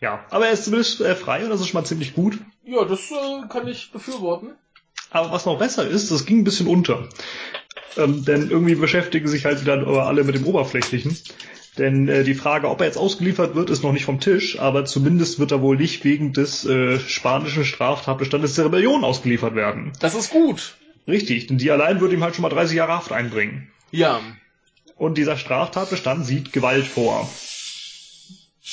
Ja, 0.00 0.24
aber 0.30 0.46
er 0.46 0.52
ist 0.52 0.64
zumindest 0.64 1.00
äh, 1.00 1.14
frei 1.14 1.44
und 1.44 1.50
das 1.50 1.60
ist 1.60 1.68
schon 1.68 1.80
mal 1.80 1.86
ziemlich 1.86 2.14
gut. 2.14 2.38
Ja, 2.64 2.84
das 2.84 3.10
äh, 3.10 3.46
kann 3.48 3.66
ich 3.66 3.90
befürworten. 3.92 4.50
Aber 5.10 5.32
was 5.32 5.46
noch 5.46 5.58
besser 5.58 5.86
ist, 5.86 6.10
das 6.10 6.26
ging 6.26 6.40
ein 6.40 6.44
bisschen 6.44 6.66
unter. 6.66 7.08
Ähm, 7.96 8.24
denn 8.24 8.50
irgendwie 8.50 8.74
beschäftigen 8.74 9.28
sich 9.28 9.44
halt 9.44 9.60
wieder 9.62 9.86
alle 9.86 10.24
mit 10.24 10.34
dem 10.34 10.46
Oberflächlichen. 10.46 11.16
Denn 11.78 12.08
äh, 12.08 12.24
die 12.24 12.34
Frage, 12.34 12.68
ob 12.68 12.80
er 12.80 12.86
jetzt 12.86 12.98
ausgeliefert 12.98 13.54
wird, 13.54 13.70
ist 13.70 13.82
noch 13.82 13.92
nicht 13.92 14.04
vom 14.04 14.20
Tisch, 14.20 14.58
aber 14.58 14.84
zumindest 14.84 15.38
wird 15.38 15.52
er 15.52 15.60
wohl 15.60 15.76
nicht 15.76 16.04
wegen 16.04 16.32
des 16.32 16.64
äh, 16.64 16.98
spanischen 16.98 17.64
Straftatbestandes 17.64 18.54
der 18.54 18.66
Rebellion 18.66 19.04
ausgeliefert 19.04 19.54
werden. 19.54 19.92
Das 20.00 20.14
ist 20.14 20.30
gut. 20.30 20.76
Richtig, 21.06 21.46
denn 21.46 21.58
die 21.58 21.70
allein 21.70 22.00
würde 22.00 22.14
ihm 22.14 22.24
halt 22.24 22.34
schon 22.34 22.42
mal 22.42 22.48
30 22.48 22.76
Jahre 22.76 22.92
Haft 22.92 23.12
einbringen. 23.12 23.70
Ja. 23.90 24.20
Und 24.96 25.18
dieser 25.18 25.36
Straftatbestand 25.36 26.24
sieht 26.26 26.52
Gewalt 26.52 26.86
vor. 26.86 27.28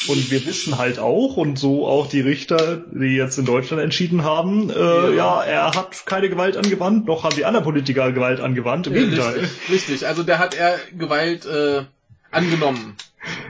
Und 0.08 0.32
wir 0.32 0.44
wissen 0.46 0.78
halt 0.80 0.98
auch, 0.98 1.38
und 1.38 1.58
so 1.60 1.88
auch 1.88 2.08
die 2.08 2.20
Richter, 2.22 2.78
die 2.92 3.16
jetzt 3.16 3.38
in 3.38 3.46
Deutschland 3.46 3.82
entschieden 3.82 4.24
haben, 4.24 4.70
äh, 4.72 5.16
ja, 5.16 5.44
er 5.44 5.76
hat 5.76 6.06
keine 6.08 6.30
Gewalt 6.30 6.58
angewandt, 6.58 7.06
noch 7.06 7.24
haben 7.24 7.36
die 7.36 7.46
anderen 7.46 7.64
Politiker 7.64 8.12
Gewalt 8.12 8.40
angewandt. 8.40 8.88
Im 8.88 8.94
Gegenteil. 8.94 9.40
Richtig, 9.42 9.70
richtig. 9.70 10.08
Also 10.08 10.24
der 10.24 10.40
hat 10.40 10.56
er 10.56 10.80
Gewalt 10.98 11.46
äh, 11.46 11.84
angenommen. 12.32 12.96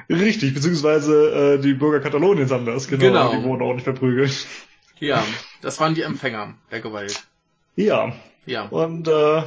Richtig, 0.10 0.54
beziehungsweise 0.54 1.56
äh, 1.58 1.62
die 1.62 1.74
Bürger 1.74 2.02
Kataloniens 2.02 2.52
haben 2.52 2.66
das, 2.66 2.88
genau. 2.88 3.04
Genau. 3.06 3.32
Die 3.36 3.44
wurden 3.44 3.62
auch 3.64 3.74
nicht 3.74 3.86
verprügelt. 3.86 4.46
Ja, 5.00 5.24
das 5.62 5.80
waren 5.80 5.96
die 5.96 6.02
Empfänger 6.02 6.56
der 6.72 6.82
Gewalt. 6.82 7.24
Ja, 7.76 8.14
Ja. 8.46 8.64
und 8.66 9.08
äh, 9.08 9.42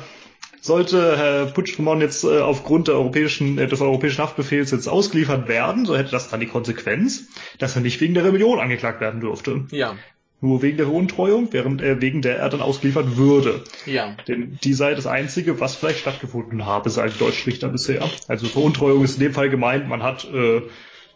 sollte 0.66 1.16
Herr 1.16 1.46
Puigdemont 1.46 2.02
jetzt 2.02 2.24
äh, 2.24 2.40
aufgrund 2.40 2.88
der 2.88 2.96
europäischen, 2.96 3.58
äh, 3.58 3.66
des 3.66 3.80
europäischen 3.80 4.22
Haftbefehls 4.22 4.70
jetzt 4.70 4.88
ausgeliefert 4.88 5.48
werden, 5.48 5.86
so 5.86 5.96
hätte 5.96 6.10
das 6.10 6.28
dann 6.28 6.40
die 6.40 6.46
Konsequenz, 6.46 7.28
dass 7.58 7.76
er 7.76 7.82
nicht 7.82 8.00
wegen 8.00 8.14
der 8.14 8.24
Rebellion 8.24 8.58
angeklagt 8.58 9.00
werden 9.00 9.20
dürfte. 9.20 9.66
Ja. 9.70 9.96
Nur 10.42 10.60
wegen 10.60 10.76
der 10.76 10.86
Veruntreuung, 10.86 11.48
während 11.52 11.80
er 11.80 12.02
wegen 12.02 12.20
der 12.20 12.36
er 12.38 12.50
dann 12.50 12.60
ausgeliefert 12.60 13.16
würde. 13.16 13.64
Ja. 13.86 14.16
Denn 14.28 14.58
die 14.62 14.74
sei 14.74 14.94
das 14.94 15.06
Einzige, 15.06 15.60
was 15.60 15.76
vielleicht 15.76 16.00
stattgefunden 16.00 16.66
habe, 16.66 16.90
sagen 16.90 17.12
die 17.14 17.18
Deutschrichter 17.18 17.68
bisher. 17.68 18.08
Also 18.28 18.46
Veruntreuung 18.46 19.02
ist 19.02 19.14
in 19.14 19.20
dem 19.20 19.32
Fall 19.32 19.48
gemeint, 19.48 19.88
man 19.88 20.02
hat 20.02 20.30
äh, 20.30 20.60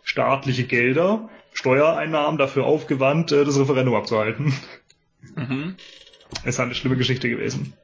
staatliche 0.05 0.65
Gelder, 0.65 1.29
Steuereinnahmen 1.53 2.39
dafür 2.39 2.65
aufgewandt, 2.65 3.33
äh, 3.33 3.45
das 3.45 3.59
Referendum 3.59 3.95
abzuhalten. 3.95 4.55
Mhm. 5.37 5.77
Es 6.45 6.55
ist 6.55 6.61
eine 6.61 6.75
schlimme 6.75 6.97
Geschichte 6.97 7.29
gewesen. 7.29 7.75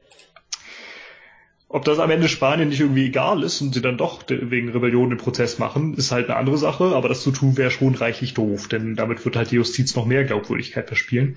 Ob 1.69 1.83
das 1.83 1.99
am 1.99 2.09
Ende 2.09 2.29
Spanien 2.29 2.69
nicht 2.69 2.79
irgendwie 2.79 3.07
egal 3.07 3.43
ist 3.43 3.59
und 3.59 3.73
sie 3.73 3.81
dann 3.81 3.97
doch 3.97 4.23
wegen 4.29 4.69
Rebellion 4.69 5.09
den 5.09 5.17
Prozess 5.17 5.59
machen, 5.59 5.95
ist 5.95 6.13
halt 6.13 6.29
eine 6.29 6.37
andere 6.37 6.57
Sache, 6.57 6.95
aber 6.95 7.09
das 7.09 7.23
zu 7.23 7.31
tun 7.31 7.57
wäre 7.57 7.71
schon 7.71 7.93
reichlich 7.93 8.33
doof, 8.33 8.69
denn 8.69 8.95
damit 8.95 9.25
wird 9.25 9.35
halt 9.35 9.51
die 9.51 9.55
Justiz 9.55 9.93
noch 9.93 10.05
mehr 10.05 10.23
Glaubwürdigkeit 10.23 10.87
verspielen. 10.87 11.35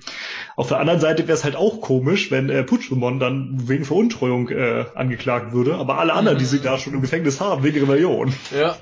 Auf 0.55 0.69
der 0.69 0.79
anderen 0.79 1.01
Seite 1.01 1.23
wäre 1.23 1.37
es 1.37 1.43
halt 1.43 1.57
auch 1.57 1.81
komisch, 1.81 2.31
wenn 2.31 2.49
äh, 2.49 2.63
Puigdemont 2.63 3.21
dann 3.21 3.67
wegen 3.67 3.83
Veruntreuung 3.83 4.47
äh, 4.49 4.85
angeklagt 4.95 5.51
würde, 5.51 5.75
aber 5.75 5.97
alle 5.97 6.13
anderen, 6.13 6.37
die 6.37 6.45
sie 6.45 6.61
da 6.61 6.77
schon 6.77 6.93
im 6.93 7.01
Gefängnis 7.01 7.41
haben, 7.41 7.63
wegen 7.63 7.81
Rebellion. 7.81 8.33
Ja. 8.57 8.77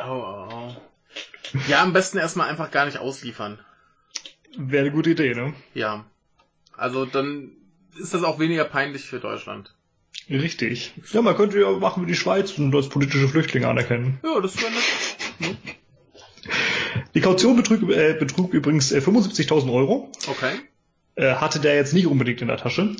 Au, 0.00 0.22
au. 0.22 0.76
Ja, 1.68 1.82
am 1.82 1.92
besten 1.92 2.16
erstmal 2.16 2.48
einfach 2.48 2.70
gar 2.70 2.86
nicht 2.86 2.96
ausliefern. 2.96 3.58
Wäre 4.56 4.86
eine 4.86 4.92
gute 4.92 5.10
Idee, 5.10 5.34
ne? 5.34 5.52
Ja. 5.74 6.06
Also 6.78 7.04
dann 7.04 7.50
ist 7.98 8.14
das 8.14 8.24
auch 8.24 8.38
weniger 8.38 8.64
peinlich 8.64 9.04
für 9.04 9.20
Deutschland. 9.20 9.74
Richtig. 10.30 10.92
Ja, 11.12 11.22
man 11.22 11.36
könnte 11.36 11.60
ja 11.60 11.70
machen 11.72 12.02
wie 12.04 12.06
die 12.10 12.16
Schweiz 12.16 12.56
und 12.58 12.74
als 12.74 12.88
politische 12.88 13.28
Flüchtlinge 13.28 13.68
anerkennen. 13.68 14.18
Ja, 14.24 14.40
das 14.40 14.56
wäre 14.60 14.70
nett. 14.72 15.56
Die 17.14 17.20
Kaution 17.20 17.56
betrug, 17.56 17.90
äh, 17.90 18.14
betrug 18.14 18.54
übrigens 18.54 18.92
äh, 18.92 18.98
75.000 18.98 19.72
Euro. 19.72 20.10
Okay. 20.26 20.54
Äh, 21.14 21.34
hatte 21.34 21.60
der 21.60 21.76
jetzt 21.76 21.92
nicht 21.92 22.06
unbedingt 22.06 22.40
in 22.40 22.48
der 22.48 22.56
Tasche. 22.56 22.96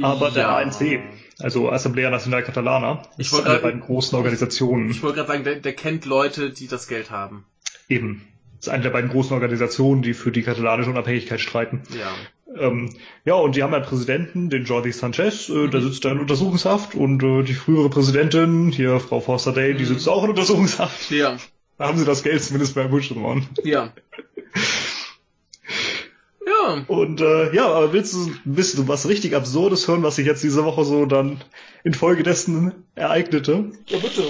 Aber 0.00 0.30
der 0.30 0.44
Ja. 0.44 0.56
ANC, 0.56 1.00
also 1.40 1.70
Assemblea 1.70 2.08
Nacional 2.08 2.42
Catalana, 2.42 3.02
Ich 3.18 3.26
ist 3.26 3.34
eine 3.34 3.54
der 3.54 3.58
beiden 3.60 3.80
großen 3.80 4.16
Organisationen. 4.16 4.90
Ich 4.90 5.02
wollte 5.02 5.16
gerade 5.16 5.28
sagen, 5.28 5.44
der, 5.44 5.56
der 5.56 5.74
kennt 5.74 6.06
Leute, 6.06 6.50
die 6.50 6.68
das 6.68 6.88
Geld 6.88 7.10
haben. 7.10 7.44
Eben. 7.88 8.26
Das 8.56 8.68
ist 8.68 8.72
eine 8.72 8.82
der 8.82 8.90
beiden 8.90 9.10
großen 9.10 9.34
Organisationen, 9.34 10.00
die 10.00 10.14
für 10.14 10.32
die 10.32 10.42
katalanische 10.42 10.88
Unabhängigkeit 10.88 11.40
streiten. 11.40 11.82
Ja. 11.98 12.10
Ähm, 12.58 12.90
ja, 13.24 13.34
und 13.34 13.56
die 13.56 13.62
haben 13.62 13.74
einen 13.74 13.84
Präsidenten, 13.84 14.48
den 14.50 14.64
Jordi 14.64 14.92
Sanchez, 14.92 15.48
äh, 15.48 15.68
der 15.68 15.80
Mhm. 15.80 15.88
sitzt 15.88 16.04
da 16.04 16.12
in 16.12 16.20
Untersuchungshaft 16.20 16.94
und 16.94 17.22
äh, 17.22 17.42
die 17.42 17.54
frühere 17.54 17.90
Präsidentin, 17.90 18.70
hier 18.70 19.00
Frau 19.00 19.20
Forster 19.20 19.52
Day, 19.52 19.74
die 19.74 19.82
Mhm. 19.84 19.88
sitzt 19.88 20.08
auch 20.08 20.22
in 20.24 20.30
Untersuchungshaft. 20.30 21.10
Ja. 21.10 21.36
Da 21.78 21.88
haben 21.88 21.98
sie 21.98 22.04
das 22.04 22.22
Geld 22.22 22.42
zumindest 22.44 22.74
bei 22.76 22.84
Puigdemont. 22.86 23.46
Ja. 23.64 23.92
Ja. 26.46 26.84
Und 26.88 27.20
äh, 27.22 27.54
ja, 27.54 27.66
aber 27.68 27.92
willst 27.94 28.12
du 28.14 28.26
ein 28.26 28.40
bisschen 28.44 28.86
was 28.86 29.08
richtig 29.08 29.34
Absurdes 29.34 29.88
hören, 29.88 30.02
was 30.02 30.16
sich 30.16 30.26
jetzt 30.26 30.42
diese 30.42 30.64
Woche 30.64 30.84
so 30.84 31.06
dann 31.06 31.40
infolgedessen 31.84 32.72
ereignete? 32.94 33.72
Ja, 33.88 33.98
bitte. 33.98 34.22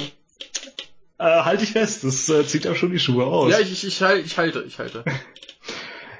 Äh, 1.19 1.25
halt 1.43 1.61
dich 1.61 1.73
fest, 1.73 2.05
das 2.05 2.29
äh, 2.29 2.47
zieht 2.47 2.65
ja 2.67 2.75
schon 2.77 2.93
die 2.93 2.99
Schuhe 3.01 3.25
aus. 3.27 3.51
Ja, 3.51 3.59
ich, 3.59 3.73
ich, 3.73 3.85
ich, 3.87 4.01
halt, 4.03 4.25
ich 4.25 4.39
halte, 4.39 4.65
ich 4.67 4.79
halte. 4.79 5.05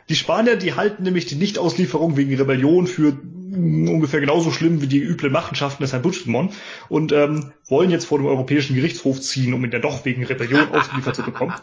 die 0.09 0.17
Spanier, 0.17 0.57
die 0.57 0.75
halten 0.75 1.03
nämlich 1.03 1.27
die 1.27 1.37
Nichtauslieferung 1.37 2.17
wegen 2.17 2.35
Rebellion 2.35 2.87
für 2.87 3.13
mm, 3.13 3.89
ungefähr 3.89 4.21
genauso 4.21 4.51
schlimm 4.51 4.81
wie 4.83 4.87
die 4.87 5.01
üblen 5.01 5.33
Machenschaften 5.33 5.83
des 5.83 5.93
Herrn 5.93 6.03
Puigdemont 6.03 6.55
und 6.89 7.13
ähm, 7.13 7.53
wollen 7.69 7.91
jetzt 7.91 8.07
vor 8.07 8.19
dem 8.19 8.27
Europäischen 8.27 8.77
Gerichtshof 8.77 9.21
ziehen, 9.21 9.55
um 9.55 9.65
ihn 9.65 9.71
dann 9.71 9.83
doch 9.83 10.05
wegen 10.05 10.25
Rebellion 10.25 10.69
ausgeliefert 10.73 11.17
zu 11.17 11.23
bekommen. 11.23 11.55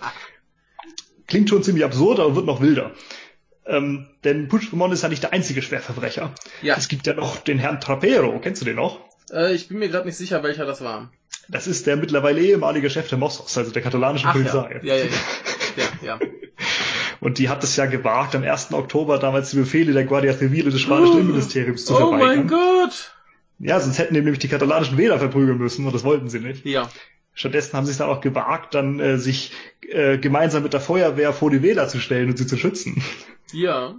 Klingt 1.28 1.50
schon 1.50 1.64
ziemlich 1.64 1.86
absurd, 1.86 2.20
aber 2.20 2.36
wird 2.36 2.46
noch 2.46 2.62
wilder. 2.62 2.92
Ähm, 3.66 4.08
denn 4.24 4.48
Puigdemont 4.48 4.94
ist 4.94 5.04
ja 5.04 5.10
nicht 5.10 5.24
der 5.24 5.34
einzige 5.34 5.62
Schwerverbrecher. 5.62 6.34
Ja. 6.62 6.76
Es 6.78 6.88
gibt 6.88 7.06
ja 7.06 7.14
noch 7.14 7.38
den 7.38 7.60
Herrn 7.60 7.80
Trapero, 7.80 8.40
kennst 8.40 8.62
du 8.62 8.66
den 8.66 8.76
noch? 8.76 9.00
Äh, 9.32 9.54
ich 9.54 9.68
bin 9.68 9.78
mir 9.78 9.88
gerade 9.88 10.08
nicht 10.08 10.18
sicher, 10.18 10.42
welcher 10.44 10.66
das 10.66 10.82
war. 10.82 11.12
Das 11.48 11.68
ist 11.68 11.86
der 11.86 11.96
mittlerweile 11.96 12.42
ehemalige 12.42 12.90
Chef 12.90 13.08
der 13.08 13.18
Mossos, 13.18 13.58
also 13.58 13.72
der 13.72 13.82
katalanischen 13.82 14.30
Ach 14.30 14.36
ja. 14.36 14.42
Polizei. 14.42 14.80
Ja, 14.84 14.96
ja, 14.96 15.04
ja. 15.06 15.10
Ja, 15.78 15.86
ja. 16.02 16.20
Und 17.22 17.38
die 17.38 17.48
hat 17.50 17.64
es 17.64 17.76
ja 17.78 17.86
gewagt, 17.86 18.36
am 18.36 18.44
1. 18.44 18.74
Oktober 18.74 19.18
damals 19.20 19.52
die 19.52 19.58
Befehle 19.58 19.94
der 19.94 20.04
Guardia 20.06 20.34
Civile 20.34 20.72
des 20.72 20.82
spanischen 20.82 21.14
Oh. 21.16 21.20
Innenministeriums 21.20 21.86
zu 21.86 21.94
Oh 21.94 21.98
verweigern. 22.10 22.20
mein 22.28 22.48
Gott! 22.48 23.14
Ja, 23.60 23.80
sonst 23.80 24.00
hätten 24.00 24.16
die 24.16 24.22
nämlich 24.22 24.40
die 24.40 24.48
katalanischen 24.48 24.98
Wähler 24.98 25.20
verprügeln 25.20 25.60
müssen 25.60 25.86
und 25.86 25.94
das 25.94 26.04
wollten 26.04 26.30
sie 26.30 26.40
nicht. 26.40 26.66
Ja. 26.66 26.90
Stattdessen 27.34 27.74
haben 27.78 27.86
sie 27.86 27.92
es 27.92 28.00
dann 28.00 28.10
auch 28.10 28.20
gewagt, 28.22 28.74
dann 28.74 29.00
äh, 29.00 29.18
sich 29.18 29.52
äh, 29.88 30.18
gemeinsam 30.18 30.64
mit 30.64 30.74
der 30.74 30.82
Feuerwehr 30.82 31.32
vor 31.32 31.50
die 31.52 31.62
Wähler 31.62 31.88
zu 31.88 32.00
stellen 32.00 32.30
und 32.30 32.38
sie 32.38 32.48
zu 32.48 32.58
schützen. 32.58 33.02
Ja. 33.54 33.94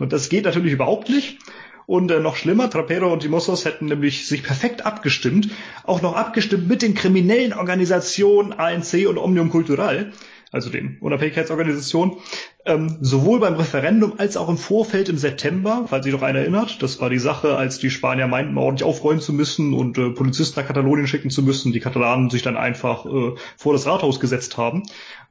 Und 0.00 0.12
das 0.12 0.28
geht 0.28 0.44
natürlich 0.44 0.72
überhaupt 0.72 1.08
nicht. 1.08 1.38
Und 1.86 2.10
äh, 2.10 2.18
noch 2.20 2.36
schlimmer, 2.36 2.68
Trapero 2.70 3.12
und 3.12 3.22
die 3.22 3.28
Mossos 3.28 3.64
hätten 3.64 3.86
nämlich 3.86 4.26
sich 4.26 4.42
perfekt 4.42 4.84
abgestimmt, 4.84 5.48
auch 5.84 6.02
noch 6.02 6.14
abgestimmt 6.16 6.68
mit 6.68 6.82
den 6.82 6.94
kriminellen 6.94 7.52
Organisationen 7.52 8.52
ANC 8.52 9.06
und 9.08 9.18
Omnium 9.18 9.50
Cultural, 9.50 10.12
also 10.52 10.70
den 10.70 10.98
Unabhängigkeitsorganisationen, 11.00 12.18
ähm, 12.66 12.98
sowohl 13.00 13.40
beim 13.40 13.54
Referendum 13.54 14.14
als 14.18 14.36
auch 14.36 14.48
im 14.48 14.58
Vorfeld 14.58 15.08
im 15.08 15.18
September, 15.18 15.86
falls 15.88 16.04
sich 16.04 16.12
noch 16.14 16.22
einer 16.22 16.40
erinnert. 16.40 16.82
Das 16.82 17.00
war 17.00 17.10
die 17.10 17.18
Sache, 17.18 17.56
als 17.56 17.78
die 17.78 17.90
Spanier 17.90 18.26
meinten, 18.28 18.56
ordentlich 18.58 18.84
aufräumen 18.86 19.20
zu 19.20 19.32
müssen 19.32 19.72
und 19.74 19.98
äh, 19.98 20.10
Polizisten 20.10 20.60
nach 20.60 20.66
Katalonien 20.66 21.08
schicken 21.08 21.30
zu 21.30 21.42
müssen. 21.42 21.72
Die 21.72 21.80
Katalanen 21.80 22.30
sich 22.30 22.42
dann 22.42 22.56
einfach 22.56 23.04
äh, 23.06 23.32
vor 23.56 23.72
das 23.72 23.86
Rathaus 23.86 24.20
gesetzt 24.20 24.56
haben 24.58 24.82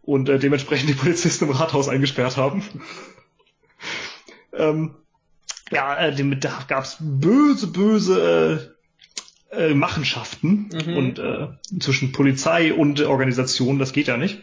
und 0.01 0.27
äh, 0.27 0.39
dementsprechend 0.39 0.89
die 0.89 0.93
Polizisten 0.95 1.45
im 1.45 1.51
Rathaus 1.51 1.87
eingesperrt 1.87 2.35
haben. 2.37 2.63
ähm, 4.53 4.95
ja, 5.71 5.95
äh, 5.97 6.15
dem- 6.15 6.39
da 6.39 6.63
gab's 6.67 6.97
böse, 6.99 7.67
böse 7.67 8.71
äh, 9.51 9.67
äh, 9.69 9.73
Machenschaften 9.73 10.69
Mhm. 10.85 10.97
und 10.97 11.19
äh, 11.19 11.47
zwischen 11.79 12.11
Polizei 12.11 12.73
und 12.73 12.99
äh, 12.99 13.03
Organisation, 13.05 13.79
das 13.79 13.93
geht 13.93 14.07
ja 14.07 14.17
nicht. 14.17 14.39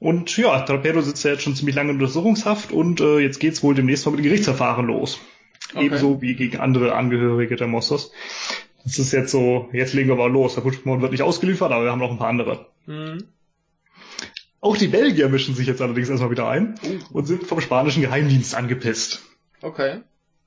Und 0.00 0.36
ja, 0.36 0.60
Trapero 0.60 1.00
sitzt 1.00 1.24
ja 1.24 1.32
jetzt 1.32 1.42
schon 1.42 1.56
ziemlich 1.56 1.74
lange 1.74 1.90
in 1.90 1.96
Untersuchungshaft 1.96 2.70
und 2.72 3.00
äh, 3.00 3.18
jetzt 3.18 3.40
geht's 3.40 3.62
wohl 3.62 3.74
demnächst 3.74 4.06
mal 4.06 4.12
mit 4.12 4.20
dem 4.20 4.24
Gerichtsverfahren 4.24 4.86
los. 4.86 5.18
Okay. 5.74 5.86
Ebenso 5.86 6.22
wie 6.22 6.34
gegen 6.34 6.58
andere 6.58 6.94
Angehörige 6.94 7.56
der 7.56 7.66
Mossos. 7.66 8.12
Das 8.84 8.98
ist 8.98 9.12
jetzt 9.12 9.32
so, 9.32 9.68
jetzt 9.72 9.92
legen 9.94 10.08
wir 10.08 10.16
mal 10.16 10.30
los. 10.30 10.54
Der 10.54 10.62
Puigdemont 10.62 11.02
wird 11.02 11.12
nicht 11.12 11.22
ausgeliefert, 11.22 11.72
aber 11.72 11.84
wir 11.84 11.90
haben 11.90 11.98
noch 11.98 12.10
ein 12.10 12.18
paar 12.18 12.28
andere. 12.28 12.66
Mhm. 12.86 13.24
Auch 14.60 14.76
die 14.76 14.88
Belgier 14.88 15.28
mischen 15.28 15.54
sich 15.54 15.66
jetzt 15.66 15.82
allerdings 15.82 16.08
erstmal 16.08 16.30
wieder 16.30 16.48
ein 16.48 16.74
Oh. 16.84 17.18
und 17.18 17.26
sind 17.26 17.44
vom 17.44 17.60
spanischen 17.60 18.02
Geheimdienst 18.02 18.54
angepisst. 18.54 19.22
Okay. 19.60 20.00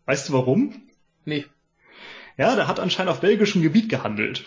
Weißt 0.05 0.29
du 0.29 0.33
warum? 0.33 0.73
Nee. 1.25 1.45
Ja, 2.37 2.55
der 2.55 2.67
hat 2.67 2.79
anscheinend 2.79 3.11
auf 3.11 3.19
belgischem 3.21 3.61
Gebiet 3.61 3.89
gehandelt. 3.89 4.45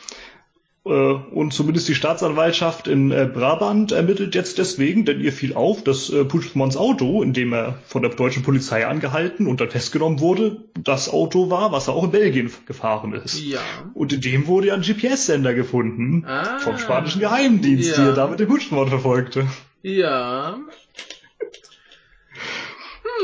Äh, 0.87 0.91
Und 0.91 1.53
zumindest 1.55 1.89
die 1.89 1.95
Staatsanwaltschaft 1.95 2.89
in 2.89 3.11
äh, 3.11 3.25
Brabant 3.33 3.93
ermittelt 3.93 4.35
jetzt 4.35 4.59
deswegen, 4.59 5.07
denn 5.07 5.21
ihr 5.21 5.33
fiel 5.33 5.55
auf, 5.55 5.83
dass 5.83 6.11
äh, 6.11 6.25
Puigdemonts 6.27 6.77
Auto, 6.77 7.23
in 7.23 7.33
dem 7.33 7.55
er 7.55 7.79
von 7.87 8.03
der 8.03 8.11
deutschen 8.11 8.43
Polizei 8.43 8.87
angehalten 8.87 9.47
und 9.47 9.63
dann 9.63 9.71
festgenommen 9.71 10.21
wurde, 10.21 10.65
das 10.79 11.09
Auto 11.09 11.49
war, 11.51 11.73
was 11.73 11.89
er 11.89 11.95
auch 11.95 12.05
in 12.05 12.11
Belgien 12.11 12.53
gefahren 12.67 13.15
ist. 13.15 13.41
Ja. 13.43 13.61
Und 13.95 14.13
in 14.13 14.21
dem 14.21 14.47
wurde 14.47 14.67
ja 14.69 14.75
ein 14.75 14.83
GPS-Sender 14.83 15.55
gefunden 15.55 16.25
Ah. 16.27 16.59
vom 16.59 16.77
spanischen 16.77 17.21
Geheimdienst, 17.21 17.97
Ja. 17.97 18.03
die 18.03 18.09
er 18.11 18.15
damit 18.15 18.41
den 18.41 18.49
Puigdemont 18.49 18.91
verfolgte. 18.91 19.47
Ja. 19.83 20.59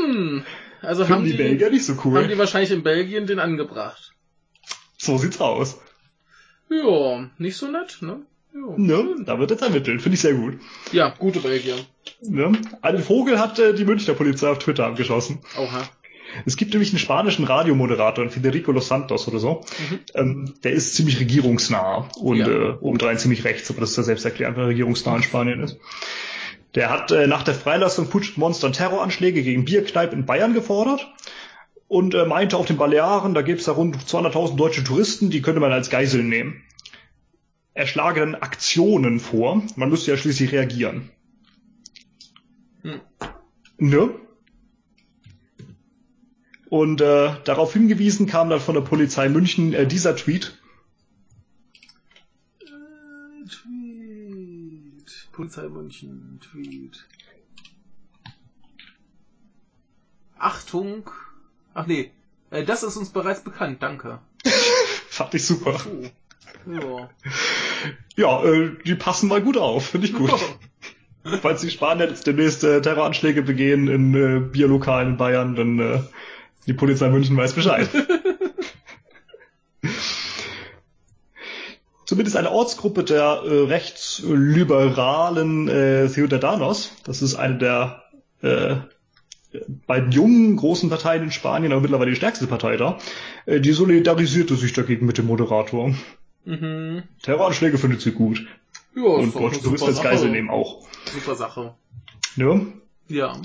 Hm. 0.05 0.43
Also 0.81 1.03
Finden 1.05 1.13
haben 1.19 1.25
die, 1.25 1.31
die, 1.31 1.37
Belgier 1.37 1.69
nicht 1.69 1.85
so 1.85 1.93
cool. 2.03 2.17
haben 2.17 2.27
die 2.27 2.37
wahrscheinlich 2.37 2.71
in 2.71 2.81
Belgien 2.81 3.27
den 3.27 3.39
angebracht. 3.39 4.13
so 4.97 5.17
sieht's 5.19 5.39
aus. 5.39 5.79
Ja, 6.71 7.29
nicht 7.37 7.57
so 7.57 7.67
nett, 7.67 7.97
ne? 8.01 8.21
Ja, 8.53 8.59
Ne? 8.77 9.15
Da 9.25 9.39
wird 9.39 9.51
jetzt 9.51 9.61
ermittelt. 9.61 10.01
Finde 10.01 10.15
ich 10.15 10.21
sehr 10.21 10.33
gut. 10.33 10.55
ja 10.91 11.13
gute 11.17 11.39
Belgier. 11.39 11.75
Ne? 12.21 12.51
Einen 12.81 13.03
Vogel 13.03 13.39
hat 13.39 13.59
äh, 13.59 13.73
die 13.73 13.85
Münchner 13.85 14.13
Polizei 14.13 14.49
auf 14.49 14.59
Twitter 14.59 14.85
abgeschossen. 14.87 15.39
Oha. 15.57 15.83
Es 16.45 16.55
gibt 16.55 16.71
nämlich 16.71 16.91
einen 16.91 16.99
spanischen 16.99 17.43
Radiomoderator, 17.43 18.29
Federico 18.29 18.71
Los 18.71 18.87
Santos 18.87 19.27
oder 19.27 19.39
so. 19.39 19.65
Mhm. 19.89 19.99
Ähm, 20.15 20.53
der 20.63 20.71
ist 20.71 20.95
ziemlich 20.95 21.19
regierungsnah 21.19 22.09
und 22.17 22.37
Ja. 22.37 22.47
äh, 22.47 22.73
obendrein 22.79 23.17
ziemlich 23.17 23.43
rechts, 23.43 23.69
aber 23.69 23.81
das 23.81 23.91
ist 23.91 23.97
ja 23.97 24.03
selbst 24.03 24.23
erklärt, 24.25 24.55
wer 24.55 24.67
regierungsnah 24.67 25.17
in 25.17 25.23
Spanien 25.23 25.61
ist. 25.61 25.77
Der 26.75 26.89
hat 26.89 27.11
äh, 27.11 27.27
nach 27.27 27.43
der 27.43 27.53
Freilassung 27.53 28.07
Puigdemonts 28.09 28.61
dann 28.61 28.71
Terroranschläge 28.71 29.43
gegen 29.43 29.65
Bierkneipen 29.65 30.19
in 30.19 30.25
Bayern 30.25 30.53
gefordert 30.53 31.05
und 31.91 32.13
äh, 32.13 32.25
meinte, 32.25 32.55
auf 32.55 32.67
den 32.67 32.77
Balearen, 32.77 33.33
da 33.33 33.41
gäbe 33.41 33.59
es 33.59 33.65
da 33.65 33.73
rund 33.73 33.97
200.000 33.97 34.55
deutsche 34.55 34.81
Touristen, 34.81 35.29
die 35.29 35.41
könnte 35.41 35.59
man 35.59 35.73
als 35.73 35.89
Geiseln 35.89 36.29
nehmen. 36.29 36.63
Er 37.73 37.85
schlage 37.85 38.21
dann 38.21 38.35
Aktionen 38.35 39.19
vor, 39.19 39.61
man 39.75 39.89
müsste 39.89 40.11
ja 40.11 40.15
schließlich 40.15 40.53
reagieren. 40.53 41.09
Hm. 42.83 43.01
Nö. 43.77 44.09
Und 46.69 47.01
äh, 47.01 47.33
darauf 47.43 47.73
hingewiesen 47.73 48.25
kam 48.25 48.49
dann 48.49 48.61
von 48.61 48.75
der 48.75 48.83
Polizei 48.83 49.27
München 49.27 49.73
äh, 49.73 49.85
dieser 49.85 50.15
Tweet. 50.15 50.57
Äh, 52.61 53.49
Tweet. 53.49 55.27
Polizei 55.33 55.67
München, 55.67 56.39
Tweet. 56.39 57.05
Achtung, 60.39 61.09
Ach 61.73 61.87
nee, 61.87 62.11
äh, 62.49 62.63
das 62.63 62.83
ist 62.83 62.97
uns 62.97 63.09
bereits 63.09 63.41
bekannt, 63.41 63.81
danke. 63.81 64.19
Fand 65.09 65.33
ich 65.33 65.45
super. 65.45 65.79
Oh. 66.67 67.07
Ja. 68.15 68.43
Äh, 68.43 68.71
die 68.85 68.95
passen 68.95 69.29
mal 69.29 69.41
gut 69.41 69.57
auf, 69.57 69.87
finde 69.87 70.07
ich 70.07 70.13
gut. 70.13 70.31
Falls 71.41 71.61
die 71.61 71.69
Spanier 71.69 72.09
jetzt 72.09 72.25
demnächst 72.25 72.63
äh, 72.63 72.81
Terroranschläge 72.81 73.43
begehen 73.43 73.87
in 73.87 74.15
äh, 74.15 74.39
Bierlokalen 74.39 75.09
in 75.09 75.17
Bayern, 75.17 75.55
dann 75.55 75.77
äh, 75.79 75.99
die 76.67 76.73
Polizei 76.73 77.09
München 77.09 77.37
weiß 77.37 77.53
Bescheid. 77.53 77.87
Zumindest 82.05 82.35
eine 82.35 82.51
Ortsgruppe 82.51 83.03
der 83.03 83.43
äh, 83.45 83.67
rechtsliberalen 83.67 85.67
äh, 85.69 86.09
Ciudadanos, 86.09 86.91
das 87.03 87.21
ist 87.21 87.35
eine 87.35 87.57
der 87.57 88.03
äh, 88.41 88.77
beiden 89.87 90.11
jungen 90.11 90.55
großen 90.55 90.89
Parteien 90.89 91.23
in 91.23 91.31
Spanien, 91.31 91.71
aber 91.71 91.81
mittlerweile 91.81 92.11
die 92.11 92.17
stärkste 92.17 92.47
Partei 92.47 92.77
da, 92.77 92.97
äh, 93.45 93.59
die 93.59 93.71
solidarisierte 93.71 94.55
sich 94.55 94.73
dagegen 94.73 95.05
mit 95.05 95.17
dem 95.17 95.27
Moderator. 95.27 95.93
Mhm. 96.45 97.03
Terroranschläge 97.21 97.77
findet 97.77 98.01
sie 98.01 98.11
gut. 98.11 98.45
Ja, 98.95 99.03
Und 99.03 99.27
ist 99.27 99.35
doch 99.35 99.41
deutsche 99.41 99.55
eine 99.55 99.63
Touristen 99.63 99.77
super 99.77 99.87
als 99.87 100.01
Geisel 100.01 100.29
nehmen 100.31 100.49
auch. 100.49 100.87
Super 101.05 101.35
Sache. 101.35 101.75
Ne? 102.35 102.67
Ja. 103.07 103.37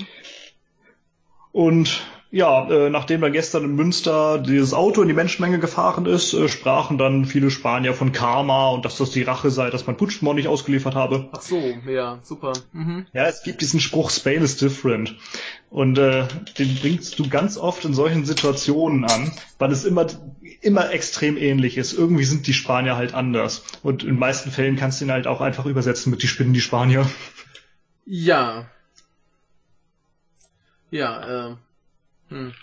Und 1.51 2.05
ja, 2.29 2.69
äh, 2.69 2.89
nachdem 2.89 3.21
dann 3.21 3.31
gestern 3.31 3.63
in 3.63 3.75
Münster 3.75 4.37
dieses 4.37 4.73
Auto 4.73 5.01
in 5.01 5.07
die 5.07 5.13
Menschenmenge 5.13 5.59
gefahren 5.59 6.05
ist, 6.05 6.33
äh, 6.33 6.49
sprachen 6.49 6.97
dann 6.97 7.25
viele 7.25 7.49
Spanier 7.49 7.93
von 7.93 8.11
Karma 8.11 8.69
und 8.71 8.83
dass 8.83 8.97
das 8.97 9.11
die 9.11 9.23
Rache 9.23 9.49
sei, 9.49 9.69
dass 9.69 9.87
man 9.87 9.95
Puigdemont 9.95 10.35
nicht 10.35 10.49
ausgeliefert 10.49 10.93
habe. 10.93 11.29
Ach 11.31 11.41
so, 11.41 11.57
ja, 11.87 12.19
super. 12.23 12.53
Mhm. 12.73 13.05
Ja, 13.13 13.27
es 13.27 13.43
gibt 13.43 13.61
diesen 13.61 13.79
Spruch, 13.79 14.09
Spain 14.09 14.41
is 14.41 14.57
different. 14.57 15.15
Und 15.69 15.97
äh, 15.97 16.25
den 16.57 16.75
bringst 16.75 17.17
du 17.17 17.29
ganz 17.29 17.57
oft 17.57 17.85
in 17.85 17.93
solchen 17.93 18.25
Situationen 18.25 19.05
an, 19.05 19.31
weil 19.57 19.71
es 19.71 19.85
immer, 19.85 20.07
immer 20.61 20.91
extrem 20.91 21.37
ähnlich 21.37 21.77
ist. 21.77 21.93
Irgendwie 21.93 22.25
sind 22.25 22.45
die 22.47 22.53
Spanier 22.53 22.97
halt 22.97 23.13
anders. 23.13 23.63
Und 23.83 24.03
in 24.03 24.09
den 24.09 24.19
meisten 24.19 24.51
Fällen 24.51 24.75
kannst 24.75 24.99
du 24.99 25.05
ihn 25.05 25.11
halt 25.11 25.27
auch 25.27 25.39
einfach 25.39 25.65
übersetzen 25.65 26.09
mit 26.09 26.23
die 26.23 26.27
Spinnen, 26.27 26.53
die 26.53 26.61
Spanier. 26.61 27.09
Ja. 28.05 28.65
Ja, 30.91 31.47
ähm. 31.47 31.57
Hm. 32.29 32.53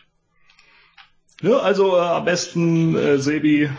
Ja, 1.42 1.58
also 1.58 1.96
äh, 1.96 2.00
am 2.00 2.24
besten, 2.24 2.96
äh, 2.96 3.18
Sebi, 3.18 3.70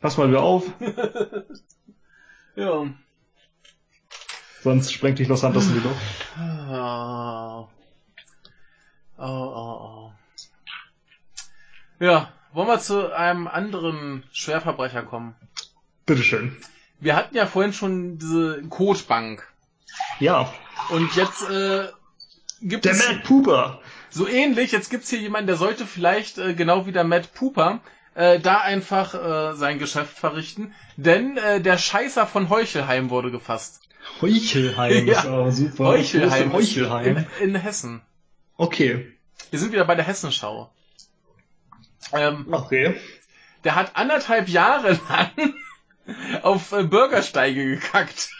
pass 0.00 0.16
mal 0.16 0.28
wieder 0.28 0.42
auf, 0.42 0.64
Ja. 2.56 2.86
sonst 4.62 4.92
sprengt 4.92 5.18
dich 5.18 5.28
Los 5.28 5.40
Santos 5.40 5.66
in 5.66 5.74
die 5.74 5.80
Luft. 5.80 6.26
Oh, 6.38 7.68
oh, 9.18 9.24
oh. 9.24 10.12
Ja, 12.00 12.32
wollen 12.52 12.68
wir 12.68 12.78
zu 12.78 13.12
einem 13.16 13.48
anderen 13.48 14.24
Schwerverbrecher 14.32 15.02
kommen? 15.02 15.34
Bitteschön. 16.06 16.56
Wir 17.00 17.16
hatten 17.16 17.36
ja 17.36 17.46
vorhin 17.46 17.72
schon 17.72 18.18
diese 18.18 18.62
Codebank. 18.68 19.46
Ja, 20.20 20.52
Und 20.90 21.14
jetzt 21.16 21.48
äh, 21.50 21.88
gibt 22.60 22.84
der 22.84 22.92
es 22.92 23.06
Mad 23.08 23.20
Pooper. 23.24 23.80
So 24.14 24.28
ähnlich, 24.28 24.72
jetzt 24.72 24.90
gibt's 24.90 25.10
hier 25.10 25.18
jemanden, 25.18 25.48
der 25.48 25.56
sollte 25.56 25.86
vielleicht 25.86 26.38
äh, 26.38 26.54
genau 26.54 26.86
wie 26.86 26.92
der 26.92 27.04
Matt 27.04 27.34
Pooper 27.34 27.80
äh, 28.14 28.38
da 28.38 28.60
einfach 28.60 29.14
äh, 29.14 29.56
sein 29.56 29.78
Geschäft 29.78 30.16
verrichten. 30.16 30.72
Denn 30.96 31.36
äh, 31.36 31.60
der 31.60 31.78
Scheißer 31.78 32.26
von 32.26 32.48
Heuchelheim 32.48 33.10
wurde 33.10 33.30
gefasst. 33.30 33.80
Heuchelheim 34.20 35.06
Ja. 35.08 35.18
ist 35.20 35.26
aber 35.26 35.50
super. 35.52 35.84
Heuchelheim, 35.86 36.52
Heuchelheim? 36.52 37.26
In, 37.40 37.48
in 37.50 37.54
Hessen. 37.56 38.02
Okay. 38.56 39.12
Wir 39.50 39.58
sind 39.58 39.72
wieder 39.72 39.84
bei 39.84 39.94
der 39.96 40.04
Hessenschau. 40.06 40.70
Ähm, 42.12 42.46
Okay. 42.52 42.94
der 43.64 43.74
hat 43.74 43.96
anderthalb 43.96 44.48
Jahre 44.48 44.98
lang 45.08 45.54
auf 46.42 46.70
äh, 46.72 46.84
Bürgersteige 46.84 47.64
gekackt. 47.66 48.30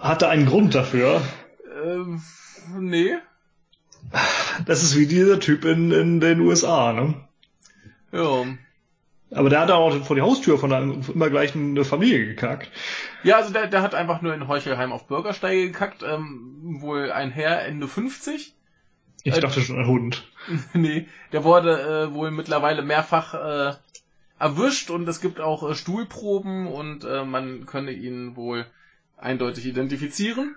Hatte 0.00 0.28
einen 0.28 0.46
Grund 0.46 0.74
dafür. 0.74 1.22
Ähm, 1.84 2.22
nee. 2.78 3.16
Das 4.66 4.82
ist 4.82 4.96
wie 4.96 5.06
dieser 5.06 5.40
Typ 5.40 5.64
in, 5.64 5.90
in 5.92 6.20
den 6.20 6.40
USA, 6.40 6.92
ne? 6.92 7.14
Ja. 8.12 8.44
Aber 9.34 9.48
der 9.48 9.60
hat 9.60 9.70
auch 9.70 10.04
vor 10.04 10.16
die 10.16 10.22
Haustür 10.22 10.58
von 10.58 10.72
einer 10.72 11.08
immer 11.08 11.30
gleichen 11.30 11.82
Familie 11.84 12.26
gekackt. 12.26 12.70
Ja, 13.22 13.36
also 13.36 13.52
der, 13.52 13.66
der 13.66 13.80
hat 13.80 13.94
einfach 13.94 14.20
nur 14.20 14.34
in 14.34 14.46
Heuchelheim 14.46 14.92
auf 14.92 15.06
Bürgersteige 15.06 15.68
gekackt. 15.68 16.02
Ähm, 16.02 16.76
wohl 16.80 17.10
ein 17.10 17.30
Herr 17.30 17.64
Ende 17.64 17.88
50. 17.88 18.54
Ich 19.24 19.36
Äh, 19.36 19.40
dachte 19.40 19.62
schon 19.62 19.78
ein 19.78 19.86
Hund. 19.86 20.28
nee, 20.74 21.08
der 21.32 21.44
wurde 21.44 22.10
äh, 22.10 22.14
wohl 22.14 22.30
mittlerweile 22.30 22.82
mehrfach 22.82 23.34
äh, 23.34 23.74
erwischt 24.38 24.90
und 24.90 25.08
es 25.08 25.20
gibt 25.20 25.40
auch 25.40 25.68
äh, 25.68 25.74
Stuhlproben 25.74 26.66
und 26.66 27.04
äh, 27.04 27.24
man 27.24 27.64
könne 27.64 27.92
ihn 27.92 28.36
wohl 28.36 28.66
eindeutig 29.16 29.64
identifizieren. 29.64 30.56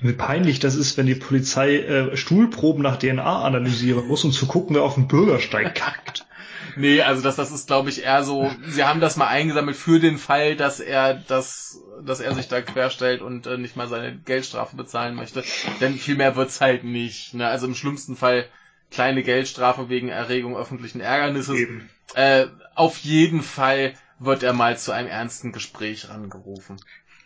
Wie 0.00 0.12
peinlich 0.12 0.60
das 0.60 0.76
ist, 0.76 0.96
wenn 0.96 1.06
die 1.06 1.16
Polizei 1.16 1.78
äh, 1.78 2.16
Stuhlproben 2.16 2.82
nach 2.82 2.98
DNA 2.98 3.42
analysieren 3.42 4.06
muss, 4.06 4.24
um 4.24 4.30
zu 4.30 4.46
gucken, 4.46 4.76
wer 4.76 4.82
auf 4.82 4.94
dem 4.94 5.08
Bürgersteig 5.08 5.74
kackt. 5.74 6.24
Nee, 6.76 7.02
also 7.02 7.22
das, 7.22 7.34
das 7.34 7.50
ist, 7.50 7.66
glaube 7.66 7.88
ich, 7.88 8.04
eher 8.04 8.22
so, 8.22 8.52
sie 8.68 8.84
haben 8.84 9.00
das 9.00 9.16
mal 9.16 9.26
eingesammelt 9.26 9.76
für 9.76 9.98
den 9.98 10.16
Fall, 10.16 10.54
dass 10.54 10.78
er 10.78 11.14
das, 11.14 11.80
dass 12.04 12.20
er 12.20 12.32
sich 12.34 12.46
da 12.46 12.60
querstellt 12.60 13.20
und 13.20 13.48
äh, 13.48 13.58
nicht 13.58 13.74
mal 13.74 13.88
seine 13.88 14.16
Geldstrafe 14.16 14.76
bezahlen 14.76 15.16
möchte. 15.16 15.42
Denn 15.80 15.94
viel 15.94 16.14
mehr 16.14 16.36
wird's 16.36 16.60
halt 16.60 16.84
nicht. 16.84 17.34
Ne? 17.34 17.48
Also 17.48 17.66
im 17.66 17.74
schlimmsten 17.74 18.14
Fall 18.14 18.46
kleine 18.92 19.24
Geldstrafe 19.24 19.88
wegen 19.88 20.08
Erregung 20.08 20.56
öffentlichen 20.56 21.00
Ärgernisses. 21.00 21.58
Eben. 21.58 21.88
Äh, 22.14 22.46
auf 22.76 22.98
jeden 22.98 23.42
Fall 23.42 23.94
wird 24.20 24.42
er 24.44 24.52
mal 24.52 24.78
zu 24.78 24.92
einem 24.92 25.08
ernsten 25.08 25.52
Gespräch 25.52 26.08
rangerufen. 26.08 26.76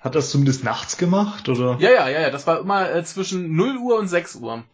Hat 0.02 0.16
das 0.16 0.30
zumindest 0.30 0.64
nachts 0.64 0.96
gemacht, 0.96 1.48
oder? 1.48 1.76
Ja, 1.78 1.90
ja, 1.90 2.08
ja, 2.08 2.20
ja, 2.22 2.30
das 2.30 2.44
war 2.48 2.58
immer 2.58 2.92
äh, 2.92 3.04
zwischen 3.04 3.54
0 3.54 3.76
Uhr 3.76 3.98
und 4.00 4.08
6 4.08 4.34
Uhr. 4.36 4.64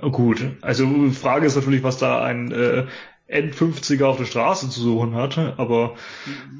Oh, 0.00 0.10
gut. 0.10 0.42
Also 0.62 0.86
die 0.86 1.10
Frage 1.10 1.46
ist 1.46 1.56
natürlich, 1.56 1.82
was 1.82 1.98
da 1.98 2.22
ein 2.24 2.50
äh, 2.50 2.86
N50er 3.30 4.06
auf 4.06 4.16
der 4.16 4.24
Straße 4.24 4.70
zu 4.70 4.80
suchen 4.80 5.14
hatte, 5.14 5.54
aber 5.58 5.94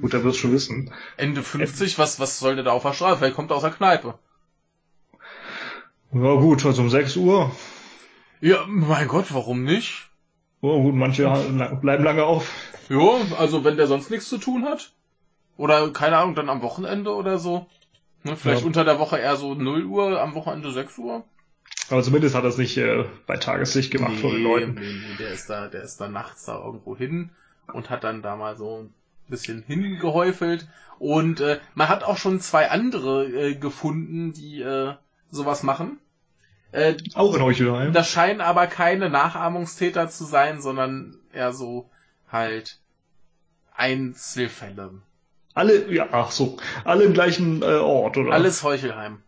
gut, 0.02 0.12
er 0.12 0.24
wird 0.24 0.36
schon 0.36 0.52
wissen. 0.52 0.92
Ende 1.16 1.42
50, 1.42 1.98
was, 1.98 2.20
was 2.20 2.38
soll 2.38 2.56
der 2.56 2.64
da 2.64 2.72
auf 2.72 2.82
der 2.82 2.92
Straße? 2.92 3.16
Vielleicht 3.16 3.34
kommt 3.34 3.50
er 3.50 3.56
aus 3.56 3.62
der 3.62 3.70
Kneipe. 3.70 4.18
Ja 6.12 6.34
gut, 6.34 6.66
also 6.66 6.82
um 6.82 6.90
6 6.90 7.16
Uhr. 7.16 7.50
Ja, 8.42 8.64
mein 8.66 9.08
Gott, 9.08 9.32
warum 9.32 9.64
nicht? 9.64 10.10
Oh 10.60 10.82
gut, 10.82 10.94
manche 10.94 11.28
bleiben 11.80 12.04
lange 12.04 12.24
auf. 12.24 12.52
Ja, 12.90 13.20
also 13.38 13.64
wenn 13.64 13.78
der 13.78 13.86
sonst 13.86 14.10
nichts 14.10 14.28
zu 14.28 14.36
tun 14.36 14.64
hat. 14.66 14.92
Oder, 15.56 15.90
keine 15.92 16.18
Ahnung, 16.18 16.34
dann 16.34 16.50
am 16.50 16.62
Wochenende 16.62 17.14
oder 17.14 17.38
so. 17.38 17.66
Ne, 18.24 18.36
vielleicht 18.36 18.62
Ja. 18.62 18.66
unter 18.66 18.84
der 18.84 18.98
Woche 18.98 19.18
eher 19.18 19.36
so 19.36 19.54
0 19.54 19.84
Uhr, 19.84 20.20
am 20.20 20.34
Wochenende 20.34 20.70
6 20.72 20.98
Uhr. 20.98 21.24
Aber 21.90 22.02
zumindest 22.02 22.34
hat 22.34 22.42
er 22.44 22.48
es 22.50 22.58
nicht 22.58 22.76
äh, 22.76 23.04
bei 23.26 23.36
Tageslicht 23.36 23.90
gemacht 23.90 24.16
vor 24.16 24.30
den 24.32 24.42
Leuten. 24.42 24.74
nee, 24.74 24.80
nee, 24.80 25.16
der 25.18 25.30
ist 25.30 25.48
da, 25.48 25.68
der 25.68 25.82
ist 25.82 25.98
da 25.98 26.08
nachts 26.08 26.44
da 26.44 26.62
irgendwo 26.62 26.96
hin 26.96 27.30
und 27.72 27.88
hat 27.90 28.04
dann 28.04 28.20
da 28.22 28.36
mal 28.36 28.56
so 28.56 28.82
ein 28.82 28.94
bisschen 29.28 29.62
hingehäufelt. 29.62 30.68
Und 30.98 31.40
äh, 31.40 31.60
man 31.74 31.88
hat 31.88 32.02
auch 32.02 32.18
schon 32.18 32.40
zwei 32.40 32.70
andere 32.70 33.26
äh, 33.26 33.54
gefunden, 33.54 34.32
die 34.32 34.60
äh, 34.60 34.94
sowas 35.30 35.62
machen. 35.62 35.98
Äh, 36.72 36.96
Auch 37.14 37.34
in 37.34 37.42
Heuchelheim. 37.42 37.92
das 37.94 38.10
scheinen 38.10 38.40
aber 38.42 38.66
keine 38.66 39.08
Nachahmungstäter 39.08 40.08
zu 40.10 40.24
sein, 40.24 40.60
sondern 40.60 41.16
eher 41.32 41.52
so 41.54 41.88
halt 42.30 42.78
Einzelfälle. 43.74 44.90
Alle, 45.58 45.92
ja, 45.92 46.06
ach 46.12 46.30
so, 46.30 46.56
alle 46.84 47.02
im 47.02 47.14
gleichen 47.14 47.62
äh, 47.62 47.78
Ort, 47.78 48.16
oder? 48.16 48.30
Alles 48.30 48.62
Heuchelheim. 48.62 49.24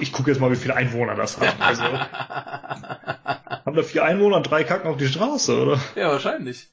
Ich 0.00 0.12
gucke 0.12 0.28
jetzt 0.28 0.40
mal, 0.40 0.50
wie 0.50 0.56
viele 0.56 0.74
Einwohner 0.74 1.14
das 1.14 1.38
haben. 1.38 1.56
Also, 1.60 1.84
haben 3.64 3.76
da 3.76 3.82
vier 3.84 4.04
Einwohner 4.04 4.38
und 4.38 4.50
drei 4.50 4.64
kacken 4.64 4.90
auf 4.90 4.96
die 4.96 5.06
Straße, 5.06 5.56
oder? 5.56 5.80
ja, 5.94 6.10
wahrscheinlich. 6.10 6.68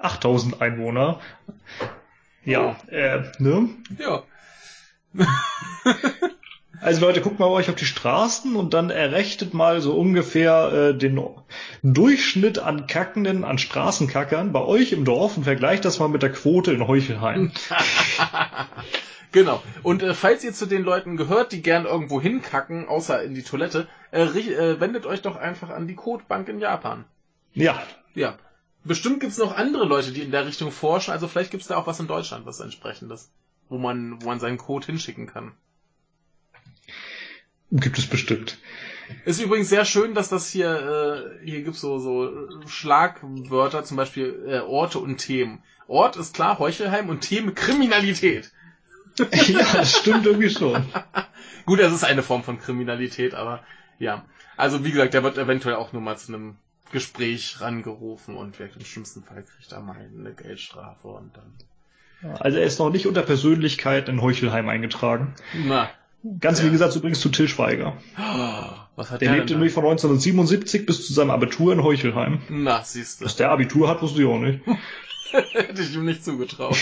8000 0.00 0.60
Einwohner. 0.60 1.20
Ja, 2.44 2.74
äh, 2.88 3.22
ne? 3.38 3.68
Ja. 3.98 4.24
Also 6.80 7.00
Leute, 7.02 7.20
guckt 7.20 7.38
mal 7.38 7.48
euch 7.48 7.68
auf 7.68 7.74
die 7.74 7.84
Straßen 7.84 8.56
und 8.56 8.72
dann 8.72 8.90
errechnet 8.90 9.52
mal 9.52 9.80
so 9.80 9.94
ungefähr 9.94 10.72
äh, 10.72 10.94
den 10.96 11.20
Durchschnitt 11.82 12.58
an 12.58 12.86
Kackenden, 12.86 13.44
an 13.44 13.58
Straßenkackern 13.58 14.52
bei 14.52 14.60
euch 14.60 14.92
im 14.92 15.04
Dorf 15.04 15.36
und 15.36 15.44
vergleicht 15.44 15.84
das 15.84 15.98
mal 15.98 16.08
mit 16.08 16.22
der 16.22 16.32
Quote 16.32 16.72
in 16.72 16.86
Heuchelheim. 16.86 17.52
Genau. 19.32 19.62
Und 19.84 20.02
äh, 20.02 20.14
falls 20.14 20.42
ihr 20.42 20.52
zu 20.52 20.66
den 20.66 20.82
Leuten 20.82 21.16
gehört, 21.16 21.52
die 21.52 21.62
gern 21.62 21.84
irgendwo 21.86 22.20
hinkacken, 22.20 22.88
außer 22.88 23.22
in 23.22 23.34
die 23.34 23.44
Toilette, 23.44 23.86
äh, 24.10 24.24
äh, 24.24 24.80
wendet 24.80 25.06
euch 25.06 25.22
doch 25.22 25.36
einfach 25.36 25.70
an 25.70 25.86
die 25.86 25.94
Codebank 25.94 26.48
in 26.48 26.58
Japan. 26.58 27.04
Ja, 27.54 27.80
Ja. 28.14 28.38
Bestimmt 28.82 29.20
gibt's 29.20 29.38
noch 29.38 29.54
andere 29.54 29.84
Leute, 29.84 30.10
die 30.10 30.22
in 30.22 30.30
der 30.30 30.46
Richtung 30.46 30.72
forschen, 30.72 31.12
also 31.12 31.28
vielleicht 31.28 31.50
gibt's 31.50 31.66
da 31.66 31.76
auch 31.76 31.86
was 31.86 32.00
in 32.00 32.06
Deutschland, 32.06 32.46
was 32.46 32.60
entsprechendes. 32.60 33.30
wo 33.68 33.78
man, 33.78 34.20
wo 34.20 34.26
man 34.26 34.40
seinen 34.40 34.58
Code 34.58 34.86
hinschicken 34.86 35.26
kann. 35.28 35.52
Gibt 37.70 37.98
es 37.98 38.06
bestimmt. 38.06 38.58
Ist 39.24 39.40
übrigens 39.40 39.68
sehr 39.68 39.84
schön, 39.84 40.14
dass 40.14 40.28
das 40.28 40.50
hier, 40.50 41.38
äh, 41.42 41.44
hier 41.44 41.62
gibt's 41.62 41.80
so, 41.80 41.98
so 41.98 42.48
Schlagwörter, 42.66 43.84
zum 43.84 43.96
Beispiel 43.96 44.44
äh, 44.46 44.58
Orte 44.60 44.98
und 44.98 45.18
Themen. 45.18 45.62
Ort 45.86 46.16
ist 46.16 46.34
klar 46.34 46.58
Heuchelheim 46.58 47.08
und 47.08 47.20
Themen 47.20 47.54
Kriminalität. 47.54 48.52
ja, 49.18 49.66
das 49.72 49.98
stimmt 49.98 50.26
irgendwie 50.26 50.50
schon. 50.50 50.84
Gut, 51.66 51.80
das 51.80 51.92
ist 51.92 52.04
eine 52.04 52.22
Form 52.22 52.42
von 52.42 52.58
Kriminalität, 52.58 53.34
aber 53.34 53.64
ja. 53.98 54.24
Also 54.56 54.84
wie 54.84 54.92
gesagt, 54.92 55.14
der 55.14 55.22
wird 55.22 55.38
eventuell 55.38 55.76
auch 55.76 55.92
nur 55.92 56.02
mal 56.02 56.16
zu 56.16 56.32
einem 56.32 56.56
Gespräch 56.92 57.60
rangerufen 57.60 58.36
und 58.36 58.58
wirkt 58.58 58.76
im 58.76 58.84
schlimmsten 58.84 59.22
Fall 59.22 59.44
kriegt 59.44 59.72
er 59.72 59.80
mal 59.80 59.96
eine 59.96 60.32
Geldstrafe 60.32 61.08
und 61.08 61.36
dann. 61.36 62.36
Also 62.38 62.58
er 62.58 62.64
ist 62.64 62.78
noch 62.78 62.90
nicht 62.90 63.06
unter 63.06 63.22
Persönlichkeit 63.22 64.08
in 64.08 64.20
Heuchelheim 64.20 64.68
eingetragen. 64.68 65.34
Na. 65.54 65.90
Ganz 66.40 66.58
Ja. 66.60 66.66
wie 66.66 66.70
gesagt 66.70 66.94
übrigens 66.96 67.20
zu 67.20 67.28
Till 67.30 67.48
Schweiger. 67.48 67.96
Was 68.96 69.10
hat 69.10 69.20
Der 69.22 69.28
der, 69.30 69.38
lebte 69.38 69.54
nämlich 69.54 69.72
von 69.72 69.84
1977 69.84 70.84
bis 70.84 71.06
zu 71.06 71.12
seinem 71.14 71.30
Abitur 71.30 71.72
in 71.72 71.82
Heuchelheim. 71.82 72.42
Na, 72.50 72.82
siehst 72.84 73.20
du. 73.20 73.24
Dass 73.24 73.36
der 73.36 73.50
Abitur 73.50 73.88
hat, 73.88 74.02
wusste 74.02 74.20
ich 74.22 74.28
auch 74.28 74.38
nicht. 74.38 74.60
Hätte 75.52 75.80
ich 75.82 75.94
ihm 75.94 76.04
nicht 76.04 76.24
zugetraut. 76.24 76.76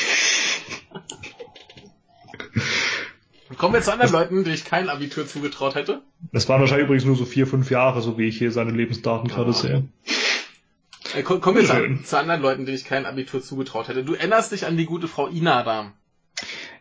Kommen 3.56 3.74
wir 3.74 3.80
zu 3.80 3.92
anderen 3.92 4.12
Leuten, 4.12 4.44
die 4.44 4.50
ich 4.52 4.64
kein 4.64 4.88
Abitur 4.88 5.26
zugetraut 5.26 5.74
hätte. 5.74 6.02
Das 6.32 6.48
waren 6.48 6.60
wahrscheinlich 6.60 6.84
übrigens 6.84 7.04
nur 7.04 7.16
so 7.16 7.24
vier, 7.24 7.46
fünf 7.46 7.70
Jahre, 7.70 8.02
so 8.02 8.18
wie 8.18 8.28
ich 8.28 8.38
hier 8.38 8.52
seine 8.52 8.70
Lebensdaten 8.72 9.28
gerade 9.28 9.50
Ah. 9.50 9.54
sehe. 9.54 9.88
Äh, 11.14 11.22
ko- 11.22 11.38
kommen 11.40 11.56
wir 11.56 11.64
zu, 11.64 12.02
zu 12.04 12.18
anderen 12.18 12.42
Leuten, 12.42 12.66
denen 12.66 12.76
ich 12.76 12.84
kein 12.84 13.06
Abitur 13.06 13.42
zugetraut 13.42 13.88
hätte. 13.88 14.04
Du 14.04 14.14
erinnerst 14.14 14.52
dich 14.52 14.66
an 14.66 14.76
die 14.76 14.84
gute 14.84 15.08
Frau 15.08 15.26
Inada. 15.28 15.92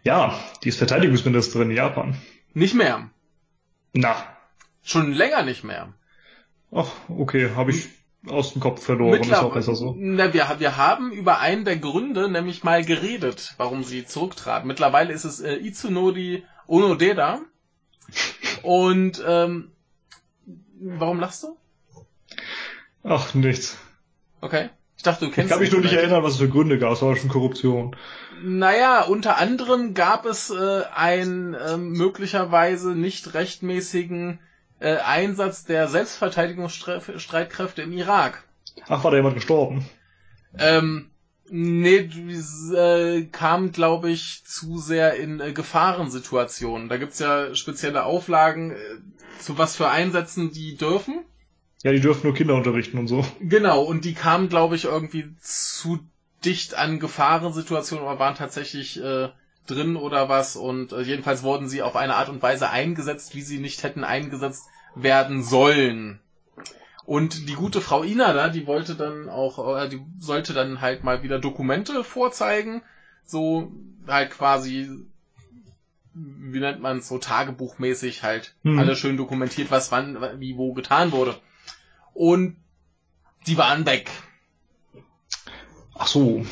Ja, 0.04 0.38
die 0.64 0.70
ist 0.70 0.78
Verteidigungsministerin 0.78 1.72
in 1.72 1.78
Japan. 1.78 2.18
Nicht 2.58 2.74
mehr. 2.74 3.12
Na, 3.94 4.16
Schon 4.82 5.14
länger 5.14 5.44
nicht 5.44 5.64
mehr. 5.64 5.94
ach, 6.72 6.90
okay, 7.08 7.52
habe 7.56 7.70
ich 7.70 7.88
aus 8.26 8.54
dem 8.54 8.62
Kopf 8.62 8.84
verloren, 8.84 9.22
ist 9.22 9.32
auch 9.32 9.54
besser 9.54 9.76
so. 9.76 9.94
Na, 9.96 10.34
wir, 10.34 10.56
wir 10.58 10.76
haben 10.76 11.12
über 11.12 11.40
einen 11.40 11.66
der 11.66 11.78
Gründe 11.78 12.32
nämlich 12.32 12.64
mal 12.64 12.84
geredet, 12.84 13.54
warum 13.58 13.84
sie 13.84 14.06
zurücktrat. 14.06 14.66
Mittlerweile 14.66 15.14
ist 15.14 15.24
es 15.24 15.40
äh, 15.40 15.54
Itsunori 15.54 16.46
Onodera. 16.66 17.42
Und 18.64 19.24
ähm, 19.24 19.72
warum 20.80 21.20
lachst 21.20 21.44
du? 21.44 21.58
Ach, 23.04 23.36
nichts. 23.36 23.78
Okay. 24.42 24.72
Ich 24.98 25.04
dachte, 25.04 25.26
du 25.26 25.30
Ich 25.30 25.36
kennst 25.36 25.52
kann 25.52 25.60
mich 25.60 25.72
nur 25.72 25.82
nicht 25.82 25.94
erinnern, 25.94 26.24
was 26.24 26.34
es 26.34 26.40
für 26.40 26.50
Gründe 26.50 26.80
gab. 26.80 26.92
Es 26.92 27.02
war 27.02 27.16
schon 27.16 27.30
Korruption. 27.30 27.96
Naja, 28.44 29.04
unter 29.04 29.38
anderem 29.38 29.94
gab 29.94 30.26
es 30.26 30.50
äh, 30.50 30.82
einen 30.94 31.56
ähm, 31.56 31.92
möglicherweise 31.92 32.96
nicht 32.96 33.34
rechtmäßigen 33.34 34.40
äh, 34.80 34.98
Einsatz 34.98 35.66
der 35.66 35.88
Selbstverteidigungsstreitkräfte 35.88 37.84
im 37.84 37.94
Irak. 37.94 38.44
Ach, 38.88 39.04
war 39.04 39.12
da 39.12 39.18
jemand 39.18 39.36
gestorben? 39.36 39.86
Ähm, 40.58 41.10
nee, 41.50 42.10
äh, 42.76 43.26
kam, 43.32 43.72
glaube 43.72 44.10
ich, 44.10 44.44
zu 44.46 44.78
sehr 44.78 45.16
in 45.16 45.40
äh, 45.40 45.52
Gefahrensituationen. 45.52 46.90
Da 46.90 46.98
gibt's 46.98 47.20
ja 47.20 47.54
spezielle 47.56 48.04
Auflagen, 48.04 48.72
äh, 48.72 48.76
zu 49.40 49.58
was 49.58 49.76
für 49.76 49.90
Einsätzen 49.90 50.52
die 50.52 50.76
dürfen. 50.76 51.24
Ja, 51.84 51.92
die 51.92 52.00
dürfen 52.00 52.24
nur 52.24 52.34
Kinder 52.34 52.56
unterrichten 52.56 52.98
und 52.98 53.08
so. 53.08 53.26
Genau, 53.40 53.84
und 53.84 54.04
die 54.04 54.14
kamen, 54.14 54.50
glaube 54.50 54.76
ich, 54.76 54.86
irgendwie 54.86 55.36
zu 55.40 56.00
dicht 56.44 56.76
an 56.76 57.00
Gefahrensituationen 57.00 58.06
oder 58.06 58.20
waren 58.20 58.36
tatsächlich 58.36 59.02
äh, 59.02 59.30
drin 59.68 59.96
oder 59.96 60.30
was. 60.30 60.56
Und 60.56 60.92
äh, 60.92 61.02
jedenfalls 61.02 61.44
wurden 61.44 61.68
sie 61.68 61.82
auf 61.82 61.96
eine 61.96 62.16
Art 62.16 62.30
und 62.30 62.42
Weise 62.42 62.70
eingesetzt, 62.70 63.36
wie 63.36 63.42
sie 63.42 63.60
nicht 63.60 63.84
hätten 63.84 64.04
eingesetzt 64.04 64.66
werden 64.96 65.44
sollen. 65.44 66.20
Und 67.06 67.48
die 67.48 67.54
gute 67.54 67.80
Frau 67.80 68.04
Inada, 68.04 68.50
die 68.50 68.68
wollte 68.68 68.96
dann 68.96 69.30
auch, 69.30 69.78
äh, 69.78 69.88
die 69.88 70.02
sollte 70.20 70.54
dann 70.54 70.82
halt 70.82 71.04
mal 71.04 71.24
wieder 71.24 71.40
Dokumente 71.40 72.04
vorzeigen. 72.04 72.82
So 73.26 73.72
halt 74.08 74.32
quasi, 74.32 74.90
wie 76.14 76.60
nennt 76.60 76.82
man 76.82 76.98
es, 76.98 77.08
so 77.08 77.18
tagebuchmäßig 77.18 78.24
halt 78.24 78.54
Hm. 78.64 78.80
alles 78.80 78.98
schön 78.98 79.18
dokumentiert, 79.18 79.72
was 79.72 79.92
wann, 79.92 80.18
wie 80.40 80.58
wo 80.58 80.74
getan 80.74 81.12
wurde. 81.12 81.36
Und 82.18 82.58
die 83.46 83.60
waren 83.60 83.86
weg. 83.86 84.10
Ach 85.94 86.08
so. 86.08 86.44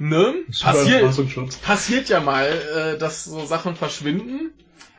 Ne? 0.00 0.34
Passiert, 0.60 1.62
passiert 1.62 2.08
ja 2.08 2.18
mal, 2.18 2.46
äh, 2.46 2.98
dass 2.98 3.22
so 3.22 3.46
Sachen 3.46 3.76
verschwinden. 3.76 4.52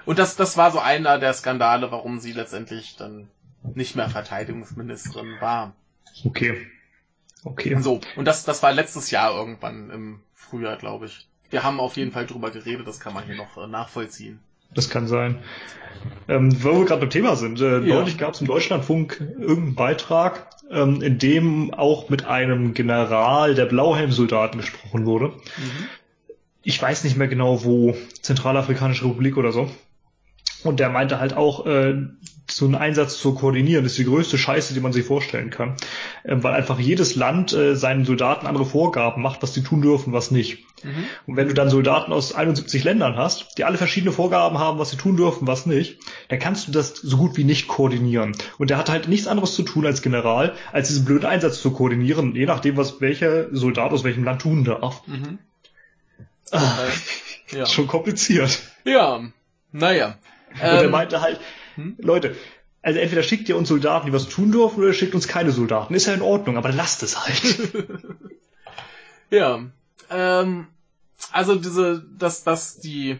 Und 0.05 0.17
das, 0.17 0.37
das 0.37 0.55
war 0.55 0.71
so 0.71 0.79
einer 0.79 1.19
der 1.19 1.33
Skandale, 1.33 1.91
warum 1.91 2.19
sie 2.19 2.31
letztendlich 2.31 2.95
dann 2.95 3.27
nicht 3.75 3.97
mehr 3.97 4.09
Verteidigungsministerin 4.09 5.35
war. 5.41 5.75
Okay. 6.23 6.65
Okay. 7.43 7.77
So, 7.81 7.99
und 8.15 8.23
das, 8.23 8.45
das 8.45 8.63
war 8.63 8.71
letztes 8.71 9.11
Jahr 9.11 9.35
irgendwann 9.35 9.89
im 9.89 10.21
Frühjahr, 10.33 10.77
glaube 10.77 11.07
ich. 11.07 11.27
Wir 11.49 11.63
haben 11.63 11.81
auf 11.81 11.97
jeden 11.97 12.13
Fall 12.13 12.25
drüber 12.25 12.49
geredet, 12.51 12.87
das 12.87 13.01
kann 13.01 13.13
man 13.13 13.25
hier 13.25 13.35
noch 13.35 13.57
äh, 13.57 13.67
nachvollziehen. 13.67 14.39
Das 14.73 14.89
kann 14.89 15.07
sein. 15.07 15.39
Ähm, 16.27 16.63
wo 16.63 16.79
wir 16.79 16.85
gerade 16.85 17.01
beim 17.01 17.09
Thema 17.09 17.35
sind, 17.35 17.59
äh, 17.59 17.79
Ja. 17.79 17.95
neulich 17.95 18.17
gab 18.17 18.33
es 18.33 18.41
im 18.41 18.47
Deutschlandfunk 18.47 19.19
irgendeinen 19.39 19.75
Beitrag, 19.75 20.47
ähm, 20.71 21.01
in 21.01 21.17
dem 21.17 21.73
auch 21.73 22.09
mit 22.09 22.25
einem 22.25 22.73
General 22.73 23.55
der 23.55 23.65
Blauhelmsoldaten 23.65 24.59
gesprochen 24.59 25.05
wurde. 25.05 25.33
Ich 26.63 26.81
weiß 26.81 27.03
nicht 27.03 27.17
mehr 27.17 27.27
genau 27.27 27.63
wo, 27.63 27.95
Zentralafrikanische 28.21 29.05
Republik 29.05 29.37
oder 29.37 29.51
so. 29.51 29.69
Und 30.63 30.79
der 30.79 30.89
meinte 30.89 31.19
halt 31.19 31.33
auch, 31.35 31.65
äh, 31.65 31.95
so 32.49 32.65
einen 32.65 32.75
Einsatz 32.75 33.17
zu 33.17 33.33
koordinieren, 33.33 33.85
ist 33.85 33.97
die 33.97 34.05
größte 34.05 34.37
Scheiße, 34.37 34.73
die 34.73 34.79
man 34.79 34.93
sich 34.93 35.05
vorstellen 35.05 35.49
kann. 35.49 35.75
Ähm, 36.25 36.43
weil 36.43 36.53
einfach 36.53 36.79
jedes 36.79 37.15
Land 37.15 37.53
äh, 37.53 37.75
seinen 37.75 38.05
Soldaten 38.05 38.47
andere 38.47 38.65
Vorgaben 38.65 39.21
macht, 39.21 39.43
was 39.43 39.53
sie 39.53 39.63
tun 39.63 39.81
dürfen, 39.81 40.13
was 40.13 40.31
nicht. 40.31 40.59
Mhm. 40.83 41.05
Und 41.25 41.35
wenn 41.35 41.47
du 41.47 41.53
dann 41.53 41.69
Soldaten 41.69 42.13
aus 42.13 42.33
71 42.35 42.83
Ländern 42.83 43.15
hast, 43.17 43.57
die 43.57 43.63
alle 43.63 43.77
verschiedene 43.77 44.11
Vorgaben 44.11 44.59
haben, 44.59 44.79
was 44.79 44.91
sie 44.91 44.97
tun 44.97 45.17
dürfen, 45.17 45.47
was 45.47 45.65
nicht, 45.65 45.99
dann 46.29 46.39
kannst 46.39 46.67
du 46.67 46.71
das 46.71 46.93
so 46.95 47.17
gut 47.17 47.35
wie 47.37 47.43
nicht 47.43 47.67
koordinieren. 47.67 48.33
Und 48.57 48.69
der 48.69 48.77
hat 48.77 48.89
halt 48.89 49.07
nichts 49.07 49.27
anderes 49.27 49.53
zu 49.55 49.63
tun 49.63 49.85
als 49.85 50.01
General, 50.01 50.53
als 50.71 50.87
diesen 50.89 51.03
blöden 51.05 51.25
Einsatz 51.25 51.61
zu 51.61 51.71
koordinieren, 51.71 52.35
je 52.35 52.45
nachdem, 52.45 52.77
was 52.77 53.01
welcher 53.01 53.53
Soldat 53.55 53.91
aus 53.91 54.03
welchem 54.03 54.23
Land 54.23 54.41
tun 54.41 54.63
darf. 54.63 55.05
Mhm. 55.07 55.39
Ah, 56.51 56.77
Äh, 57.51 57.57
ja. 57.57 57.65
schon 57.67 57.87
kompliziert. 57.87 58.59
ja, 58.85 59.19
naja. 59.71 60.17
Und 60.53 60.61
er 60.61 60.83
Ähm, 60.85 60.91
meinte 60.91 61.21
halt, 61.21 61.39
hm? 61.77 61.95
Leute, 61.99 62.35
also 62.81 62.99
entweder 62.99 63.23
schickt 63.23 63.49
ihr 63.49 63.57
uns 63.57 63.69
Soldaten, 63.69 64.07
die 64.07 64.13
was 64.13 64.27
tun 64.27 64.51
dürfen, 64.51 64.79
oder 64.79 64.87
ihr 64.87 64.93
schickt 64.93 65.15
uns 65.15 65.27
keine 65.27 65.51
Soldaten. 65.51 65.93
Ist 65.93 66.07
ja 66.07 66.13
in 66.13 66.21
Ordnung, 66.21 66.57
aber 66.57 66.71
lasst 66.71 67.03
es 67.03 67.25
halt. 67.25 67.71
Ja, 69.29 69.61
ähm, 70.09 70.67
also 71.31 71.55
diese, 71.55 72.03
dass, 72.17 72.43
dass 72.43 72.79
die, 72.79 73.19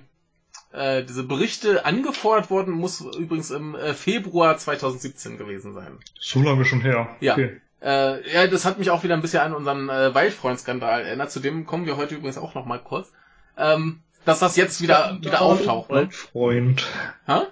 äh, 0.71 1.03
diese 1.03 1.23
Berichte 1.23 1.85
angefordert 1.85 2.49
wurden, 2.49 2.71
muss 2.71 3.01
übrigens 3.01 3.51
im 3.51 3.75
äh, 3.75 3.93
Februar 3.93 4.57
2017 4.57 5.37
gewesen 5.37 5.73
sein. 5.73 5.97
so 6.19 6.41
lange 6.41 6.65
schon 6.65 6.81
her. 6.81 7.09
Ja. 7.19 7.33
Okay. 7.33 7.61
Äh, 7.81 8.33
ja, 8.33 8.47
das 8.47 8.65
hat 8.65 8.79
mich 8.79 8.89
auch 8.89 9.03
wieder 9.03 9.15
ein 9.15 9.21
bisschen 9.21 9.41
an 9.41 9.53
unseren 9.53 9.89
äh, 9.89 10.13
Waldfreund-Skandal 10.15 11.05
erinnert. 11.05 11.31
Zu 11.31 11.39
dem 11.39 11.65
kommen 11.65 11.85
wir 11.85 11.97
heute 11.97 12.15
übrigens 12.15 12.37
auch 12.37 12.55
noch 12.55 12.65
mal 12.65 12.79
kurz. 12.79 13.11
Ähm, 13.57 14.01
dass 14.25 14.39
das 14.39 14.55
jetzt 14.55 14.81
wieder, 14.81 15.17
wieder 15.21 15.41
auftaucht. 15.41 15.89
Ne? 15.89 15.95
Waldfreund. 15.97 16.87
Ha? 17.27 17.47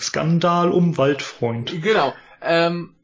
Skandal 0.00 0.70
um 0.70 0.96
Waldfreund. 0.96 1.82
Genau. 1.82 2.14
Ähm, 2.40 2.94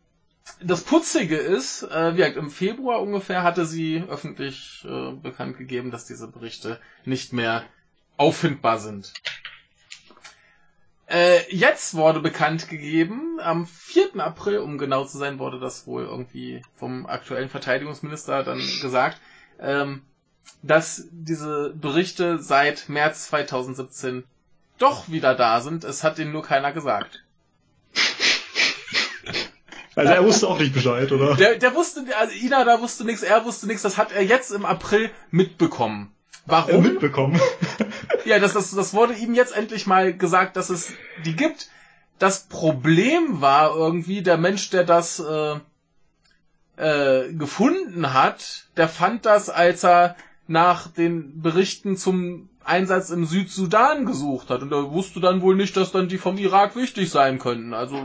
das 0.62 0.82
Putzige 0.82 1.36
ist, 1.36 1.82
äh, 1.82 2.12
wie 2.14 2.18
gesagt, 2.18 2.36
im 2.36 2.50
Februar 2.50 3.00
ungefähr 3.00 3.42
hatte 3.42 3.64
sie 3.66 4.04
öffentlich 4.08 4.84
äh, 4.88 5.12
bekannt 5.12 5.56
gegeben, 5.58 5.90
dass 5.90 6.06
diese 6.06 6.28
Berichte 6.28 6.78
nicht 7.04 7.32
mehr 7.32 7.64
auffindbar 8.16 8.78
sind. 8.78 9.12
Äh, 11.06 11.40
jetzt 11.52 11.94
wurde 11.94 12.20
bekannt 12.20 12.68
gegeben, 12.68 13.40
am 13.40 13.66
4. 13.66 14.20
April, 14.20 14.58
um 14.58 14.78
genau 14.78 15.04
zu 15.04 15.18
sein, 15.18 15.38
wurde 15.38 15.58
das 15.58 15.86
wohl 15.86 16.04
irgendwie 16.04 16.62
vom 16.76 17.06
aktuellen 17.06 17.48
Verteidigungsminister 17.48 18.44
dann 18.44 18.60
gesagt, 18.80 19.18
ähm, 19.58 20.02
dass 20.62 21.08
diese 21.10 21.74
Berichte 21.74 22.38
seit 22.38 22.88
März 22.88 23.26
2017 23.26 24.24
doch 24.80 25.08
wieder 25.08 25.34
da 25.34 25.60
sind. 25.60 25.84
Es 25.84 26.02
hat 26.02 26.18
ihnen 26.18 26.32
nur 26.32 26.42
keiner 26.42 26.72
gesagt. 26.72 27.24
Also 29.96 30.12
er 30.12 30.24
wusste 30.24 30.46
auch 30.46 30.58
nicht 30.58 30.72
Bescheid, 30.72 31.10
oder? 31.10 31.34
Der, 31.34 31.56
der 31.56 31.74
wusste, 31.74 32.04
also 32.16 32.32
Ina 32.34 32.64
da 32.64 32.80
wusste 32.80 33.04
nichts, 33.04 33.22
er 33.22 33.44
wusste 33.44 33.66
nichts, 33.66 33.82
das 33.82 33.98
hat 33.98 34.12
er 34.12 34.22
jetzt 34.22 34.52
im 34.52 34.64
April 34.64 35.10
mitbekommen. 35.30 36.12
Äh, 36.46 36.50
Warum? 36.50 36.82
mitbekommen. 36.82 37.40
Ja, 38.26 38.38
das, 38.38 38.52
das, 38.52 38.70
das 38.70 38.92
wurde 38.92 39.14
ihm 39.14 39.34
jetzt 39.34 39.56
endlich 39.56 39.86
mal 39.86 40.12
gesagt, 40.12 40.56
dass 40.56 40.68
es 40.68 40.92
die 41.24 41.34
gibt. 41.34 41.70
Das 42.18 42.44
Problem 42.44 43.40
war 43.40 43.74
irgendwie, 43.74 44.22
der 44.22 44.36
Mensch, 44.36 44.68
der 44.68 44.84
das 44.84 45.20
äh, 45.20 45.56
äh, 46.76 47.32
gefunden 47.32 48.12
hat, 48.12 48.66
der 48.76 48.88
fand 48.88 49.24
das, 49.24 49.48
als 49.48 49.84
er 49.84 50.16
nach 50.46 50.88
den 50.88 51.40
Berichten 51.40 51.96
zum 51.96 52.50
Einsatz 52.70 53.10
im 53.10 53.26
Südsudan 53.26 54.06
gesucht 54.06 54.48
hat. 54.50 54.62
Und 54.62 54.72
er 54.72 54.90
wusste 54.92 55.20
dann 55.20 55.42
wohl 55.42 55.56
nicht, 55.56 55.76
dass 55.76 55.92
dann 55.92 56.08
die 56.08 56.18
vom 56.18 56.38
Irak 56.38 56.76
wichtig 56.76 57.10
sein 57.10 57.38
könnten. 57.38 57.74
Also 57.74 57.96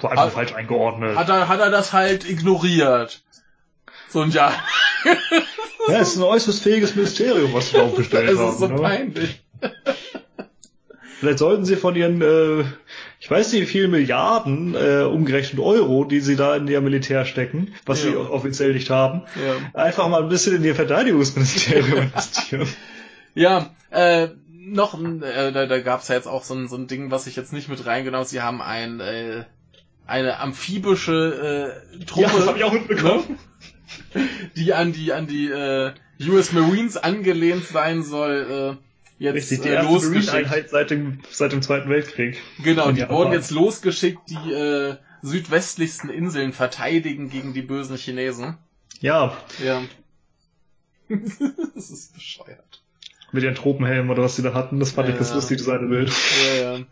War 0.00 0.10
einfach 0.10 0.24
Hat- 0.26 0.32
falsch 0.32 0.54
eingeordnet. 0.54 1.16
hat 1.16 1.28
er, 1.28 1.48
hat 1.48 1.60
er 1.60 1.70
das 1.70 1.92
halt 1.92 2.28
ignoriert. 2.28 3.22
So 4.08 4.20
ein 4.20 4.30
Jahr. 4.30 4.52
ja, 5.88 5.98
es 6.00 6.08
ist 6.14 6.16
ein 6.16 6.22
äußerst 6.22 6.62
fähiges 6.62 6.94
Ministerium, 6.94 7.52
was 7.54 7.70
sie 7.70 7.76
da 7.76 7.82
aufgestellt 7.84 8.30
Es 8.30 8.38
haben. 8.38 8.50
ist 8.50 8.58
so 8.58 8.66
ne? 8.68 8.76
peinlich. 8.80 9.42
Vielleicht 11.20 11.38
sollten 11.40 11.64
sie 11.64 11.74
von 11.74 11.96
ihren, 11.96 12.22
äh, 12.22 12.64
ich 13.18 13.28
weiß 13.28 13.52
nicht 13.52 13.62
wie 13.62 13.66
viele 13.66 13.88
Milliarden, 13.88 14.76
äh, 14.76 15.02
umgerechnet 15.02 15.60
Euro, 15.60 16.04
die 16.04 16.20
sie 16.20 16.36
da 16.36 16.54
in 16.54 16.68
ihr 16.68 16.80
Militär 16.80 17.24
stecken, 17.24 17.74
was 17.86 18.04
Ja. 18.04 18.10
sie 18.12 18.16
offiziell 18.16 18.72
nicht 18.72 18.88
haben, 18.90 19.22
Ja. 19.34 19.80
einfach 19.82 20.06
mal 20.08 20.22
ein 20.22 20.28
bisschen 20.28 20.54
in 20.54 20.62
ihr 20.64 20.76
Verteidigungsministerium 20.76 21.98
investieren. 22.02 22.68
Ja, 23.34 23.74
äh, 23.90 24.28
noch, 24.50 24.94
ein- 24.94 25.22
äh, 25.22 25.52
da, 25.52 25.66
da 25.66 25.80
gab's 25.80 26.08
ja 26.08 26.14
jetzt 26.16 26.26
auch 26.28 26.44
so 26.44 26.54
ein, 26.54 26.68
so 26.68 26.76
ein 26.76 26.86
Ding, 26.86 27.10
was 27.10 27.26
ich 27.26 27.36
jetzt 27.36 27.52
nicht 27.52 27.68
mit 27.68 27.86
reingenommen 27.86 28.20
habe. 28.20 28.28
Sie 28.28 28.40
haben 28.42 28.60
ein, 28.60 29.00
äh, 29.00 29.44
eine 30.06 30.40
amphibische 30.40 31.82
äh, 31.94 32.04
Truppe, 32.04 32.22
Ja, 32.28 32.36
das 32.36 32.46
habe 32.46 32.58
ich 32.58 32.64
auch 32.64 32.72
mitbekommen. 32.72 33.38
die 34.56 34.72
an 34.74 34.92
die 34.92 35.12
an 35.12 35.26
die 35.26 35.48
äh, 35.48 35.92
US 36.28 36.52
Marines 36.52 36.96
angelehnt 36.96 37.64
sein 37.64 38.02
soll, 38.02 38.78
äh, 39.20 39.22
jetzt 39.22 39.34
Richtig, 39.36 39.62
die 39.62 39.68
äh, 39.68 39.72
erste 39.74 39.92
losgeschickt. 39.92 40.70
Seit 40.70 40.90
dem, 40.90 41.20
seit 41.30 41.52
dem 41.52 41.62
Zweiten 41.62 41.88
Weltkrieg. 41.88 42.40
Genau, 42.62 42.90
die 42.92 43.08
wurden 43.08 43.32
jetzt 43.32 43.50
losgeschickt, 43.50 44.20
die 44.28 44.52
äh, 44.52 44.96
südwestlichsten 45.22 46.10
Inseln 46.10 46.52
verteidigen 46.52 47.28
gegen 47.30 47.54
die 47.54 47.62
bösen 47.62 47.96
Chinesen. 47.96 48.56
Ja, 49.00 49.36
Ja. 49.62 49.82
das 51.74 51.90
ist 51.90 52.12
bescheuert. 52.14 52.82
Mit 53.32 53.42
ihren 53.42 53.54
Tropenhelmen 53.54 54.10
oder 54.10 54.22
was 54.22 54.36
sie 54.36 54.42
da 54.42 54.54
hatten, 54.54 54.80
das 54.80 54.92
fand 54.92 55.08
ich 55.08 55.14
Ja. 55.14 55.18
das 55.18 55.34
lustig, 55.34 55.58
das 55.58 55.68
eine 55.68 55.86
Bild. 55.86 56.12
Ja, 56.46 56.72
ja. 56.76 56.84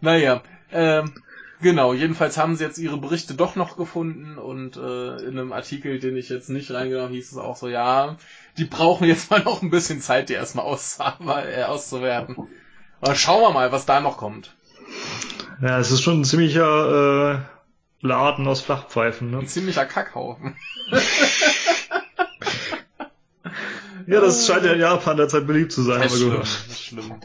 Naja, 0.00 0.42
ähm, 0.72 1.12
genau, 1.60 1.92
jedenfalls 1.94 2.36
haben 2.36 2.56
sie 2.56 2.64
jetzt 2.64 2.78
ihre 2.78 2.98
Berichte 2.98 3.34
doch 3.34 3.56
noch 3.56 3.76
gefunden 3.76 4.36
und 4.38 4.76
äh, 4.76 5.16
in 5.22 5.38
einem 5.38 5.52
Artikel, 5.52 5.98
den 5.98 6.16
ich 6.16 6.28
jetzt 6.28 6.50
nicht 6.50 6.70
reingenommen 6.70 7.08
habe, 7.08 7.14
hieß 7.14 7.32
es 7.32 7.38
auch 7.38 7.56
so, 7.56 7.68
ja, 7.68 8.16
die 8.58 8.64
brauchen 8.64 9.06
jetzt 9.06 9.30
mal 9.30 9.42
noch 9.42 9.62
ein 9.62 9.70
bisschen 9.70 10.00
Zeit, 10.00 10.28
die 10.28 10.34
erstmal 10.34 10.66
äh, 11.46 11.62
auszuwerten. 11.62 12.36
Aber 13.00 13.14
schauen 13.14 13.42
wir 13.42 13.52
mal, 13.52 13.72
was 13.72 13.86
da 13.86 14.00
noch 14.00 14.16
kommt. 14.16 14.54
Ja, 15.62 15.78
es 15.78 15.90
ist 15.90 16.02
schon 16.02 16.20
ein 16.20 16.24
ziemlicher 16.24 17.34
äh, 17.34 18.06
Laden 18.06 18.46
aus 18.46 18.60
Flachpfeifen, 18.60 19.30
ne? 19.30 19.38
Ein 19.38 19.46
ziemlicher 19.46 19.86
Kackhaufen. 19.86 20.56
Ja, 24.06 24.20
das 24.20 24.46
scheint 24.46 24.64
ja 24.64 24.72
in 24.72 24.80
Japan 24.80 25.16
derzeit 25.16 25.46
beliebt 25.46 25.72
zu 25.72 25.82
sein, 25.82 26.00
Das 26.00 26.12
haben 26.12 26.16
ist 26.16 26.20
wir 26.20 26.28
schlimm, 26.28 26.30
gehört. 26.30 26.46
das 26.46 26.66
ist 26.68 26.80
schlimm. 26.82 27.20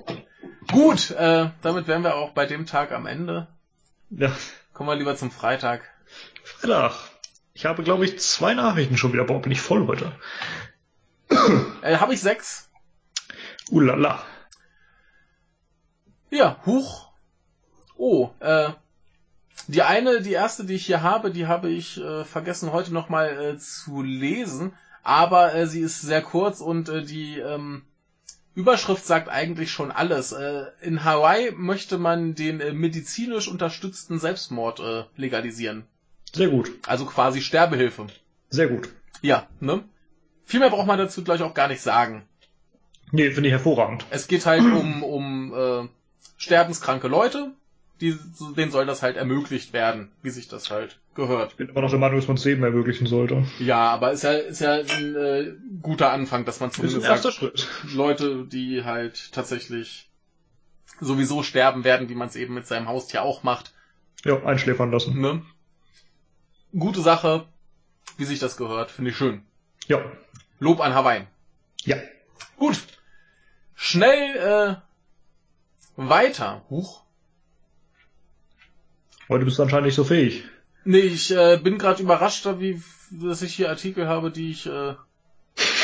Gut, 0.72 1.12
äh, 1.12 1.50
damit 1.62 1.88
wären 1.88 2.04
wir 2.04 2.16
auch 2.16 2.32
bei 2.32 2.46
dem 2.46 2.66
Tag 2.66 2.92
am 2.92 3.06
Ende. 3.06 3.48
Ja, 4.10 4.32
Kommen 4.74 4.90
wir 4.90 4.96
lieber 4.96 5.16
zum 5.16 5.32
Freitag. 5.32 5.82
Freitag. 6.44 6.94
Ich 7.54 7.66
habe, 7.66 7.84
glaube 7.84 8.06
ich, 8.06 8.20
zwei 8.20 8.54
Nachrichten 8.54 8.98
schon 8.98 9.14
wieder. 9.14 9.26
Boah, 9.26 9.42
bin 9.42 9.52
ich 9.52 9.62
voll 9.62 9.86
heute. 9.88 10.12
Äh, 11.82 11.98
habe 11.98 12.14
ich 12.14 12.22
sechs? 12.22 12.70
Ulala. 13.72 14.22
Ja, 16.30 16.58
huch. 16.66 17.12
Oh, 17.98 18.30
äh, 18.40 18.70
die 19.68 19.82
eine, 19.82 20.22
die 20.22 20.32
erste, 20.34 20.64
die 20.66 20.76
ich 20.76 20.86
hier 20.86 21.02
habe, 21.02 21.32
die 21.32 21.48
habe 21.48 21.70
ich 21.70 21.98
äh, 22.00 22.24
vergessen 22.24 22.72
heute 22.72 22.94
nochmal 22.94 23.30
äh, 23.56 23.58
zu 23.58 24.02
lesen, 24.02 24.74
aber 25.04 25.54
äh, 25.56 25.68
sie 25.68 25.82
ist 25.82 26.02
sehr 26.02 26.22
kurz 26.22 26.62
und 26.62 26.90
äh, 26.90 27.04
die 27.04 27.40
ähm, 27.40 27.84
Überschrift 28.54 29.06
sagt 29.06 29.30
eigentlich 29.30 29.72
schon 29.72 29.92
alles. 29.92 30.32
Äh, 30.32 30.66
in 30.82 31.04
Hawaii 31.04 31.52
möchte 31.52 31.98
man 31.98 32.36
den 32.36 32.60
äh, 32.60 32.74
medizinisch 32.74 33.48
unterstützten 33.48 34.20
Selbstmord 34.20 34.80
äh, 34.80 35.04
legalisieren. 35.16 35.86
Sehr 36.34 36.50
gut. 36.50 36.72
Also 36.86 37.06
quasi 37.06 37.42
Sterbehilfe. 37.42 38.08
Sehr 38.50 38.68
gut. 38.68 38.90
Ja, 39.22 39.48
ne? 39.60 39.84
Viel 40.46 40.60
mehr 40.60 40.70
braucht 40.70 40.88
man 40.88 40.98
dazu 40.98 41.24
gleich 41.24 41.42
auch 41.42 41.54
gar 41.54 41.68
nicht 41.68 41.82
sagen. 41.82 42.24
Nee, 43.12 43.32
finde 43.32 43.50
ich 43.50 43.54
hervorragend. 43.54 44.06
Es 44.10 44.28
geht 44.28 44.46
halt 44.46 44.62
um, 44.62 45.04
um 45.04 45.54
äh, 45.54 45.88
sterbenskranke 46.38 47.08
Leute, 47.08 47.52
die, 48.02 48.18
denen 48.58 48.72
soll 48.72 48.86
das 48.86 49.04
halt 49.04 49.16
ermöglicht 49.16 49.74
werden, 49.74 50.12
wie 50.24 50.32
sich 50.32 50.48
das 50.48 50.72
halt 50.72 51.00
gehört. 51.14 51.52
Ich 51.52 51.58
bin 51.58 51.70
immer 51.70 51.82
noch 51.82 51.92
der 51.92 52.00
Meinung, 52.00 52.18
dass 52.18 52.28
man 52.28 52.38
es 52.38 52.44
jedem 52.44 52.64
ermöglichen 52.64 53.06
sollte. 53.06 53.46
Ja, 53.60 53.92
aber 53.92 54.12
ist 54.12 54.24
ja, 54.24 54.32
ist 54.32 54.60
ja 54.60 54.74
ein 54.74 55.16
äh, 55.16 55.54
guter 55.82 56.12
Anfang, 56.12 56.44
dass 56.44 56.60
man 56.60 56.72
zumindest 56.72 57.06
sagt, 57.06 57.34
Schritt. 57.34 57.68
Leute, 57.94 58.46
die 58.46 58.84
halt 58.84 59.32
tatsächlich 59.32 60.10
sowieso 61.00 61.44
sterben 61.44 61.84
werden, 61.84 62.10
wie 62.10 62.16
man 62.16 62.28
es 62.28 62.36
eben 62.36 62.54
mit 62.56 62.66
seinem 62.66 62.88
Haustier 62.88 63.22
auch 63.22 63.44
macht. 63.44 63.74
Ja, 64.26 64.44
einschläfern 64.44 64.92
lassen. 64.92 65.20
Ne? 65.20 65.44
Gute 66.72 67.02
Sache, 67.02 67.46
wie 68.18 68.26
sich 68.26 68.40
das 68.40 68.58
gehört, 68.58 68.90
finde 68.92 69.12
ich 69.12 69.18
schön. 69.18 69.44
Ja. 69.88 70.04
Lob 70.60 70.80
an 70.80 70.94
Hawaii. 70.94 71.28
Ja. 71.84 71.98
Gut. 72.58 72.82
Schnell 73.76 74.38
äh, 74.38 74.76
weiter. 75.96 76.64
Huch. 76.70 77.01
Heute 79.32 79.46
bist 79.46 79.58
du 79.58 79.64
anscheinend 79.64 79.86
nicht 79.86 79.96
so 79.96 80.04
fähig. 80.04 80.44
Nee, 80.84 81.00
ich 81.00 81.32
äh, 81.32 81.58
bin 81.58 81.78
gerade 81.78 82.04
überrascht, 82.04 82.46
wie 82.60 82.82
dass 83.12 83.42
ich 83.42 83.56
hier 83.56 83.70
Artikel 83.70 84.08
habe, 84.08 84.30
die 84.30 84.52
ich 84.52 84.66
äh, 84.66 84.96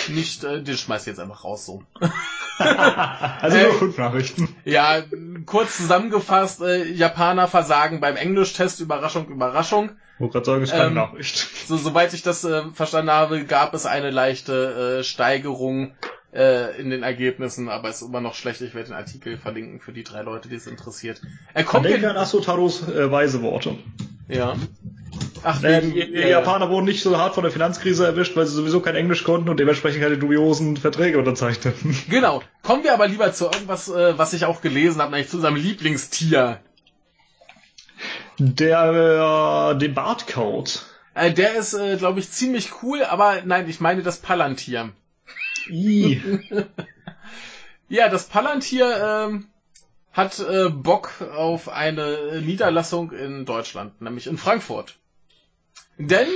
nicht, 0.09 0.43
äh, 0.43 0.61
den 0.61 0.75
schmeiß 0.77 1.03
ich 1.03 1.07
jetzt 1.07 1.19
einfach 1.19 1.43
raus 1.45 1.65
so. 1.65 1.83
Also 2.59 3.55
Äh, 3.55 3.63
nur 3.65 3.73
fünf 3.73 3.97
Nachrichten. 3.99 4.49
Ja, 4.65 5.03
kurz 5.45 5.77
zusammengefasst, 5.77 6.59
äh, 6.61 6.85
Japaner 6.91 7.47
versagen 7.47 7.99
beim 8.01 8.15
Englischtest, 8.15 8.79
Überraschung, 8.79 9.29
Überraschung. 9.29 9.91
Ich 10.15 10.19
wollte 10.21 10.33
gerade 10.33 10.45
sagen, 10.45 10.63
ist 10.63 10.71
keine 10.71 10.87
Ähm, 10.87 10.93
Nachricht. 10.95 11.47
So, 11.67 11.77
soweit 11.77 12.15
ich 12.15 12.23
das 12.23 12.43
äh, 12.43 12.63
verstanden 12.73 13.11
habe, 13.11 13.45
gab 13.45 13.75
es 13.75 13.85
eine 13.85 14.09
leichte 14.09 14.97
äh, 14.99 15.03
Steigerung 15.03 15.93
äh, 16.33 16.79
in 16.79 16.89
den 16.89 17.03
Ergebnissen, 17.03 17.69
aber 17.69 17.89
ist 17.89 18.01
immer 18.01 18.21
noch 18.21 18.35
schlecht. 18.35 18.61
Ich 18.61 18.73
werde 18.75 18.89
den 18.89 18.97
Artikel 18.97 19.37
verlinken 19.37 19.79
für 19.79 19.93
die 19.93 20.03
drei 20.03 20.21
Leute, 20.21 20.49
die 20.49 20.55
es 20.55 20.67
interessiert. 20.67 21.21
Er 21.53 21.63
kommt 21.63 21.85
Denke 21.85 22.09
an 22.09 22.17
Asotaros 22.17 22.87
äh, 22.89 23.11
weise 23.11 23.41
Worte. 23.41 23.77
ja. 24.27 24.55
Ach, 25.43 25.63
Äh, 25.63 25.81
wegen, 25.81 25.93
die, 25.93 26.05
die 26.11 26.15
äh, 26.15 26.31
Japaner 26.31 26.69
wurden 26.69 26.85
nicht 26.85 27.01
so 27.01 27.17
hart 27.17 27.35
von 27.35 27.43
der 27.43 27.51
Finanzkrise 27.51 28.05
erwischt, 28.05 28.35
weil 28.35 28.45
sie 28.45 28.55
sowieso 28.55 28.81
kein 28.81 28.95
Englisch 28.95 29.23
konnten 29.23 29.49
und 29.49 29.59
dementsprechend 29.59 30.01
keine 30.01 30.17
dubiosen 30.17 30.77
Verträge 30.77 31.17
unterzeichneten. 31.17 31.95
Genau. 32.09 32.41
Kommen 32.63 32.83
wir 32.83 32.93
aber 32.93 33.07
lieber 33.07 33.31
zu 33.33 33.45
irgendwas, 33.45 33.87
äh, 33.87 34.17
was 34.17 34.33
ich 34.33 34.45
auch 34.45 34.61
gelesen 34.61 35.01
habe, 35.01 35.11
nämlich 35.11 35.29
zu 35.29 35.37
unserem 35.37 35.55
Lieblingstier. 35.55 36.59
Der, 38.39 39.71
äh, 39.73 39.77
den 39.77 39.93
Bart 39.93 40.27
kaut. 40.27 40.85
Äh, 41.15 41.31
der 41.31 41.55
ist, 41.55 41.73
äh, 41.73 41.97
glaube 41.97 42.19
ich, 42.19 42.29
ziemlich 42.29 42.83
cool, 42.83 43.03
aber 43.03 43.41
nein, 43.45 43.67
ich 43.69 43.79
meine 43.79 44.03
das 44.03 44.17
Palantir. 44.17 44.89
I. 45.69 46.21
Ja, 47.89 48.09
das 48.09 48.25
Palantir 48.25 49.27
ähm, 49.29 49.47
hat 50.11 50.39
äh, 50.39 50.69
Bock 50.69 51.11
auf 51.21 51.69
eine 51.69 52.41
Niederlassung 52.41 53.11
in 53.11 53.45
Deutschland, 53.45 54.01
nämlich 54.01 54.27
in 54.27 54.37
Frankfurt. 54.37 54.97
Denn 55.97 56.27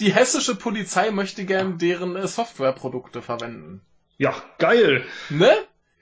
die 0.00 0.12
hessische 0.12 0.56
Polizei 0.56 1.10
möchte 1.10 1.44
gern 1.44 1.78
deren 1.78 2.16
äh, 2.16 2.26
Softwareprodukte 2.26 3.22
verwenden. 3.22 3.82
Ja, 4.16 4.34
geil. 4.58 5.04
Ne? 5.30 5.52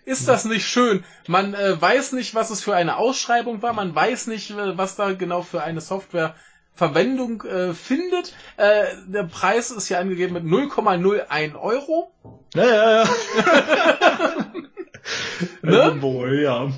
Ist 0.04 0.26
das 0.26 0.44
nicht 0.44 0.66
schön? 0.66 1.04
Man 1.28 1.54
äh, 1.54 1.80
weiß 1.80 2.12
nicht, 2.12 2.34
was 2.34 2.50
es 2.50 2.62
für 2.62 2.74
eine 2.74 2.96
Ausschreibung 2.96 3.62
war, 3.62 3.72
man 3.72 3.94
weiß 3.94 4.26
nicht, 4.26 4.50
äh, 4.50 4.76
was 4.76 4.96
da 4.96 5.12
genau 5.12 5.42
für 5.42 5.62
eine 5.62 5.80
Software 5.80 6.34
Verwendung 6.74 7.42
äh, 7.42 7.74
findet. 7.74 8.34
Äh, 8.56 8.84
der 9.06 9.24
Preis 9.24 9.70
ist 9.70 9.88
hier 9.88 9.98
angegeben 9.98 10.34
mit 10.34 10.44
0,01 10.44 11.54
Euro. 11.60 12.12
Ja, 12.54 12.64
ja, 12.64 13.02
ja. 13.02 13.08
Ne? 15.62 16.42
Ja. 16.42 16.72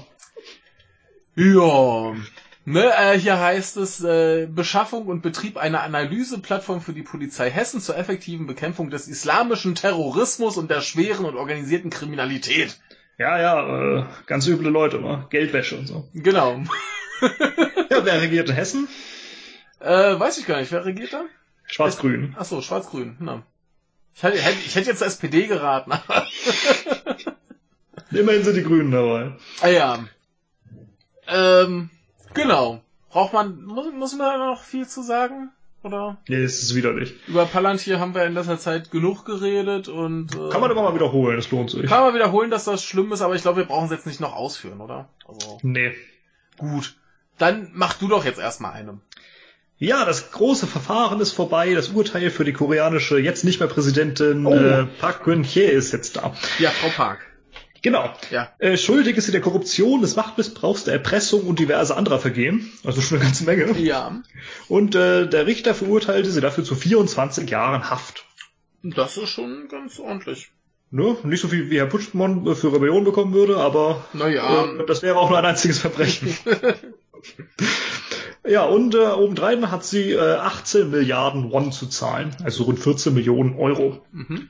Ja. 1.37 2.15
Ne, 2.67 2.93
äh, 2.97 3.19
hier 3.19 3.39
heißt 3.39 3.77
es 3.77 4.03
äh, 4.03 4.47
Beschaffung 4.47 5.07
und 5.07 5.21
Betrieb 5.21 5.59
einer 5.59 5.83
Analyseplattform 5.83 6.81
für 6.81 6.95
die 6.95 7.03
Polizei 7.03 7.51
Hessen 7.51 7.81
zur 7.81 7.99
effektiven 7.99 8.47
Bekämpfung 8.47 8.89
des 8.89 9.07
islamischen 9.07 9.75
Terrorismus 9.75 10.57
und 10.57 10.71
der 10.71 10.81
schweren 10.81 11.27
und 11.27 11.37
organisierten 11.37 11.91
Kriminalität. 11.91 12.79
Ja, 13.19 13.39
ja, 13.39 13.99
äh, 13.99 14.05
ganz 14.27 14.47
üble 14.47 14.71
Leute, 14.71 15.03
wa? 15.03 15.27
Geldwäsche 15.29 15.77
und 15.77 15.87
so. 15.87 16.09
Genau. 16.15 16.63
Ja, 17.91 18.05
wer 18.05 18.23
regiert 18.23 18.49
in 18.49 18.55
Hessen? 18.55 18.89
Äh, 19.85 20.19
weiß 20.19 20.39
ich 20.39 20.47
gar 20.47 20.61
nicht, 20.61 20.73
wer 20.73 20.85
regiert 20.85 21.13
da? 21.13 21.25
Schwarz-Grün. 21.67 22.35
Ach 22.39 22.45
so, 22.45 22.61
schwarz-grün. 22.63 23.17
Na. 23.21 23.43
Ich 24.15 24.23
hätte, 24.23 24.37
ich 24.39 24.75
hätte 24.75 24.91
jetzt 24.91 25.03
SPD 25.03 25.47
geraten. 25.47 25.93
aber- 25.93 26.27
Immerhin 28.11 28.45
sind 28.45 28.57
die 28.57 28.63
Grünen 28.63 28.91
dabei. 28.93 29.33
ah 29.61 29.69
ja. 29.69 30.05
Ähm, 31.27 31.91
genau. 32.33 32.81
Braucht 33.11 33.33
man, 33.33 33.63
muss, 33.65 33.93
muss 33.93 34.15
man 34.17 34.39
da 34.39 34.47
noch 34.51 34.63
viel 34.63 34.87
zu 34.87 35.03
sagen? 35.03 35.51
Oder? 35.83 36.17
Nee, 36.29 36.37
es 36.43 36.63
ist 36.63 36.75
widerlich. 36.75 37.15
Über 37.29 37.45
Palantir 37.45 38.01
haben 38.01 38.15
wir 38.15 38.25
in 38.25 38.33
letzter 38.35 38.59
Zeit 38.59 38.91
genug 38.91 39.25
geredet 39.27 39.89
und 39.89 40.35
äh, 40.35 40.49
Kann 40.51 40.61
man 40.63 40.71
immer 40.71 40.83
mal 40.83 40.95
wiederholen, 40.95 41.37
das 41.37 41.51
lohnt 41.51 41.71
sich. 41.71 41.85
kann 41.87 42.05
man 42.05 42.15
wiederholen, 42.15 42.51
dass 42.51 42.65
das 42.65 42.83
schlimm 42.85 43.13
ist, 43.13 43.21
aber 43.21 43.35
ich 43.35 43.43
glaube, 43.43 43.59
wir 43.59 43.65
brauchen 43.67 43.85
es 43.87 43.91
jetzt 43.91 44.07
nicht 44.07 44.21
noch 44.21 44.35
ausführen, 44.35 44.81
oder? 44.81 45.09
Also 45.29 45.59
Nee. 45.63 45.93
gut. 46.57 46.97
Dann 47.37 47.71
mach 47.75 47.95
du 47.95 48.09
doch 48.09 48.25
jetzt 48.25 48.39
erstmal 48.39 48.73
eine. 48.73 48.99
Ja, 49.79 50.05
das 50.05 50.31
große 50.31 50.67
Verfahren 50.67 51.21
ist 51.21 51.33
vorbei. 51.33 51.75
Das 51.75 51.89
Urteil 51.89 52.31
für 52.31 52.45
die 52.45 52.53
koreanische, 52.53 53.19
jetzt 53.19 53.45
nicht 53.45 53.59
mehr 53.61 53.69
Präsidentin 53.69 54.47
Oh. 54.47 54.55
äh, 54.55 54.85
Park 55.01 55.25
Geun-hye 55.25 55.65
ist 55.67 55.93
jetzt 55.93 56.17
da. 56.17 56.35
Ja, 56.59 56.71
Frau 56.71 56.89
Park. 56.91 57.19
Genau. 57.83 58.09
Ja. 58.31 58.51
Äh, 58.61 58.79
schuldig 58.79 59.17
ist 59.19 59.27
sie 59.27 59.33
der 59.33 59.43
Korruption, 59.43 60.01
des 60.01 60.17
Machtmissbrauchs, 60.17 60.85
der 60.85 60.95
Erpressung 60.95 61.43
und 61.43 61.59
diverse 61.59 61.95
anderer 61.97 62.19
Vergehen. 62.19 62.73
Also 62.85 63.03
schon 63.03 63.19
eine 63.19 63.27
ganze 63.27 63.45
Menge. 63.45 63.79
Ja. 63.79 64.23
Und 64.69 64.95
äh, 64.95 65.27
der 65.29 65.47
Richter 65.47 65.75
verurteilte 65.75 66.31
sie 66.31 66.41
dafür 66.41 66.65
zu 66.65 66.75
24 66.77 67.51
Jahren 67.51 67.91
Haft. 67.91 68.25
Das 68.83 69.17
ist 69.19 69.29
schon 69.29 69.69
ganz 69.69 69.99
ordentlich. 69.99 70.51
Ne? 70.91 71.17
Nicht 71.25 71.41
so 71.43 71.49
viel 71.49 71.69
wie 71.71 71.77
Herr 71.79 71.87
Putschmann 71.87 72.47
äh, 72.47 72.55
für 72.55 72.73
Rebellion 72.73 73.05
bekommen 73.05 73.35
würde, 73.35 73.57
aber 73.59 74.05
Naja. 74.15 74.65
äh, 74.65 74.87
das 74.87 75.03
wäre 75.03 75.17
auch 75.19 75.29
nur 75.29 75.39
ein 75.39 75.45
einziges 75.45 75.79
Verbrechen. 75.81 76.35
ja, 78.47 78.65
und 78.65 78.95
äh, 78.95 78.99
obendrein 78.99 79.71
hat 79.71 79.85
sie 79.85 80.13
äh, 80.13 80.37
18 80.37 80.91
Milliarden 80.91 81.51
Won 81.51 81.73
zu 81.73 81.87
zahlen, 81.87 82.37
also 82.45 82.65
rund 82.65 82.79
14 82.79 83.15
Millionen 83.15 83.57
Euro. 83.57 84.05
Mhm. 84.13 84.49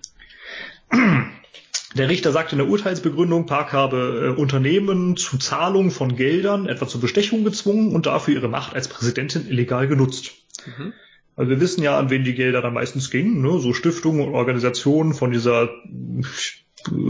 Der 1.97 2.09
Richter 2.09 2.33
sagte 2.33 2.53
in 2.53 2.59
der 2.59 2.69
Urteilsbegründung, 2.69 3.47
Park 3.47 3.73
habe 3.73 4.35
äh, 4.37 4.41
Unternehmen 4.41 5.16
zu 5.16 5.39
Zahlung 5.39 5.93
von 5.93 6.16
Geldern, 6.16 6.66
etwa 6.66 6.89
zur 6.89 7.01
Bestechung 7.01 7.45
gezwungen 7.45 7.95
und 7.95 8.07
dafür 8.07 8.35
ihre 8.35 8.49
Macht 8.49 8.75
als 8.75 8.89
Präsidentin 8.89 9.47
illegal 9.49 9.87
genutzt. 9.87 10.33
Mhm. 10.66 10.93
Also 11.37 11.51
wir 11.51 11.61
wissen 11.61 11.83
ja, 11.83 11.99
an 11.99 12.11
wen 12.11 12.25
die 12.25 12.35
Gelder 12.35 12.62
dann 12.62 12.75
meistens 12.75 13.11
gingen, 13.11 13.43
ne? 13.43 13.59
so 13.61 13.73
Stiftungen 13.73 14.27
und 14.27 14.35
Organisationen 14.35 15.15
von 15.15 15.31
dieser 15.31 15.69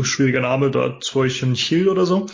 schwieriger 0.02 0.40
Name 0.40 0.70
da 0.70 1.00
Zeuchen 1.00 1.54
Chill 1.54 1.88
oder 1.88 2.06
so. 2.06 2.26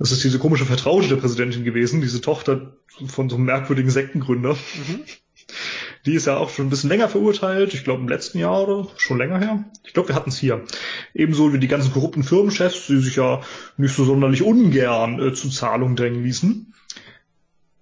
Das 0.00 0.12
ist 0.12 0.24
diese 0.24 0.38
komische 0.38 0.64
Vertraute 0.64 1.08
der 1.08 1.16
Präsidentin 1.16 1.62
gewesen, 1.62 2.00
diese 2.00 2.22
Tochter 2.22 2.72
von 3.06 3.28
so 3.28 3.36
einem 3.36 3.44
merkwürdigen 3.44 3.90
Sektengründer. 3.90 4.54
Mhm. 4.54 5.00
Die 6.06 6.14
ist 6.14 6.26
ja 6.26 6.38
auch 6.38 6.48
schon 6.48 6.66
ein 6.66 6.70
bisschen 6.70 6.88
länger 6.88 7.10
verurteilt, 7.10 7.74
ich 7.74 7.84
glaube 7.84 8.00
im 8.00 8.08
letzten 8.08 8.38
Jahr 8.38 8.66
oder 8.66 8.88
schon 8.96 9.18
länger 9.18 9.38
her. 9.38 9.64
Ich 9.84 9.92
glaube, 9.92 10.08
wir 10.08 10.14
hatten 10.14 10.30
es 10.30 10.38
hier. 10.38 10.64
Ebenso 11.12 11.52
wie 11.52 11.58
die 11.58 11.68
ganzen 11.68 11.92
korrupten 11.92 12.22
Firmenchefs, 12.22 12.86
die 12.86 12.96
sich 12.96 13.16
ja 13.16 13.42
nicht 13.76 13.94
so 13.94 14.06
sonderlich 14.06 14.42
ungern 14.42 15.20
äh, 15.20 15.34
zu 15.34 15.50
Zahlungen 15.50 15.96
drängen 15.96 16.24
ließen. 16.24 16.72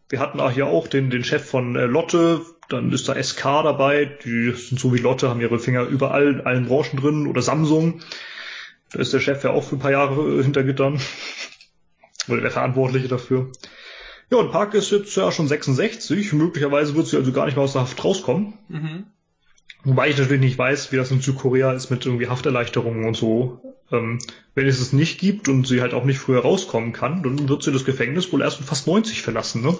Wir 0.08 0.18
hatten 0.18 0.40
auch 0.40 0.50
hier 0.50 0.66
auch 0.66 0.88
den, 0.88 1.10
den 1.10 1.22
Chef 1.22 1.48
von 1.48 1.76
äh, 1.76 1.84
Lotte, 1.84 2.40
dann 2.68 2.90
ist 2.90 3.08
da 3.08 3.22
SK 3.22 3.42
dabei, 3.62 4.06
die 4.24 4.50
sind 4.50 4.80
so 4.80 4.92
wie 4.92 4.98
Lotte, 4.98 5.28
haben 5.28 5.40
ihre 5.40 5.60
Finger 5.60 5.84
überall 5.84 6.26
in 6.26 6.40
allen 6.40 6.66
Branchen 6.66 6.98
drin 6.98 7.28
oder 7.28 7.42
Samsung. 7.42 8.00
Da 8.90 8.98
ist 8.98 9.12
der 9.12 9.20
Chef 9.20 9.44
ja 9.44 9.50
auch 9.50 9.62
für 9.62 9.76
ein 9.76 9.80
paar 9.80 9.92
Jahre 9.92 10.40
äh, 10.40 10.42
hinter 10.42 10.64
Gittern. 10.64 11.00
Oder 12.28 12.40
der 12.42 12.50
Verantwortliche 12.50 13.08
dafür. 13.08 13.50
Ja, 14.30 14.38
und 14.38 14.50
Park 14.50 14.74
ist 14.74 14.90
jetzt 14.90 15.16
ja 15.16 15.32
schon 15.32 15.48
66. 15.48 16.32
Möglicherweise 16.34 16.94
wird 16.94 17.06
sie 17.06 17.16
also 17.16 17.32
gar 17.32 17.46
nicht 17.46 17.56
mehr 17.56 17.64
aus 17.64 17.72
der 17.72 17.82
Haft 17.82 18.04
rauskommen. 18.04 18.54
Mhm. 18.68 19.06
Wobei 19.84 20.08
ich 20.10 20.18
natürlich 20.18 20.42
nicht 20.42 20.58
weiß, 20.58 20.92
wie 20.92 20.96
das 20.96 21.10
in 21.10 21.20
Südkorea 21.20 21.72
ist 21.72 21.90
mit 21.90 22.04
irgendwie 22.04 22.28
Hafterleichterungen 22.28 23.06
und 23.06 23.16
so. 23.16 23.62
Ähm, 23.90 24.18
wenn 24.54 24.66
es 24.66 24.80
es 24.80 24.92
nicht 24.92 25.18
gibt 25.18 25.48
und 25.48 25.66
sie 25.66 25.80
halt 25.80 25.94
auch 25.94 26.04
nicht 26.04 26.18
früher 26.18 26.42
rauskommen 26.42 26.92
kann, 26.92 27.22
dann 27.22 27.48
wird 27.48 27.62
sie 27.62 27.72
das 27.72 27.86
Gefängnis 27.86 28.30
wohl 28.32 28.42
erst 28.42 28.60
mit 28.60 28.68
fast 28.68 28.86
90 28.86 29.22
verlassen. 29.22 29.62
Ne? 29.62 29.76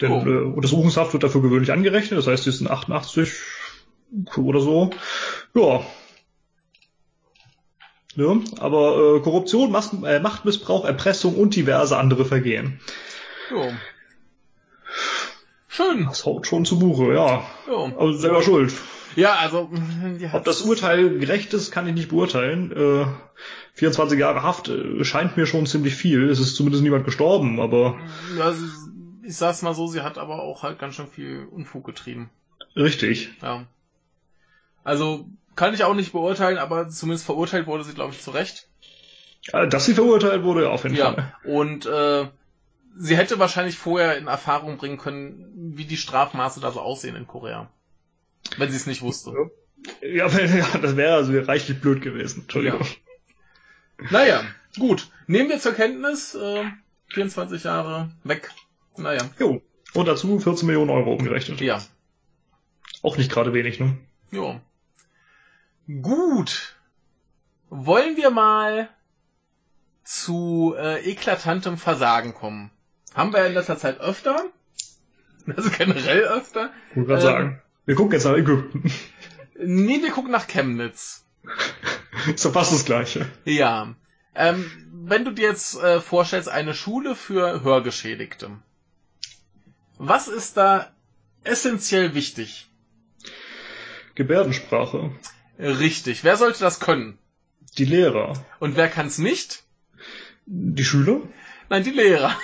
Denn 0.00 0.10
Oh. 0.10 0.24
äh, 0.26 0.42
Untersuchungshaft 0.52 1.12
wird 1.12 1.22
dafür 1.22 1.42
gewöhnlich 1.42 1.70
angerechnet. 1.70 2.18
Das 2.18 2.26
heißt, 2.26 2.44
sie 2.44 2.50
ist 2.50 2.60
in 2.60 2.70
88 2.70 3.30
oder 4.36 4.60
so. 4.60 4.90
Ja. 5.54 5.84
Ja, 8.16 8.36
aber 8.58 9.16
äh, 9.16 9.20
Korruption, 9.20 9.70
Mas 9.70 9.92
äh, 10.04 10.20
Machtmissbrauch, 10.20 10.84
Erpressung 10.84 11.36
und 11.36 11.54
diverse 11.54 11.96
andere 11.96 12.24
Vergehen. 12.24 12.80
Jo. 13.50 13.70
Schön. 15.68 16.06
Das 16.06 16.26
haut 16.26 16.46
schon 16.46 16.64
zu 16.64 16.78
Buche, 16.78 17.14
ja. 17.14 17.44
Jo. 17.68 17.84
Also 17.96 18.12
selber 18.18 18.42
schuld. 18.42 18.72
Ja, 19.16 19.34
also, 19.34 19.70
die 20.20 20.28
Ob 20.32 20.44
das 20.44 20.62
Urteil 20.62 21.18
gerecht 21.18 21.54
ist, 21.54 21.70
kann 21.70 21.86
ich 21.86 21.94
nicht 21.94 22.08
beurteilen. 22.10 22.72
Äh, 22.72 23.06
24 23.74 24.18
Jahre 24.18 24.42
Haft 24.42 24.68
äh, 24.68 25.04
scheint 25.04 25.36
mir 25.36 25.46
schon 25.46 25.66
ziemlich 25.66 25.94
viel. 25.94 26.28
Es 26.28 26.40
ist 26.40 26.56
zumindest 26.56 26.82
niemand 26.82 27.04
gestorben, 27.04 27.60
aber 27.60 27.98
Ja, 28.36 28.52
ich 29.22 29.36
sag's 29.36 29.62
mal 29.62 29.74
so, 29.74 29.86
sie 29.86 30.00
hat 30.02 30.18
aber 30.18 30.42
auch 30.42 30.62
halt 30.64 30.78
ganz 30.78 30.96
schön 30.96 31.06
viel 31.06 31.46
Unfug 31.50 31.84
getrieben. 31.86 32.30
richtig. 32.76 33.30
Ja. 33.42 33.66
Also, 34.82 35.26
kann 35.60 35.74
ich 35.74 35.84
auch 35.84 35.92
nicht 35.92 36.12
beurteilen, 36.12 36.56
aber 36.56 36.88
zumindest 36.88 37.26
verurteilt 37.26 37.66
wurde 37.66 37.84
sie, 37.84 37.92
glaube 37.92 38.14
ich, 38.14 38.22
zu 38.22 38.30
Recht. 38.30 38.66
Äh, 39.52 39.68
Dass 39.68 39.84
sie 39.84 39.92
verurteilt 39.92 40.42
wurde, 40.42 40.62
ja, 40.62 40.70
auf 40.70 40.84
jeden 40.84 40.96
Fall. 40.96 41.34
Ja. 41.44 41.50
Und 41.50 41.84
äh, 41.84 42.28
sie 42.96 43.14
hätte 43.14 43.38
wahrscheinlich 43.38 43.76
vorher 43.76 44.16
in 44.16 44.26
Erfahrung 44.26 44.78
bringen 44.78 44.96
können, 44.96 45.74
wie 45.76 45.84
die 45.84 45.98
Strafmaße 45.98 46.60
da 46.60 46.72
so 46.72 46.80
aussehen 46.80 47.14
in 47.14 47.26
Korea. 47.26 47.68
Wenn 48.56 48.70
sie 48.70 48.76
es 48.78 48.86
nicht 48.86 49.02
wusste. 49.02 49.50
Ja, 50.00 50.28
ja 50.28 50.78
das 50.80 50.96
wäre 50.96 51.16
also 51.16 51.38
reichlich 51.38 51.78
blöd 51.78 52.00
gewesen. 52.00 52.44
Entschuldigung. 52.44 52.86
Naja, 54.10 54.42
gut. 54.78 55.10
Nehmen 55.26 55.50
wir 55.50 55.58
zur 55.58 55.74
Kenntnis, 55.74 56.34
äh, 56.34 56.64
24 57.08 57.64
Jahre 57.64 58.10
weg. 58.24 58.50
Naja, 58.96 59.28
Jo. 59.38 59.60
Und 59.92 60.08
dazu 60.08 60.40
14 60.40 60.66
Millionen 60.66 60.88
Euro 60.88 61.12
umgerechnet. 61.12 61.60
ja. 61.60 61.82
Auch 63.02 63.18
nicht 63.18 63.30
gerade 63.30 63.52
wenig, 63.52 63.78
ne? 63.78 63.98
Jo. 64.30 64.58
Gut. 66.02 66.76
Wollen 67.68 68.16
wir 68.16 68.30
mal 68.30 68.88
zu 70.04 70.74
äh, 70.78 71.00
eklatantem 71.10 71.78
Versagen 71.78 72.34
kommen? 72.34 72.70
Haben 73.14 73.32
wir 73.32 73.44
in 73.46 73.54
letzter 73.54 73.78
Zeit 73.78 74.00
öfter? 74.00 74.44
Also 75.56 75.70
generell 75.70 76.22
öfter? 76.24 76.70
Ich 76.90 76.96
wollte 76.96 77.08
gerade 77.08 77.22
Ähm. 77.22 77.26
sagen. 77.26 77.62
Wir 77.86 77.94
gucken 77.96 78.12
jetzt 78.12 78.24
nach 78.24 78.36
Ägypten. 78.36 78.84
Nee, 79.58 80.00
wir 80.02 80.10
gucken 80.10 80.30
nach 80.30 80.46
Chemnitz. 80.46 81.24
ist 82.32 82.44
doch 82.44 82.52
fast 82.52 82.72
das 82.72 82.84
Gleiche. 82.84 83.26
Ja. 83.44 83.94
Ähm, 84.34 84.70
wenn 84.92 85.24
du 85.24 85.32
dir 85.32 85.48
jetzt 85.48 85.76
äh, 85.82 86.00
vorstellst, 86.00 86.48
eine 86.48 86.74
Schule 86.74 87.16
für 87.16 87.62
Hörgeschädigte. 87.64 88.50
Was 89.98 90.28
ist 90.28 90.56
da 90.56 90.90
essentiell 91.42 92.14
wichtig? 92.14 92.68
Gebärdensprache. 94.14 95.10
Richtig. 95.60 96.24
Wer 96.24 96.36
sollte 96.36 96.60
das 96.60 96.80
können? 96.80 97.18
Die 97.76 97.84
Lehrer. 97.84 98.32
Und 98.58 98.76
wer 98.76 98.88
kann 98.88 99.06
es 99.06 99.18
nicht? 99.18 99.62
Die 100.46 100.84
Schüler? 100.84 101.20
Nein, 101.68 101.84
die 101.84 101.90
Lehrer. 101.90 102.34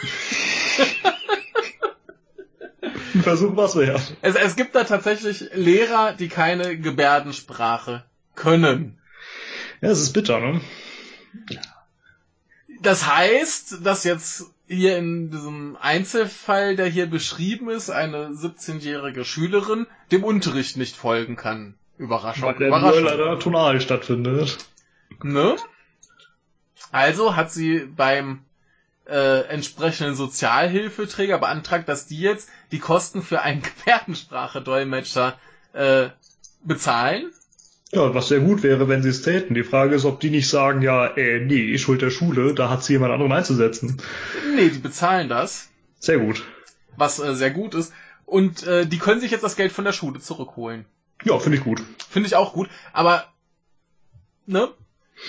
Ein 3.14 3.22
Versuch 3.22 3.56
was 3.56 3.76
wert. 3.76 4.14
Es, 4.20 4.34
es 4.34 4.56
gibt 4.56 4.74
da 4.74 4.84
tatsächlich 4.84 5.46
Lehrer, 5.54 6.12
die 6.12 6.28
keine 6.28 6.78
Gebärdensprache 6.78 8.04
können. 8.34 8.98
Ja, 9.80 9.88
es 9.88 10.00
ist 10.00 10.12
bitter, 10.12 10.38
ne? 10.38 10.60
Das 12.82 13.06
heißt, 13.06 13.78
dass 13.84 14.04
jetzt 14.04 14.44
hier 14.68 14.98
in 14.98 15.30
diesem 15.30 15.76
Einzelfall, 15.80 16.76
der 16.76 16.86
hier 16.86 17.06
beschrieben 17.06 17.70
ist, 17.70 17.88
eine 17.88 18.28
17-jährige 18.28 19.24
Schülerin 19.24 19.86
dem 20.12 20.22
Unterricht 20.22 20.76
nicht 20.76 20.94
folgen 20.96 21.36
kann. 21.36 21.74
Überraschung, 21.98 22.44
Weil 22.48 22.54
der 22.56 22.68
Überraschung. 22.68 23.04
leider 23.04 23.38
tonal 23.38 23.80
stattfindet. 23.80 24.58
Ne? 25.22 25.56
Also 26.92 27.36
hat 27.36 27.50
sie 27.52 27.80
beim 27.96 28.40
äh, 29.08 29.42
entsprechenden 29.48 30.14
Sozialhilfeträger 30.14 31.38
beantragt, 31.38 31.88
dass 31.88 32.06
die 32.06 32.20
jetzt 32.20 32.48
die 32.72 32.78
Kosten 32.78 33.22
für 33.22 33.42
einen 33.42 33.62
Gebärdensprache-Dolmetscher 33.86 35.38
äh, 35.72 36.08
bezahlen. 36.64 37.30
Ja, 37.92 38.12
was 38.14 38.28
sehr 38.28 38.40
gut 38.40 38.62
wäre, 38.64 38.88
wenn 38.88 39.02
sie 39.02 39.10
es 39.10 39.22
täten. 39.22 39.54
Die 39.54 39.62
Frage 39.62 39.94
ist, 39.94 40.04
ob 40.04 40.18
die 40.20 40.30
nicht 40.30 40.48
sagen, 40.48 40.82
ja, 40.82 41.06
äh, 41.06 41.38
nee, 41.40 41.78
Schuld 41.78 42.02
der 42.02 42.10
Schule, 42.10 42.52
da 42.52 42.68
hat 42.68 42.82
sie 42.82 42.94
jemand 42.94 43.12
anderen 43.12 43.32
einzusetzen. 43.32 44.02
Nee, 44.56 44.70
die 44.70 44.78
bezahlen 44.80 45.28
das, 45.28 45.68
Sehr 46.00 46.18
gut. 46.18 46.42
was 46.96 47.20
äh, 47.20 47.34
sehr 47.36 47.52
gut 47.52 47.74
ist. 47.74 47.92
Und 48.24 48.64
äh, 48.64 48.86
die 48.86 48.98
können 48.98 49.20
sich 49.20 49.30
jetzt 49.30 49.44
das 49.44 49.54
Geld 49.54 49.70
von 49.70 49.84
der 49.84 49.92
Schule 49.92 50.18
zurückholen. 50.18 50.84
Ja, 51.24 51.38
finde 51.38 51.58
ich 51.58 51.64
gut. 51.64 51.82
Finde 52.10 52.26
ich 52.28 52.36
auch 52.36 52.52
gut. 52.52 52.68
Aber, 52.92 53.24
ne? 54.46 54.68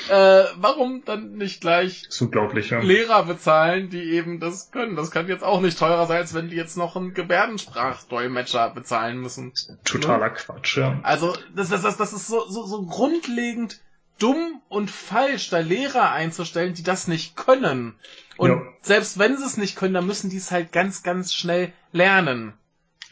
Äh, 0.09 0.43
warum 0.57 1.05
dann 1.05 1.37
nicht 1.37 1.61
gleich 1.61 2.09
unglaublich, 2.19 2.71
ja. 2.71 2.81
Lehrer 2.81 3.23
bezahlen, 3.23 3.89
die 3.89 4.03
eben 4.03 4.41
das 4.41 4.69
können? 4.71 4.97
Das 4.97 5.11
kann 5.11 5.29
jetzt 5.29 5.45
auch 5.45 5.61
nicht 5.61 5.79
teurer 5.79 6.05
sein, 6.07 6.17
als 6.17 6.33
wenn 6.33 6.49
die 6.49 6.57
jetzt 6.57 6.75
noch 6.75 6.97
einen 6.97 7.13
Gebärdensprachdolmetscher 7.13 8.69
bezahlen 8.71 9.17
müssen. 9.19 9.53
Totaler 9.85 10.31
Quatsch, 10.31 10.77
ja. 10.77 10.99
Also, 11.03 11.33
das, 11.55 11.69
das, 11.69 11.83
das, 11.83 11.95
das 11.95 12.11
ist 12.11 12.27
so, 12.27 12.49
so, 12.49 12.65
so 12.65 12.85
grundlegend 12.85 13.79
dumm 14.19 14.61
und 14.67 14.91
falsch, 14.91 15.49
da 15.51 15.59
Lehrer 15.59 16.11
einzustellen, 16.11 16.73
die 16.73 16.83
das 16.83 17.07
nicht 17.07 17.37
können. 17.37 17.95
Und 18.35 18.49
Ja. 18.49 18.61
selbst 18.81 19.17
wenn 19.19 19.37
sie 19.37 19.45
es 19.45 19.55
nicht 19.57 19.77
können, 19.77 19.93
dann 19.93 20.07
müssen 20.07 20.29
die 20.29 20.37
es 20.37 20.51
halt 20.51 20.73
ganz, 20.73 21.01
ganz 21.01 21.33
schnell 21.33 21.71
lernen. 21.93 22.53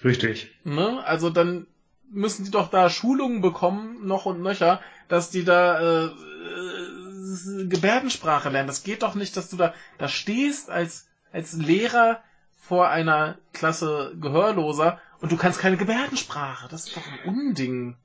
Richtig. 0.03 0.51
Ne? 0.65 1.01
Also 1.05 1.29
dann 1.29 1.67
müssen 2.15 2.45
die 2.45 2.51
doch 2.51 2.69
da 2.69 2.89
Schulungen 2.89 3.41
bekommen, 3.41 4.05
noch 4.05 4.25
und 4.25 4.41
nöcher, 4.41 4.81
dass 5.07 5.29
die 5.29 5.43
da 5.43 5.79
äh, 5.79 6.05
äh, 6.05 7.67
Gebärdensprache 7.67 8.49
lernen. 8.49 8.67
Das 8.67 8.83
geht 8.83 9.03
doch 9.03 9.15
nicht, 9.15 9.37
dass 9.37 9.49
du 9.49 9.57
da, 9.57 9.73
da 9.97 10.07
stehst 10.07 10.69
als, 10.69 11.07
als 11.31 11.53
Lehrer 11.53 12.21
vor 12.67 12.89
einer 12.89 13.37
Klasse 13.53 14.13
Gehörloser 14.19 14.99
und 15.21 15.31
du 15.31 15.37
kannst 15.37 15.59
keine 15.59 15.77
Gebärdensprache. 15.77 16.67
Das 16.69 16.87
ist 16.87 16.97
doch 16.97 17.03
ein 17.05 17.29
Unding. 17.29 17.97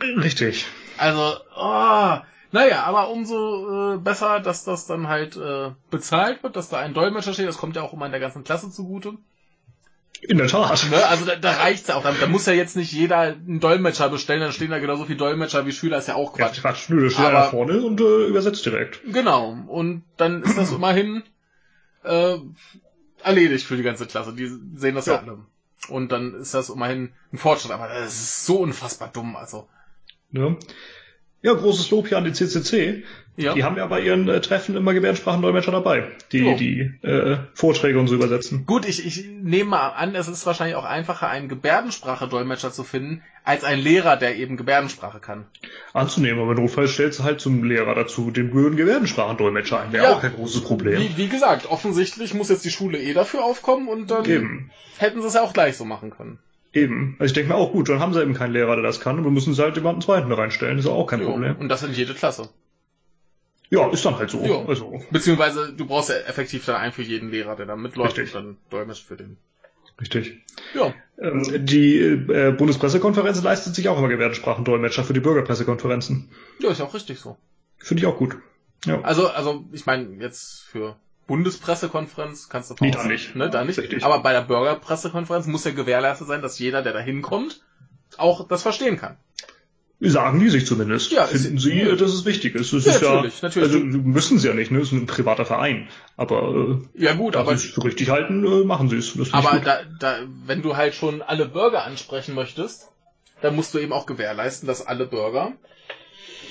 Richtig. 0.00 0.66
Also, 0.98 1.36
oh, 1.56 2.18
naja, 2.50 2.82
aber 2.84 3.08
umso 3.08 3.94
äh, 3.94 3.98
besser, 3.98 4.40
dass 4.40 4.64
das 4.64 4.86
dann 4.86 5.08
halt 5.08 5.36
äh, 5.36 5.70
bezahlt 5.90 6.42
wird, 6.42 6.56
dass 6.56 6.68
da 6.68 6.78
ein 6.78 6.92
Dolmetscher 6.92 7.32
steht. 7.32 7.48
Das 7.48 7.58
kommt 7.58 7.76
ja 7.76 7.82
auch 7.82 7.92
immer 7.92 8.06
in 8.06 8.12
der 8.12 8.20
ganzen 8.20 8.44
Klasse 8.44 8.70
zugute. 8.70 9.14
In 10.28 10.38
der 10.38 10.46
Tat. 10.46 10.86
Ne? 10.90 11.04
Also 11.06 11.24
da, 11.24 11.34
da 11.36 11.50
reicht's 11.52 11.88
ja 11.88 11.96
auch. 11.96 12.02
Da, 12.04 12.12
da 12.12 12.26
muss 12.28 12.46
ja 12.46 12.52
jetzt 12.52 12.76
nicht 12.76 12.92
jeder 12.92 13.18
einen 13.18 13.58
Dolmetscher 13.58 14.08
bestellen, 14.08 14.40
dann 14.40 14.52
stehen 14.52 14.70
da 14.70 14.78
genauso 14.78 15.04
viele 15.04 15.18
Dolmetscher 15.18 15.66
wie 15.66 15.72
Schüler, 15.72 15.98
ist 15.98 16.08
ja 16.08 16.14
auch 16.14 16.38
Ja, 16.38 16.46
Quatsch. 16.46 16.60
Quatsch. 16.60 16.88
Nö, 16.90 17.02
da 17.04 17.10
steht 17.10 17.24
einer 17.26 17.44
vorne 17.44 17.82
und 17.82 18.00
äh, 18.00 18.26
übersetzt 18.28 18.64
direkt. 18.64 19.00
Genau. 19.12 19.56
Und 19.66 20.04
dann 20.16 20.42
ist 20.42 20.56
das 20.56 20.70
immerhin 20.76 21.24
äh, 22.04 22.36
erledigt 23.24 23.66
für 23.66 23.76
die 23.76 23.82
ganze 23.82 24.06
Klasse. 24.06 24.32
Die 24.32 24.46
sehen 24.76 24.94
das 24.94 25.06
ja, 25.06 25.14
Ja. 25.14 25.18
alle. 25.22 25.38
Und 25.88 26.12
dann 26.12 26.34
ist 26.34 26.54
das 26.54 26.70
immerhin 26.70 27.12
ein 27.32 27.38
Fortschritt. 27.38 27.72
Aber 27.72 27.88
das 27.88 28.12
ist 28.14 28.46
so 28.46 28.58
unfassbar 28.58 29.10
dumm. 29.12 29.34
Also, 29.36 29.68
Ne? 30.34 30.56
Ja, 31.42 31.54
großes 31.54 31.90
Lob 31.90 32.06
hier 32.08 32.18
an 32.18 32.24
die 32.24 32.32
CCC. 32.32 33.02
ja. 33.36 33.54
Die 33.54 33.64
haben 33.64 33.76
ja 33.76 33.86
bei 33.86 34.00
ihren 34.00 34.28
äh, 34.28 34.40
Treffen 34.40 34.76
immer 34.76 34.94
Gebärdensprachendolmetscher 34.94 35.72
dabei, 35.72 36.04
die 36.30 36.38
Jo. 36.38 36.56
die 36.56 36.92
äh, 37.02 37.38
Vorträge 37.54 37.98
und 37.98 38.06
so 38.06 38.14
übersetzen. 38.14 38.64
Gut, 38.66 38.86
ich, 38.86 39.04
ich 39.04 39.24
nehme 39.42 39.70
mal 39.70 39.88
an, 39.88 40.14
es 40.14 40.28
ist 40.28 40.46
wahrscheinlich 40.46 40.76
auch 40.76 40.84
einfacher, 40.84 41.28
einen 41.28 41.48
Gebärdensprache-Dolmetscher 41.48 42.72
zu 42.72 42.84
finden, 42.84 43.22
als 43.44 43.64
einen 43.64 43.82
Lehrer, 43.82 44.16
der 44.16 44.36
eben 44.36 44.56
Gebärdensprache 44.56 45.18
kann. 45.18 45.46
Anzunehmen, 45.92 46.40
aber 46.40 46.54
notfalls 46.54 46.92
stellst 46.92 47.18
du 47.18 47.24
halt 47.24 47.40
zum 47.40 47.64
Lehrer 47.64 47.94
dazu 47.96 48.30
den 48.30 48.52
gehörigen 48.52 48.76
Gebärdensprachendolmetscher 48.76 49.80
ein. 49.80 49.92
Wäre 49.92 50.04
Ja. 50.04 50.12
auch 50.14 50.20
kein 50.20 50.34
großes 50.34 50.60
Problem. 50.62 51.00
Wie, 51.00 51.16
wie 51.16 51.28
gesagt, 51.28 51.66
offensichtlich 51.66 52.34
muss 52.34 52.50
jetzt 52.50 52.64
die 52.64 52.70
Schule 52.70 52.98
eh 53.00 53.14
dafür 53.14 53.44
aufkommen 53.44 53.88
und 53.88 54.10
dann 54.12 54.24
Eben. 54.26 54.70
hätten 54.98 55.20
sie 55.20 55.26
es 55.26 55.34
ja 55.34 55.42
auch 55.42 55.52
gleich 55.52 55.76
so 55.76 55.84
machen 55.84 56.10
können. 56.10 56.38
Eben. 56.72 57.16
Also 57.18 57.30
ich 57.30 57.34
denke 57.34 57.50
mir 57.50 57.56
auch, 57.56 57.72
gut, 57.72 57.88
dann 57.88 58.00
haben 58.00 58.14
sie 58.14 58.22
eben 58.22 58.34
keinen 58.34 58.52
Lehrer, 58.52 58.76
der 58.76 58.82
das 58.82 59.00
kann, 59.00 59.18
und 59.18 59.24
wir 59.24 59.30
müssen 59.30 59.52
sie 59.52 59.62
halt 59.62 59.76
jemanden 59.76 60.00
zweiten 60.00 60.32
reinstellen. 60.32 60.78
Ist 60.78 60.86
auch 60.86 61.06
kein 61.06 61.20
Jo, 61.20 61.30
Problem. 61.32 61.56
Und 61.56 61.68
das 61.68 61.82
in 61.82 61.92
jede 61.92 62.14
Klasse. 62.14 62.48
Ja, 63.70 63.88
ist 63.90 64.04
dann 64.04 64.18
halt 64.18 64.30
so. 64.30 64.44
Jo. 64.44 64.64
Also, 64.66 65.02
Beziehungsweise 65.10 65.72
du 65.72 65.86
brauchst 65.86 66.10
ja 66.10 66.16
effektiv 66.16 66.64
dann 66.66 66.76
einen 66.76 66.92
für 66.92 67.02
jeden 67.02 67.30
Lehrer, 67.30 67.56
der 67.56 67.66
da 67.66 67.76
mitläuft 67.76 68.18
Richtig. 68.18 68.34
und 68.34 68.44
dann 68.44 68.56
dolmetscht 68.70 69.06
für 69.06 69.16
den. 69.16 69.38
richtig. 70.00 70.40
Ja. 70.74 70.92
Ähm, 71.18 71.42
die 71.66 71.98
äh, 71.98 72.52
Bundespressekonferenz 72.52 73.42
leistet 73.42 73.74
sich 73.74 73.88
auch 73.88 73.98
immer 73.98 74.08
Gebärdensprachendolmetscher 74.08 75.04
für 75.04 75.14
die 75.14 75.20
Bürgerpressekonferenzen. 75.20 76.30
Ja, 76.58 76.70
ist 76.70 76.80
ja 76.80 76.84
auch 76.84 76.94
richtig 76.94 77.18
so. 77.18 77.36
Finde 77.78 78.02
ich 78.02 78.06
auch 78.06 78.16
gut. 78.18 78.36
Ja. 78.84 79.00
Also, 79.02 79.28
also, 79.28 79.64
ich 79.72 79.86
meine, 79.86 80.22
jetzt 80.22 80.62
für 80.64 80.96
Bundespressekonferenz 81.26 82.48
kannst 82.48 82.70
du 82.70 82.74
Nee, 82.80 82.90
da 82.90 83.04
nicht. 83.04 83.34
Ne, 83.36 83.48
da 83.50 83.64
nicht. 83.64 83.78
Richtig. 83.78 84.04
Aber 84.04 84.20
bei 84.20 84.32
der 84.32 84.42
Bürgerpressekonferenz 84.42 85.46
muss 85.46 85.64
ja 85.64 85.70
gewährleistet 85.70 86.28
sein, 86.28 86.42
dass 86.42 86.58
jeder, 86.58 86.82
der 86.82 86.92
da 86.92 86.98
hinkommt, 87.00 87.62
auch 88.18 88.46
das 88.48 88.62
verstehen 88.62 88.98
kann. 88.98 89.16
Sagen 90.04 90.40
die 90.40 90.48
sich 90.50 90.66
zumindest. 90.66 91.12
Ja, 91.12 91.24
ist- 91.26 91.42
Finden 91.42 91.58
sie, 91.60 91.74
ja. 91.80 91.94
dass 91.94 92.12
es 92.12 92.24
wichtig 92.24 92.56
ist. 92.56 92.72
Es 92.72 92.84
Ja, 92.86 92.92
ist 92.92 93.02
natürlich, 93.02 93.40
ja, 93.40 93.48
natürlich. 93.48 93.72
Also 93.72 93.78
müssen 93.86 94.38
sie 94.40 94.48
ja 94.48 94.54
nicht, 94.54 94.72
ne? 94.72 94.80
Es 94.80 94.88
ist 94.88 94.92
ein 94.92 95.06
privater 95.06 95.44
Verein. 95.46 95.88
Aber 96.16 96.80
äh, 96.96 97.00
Ja 97.04 97.14
gut, 97.14 97.36
aber, 97.36 97.56
sie 97.56 97.68
es 97.68 97.74
für 97.74 97.84
richtig 97.84 98.10
halten, 98.10 98.44
äh, 98.44 98.64
machen 98.64 98.88
sie 98.88 98.96
es. 98.96 99.14
Das 99.14 99.32
aber 99.32 99.60
da, 99.60 99.82
da, 100.00 100.18
wenn 100.44 100.60
du 100.60 100.76
halt 100.76 100.94
schon 100.96 101.22
alle 101.22 101.46
Bürger 101.46 101.84
ansprechen 101.84 102.34
möchtest, 102.34 102.88
dann 103.42 103.54
musst 103.54 103.74
du 103.74 103.78
eben 103.78 103.92
auch 103.92 104.06
gewährleisten, 104.06 104.66
dass 104.66 104.84
alle 104.84 105.06
Bürger 105.06 105.52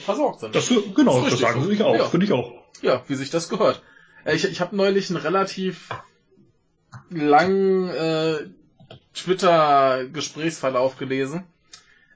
versorgt 0.05 0.39
sind. 0.39 0.55
Das, 0.55 0.69
genau, 0.69 1.17
ist 1.17 1.23
das 1.25 1.33
richtig 1.33 1.39
sagen 1.41 1.59
so. 1.61 1.67
sie 1.67 1.75
sich 1.75 1.83
auch. 1.83 1.95
Ja. 1.95 2.05
Finde 2.05 2.25
ich 2.25 2.31
auch. 2.31 2.53
Ja, 2.81 3.03
wie 3.07 3.15
sich 3.15 3.31
das 3.31 3.49
gehört. 3.49 3.81
Äh, 4.25 4.35
Ich, 4.35 4.45
ich 4.45 4.61
habe 4.61 4.75
neulich 4.75 5.09
einen 5.09 5.19
relativ 5.19 5.89
langen 7.09 7.89
äh, 7.89 8.37
Twitter-Gesprächsverlauf 9.13 10.97
gelesen 10.97 11.43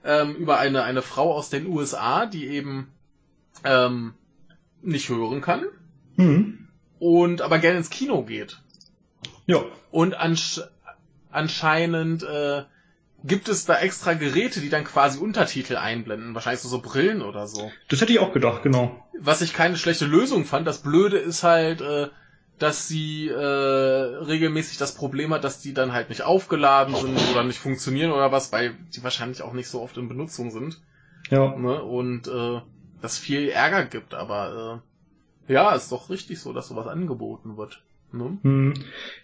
ähm, 0.04 0.36
über 0.36 0.60
eine, 0.60 0.84
eine 0.84 1.02
Frau 1.02 1.34
aus 1.34 1.50
den 1.50 1.66
USA, 1.68 2.26
die 2.26 2.48
eben 2.48 2.92
ähm, 3.64 4.14
nicht 4.82 5.10
hören 5.10 5.42
kann 5.42 5.66
Mhm. 6.18 6.70
und 7.00 7.42
aber 7.42 7.60
gerne 7.60 7.78
ins 7.80 7.90
Kino 7.90 8.24
geht. 8.24 8.62
Ja. 9.48 9.64
Und 9.92 10.14
ansch 10.14 10.62
anscheinend 11.30 12.24
äh, 12.24 12.64
gibt 13.26 13.50
es 13.50 13.66
da 13.66 13.78
extra 13.80 14.14
Geräte, 14.14 14.62
die 14.62 14.70
dann 14.70 14.84
quasi 14.84 15.20
Untertitel 15.20 15.78
einblenden. 15.78 16.36
Wahrscheinlich 16.36 16.62
so, 16.62 16.70
so 16.70 16.82
Brillen 16.82 17.22
oder 17.22 17.48
so. 17.48 17.72
Das 17.90 18.02
hätte 18.02 18.14
ich 18.14 18.20
auch 18.20 18.34
gedacht, 18.34 18.64
genau. 18.64 19.04
Was 19.20 19.42
ich 19.42 19.54
keine 19.54 19.78
schlechte 19.78 20.06
Lösung 20.06 20.46
fand. 20.46 20.68
Das 20.68 20.84
Blöde 20.84 21.18
ist 21.18 21.44
halt, 21.44 21.82
äh, 21.82 22.10
dass 22.60 22.88
sie 22.88 23.28
äh, 23.28 23.36
regelmäßig 23.36 24.78
das 24.78 24.94
Problem 24.94 25.34
hat, 25.34 25.44
dass 25.44 25.60
die 25.60 25.74
dann 25.74 25.92
halt 25.92 26.10
nicht 26.10 26.22
aufgeladen 26.22 26.96
sind 26.96 27.20
oder 27.32 27.44
nicht 27.44 27.60
funktionieren 27.60 28.12
oder 28.12 28.32
was, 28.32 28.52
weil 28.52 28.76
die 28.96 29.04
wahrscheinlich 29.04 29.42
auch 29.42 29.54
nicht 29.54 29.68
so 29.68 29.82
oft 29.82 29.98
in 29.98 30.08
Benutzung 30.08 30.52
sind. 30.52 30.82
Ja. 31.30 31.56
Ne? 31.56 31.82
Und 31.84 32.28
äh, 32.28 32.62
das 33.02 33.18
viel 33.18 33.50
Ärger 33.50 33.86
gibt. 33.86 34.14
Aber 34.14 34.82
äh, 35.50 35.54
ja, 35.54 35.74
ist 35.74 35.92
doch 35.92 36.10
richtig 36.10 36.40
so, 36.40 36.54
dass 36.54 36.68
sowas 36.68 36.88
angeboten 36.88 37.58
wird. 37.58 37.84
Ne? 38.12 38.38
Hm. 38.44 38.74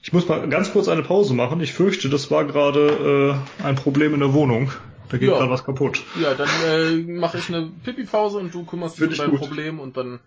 Ich 0.02 0.12
muss 0.14 0.28
mal 0.28 0.48
ganz 0.50 0.72
kurz 0.72 0.88
eine 0.88 1.04
Pause 1.04 1.34
machen. 1.34 1.62
Ich 1.62 1.74
fürchte, 1.74 2.10
das 2.10 2.30
war 2.32 2.46
gerade 2.46 3.40
äh, 3.62 3.64
ein 3.64 3.76
Problem 3.76 4.14
in 4.14 4.20
der 4.20 4.34
Wohnung. 4.34 4.72
Da 5.10 5.18
geht 5.18 5.30
Ja. 5.30 5.38
gerade 5.38 5.52
was 5.52 5.64
kaputt. 5.64 6.04
Ja, 6.22 6.34
dann 6.34 6.50
äh, 6.66 6.96
mache 6.98 7.38
ich 7.38 7.50
eine 7.50 7.70
Pipi-Pause 7.84 8.38
und 8.40 8.54
du 8.54 8.64
kümmerst 8.66 9.00
dich 9.00 9.10
um 9.10 9.16
dein 9.16 9.30
gut. 9.32 9.40
Problem 9.40 9.80
und 9.80 9.98
dann 9.98 10.20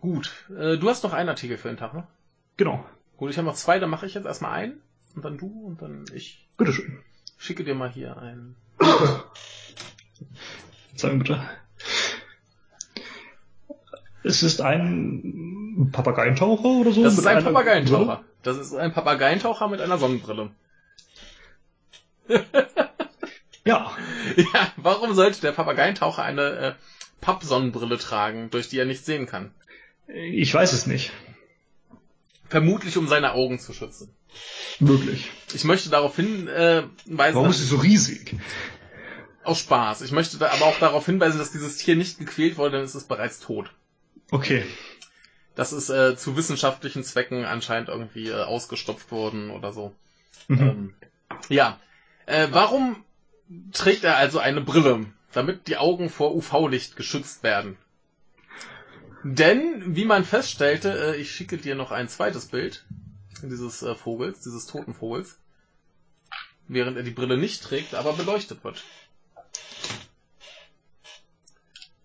gut. 0.00 0.30
Äh, 0.50 0.76
du 0.78 0.88
hast 0.88 1.04
noch 1.04 1.12
einen 1.12 1.28
Artikel 1.28 1.56
für 1.56 1.68
den 1.68 1.76
Tag, 1.76 1.94
ne? 1.94 2.06
Genau. 2.56 2.84
Gut, 3.16 3.30
ich 3.30 3.38
habe 3.38 3.46
noch 3.46 3.54
zwei, 3.54 3.78
dann 3.78 3.90
mache 3.90 4.06
ich 4.06 4.14
jetzt 4.14 4.26
erstmal 4.26 4.52
einen 4.52 4.80
und 5.14 5.24
dann 5.24 5.38
du 5.38 5.46
und 5.46 5.82
dann 5.82 6.04
ich. 6.14 6.46
Bitteschön. 6.56 6.98
Schicke 7.38 7.64
dir 7.64 7.74
mal 7.74 7.90
hier 7.90 8.16
einen. 8.18 8.56
Sagen 10.96 11.18
bitte. 11.18 11.40
Es 14.28 14.42
ist 14.42 14.60
ein 14.60 15.90
Papageientaucher 15.92 16.64
oder 16.64 16.92
so? 16.92 17.02
Das 17.02 17.16
ist 17.16 17.26
ein 17.26 17.42
Papageientaucher. 17.42 18.24
Das 18.42 18.58
ist 18.58 18.74
ein 18.74 18.92
Papageientaucher 18.92 19.68
mit 19.68 19.80
einer 19.80 19.98
Sonnenbrille. 19.98 20.50
Brille? 22.26 22.46
Ja. 23.64 23.94
Ja, 24.36 24.72
warum 24.76 25.12
sollte 25.12 25.42
der 25.42 25.52
Papageientaucher 25.52 26.22
eine 26.22 26.42
äh, 26.42 26.72
Pappsonnenbrille 27.20 27.98
tragen, 27.98 28.48
durch 28.48 28.70
die 28.70 28.78
er 28.78 28.86
nichts 28.86 29.04
sehen 29.04 29.26
kann? 29.26 29.52
Ich 30.06 30.54
weiß 30.54 30.72
es 30.72 30.86
nicht. 30.86 31.12
Vermutlich, 32.48 32.96
um 32.96 33.08
seine 33.08 33.32
Augen 33.32 33.58
zu 33.58 33.74
schützen. 33.74 34.08
Möglich. 34.80 35.30
Ich 35.52 35.64
möchte 35.64 35.90
darauf 35.90 36.16
hinweisen, 36.16 36.48
äh, 36.48 36.82
weisen, 37.04 37.36
Warum 37.36 37.50
ist 37.50 37.58
sie 37.58 37.66
so 37.66 37.76
riesig? 37.76 38.36
Aus 39.44 39.58
Spaß. 39.58 40.00
Ich 40.00 40.12
möchte 40.12 40.38
da 40.38 40.48
aber 40.48 40.64
auch 40.64 40.78
darauf 40.78 41.04
hinweisen, 41.04 41.38
dass 41.38 41.52
dieses 41.52 41.76
Tier 41.76 41.94
nicht 41.96 42.18
gequält 42.18 42.56
wurde, 42.56 42.76
denn 42.76 42.84
es 42.84 42.94
ist 42.94 43.06
bereits 43.06 43.38
tot. 43.38 43.70
Okay. 44.30 44.64
Das 45.54 45.72
ist 45.72 45.88
äh, 45.90 46.16
zu 46.16 46.36
wissenschaftlichen 46.36 47.02
Zwecken 47.02 47.44
anscheinend 47.44 47.88
irgendwie 47.88 48.28
äh, 48.28 48.42
ausgestopft 48.42 49.10
worden 49.10 49.50
oder 49.50 49.72
so. 49.72 49.94
Mhm. 50.46 50.60
Ähm, 50.60 50.94
ja. 51.48 51.80
Äh, 52.26 52.48
warum 52.50 53.04
trägt 53.72 54.04
er 54.04 54.16
also 54.16 54.38
eine 54.38 54.60
Brille? 54.60 55.06
Damit 55.32 55.68
die 55.68 55.76
Augen 55.76 56.10
vor 56.10 56.34
UV-Licht 56.34 56.96
geschützt 56.96 57.42
werden. 57.42 57.76
Denn, 59.24 59.96
wie 59.96 60.04
man 60.04 60.24
feststellte, 60.24 61.14
äh, 61.14 61.16
ich 61.16 61.32
schicke 61.32 61.58
dir 61.58 61.74
noch 61.74 61.90
ein 61.90 62.08
zweites 62.08 62.46
Bild 62.46 62.84
dieses 63.42 63.82
äh, 63.82 63.94
Vogels, 63.94 64.40
dieses 64.40 64.66
toten 64.66 64.94
Vogels, 64.94 65.38
während 66.66 66.96
er 66.96 67.02
die 67.02 67.10
Brille 67.10 67.36
nicht 67.36 67.62
trägt, 67.62 67.94
aber 67.94 68.12
beleuchtet 68.12 68.64
wird. 68.64 68.82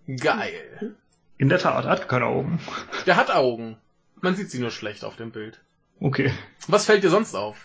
Geil. 0.07 0.95
In 1.43 1.49
der 1.49 1.59
Tat, 1.59 1.83
er 1.83 1.91
hat 1.91 2.07
keine 2.07 2.23
Augen. 2.27 2.57
Der 3.05 3.17
hat 3.17 3.29
Augen. 3.29 3.75
Man 4.21 4.33
sieht 4.33 4.49
sie 4.49 4.59
nur 4.59 4.71
schlecht 4.71 5.03
auf 5.03 5.17
dem 5.17 5.31
Bild. 5.31 5.59
Okay. 5.99 6.31
Was 6.69 6.85
fällt 6.85 7.03
dir 7.03 7.09
sonst 7.09 7.35
auf? 7.35 7.57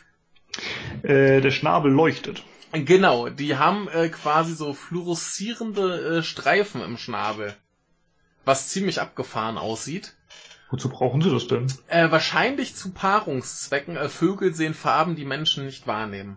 Äh, 1.05 1.41
der 1.41 1.53
Schnabel 1.53 1.93
leuchtet. 1.93 2.43
Genau, 2.73 3.29
die 3.29 3.57
haben 3.57 3.87
äh, 3.87 4.09
quasi 4.09 4.57
so 4.57 4.75
fluoreszierende 4.75 6.19
äh, 6.19 6.23
Streifen 6.25 6.83
im 6.83 6.97
Schnabel. 6.97 7.55
Was 8.45 8.69
ziemlich 8.69 9.01
abgefahren 9.01 9.59
aussieht. 9.59 10.17
Wozu 10.71 10.89
brauchen 10.89 11.23
sie 11.23 11.31
das 11.31 11.47
denn? 11.47 11.73
Äh, 11.87 12.11
wahrscheinlich 12.11 12.75
zu 12.75 12.91
Paarungszwecken. 12.91 13.97
Äh, 13.97 14.09
Vögel 14.09 14.55
sehen 14.55 14.75
Farben, 14.75 15.15
die 15.15 15.25
Menschen 15.25 15.67
nicht 15.67 15.87
wahrnehmen. 15.87 16.37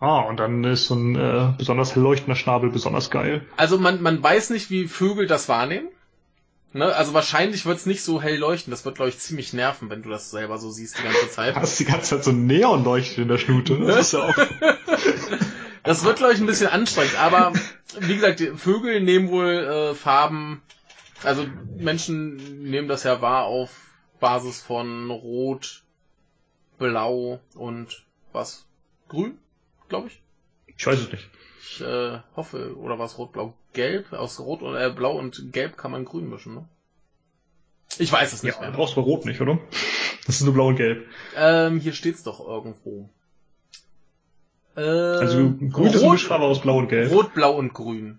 Ah, 0.00 0.22
und 0.22 0.40
dann 0.40 0.64
ist 0.64 0.88
so 0.88 0.96
ein 0.96 1.14
äh, 1.14 1.52
besonders 1.56 1.94
leuchtender 1.94 2.34
Schnabel 2.34 2.70
besonders 2.70 3.08
geil. 3.08 3.46
Also 3.56 3.78
man, 3.78 4.02
man 4.02 4.20
weiß 4.20 4.50
nicht, 4.50 4.68
wie 4.68 4.88
Vögel 4.88 5.28
das 5.28 5.48
wahrnehmen. 5.48 5.90
Ne? 6.72 6.94
Also 6.94 7.14
wahrscheinlich 7.14 7.66
wird's 7.66 7.86
nicht 7.86 8.02
so 8.02 8.22
hell 8.22 8.36
leuchten. 8.36 8.70
Das 8.70 8.84
wird, 8.84 8.96
glaube 8.96 9.08
ich, 9.08 9.18
ziemlich 9.18 9.52
nerven, 9.52 9.90
wenn 9.90 10.02
du 10.02 10.10
das 10.10 10.30
selber 10.30 10.58
so 10.58 10.70
siehst 10.70 10.98
die 10.98 11.02
ganze 11.02 11.30
Zeit. 11.30 11.54
Du 11.56 11.60
hast 11.60 11.80
die 11.80 11.84
ganze 11.84 12.10
Zeit 12.16 12.24
so 12.24 12.30
ein 12.30 12.46
Neonleuchten 12.46 13.22
in 13.22 13.28
der 13.28 13.38
Schnute. 13.38 13.78
Das 13.78 14.06
ist 14.06 14.12
ja 14.12 14.28
auch. 14.28 14.36
Das 15.82 16.04
wird, 16.04 16.18
glaube 16.18 16.34
ich, 16.34 16.40
ein 16.40 16.46
bisschen 16.46 16.68
anstrengend. 16.68 17.18
Aber 17.18 17.54
wie 17.98 18.14
gesagt, 18.14 18.40
die 18.40 18.48
Vögel 18.48 19.00
nehmen 19.00 19.30
wohl 19.30 19.48
äh, 19.48 19.94
Farben. 19.94 20.62
Also 21.22 21.46
Menschen 21.78 22.62
nehmen 22.62 22.86
das 22.86 23.02
ja 23.04 23.22
wahr 23.22 23.44
auf 23.44 23.70
Basis 24.20 24.60
von 24.60 25.10
Rot, 25.10 25.82
Blau 26.78 27.40
und 27.54 28.04
was? 28.32 28.66
Grün, 29.08 29.38
glaube 29.88 30.08
ich. 30.08 30.22
Ich 30.76 30.86
weiß 30.86 31.00
es 31.00 31.12
nicht. 31.12 31.28
Ich 31.62 31.80
äh, 31.80 32.18
hoffe, 32.36 32.76
oder 32.76 32.98
was 32.98 33.18
Rot, 33.18 33.32
Blau, 33.32 33.54
Gelb? 33.72 34.12
Aus 34.12 34.38
Rot 34.40 34.62
und 34.62 34.74
äh, 34.76 34.90
Blau 34.94 35.16
und 35.18 35.52
Gelb 35.52 35.76
kann 35.76 35.90
man 35.90 36.04
Grün 36.04 36.28
mischen, 36.28 36.54
ne? 36.54 36.68
Ich 37.98 38.10
weiß 38.12 38.32
es 38.32 38.42
nicht 38.42 38.54
Ja, 38.54 38.60
du 38.60 38.66
mehr. 38.68 38.76
brauchst 38.76 38.94
aber 38.96 39.02
Rot 39.02 39.24
nicht, 39.24 39.40
oder? 39.40 39.58
Das 40.26 40.36
ist 40.36 40.42
nur 40.42 40.54
Blau 40.54 40.68
und 40.68 40.76
Gelb. 40.76 41.06
Ähm, 41.36 41.80
hier 41.80 41.92
steht's 41.92 42.22
doch 42.22 42.40
irgendwo. 42.46 43.10
Äh, 44.76 44.80
Also 44.80 45.54
grün 45.70 45.92
ist 45.92 46.02
eine 46.02 46.12
Mischfarbe 46.12 46.44
aus 46.44 46.60
Blau 46.60 46.78
und 46.78 46.88
Gelb. 46.88 47.10
Rot, 47.10 47.34
Blau 47.34 47.56
und 47.56 47.72
Grün 47.74 48.18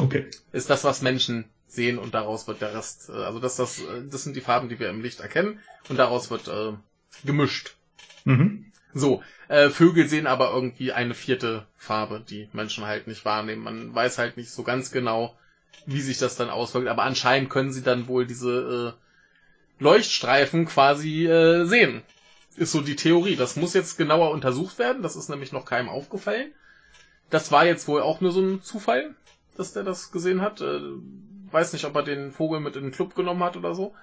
Okay. 0.00 0.30
ist 0.52 0.70
das, 0.70 0.84
was 0.84 1.02
Menschen 1.02 1.44
sehen 1.68 1.98
und 1.98 2.14
daraus 2.14 2.48
wird 2.48 2.60
der 2.62 2.74
Rest, 2.74 3.10
äh, 3.10 3.12
also 3.12 3.38
das, 3.38 3.56
das, 3.56 3.80
äh, 3.80 3.84
das 4.10 4.22
sind 4.24 4.34
die 4.36 4.40
Farben, 4.40 4.68
die 4.70 4.78
wir 4.78 4.88
im 4.88 5.02
Licht 5.02 5.20
erkennen 5.20 5.58
und 5.88 5.98
daraus 5.98 6.30
wird 6.30 6.48
äh, 6.48 6.72
gemischt. 7.24 7.76
Mhm. 8.24 8.72
So, 8.94 9.22
äh, 9.52 9.68
Vögel 9.68 10.08
sehen 10.08 10.26
aber 10.26 10.50
irgendwie 10.50 10.92
eine 10.92 11.14
vierte 11.14 11.66
Farbe, 11.76 12.24
die 12.26 12.48
Menschen 12.54 12.86
halt 12.86 13.06
nicht 13.06 13.26
wahrnehmen. 13.26 13.62
Man 13.62 13.94
weiß 13.94 14.16
halt 14.16 14.38
nicht 14.38 14.50
so 14.50 14.62
ganz 14.62 14.90
genau, 14.90 15.36
wie 15.84 16.00
sich 16.00 16.16
das 16.16 16.36
dann 16.36 16.48
auswirkt, 16.48 16.88
aber 16.88 17.02
anscheinend 17.02 17.50
können 17.50 17.70
sie 17.70 17.82
dann 17.82 18.08
wohl 18.08 18.26
diese 18.26 18.94
äh, 18.96 19.82
Leuchtstreifen 19.82 20.64
quasi 20.64 21.26
äh, 21.26 21.66
sehen. 21.66 22.02
Ist 22.56 22.72
so 22.72 22.80
die 22.80 22.96
Theorie. 22.96 23.36
Das 23.36 23.56
muss 23.56 23.74
jetzt 23.74 23.98
genauer 23.98 24.30
untersucht 24.30 24.78
werden, 24.78 25.02
das 25.02 25.16
ist 25.16 25.28
nämlich 25.28 25.52
noch 25.52 25.66
keinem 25.66 25.90
aufgefallen. 25.90 26.52
Das 27.28 27.52
war 27.52 27.66
jetzt 27.66 27.88
wohl 27.88 28.00
auch 28.00 28.22
nur 28.22 28.32
so 28.32 28.40
ein 28.40 28.62
Zufall, 28.62 29.14
dass 29.58 29.74
der 29.74 29.82
das 29.82 30.12
gesehen 30.12 30.40
hat. 30.40 30.62
Äh, 30.62 30.80
weiß 31.50 31.74
nicht, 31.74 31.84
ob 31.84 31.94
er 31.94 32.04
den 32.04 32.32
Vogel 32.32 32.60
mit 32.60 32.76
in 32.76 32.84
den 32.84 32.92
Club 32.92 33.14
genommen 33.14 33.42
hat 33.42 33.58
oder 33.58 33.74
so. 33.74 33.94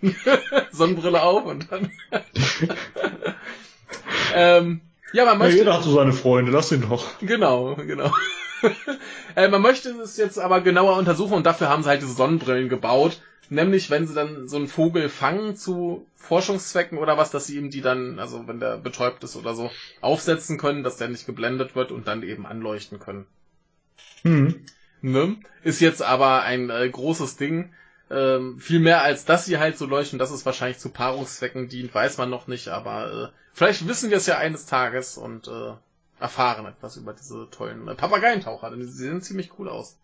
Sonnenbrille 0.70 1.20
auf 1.20 1.46
und 1.46 1.72
dann. 1.72 1.90
ähm, 4.34 4.80
ja, 5.12 5.24
man 5.24 5.34
Ja, 5.34 5.38
möchte. 5.38 5.58
jeder 5.58 5.74
hat 5.74 5.84
so 5.84 5.94
seine 5.94 6.12
Freunde, 6.12 6.52
lass 6.52 6.72
ihn 6.72 6.82
doch. 6.88 7.06
Genau, 7.20 7.74
genau. 7.76 8.12
äh, 9.36 9.48
man 9.48 9.62
möchte 9.62 9.90
es 10.02 10.16
jetzt 10.16 10.38
aber 10.38 10.60
genauer 10.60 10.96
untersuchen 10.96 11.34
und 11.34 11.46
dafür 11.46 11.68
haben 11.68 11.82
sie 11.82 11.88
halt 11.88 12.02
diese 12.02 12.14
Sonnenbrillen 12.14 12.68
gebaut. 12.68 13.20
Nämlich, 13.50 13.90
wenn 13.90 14.06
sie 14.06 14.14
dann 14.14 14.48
so 14.48 14.56
einen 14.56 14.68
Vogel 14.68 15.10
fangen 15.10 15.56
zu 15.56 16.06
Forschungszwecken 16.16 16.96
oder 16.96 17.18
was, 17.18 17.30
dass 17.30 17.46
sie 17.46 17.58
ihm 17.58 17.68
die 17.70 17.82
dann, 17.82 18.18
also 18.18 18.46
wenn 18.46 18.60
der 18.60 18.78
betäubt 18.78 19.22
ist 19.24 19.36
oder 19.36 19.54
so, 19.54 19.70
aufsetzen 20.00 20.56
können, 20.56 20.82
dass 20.82 20.96
der 20.96 21.08
nicht 21.08 21.26
geblendet 21.26 21.76
wird 21.76 21.92
und 21.92 22.06
dann 22.08 22.22
eben 22.22 22.46
anleuchten 22.46 22.98
können. 22.98 23.26
Mhm. 24.22 24.64
Ne? 25.02 25.36
Ist 25.64 25.80
jetzt 25.80 26.00
aber 26.00 26.42
ein 26.42 26.70
äh, 26.70 26.88
großes 26.88 27.36
Ding. 27.36 27.74
Ähm, 28.12 28.60
viel 28.60 28.78
mehr 28.78 29.02
als 29.02 29.24
dass 29.24 29.46
sie 29.46 29.58
halt 29.58 29.78
so 29.78 29.86
leuchten, 29.86 30.18
das 30.18 30.30
ist 30.30 30.44
wahrscheinlich 30.44 30.78
zu 30.78 30.90
Paarungszwecken 30.90 31.68
dient, 31.68 31.94
weiß 31.94 32.18
man 32.18 32.28
noch 32.28 32.46
nicht, 32.46 32.68
aber 32.68 33.30
äh, 33.32 33.36
vielleicht 33.54 33.88
wissen 33.88 34.10
wir 34.10 34.18
es 34.18 34.26
ja 34.26 34.36
eines 34.36 34.66
Tages 34.66 35.16
und 35.16 35.48
äh, 35.48 35.72
erfahren 36.20 36.66
etwas 36.66 36.98
über 36.98 37.14
diese 37.14 37.48
tollen 37.50 37.88
äh, 37.88 37.94
Papageientaucher, 37.94 38.68
denn 38.68 38.82
sie 38.82 38.92
sehen 38.92 39.22
ziemlich 39.22 39.58
cool 39.58 39.70
aus. 39.70 39.96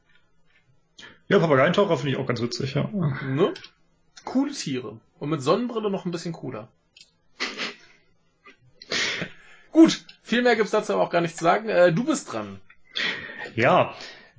Ja, 1.28 1.38
Papageientaucher 1.38 1.98
finde 1.98 2.12
ich 2.12 2.16
auch 2.16 2.26
ganz 2.26 2.40
witzig, 2.40 2.74
ja. 2.74 2.88
Ne? 2.88 3.52
Coole 4.24 4.52
Tiere. 4.52 4.98
Und 5.18 5.28
mit 5.28 5.42
Sonnenbrille 5.42 5.90
noch 5.90 6.06
ein 6.06 6.10
bisschen 6.10 6.32
cooler. 6.32 6.68
Gut, 9.70 10.02
viel 10.22 10.40
mehr 10.40 10.56
gibt's 10.56 10.70
dazu 10.70 10.94
aber 10.94 11.02
auch 11.02 11.10
gar 11.10 11.20
nicht 11.20 11.36
zu 11.36 11.44
sagen. 11.44 11.68
Äh, 11.68 11.92
du 11.92 12.04
bist 12.04 12.32
dran. 12.32 12.58
Ja, 13.54 13.94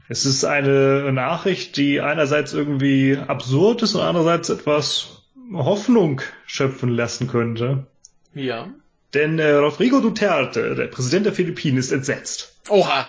es 0.10 0.26
ist 0.26 0.44
eine 0.44 1.14
Nachricht, 1.14 1.78
die 1.78 2.02
einerseits 2.02 2.54
irgendwie 2.54 3.18
absurd 3.18 3.84
ist 3.84 3.96
und 3.96 4.02
andererseits 4.02 4.50
etwas 4.50 5.24
Hoffnung 5.54 6.22
schöpfen 6.46 6.90
lassen 6.90 7.28
könnte. 7.28 7.88
Ja. 8.34 8.68
Denn 9.14 9.40
äh, 9.40 9.52
Rodrigo 9.54 10.02
Duterte, 10.02 10.76
der 10.76 10.88
Präsident 10.88 11.26
der 11.26 11.34
Philippinen, 11.34 11.78
ist 11.78 11.92
entsetzt. 11.92 12.60
Oha. 12.70 13.08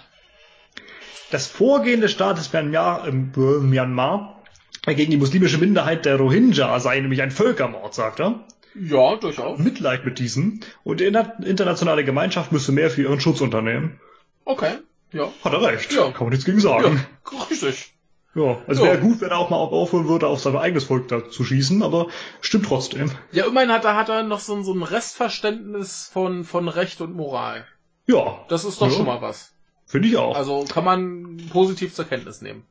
Das 1.31 1.47
Vorgehen 1.47 2.01
des 2.01 2.13
Staates 2.13 2.53
Myanmar, 2.53 3.07
äh, 3.07 3.13
Myanmar 3.13 4.43
gegen 4.87 5.11
die 5.11 5.17
muslimische 5.19 5.59
Minderheit 5.59 6.05
der 6.07 6.17
Rohingya 6.17 6.81
sei 6.81 7.01
nämlich 7.01 7.21
ein 7.23 7.31
Völkermord, 7.31 7.95
sagt 7.95 8.21
er. 8.21 8.45
Ja, 8.75 9.17
durchaus. 9.17 9.59
Mitleid 9.59 10.05
mit 10.05 10.19
diesem. 10.19 10.61
Und 10.85 11.01
die 11.01 11.05
inter- 11.05 11.37
internationale 11.45 12.05
Gemeinschaft 12.05 12.53
müsse 12.53 12.73
mehr 12.73 12.91
für 12.91 13.03
ihren 13.03 13.21
Schutz 13.21 13.41
unternehmen. 13.41 14.01
Okay. 14.45 14.79
Ja. 15.13 15.29
Hat 15.45 15.53
er 15.53 15.63
recht. 15.63 15.93
Ja. 15.93 16.11
Kann 16.11 16.21
man 16.27 16.29
nichts 16.31 16.45
gegen 16.45 16.61
sagen. 16.61 17.05
Ja, 17.33 17.43
richtig. 17.51 17.93
Ja, 18.35 18.59
also 18.69 18.85
Ja. 18.85 18.93
wäre 18.93 19.01
gut, 19.01 19.21
wenn 19.21 19.31
er 19.31 19.39
auch 19.39 19.51
mal 19.51 19.57
aufhören 19.57 20.07
würde, 20.09 20.29
auf 20.29 20.41
sein 20.41 20.57
eigenes 20.57 20.85
Volk 20.85 21.09
da 21.09 21.29
zu 21.29 21.43
schießen, 21.43 21.83
aber 21.83 22.07
stimmt 22.41 22.67
trotzdem. 22.67 23.11
Ja, 23.33 23.47
immerhin 23.47 23.73
hat 23.73 23.85
er, 23.85 23.97
hat 23.97 24.09
er 24.09 24.23
noch 24.23 24.39
so, 24.39 24.55
ein- 24.55 24.63
so 24.65 24.73
ein 24.73 24.85
Restverständnis 24.85 26.09
von, 26.13 26.45
von 26.45 26.69
Recht 26.69 27.01
und 27.01 27.15
Moral. 27.15 27.65
Ja, 28.07 28.45
Das 28.49 28.65
ist 28.65 28.81
doch 28.81 28.89
Ja. 28.89 28.93
schon 28.95 29.07
mal 29.07 29.21
was. 29.23 29.53
finde 29.87 30.07
ich 30.07 30.17
auch. 30.17 30.37
Also 30.37 30.65
kann 30.73 30.85
man 30.85 31.39
positiv 31.53 31.93
zur 31.95 32.05
Kenntnis 32.05 32.41
nehmen. 32.43 32.63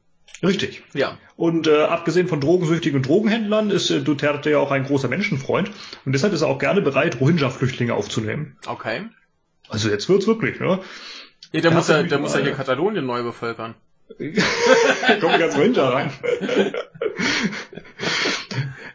Richtig. 0.41 0.83
Ja. 0.93 1.17
Und 1.35 1.67
äh, 1.67 1.83
abgesehen 1.83 2.29
von 2.29 2.39
drogensüchtigen 2.39 2.95
und 2.97 3.05
Drogenhändlern 3.07 3.69
ist 3.71 3.89
äh, 3.89 3.99
Duterte 3.99 4.49
ja 4.51 4.59
auch 4.59 4.71
ein 4.71 4.85
großer 4.85 5.09
Menschenfreund 5.09 5.69
und 6.05 6.13
deshalb 6.13 6.31
ist 6.31 6.41
er 6.43 6.47
auch 6.47 6.59
gerne 6.59 6.81
bereit, 6.81 7.19
Rohingya-Flüchtlinge 7.19 7.93
aufzunehmen. 7.93 8.55
Okay. 8.65 9.09
Also 9.67 9.89
jetzt 9.89 10.07
wird's 10.07 10.27
wirklich, 10.27 10.61
ne? 10.61 10.79
Ja, 11.51 11.61
der 11.61 11.71
muss 11.71 11.87
ja, 11.87 12.03
der 12.03 12.19
muss 12.19 12.33
ja 12.33 12.41
hier. 12.41 12.53
Katalonien 12.53 13.05
neu 13.05 13.23
bevölkern. 13.23 13.75
Kommt 15.21 15.39
ganze 15.39 15.57
Rohingya 15.57 15.89
rein. 15.89 16.11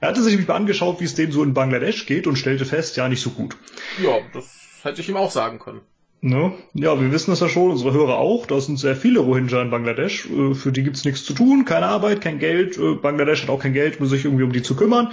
er 0.00 0.08
hatte 0.08 0.22
sich 0.22 0.32
nämlich 0.32 0.48
mal 0.48 0.56
angeschaut, 0.56 1.00
wie 1.00 1.04
es 1.04 1.14
denen 1.14 1.32
so 1.32 1.42
in 1.42 1.54
Bangladesch 1.54 2.06
geht 2.06 2.26
und 2.26 2.36
stellte 2.36 2.64
fest, 2.64 2.96
ja, 2.96 3.08
nicht 3.08 3.22
so 3.22 3.30
gut. 3.30 3.56
Ja, 4.02 4.18
das 4.32 4.44
hätte 4.82 5.00
ich 5.00 5.08
ihm 5.08 5.16
auch 5.16 5.30
sagen 5.30 5.58
können. 5.58 5.80
Ne? 6.20 6.52
Ja, 6.72 6.98
wir 6.98 7.12
wissen 7.12 7.32
das 7.32 7.40
ja 7.40 7.50
schon, 7.50 7.70
unsere 7.70 7.92
Hörer 7.92 8.16
auch. 8.16 8.46
Da 8.46 8.58
sind 8.58 8.78
sehr 8.78 8.96
viele 8.96 9.20
Rohingya 9.20 9.60
in 9.60 9.70
Bangladesch. 9.70 10.26
Äh, 10.30 10.54
Für 10.54 10.72
die 10.72 10.82
gibt's 10.82 11.04
nichts 11.04 11.22
zu 11.24 11.34
tun, 11.34 11.66
keine 11.66 11.86
Arbeit, 11.86 12.22
kein 12.22 12.38
Geld. 12.38 12.78
Äh, 12.78 12.94
Bangladesch 12.94 13.42
hat 13.42 13.50
auch 13.50 13.60
kein 13.60 13.74
Geld, 13.74 14.00
um 14.00 14.06
sich 14.06 14.24
irgendwie 14.24 14.44
um 14.44 14.52
die 14.52 14.62
zu 14.62 14.74
kümmern. 14.74 15.12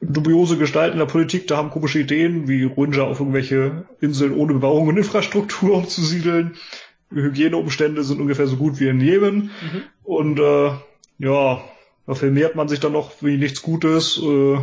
Dubiose 0.00 0.58
Gestalten 0.58 0.94
in 0.94 0.98
der 0.98 1.06
Politik, 1.06 1.46
da 1.46 1.56
haben 1.56 1.70
komische 1.70 2.00
Ideen, 2.00 2.48
wie 2.48 2.64
Rohingya 2.64 3.04
auf 3.04 3.20
irgendwelche 3.20 3.86
Inseln 4.00 4.34
ohne 4.34 4.54
Bebauung 4.54 4.88
und 4.88 4.96
Infrastruktur 4.96 5.74
umzusiedeln. 5.78 6.56
Hygieneumstände 7.10 8.02
sind 8.02 8.20
ungefähr 8.20 8.46
so 8.46 8.56
gut 8.56 8.80
wie 8.80 8.88
in 8.88 9.00
Jemen. 9.00 9.36
Mhm. 9.36 9.82
Und 10.02 10.38
äh, 10.40 10.70
ja, 11.18 11.64
da 12.06 12.14
vermehrt 12.14 12.56
man 12.56 12.68
sich 12.68 12.80
dann 12.80 12.92
noch 12.92 13.22
wie 13.22 13.36
nichts 13.36 13.62
Gutes. 13.62 14.20
Äh, 14.22 14.58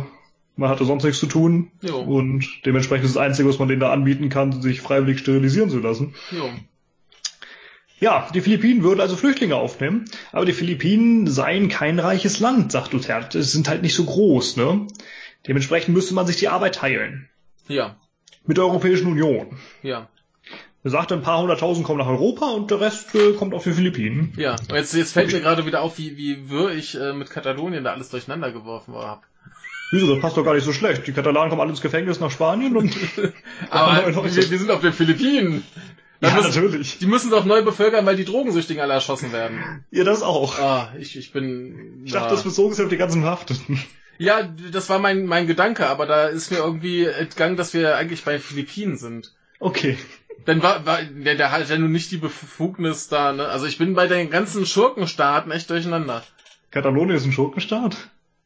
man 0.56 0.70
hatte 0.70 0.84
sonst 0.84 1.04
nichts 1.04 1.20
zu 1.20 1.26
tun. 1.26 1.70
Jo. 1.82 1.98
Und 1.98 2.46
dementsprechend 2.64 3.06
ist 3.06 3.16
das 3.16 3.22
Einzige, 3.22 3.48
was 3.48 3.58
man 3.58 3.68
denen 3.68 3.80
da 3.80 3.92
anbieten 3.92 4.28
kann, 4.28 4.62
sich 4.62 4.80
freiwillig 4.80 5.18
sterilisieren 5.18 5.70
zu 5.70 5.80
lassen. 5.80 6.14
Jo. 6.30 6.48
Ja, 8.00 8.28
die 8.34 8.40
Philippinen 8.40 8.82
würden 8.82 9.00
also 9.00 9.16
Flüchtlinge 9.16 9.56
aufnehmen, 9.56 10.04
aber 10.32 10.44
die 10.44 10.52
Philippinen 10.52 11.26
seien 11.26 11.68
kein 11.68 11.98
reiches 11.98 12.40
Land, 12.40 12.72
sagt 12.72 12.92
Duterte. 12.92 13.38
Es 13.38 13.52
sind 13.52 13.68
halt 13.68 13.82
nicht 13.82 13.94
so 13.94 14.04
groß, 14.04 14.56
ne? 14.56 14.86
Dementsprechend 15.46 15.94
müsste 15.94 16.14
man 16.14 16.26
sich 16.26 16.36
die 16.36 16.48
Arbeit 16.48 16.76
teilen. 16.76 17.28
Ja. 17.68 17.96
Mit 18.46 18.56
der 18.56 18.64
Europäischen 18.64 19.06
Union. 19.06 19.58
Ja. 19.82 20.08
Er 20.82 20.90
sagt, 20.90 21.12
ein 21.12 21.22
paar 21.22 21.40
hunderttausend 21.40 21.86
kommen 21.86 21.98
nach 21.98 22.06
Europa 22.08 22.50
und 22.50 22.70
der 22.70 22.80
Rest 22.80 23.14
äh, 23.14 23.32
kommt 23.32 23.54
auf 23.54 23.64
die 23.64 23.72
Philippinen. 23.72 24.34
Ja. 24.36 24.52
Und 24.52 24.72
jetzt, 24.72 24.92
jetzt 24.94 25.12
fällt 25.12 25.32
mir 25.32 25.40
gerade 25.40 25.64
wieder 25.64 25.80
auf, 25.80 25.96
wie, 25.96 26.16
wie 26.18 26.50
wirr 26.50 26.72
ich 26.72 26.94
äh, 26.94 27.14
mit 27.14 27.30
Katalonien 27.30 27.84
da 27.84 27.92
alles 27.92 28.10
durcheinander 28.10 28.52
geworfen 28.52 28.94
habe. 28.94 29.22
Wieso, 29.90 30.12
das 30.12 30.20
passt 30.20 30.36
doch 30.36 30.44
gar 30.44 30.54
nicht 30.54 30.64
so 30.64 30.72
schlecht. 30.72 31.06
Die 31.06 31.12
Katalanen 31.12 31.48
kommen 31.48 31.60
alle 31.62 31.70
ins 31.70 31.80
Gefängnis 31.80 32.20
nach 32.20 32.30
Spanien 32.30 32.76
und... 32.76 32.94
Aber 33.70 34.06
wir, 34.06 34.34
wir 34.50 34.58
sind 34.58 34.70
auf 34.70 34.80
den 34.80 34.92
Philippinen. 34.92 35.64
Da 36.20 36.28
ja, 36.28 36.34
müssen- 36.34 36.48
natürlich. 36.48 36.98
Die 36.98 37.06
müssen 37.06 37.30
doch 37.30 37.44
neu 37.44 37.62
bevölkern, 37.62 38.04
weil 38.04 38.16
die 38.16 38.24
Drogensüchtigen 38.24 38.82
alle 38.82 38.94
erschossen 38.94 39.32
werden. 39.32 39.84
Ja, 39.90 40.04
das 40.04 40.22
auch. 40.22 40.58
Ah, 40.58 40.92
ich, 40.98 41.16
ich 41.16 41.32
bin. 41.32 42.02
Ich 42.04 42.12
dachte, 42.12 42.30
das 42.30 42.42
bezogen 42.42 42.74
sich 42.74 42.84
auf 42.84 42.90
die 42.90 42.96
ganzen 42.96 43.22
Verhafteten. 43.22 43.82
Ja, 44.18 44.42
das 44.72 44.88
war 44.88 44.98
mein, 44.98 45.26
mein 45.26 45.46
Gedanke, 45.46 45.86
aber 45.88 46.06
da 46.06 46.26
ist 46.26 46.50
mir 46.50 46.58
irgendwie 46.58 47.04
entgangen, 47.04 47.56
dass 47.56 47.74
wir 47.74 47.96
eigentlich 47.96 48.24
bei 48.24 48.32
den 48.32 48.40
Philippinen 48.40 48.96
sind. 48.96 49.32
Okay. 49.60 49.98
Denn 50.46 50.62
war, 50.62 50.84
war 50.86 51.02
der, 51.02 51.36
der 51.36 51.50
hat 51.52 51.68
ja 51.68 51.78
nun 51.78 51.92
nicht 51.92 52.10
die 52.10 52.18
Befugnis 52.18 53.08
da, 53.08 53.32
ne? 53.32 53.46
Also 53.48 53.66
ich 53.66 53.78
bin 53.78 53.94
bei 53.94 54.06
den 54.06 54.30
ganzen 54.30 54.66
Schurkenstaaten 54.66 55.50
echt 55.50 55.70
durcheinander. 55.70 56.22
Katalonien 56.70 57.16
ist 57.16 57.24
ein 57.24 57.32
Schurkenstaat? 57.32 57.96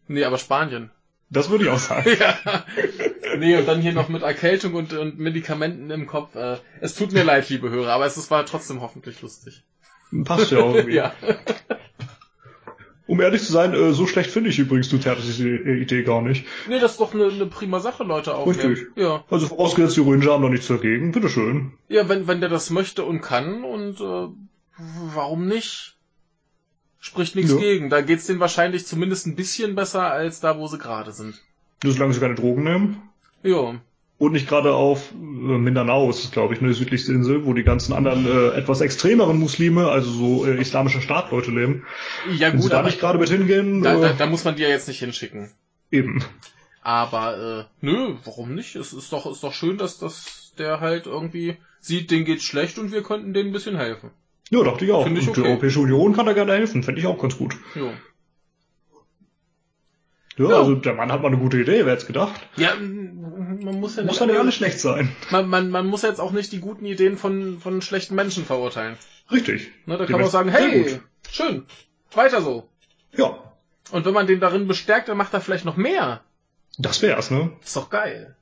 Nee, 0.06 0.24
aber 0.24 0.38
Spanien. 0.38 0.90
Das 1.30 1.50
würde 1.50 1.64
ich 1.64 1.70
auch 1.70 1.78
sagen. 1.78 2.10
ja. 2.20 2.64
Nee, 3.36 3.56
und 3.56 3.66
dann 3.68 3.80
hier 3.82 3.92
noch 3.92 4.08
mit 4.08 4.22
Erkältung 4.22 4.74
und, 4.74 4.92
und 4.94 5.18
Medikamenten 5.18 5.90
im 5.90 6.06
Kopf. 6.06 6.34
Äh, 6.34 6.56
es 6.80 6.94
tut 6.94 7.12
mir 7.12 7.24
leid, 7.24 7.48
liebe 7.50 7.68
Hörer, 7.68 7.92
aber 7.92 8.06
es 8.06 8.16
ist- 8.16 8.30
war 8.30 8.46
trotzdem 8.46 8.80
hoffentlich 8.80 9.20
lustig. 9.20 9.62
Passt 10.24 10.50
ja 10.52 10.58
auch 10.60 10.74
irgendwie. 10.74 10.94
ja. 10.96 11.12
Um 13.08 13.20
ehrlich 13.22 13.42
zu 13.42 13.50
sein, 13.52 13.72
äh, 13.72 13.92
so 13.94 14.06
schlecht 14.06 14.30
finde 14.30 14.50
ich 14.50 14.58
übrigens 14.58 14.90
Dutertes 14.90 15.40
Idee 15.40 16.02
gar 16.02 16.20
nicht. 16.20 16.44
Nee, 16.68 16.78
das 16.78 16.92
ist 16.92 17.00
doch 17.00 17.14
eine, 17.14 17.24
eine 17.28 17.46
prima 17.46 17.80
Sache, 17.80 18.04
Leute 18.04 18.34
auch. 18.36 18.46
Richtig. 18.46 18.86
Ja. 18.96 19.24
Also 19.30 19.46
vorausgesetzt, 19.46 19.96
die 19.96 20.02
Ranger 20.02 20.32
haben 20.34 20.42
da 20.42 20.50
nichts 20.50 20.66
dagegen. 20.68 21.10
Bitteschön. 21.12 21.72
Ja, 21.88 22.08
wenn, 22.10 22.28
wenn 22.28 22.40
der 22.40 22.50
das 22.50 22.68
möchte 22.68 23.04
und 23.04 23.22
kann 23.22 23.64
und 23.64 24.00
äh, 24.00 24.28
warum 25.14 25.48
nicht? 25.48 25.96
Spricht 27.00 27.34
nichts 27.34 27.52
Ja. 27.52 27.56
gegen. 27.58 27.88
Da 27.88 28.02
geht's 28.02 28.26
denen 28.26 28.40
wahrscheinlich 28.40 28.84
zumindest 28.86 29.26
ein 29.26 29.36
bisschen 29.36 29.74
besser 29.74 30.02
als 30.10 30.40
da, 30.40 30.58
wo 30.58 30.66
sie 30.66 30.78
gerade 30.78 31.12
sind. 31.12 31.40
Nur 31.82 31.94
solange 31.94 32.12
sie 32.12 32.20
keine 32.20 32.34
Drogen 32.34 32.64
nehmen. 32.64 33.02
Ja. 33.42 33.80
Und 34.18 34.32
nicht 34.32 34.48
gerade 34.48 34.74
auf 34.74 35.12
äh, 35.12 35.16
Mindanao 35.16 36.10
ist 36.10 36.24
es, 36.24 36.30
glaube 36.32 36.52
ich, 36.52 36.60
ne, 36.60 36.68
die 36.68 36.74
südlichste 36.74 37.12
Insel, 37.12 37.46
wo 37.46 37.54
die 37.54 37.62
ganzen 37.62 37.92
anderen 37.92 38.26
äh, 38.26 38.48
etwas 38.56 38.80
extremeren 38.80 39.38
Muslime, 39.38 39.88
also 39.88 40.10
so 40.10 40.44
äh, 40.44 40.60
islamische 40.60 41.00
Staatleute 41.00 41.52
leben. 41.52 41.84
Ja 42.36 42.50
gut, 42.50 42.72
da 42.72 42.82
nicht 42.82 42.98
gerade 42.98 43.18
mit 43.18 43.28
hingehen, 43.28 43.82
da, 43.82 43.96
da, 43.96 44.10
äh, 44.10 44.14
da 44.18 44.26
muss 44.26 44.44
man 44.44 44.56
die 44.56 44.62
ja 44.62 44.68
jetzt 44.68 44.88
nicht 44.88 44.98
hinschicken. 44.98 45.50
eben. 45.92 46.24
Aber 46.82 47.68
äh, 47.80 47.84
nö, 47.84 48.14
warum 48.24 48.54
nicht? 48.54 48.74
Es 48.74 48.92
ist 48.92 49.12
doch, 49.12 49.30
ist 49.30 49.44
doch 49.44 49.52
schön, 49.52 49.78
dass, 49.78 49.98
dass 49.98 50.54
der 50.58 50.80
halt 50.80 51.06
irgendwie 51.06 51.56
sieht, 51.80 52.10
denen 52.10 52.24
geht's 52.24 52.44
schlecht 52.44 52.78
und 52.78 52.92
wir 52.92 53.02
könnten 53.02 53.32
denen 53.32 53.50
ein 53.50 53.52
bisschen 53.52 53.76
helfen. 53.76 54.10
Ja, 54.50 54.64
dachte 54.64 54.84
ich 54.84 54.92
auch. 54.92 55.04
Finde 55.04 55.20
ich 55.20 55.28
und 55.28 55.36
die 55.36 55.40
okay. 55.42 55.50
Europäische 55.50 55.80
Union 55.80 56.14
kann 56.14 56.26
da 56.26 56.32
gerne 56.32 56.54
helfen, 56.54 56.82
fände 56.82 57.00
ich 57.00 57.06
auch 57.06 57.20
ganz 57.20 57.36
gut. 57.36 57.56
Jo. 57.74 57.92
Ja, 60.38 60.48
Ja. 60.50 60.56
also 60.58 60.74
der 60.76 60.94
Mann 60.94 61.10
hat 61.12 61.20
mal 61.22 61.28
eine 61.28 61.38
gute 61.38 61.58
Idee, 61.58 61.84
wer 61.84 61.92
hätte 61.94 62.06
gedacht. 62.06 62.40
Ja, 62.56 62.74
man 62.76 63.80
muss 63.80 63.96
ja 63.96 64.02
Muss 64.04 64.12
nicht, 64.12 64.20
ja 64.20 64.26
nicht 64.26 64.38
alles 64.38 64.54
schlecht 64.54 64.80
sein. 64.80 65.14
man, 65.30 65.48
man, 65.48 65.70
man 65.70 65.86
muss 65.86 66.02
jetzt 66.02 66.20
auch 66.20 66.30
nicht 66.32 66.52
die 66.52 66.60
guten 66.60 66.84
Ideen 66.86 67.16
von, 67.18 67.58
von 67.60 67.82
schlechten 67.82 68.14
Menschen 68.14 68.44
verurteilen. 68.44 68.96
Richtig. 69.30 69.70
Ne, 69.86 69.98
da 69.98 70.04
Die 70.06 70.12
kann 70.12 70.20
man 70.20 70.28
auch 70.28 70.32
sagen, 70.32 70.48
hey, 70.50 71.00
schön, 71.30 71.66
weiter 72.12 72.40
so. 72.40 72.68
Ja, 73.16 73.38
Und 73.90 74.04
wenn 74.06 74.14
man 74.14 74.26
den 74.26 74.40
darin 74.40 74.68
bestärkt, 74.68 75.08
dann 75.08 75.16
macht 75.16 75.34
er 75.34 75.40
vielleicht 75.40 75.64
noch 75.64 75.76
mehr. 75.76 76.22
das 76.78 77.02
wär's, 77.02 77.30
ne? 77.30 77.52
Ist 77.64 77.76
doch 77.76 77.90
geil. 77.90 78.36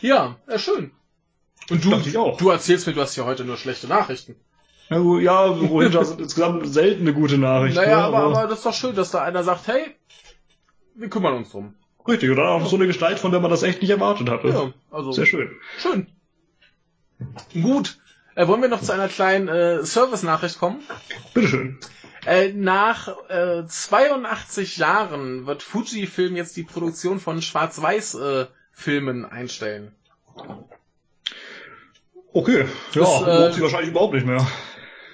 Ja, 0.00 0.36
ja, 0.48 0.58
schön. 0.58 0.92
Und 1.70 1.84
du, 1.84 1.90
du 2.38 2.50
erzählst 2.50 2.86
mir, 2.86 2.92
du 2.94 3.00
hast 3.00 3.16
ja 3.16 3.24
heute 3.24 3.44
nur 3.44 3.56
schlechte 3.56 3.88
Nachrichten. 3.88 4.36
Ja, 4.88 4.98
ja 5.18 5.40
Rohingya 5.46 6.04
sind 6.04 6.20
insgesamt 6.20 6.66
selten 6.72 7.02
eine 7.02 7.12
gute 7.12 7.36
Nachricht. 7.38 7.76
naja, 7.76 7.96
ne? 7.98 8.04
aber, 8.04 8.18
aber 8.38 8.46
das 8.46 8.58
ist 8.60 8.66
doch 8.66 8.74
schön, 8.74 8.94
dass 8.94 9.10
da 9.10 9.22
einer 9.22 9.42
sagt, 9.42 9.66
hey, 9.66 9.94
wir 10.98 11.08
kümmern 11.08 11.34
uns 11.34 11.50
drum. 11.50 11.74
Richtig, 12.06 12.30
oder 12.30 12.48
auch 12.48 12.66
so 12.66 12.76
eine 12.76 12.86
Gestalt, 12.86 13.18
von 13.18 13.30
der 13.30 13.40
man 13.40 13.50
das 13.50 13.62
echt 13.62 13.82
nicht 13.82 13.90
erwartet 13.90 14.30
hatte. 14.30 14.48
Ja, 14.48 14.72
also 14.90 15.12
Sehr 15.12 15.26
schön. 15.26 15.50
schön. 15.78 16.06
Gut. 17.52 17.98
Äh, 18.34 18.46
wollen 18.46 18.62
wir 18.62 18.68
noch 18.68 18.82
zu 18.82 18.92
einer 18.92 19.08
kleinen 19.08 19.48
äh, 19.48 19.84
Service-Nachricht 19.84 20.58
kommen? 20.58 20.80
Bitteschön. 21.34 21.78
Äh, 22.24 22.52
nach 22.52 23.08
äh, 23.28 23.64
82 23.66 24.76
Jahren 24.76 25.46
wird 25.46 25.62
Fujifilm 25.62 26.36
jetzt 26.36 26.56
die 26.56 26.62
Produktion 26.62 27.20
von 27.20 27.42
Schwarz-Weiß-Filmen 27.42 29.24
einstellen. 29.24 29.92
Okay, 32.32 32.66
ja, 32.92 33.00
Das, 33.00 33.22
äh, 33.26 33.52
sich 33.52 33.62
wahrscheinlich 33.62 33.90
überhaupt 33.90 34.14
nicht 34.14 34.26
mehr. 34.26 34.46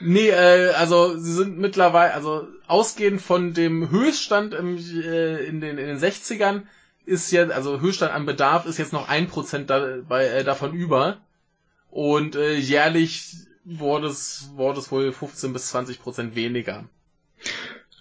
Nee, 0.06 0.28
äh, 0.28 0.70
also 0.74 1.16
sie 1.16 1.32
sind 1.32 1.56
mittlerweile, 1.58 2.12
also 2.12 2.46
ausgehend 2.66 3.22
von 3.22 3.54
dem 3.54 3.90
Höchststand 3.90 4.52
im, 4.52 4.76
äh, 4.76 5.44
in, 5.44 5.60
den, 5.62 5.78
in 5.78 5.86
den 5.86 5.98
60ern 5.98 6.62
ist 7.06 7.30
jetzt, 7.30 7.52
also 7.52 7.80
Höchststand 7.80 8.12
an 8.12 8.26
Bedarf 8.26 8.66
ist 8.66 8.76
jetzt 8.78 8.92
noch 8.92 9.08
ein 9.08 9.28
Prozent 9.28 9.70
da, 9.70 9.98
bei, 10.06 10.26
äh, 10.26 10.44
davon 10.44 10.74
über. 10.74 11.18
Und 11.90 12.36
äh, 12.36 12.54
jährlich 12.56 13.34
wurde 13.64 14.08
es, 14.08 14.50
wurde 14.56 14.80
es 14.80 14.90
wohl 14.90 15.10
15 15.10 15.52
bis 15.54 15.68
20 15.68 16.00
Prozent 16.02 16.34
weniger. 16.34 16.84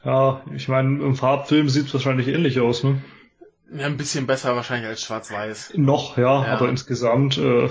Ja, 0.03 0.43
ich 0.53 0.67
meine, 0.67 1.01
im 1.01 1.15
Farbfilm 1.15 1.69
sieht's 1.69 1.93
wahrscheinlich 1.93 2.27
ähnlich 2.27 2.59
aus, 2.59 2.83
ne? 2.83 3.01
Ja, 3.73 3.85
ein 3.85 3.97
bisschen 3.97 4.27
besser 4.27 4.55
wahrscheinlich 4.55 4.87
als 4.89 5.01
Schwarz-Weiß. 5.01 5.73
Noch, 5.75 6.17
ja, 6.17 6.43
Ja. 6.45 6.53
aber 6.53 6.67
insgesamt, 6.67 7.37
äh, 7.37 7.69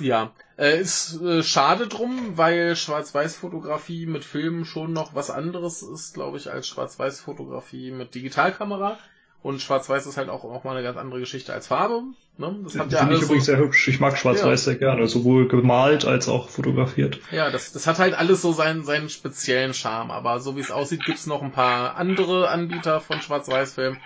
Ja, 0.00 0.32
äh, 0.58 0.80
ist 0.80 1.20
äh, 1.22 1.42
schade 1.42 1.86
drum, 1.86 2.36
weil 2.36 2.74
Schwarz-Weiß-Fotografie 2.74 4.06
mit 4.06 4.24
Filmen 4.24 4.64
schon 4.64 4.92
noch 4.92 5.14
was 5.14 5.30
anderes 5.30 5.82
ist, 5.82 6.14
glaube 6.14 6.36
ich, 6.36 6.50
als 6.50 6.66
Schwarz-Weiß-Fotografie 6.66 7.92
mit 7.92 8.14
Digitalkamera. 8.14 8.98
Und 9.40 9.62
Schwarz-Weiß 9.62 10.04
ist 10.06 10.16
halt 10.16 10.28
auch, 10.30 10.42
auch 10.42 10.64
mal 10.64 10.72
eine 10.72 10.82
ganz 10.82 10.98
andere 10.98 11.20
Geschichte 11.20 11.52
als 11.52 11.68
Farbe. 11.68 12.02
Ne? 12.38 12.56
Das 12.64 12.76
hat 12.76 12.90
ja 12.90 12.98
finde 12.98 13.14
ich 13.14 13.20
alles 13.20 13.22
übrigens 13.22 13.46
so, 13.46 13.52
sehr 13.52 13.60
hübsch. 13.60 13.86
Ich 13.86 14.00
mag 14.00 14.18
Schwarz-Weiß 14.18 14.64
sehr 14.64 14.74
gerne, 14.74 15.06
sowohl 15.06 15.46
gemalt 15.46 16.04
als 16.04 16.28
auch 16.28 16.48
fotografiert. 16.48 17.20
ja, 17.30 17.48
das, 17.50 17.70
das 17.70 17.86
hat 17.86 18.00
halt 18.00 18.14
alles 18.14 18.42
so 18.42 18.52
seinen, 18.52 18.82
seinen 18.82 19.10
speziellen 19.10 19.74
Charme. 19.74 20.10
Aber 20.10 20.40
so 20.40 20.56
wie 20.56 20.60
es 20.60 20.72
aussieht, 20.72 21.04
gibt's 21.04 21.26
noch 21.26 21.40
ein 21.40 21.52
paar 21.52 21.96
andere 21.96 22.48
Anbieter 22.48 23.00
von 23.00 23.20
Schwarz-Weiß-Filmen. 23.22 24.00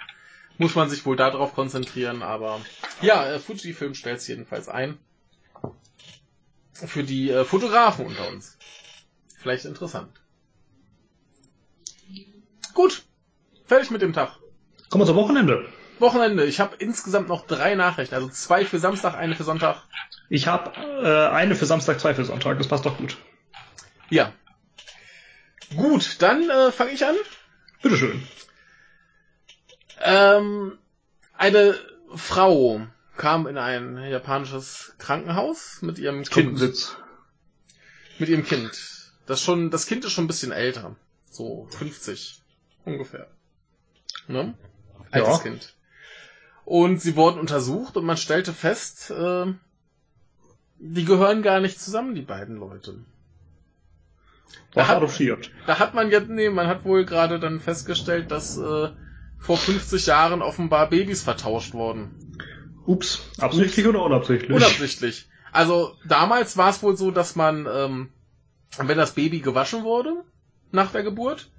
Muss 0.59 0.75
man 0.75 0.91
sich 0.91 1.07
wohl 1.07 1.17
darauf 1.17 1.55
konzentrieren, 1.55 2.23
aber 2.23 2.61
ja, 3.01 3.27
äh, 3.27 3.39
Fujifilm 3.39 3.95
stellt's 3.95 4.29
jedenfalls 4.29 4.69
ein. 4.69 4.99
Für 6.87 7.05
die 7.05 7.31
äh, 7.31 7.45
Fotografen 7.45 8.07
unter 8.07 8.29
uns. 8.29 8.59
Vielleicht 9.41 9.65
interessant. 9.65 10.11
Gut. 12.75 13.05
Fertig 13.67 13.91
mit 13.91 14.03
dem 14.03 14.13
Tag. 14.13 14.37
Kommen 14.91 15.03
wir 15.03 15.07
zum 15.07 15.17
Wochenende. 15.17 15.67
Wochenende. 15.99 16.45
Ich 16.45 16.61
habe 16.61 16.77
insgesamt 16.77 17.29
noch 17.29 17.47
drei 17.47 17.75
Nachrichten. 17.75 18.15
Also 18.15 18.29
zwei 18.29 18.65
für 18.65 18.79
Samstag, 18.79 19.15
eine 19.15 19.35
für 19.35 19.45
Sonntag. 19.45 19.83
Ich 20.29 20.47
habe 20.47 20.73
äh, 20.77 21.35
eine 21.35 21.55
für 21.55 21.67
Samstag, 21.67 22.01
zwei 22.01 22.15
für 22.15 22.25
Sonntag. 22.25 22.59
Das 22.59 22.69
passt 22.69 22.85
doch 22.85 22.99
gut. 22.99 23.17
Ja. 24.11 24.33
Gut, 25.77 26.21
dann 26.21 26.51
äh, 26.51 26.73
fange 26.73 26.91
ich 26.91 27.07
an. 27.07 27.17
Bitteschön. 27.83 28.27
Ähm, 30.03 30.79
eine 31.37 31.75
Frau 32.15 32.83
kam 33.23 33.47
in 33.47 33.57
ein 33.57 33.99
japanisches 34.11 34.95
Krankenhaus 34.99 35.81
mit 35.81 35.97
ihrem 36.01 36.25
Kind. 36.25 36.59
Sitz. 36.59 36.97
Mit 38.19 38.29
ihrem 38.29 38.45
Kind. 38.45 38.73
Das 39.27 39.41
schon, 39.41 39.71
das 39.71 39.87
Kind 39.87 40.05
ist 40.05 40.11
schon 40.11 40.25
ein 40.25 40.27
bisschen 40.27 40.51
älter. 40.51 40.97
So 41.31 41.69
50 41.71 42.43
ungefähr. 42.85 43.29
Ne? 44.27 44.55
Altes 45.13 45.29
Ja. 45.29 45.39
Kind. 45.39 45.75
Und 46.65 47.01
sie 47.01 47.15
wurden 47.15 47.39
untersucht 47.39 47.97
und 47.97 48.05
man 48.05 48.17
stellte 48.17 48.53
fest, 48.53 49.13
äh, 49.13 49.47
die 50.81 51.05
gehören 51.05 51.43
gar 51.43 51.61
nicht 51.61 51.81
zusammen, 51.81 52.17
die 52.17 52.23
beiden 52.23 52.57
Leute. 52.57 53.05
War 54.75 54.89
hat- 54.89 54.97
adoptiert. 54.97 55.53
Da 55.69 55.79
hat 55.79 55.95
man 55.95 56.11
jetzt, 56.11 56.29
nee, 56.29 56.51
man 56.51 56.67
hat 56.67 56.85
wohl 56.85 57.05
gerade 57.05 57.39
dann 57.39 57.61
festgestellt, 57.61 58.33
dass 58.33 58.57
äh, 58.59 58.91
vor 59.39 59.57
50 59.57 60.07
Jahren 60.07 60.43
offenbar 60.43 60.91
Babys 60.91 61.23
vertauscht 61.23 61.73
wurden. 61.73 62.37
Ups. 62.87 63.23
Absichtlich 63.39 63.87
oder 63.87 64.03
unabsichtlich? 64.03 64.51
Unabsichtlich. 64.51 65.29
Also 65.53 65.95
damals 66.07 66.57
war 66.57 66.71
es 66.71 66.83
wohl 66.83 66.97
so, 66.97 67.11
dass 67.11 67.37
man, 67.37 67.69
ähm, 67.73 68.09
wenn 68.79 68.99
das 68.99 69.13
Baby 69.13 69.41
gewaschen 69.41 69.85
wurde 69.85 70.25
nach 70.71 70.93
der 70.93 71.03
Geburt, 71.03 71.51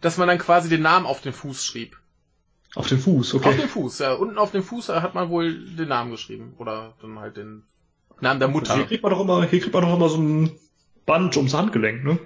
dass 0.00 0.16
man 0.16 0.28
dann 0.28 0.38
quasi 0.38 0.68
den 0.68 0.82
Namen 0.82 1.06
auf 1.06 1.20
den 1.20 1.32
Fuß 1.32 1.64
schrieb. 1.64 1.98
Auf 2.74 2.88
den 2.88 2.98
Fuß, 2.98 3.34
Auf 3.34 3.44
okay. 3.44 3.56
den 3.56 3.68
Fuß, 3.68 3.98
ja. 3.98 4.14
Unten 4.14 4.38
auf 4.38 4.50
dem 4.50 4.62
Fuß 4.62 4.88
hat 4.88 5.14
man 5.14 5.28
wohl 5.28 5.52
den 5.76 5.88
Namen 5.88 6.10
geschrieben. 6.10 6.54
Oder 6.58 6.94
dann 7.02 7.18
halt 7.18 7.36
den 7.36 7.64
Namen 8.20 8.40
der 8.40 8.48
Mutter. 8.48 8.74
Hier 8.74 8.86
kriegt 8.86 9.02
man 9.02 9.12
doch 9.12 9.20
immer, 9.20 9.44
hier 9.44 9.60
kriegt 9.60 9.74
man 9.74 9.82
doch 9.82 9.94
immer 9.94 10.08
so 10.08 10.16
ein 10.16 10.58
Band 11.04 11.36
ums 11.36 11.52
Handgelenk, 11.52 12.04
ne? 12.04 12.18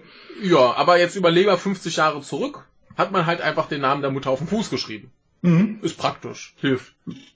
Ja, 0.42 0.74
aber 0.76 0.98
jetzt 0.98 1.16
überlegen 1.16 1.48
wir 1.48 1.58
50 1.58 1.96
Jahre 1.96 2.20
zurück, 2.20 2.68
hat 2.96 3.10
man 3.10 3.26
halt 3.26 3.40
einfach 3.40 3.68
den 3.68 3.80
Namen 3.80 4.02
der 4.02 4.10
Mutter 4.10 4.30
auf 4.30 4.38
den 4.38 4.48
Fuß 4.48 4.70
geschrieben. 4.70 5.10
Mhm. 5.47 5.78
Ist 5.82 5.97
praktisch, 5.97 6.55
hilft. 6.60 6.93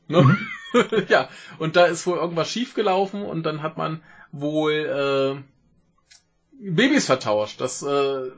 Ne? 0.08 0.36
ja, 1.08 1.28
und 1.58 1.76
da 1.76 1.86
ist 1.86 2.06
wohl 2.06 2.18
irgendwas 2.18 2.50
schiefgelaufen 2.50 3.22
und 3.22 3.44
dann 3.44 3.62
hat 3.62 3.76
man 3.76 4.02
wohl 4.32 4.72
äh, 4.72 6.70
Babys 6.72 7.06
vertauscht. 7.06 7.60
Das 7.60 7.82
äh, 7.82 8.30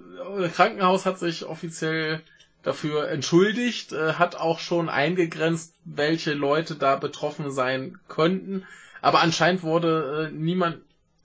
Krankenhaus 0.54 1.06
hat 1.06 1.18
sich 1.18 1.46
offiziell 1.46 2.22
dafür 2.62 3.08
entschuldigt, 3.08 3.92
äh, 3.92 4.14
hat 4.14 4.36
auch 4.36 4.58
schon 4.58 4.90
eingegrenzt, 4.90 5.74
welche 5.84 6.34
Leute 6.34 6.74
da 6.74 6.96
betroffen 6.96 7.50
sein 7.50 7.98
könnten. 8.08 8.66
Aber 9.00 9.20
anscheinend 9.20 9.62
wurde 9.62 10.28
äh, 10.30 10.34
niemand 10.34 10.82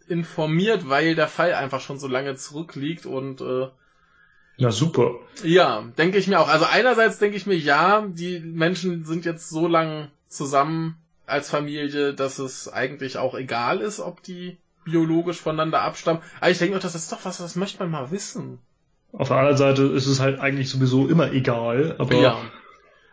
informiert, 0.07 0.88
weil 0.88 1.15
der 1.15 1.28
Fall 1.28 1.53
einfach 1.53 1.82
schon 1.82 1.99
so 1.99 2.07
lange 2.07 2.38
zurückliegt 2.38 3.06
und 3.06 3.41
äh, 3.41 3.68
Na 4.57 4.71
super. 4.71 5.15
ja, 5.43 5.84
denke 5.97 6.17
ich 6.17 6.27
mir 6.27 6.39
auch. 6.39 6.47
Also 6.47 6.65
einerseits 6.65 7.19
denke 7.19 7.38
ich 7.38 7.45
mir, 7.45 7.57
ja, 7.57 8.05
die 8.07 8.39
Menschen 8.39 9.05
sind 9.05 9.25
jetzt 9.25 9.49
so 9.49 9.67
lang 9.67 10.09
zusammen 10.27 10.97
als 11.27 11.49
Familie, 11.49 12.13
dass 12.13 12.39
es 12.39 12.71
eigentlich 12.71 13.17
auch 13.17 13.35
egal 13.35 13.81
ist, 13.81 13.99
ob 13.99 14.23
die 14.23 14.57
biologisch 14.84 15.39
voneinander 15.39 15.81
abstammen. 15.81 16.21
Aber 16.39 16.49
ich 16.49 16.57
denke 16.57 16.75
mir, 16.75 16.79
das 16.79 16.95
ist 16.95 17.11
doch 17.11 17.23
was, 17.23 17.38
das 17.38 17.55
möchte 17.55 17.79
man 17.79 17.91
mal 17.91 18.11
wissen. 18.11 18.59
Auf 19.11 19.27
der 19.27 19.38
anderen 19.38 19.57
Seite 19.57 19.84
ist 19.84 20.07
es 20.07 20.19
halt 20.19 20.39
eigentlich 20.39 20.69
sowieso 20.69 21.07
immer 21.07 21.31
egal, 21.31 21.95
aber 21.99 22.15
Ja. 22.15 22.41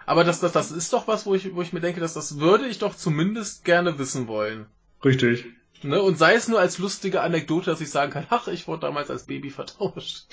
Aber 0.06 0.22
das, 0.22 0.40
das, 0.40 0.52
das 0.52 0.70
ist 0.70 0.92
doch 0.92 1.08
was, 1.08 1.24
wo 1.24 1.34
ich, 1.34 1.54
wo 1.54 1.62
ich 1.62 1.72
mir 1.72 1.80
denke, 1.80 2.00
dass 2.00 2.14
das 2.14 2.38
würde 2.38 2.66
ich 2.66 2.78
doch 2.78 2.94
zumindest 2.94 3.64
gerne 3.64 3.98
wissen 3.98 4.28
wollen. 4.28 4.66
richtig. 5.04 5.46
Ne? 5.82 6.00
Und 6.00 6.16
sei 6.18 6.34
es 6.34 6.48
nur 6.48 6.60
als 6.60 6.78
lustige 6.78 7.20
Anekdote, 7.20 7.66
dass 7.70 7.80
ich 7.80 7.90
sagen 7.90 8.10
kann, 8.10 8.26
ach, 8.30 8.48
ich 8.48 8.66
wurde 8.66 8.80
damals 8.82 9.10
als 9.10 9.24
Baby 9.24 9.50
vertauscht. 9.50 10.24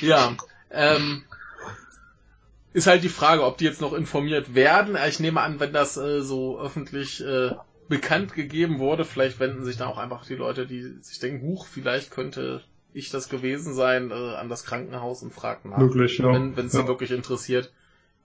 Ja. 0.00 0.36
Ähm, 0.70 1.24
ist 2.72 2.86
halt 2.86 3.04
die 3.04 3.08
Frage, 3.08 3.44
ob 3.44 3.58
die 3.58 3.64
jetzt 3.64 3.80
noch 3.80 3.92
informiert 3.92 4.54
werden. 4.54 4.96
Ich 5.08 5.20
nehme 5.20 5.40
an, 5.40 5.60
wenn 5.60 5.72
das 5.72 5.96
äh, 5.96 6.22
so 6.22 6.58
öffentlich 6.58 7.22
äh, 7.22 7.50
bekannt 7.88 8.32
gegeben 8.32 8.78
wurde, 8.78 9.04
vielleicht 9.04 9.38
wenden 9.40 9.64
sich 9.64 9.76
da 9.76 9.86
auch 9.86 9.98
einfach 9.98 10.24
die 10.24 10.34
Leute, 10.34 10.66
die 10.66 10.82
sich 11.02 11.18
denken, 11.18 11.46
huch, 11.46 11.66
vielleicht 11.66 12.10
könnte 12.10 12.62
ich 12.94 13.10
das 13.10 13.28
gewesen 13.28 13.74
sein, 13.74 14.10
äh, 14.10 14.14
an 14.14 14.48
das 14.48 14.64
Krankenhaus 14.64 15.22
und 15.22 15.32
fragen 15.32 15.70
nach. 15.70 15.78
Möglich, 15.78 16.18
ja. 16.18 16.32
Wenn 16.32 16.66
es 16.66 16.72
sie 16.72 16.78
ja. 16.78 16.88
wirklich 16.88 17.10
interessiert. 17.10 17.72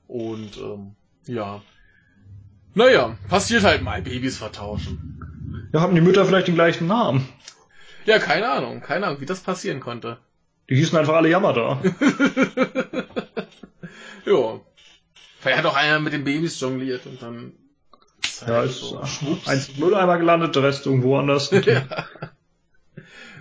Und 0.07 0.57
ähm, 0.57 0.95
ja. 1.25 1.61
Naja, 2.73 3.17
passiert 3.27 3.63
halt 3.63 3.81
mal, 3.81 4.01
Babys 4.01 4.37
vertauschen. 4.37 5.69
Ja, 5.73 5.81
haben 5.81 5.95
die 5.95 6.01
Mütter 6.01 6.25
vielleicht 6.25 6.47
den 6.47 6.55
gleichen 6.55 6.87
Namen? 6.87 7.27
Ja, 8.05 8.19
keine 8.19 8.49
Ahnung, 8.49 8.81
keine 8.81 9.07
Ahnung, 9.07 9.19
wie 9.19 9.25
das 9.25 9.41
passieren 9.41 9.81
konnte. 9.81 10.17
Die 10.69 10.75
hießen 10.75 10.97
einfach 10.97 11.15
alle 11.15 11.29
Yamada. 11.29 11.81
ja. 14.25 14.59
Vielleicht 15.39 15.57
hat 15.59 15.65
auch 15.65 15.75
einer 15.75 15.99
mit 15.99 16.13
den 16.13 16.23
Babys 16.23 16.59
jongliert 16.59 17.05
und 17.05 17.21
dann 17.21 17.53
Ja, 18.45 18.63
ist 18.63 18.79
so, 18.79 19.01
eins 19.45 19.69
im 19.69 19.79
Mülleimer 19.79 20.17
gelandet, 20.17 20.55
der 20.55 20.63
Rest 20.63 20.85
irgendwo 20.85 21.17
anders. 21.17 21.51
ja. 21.65 21.85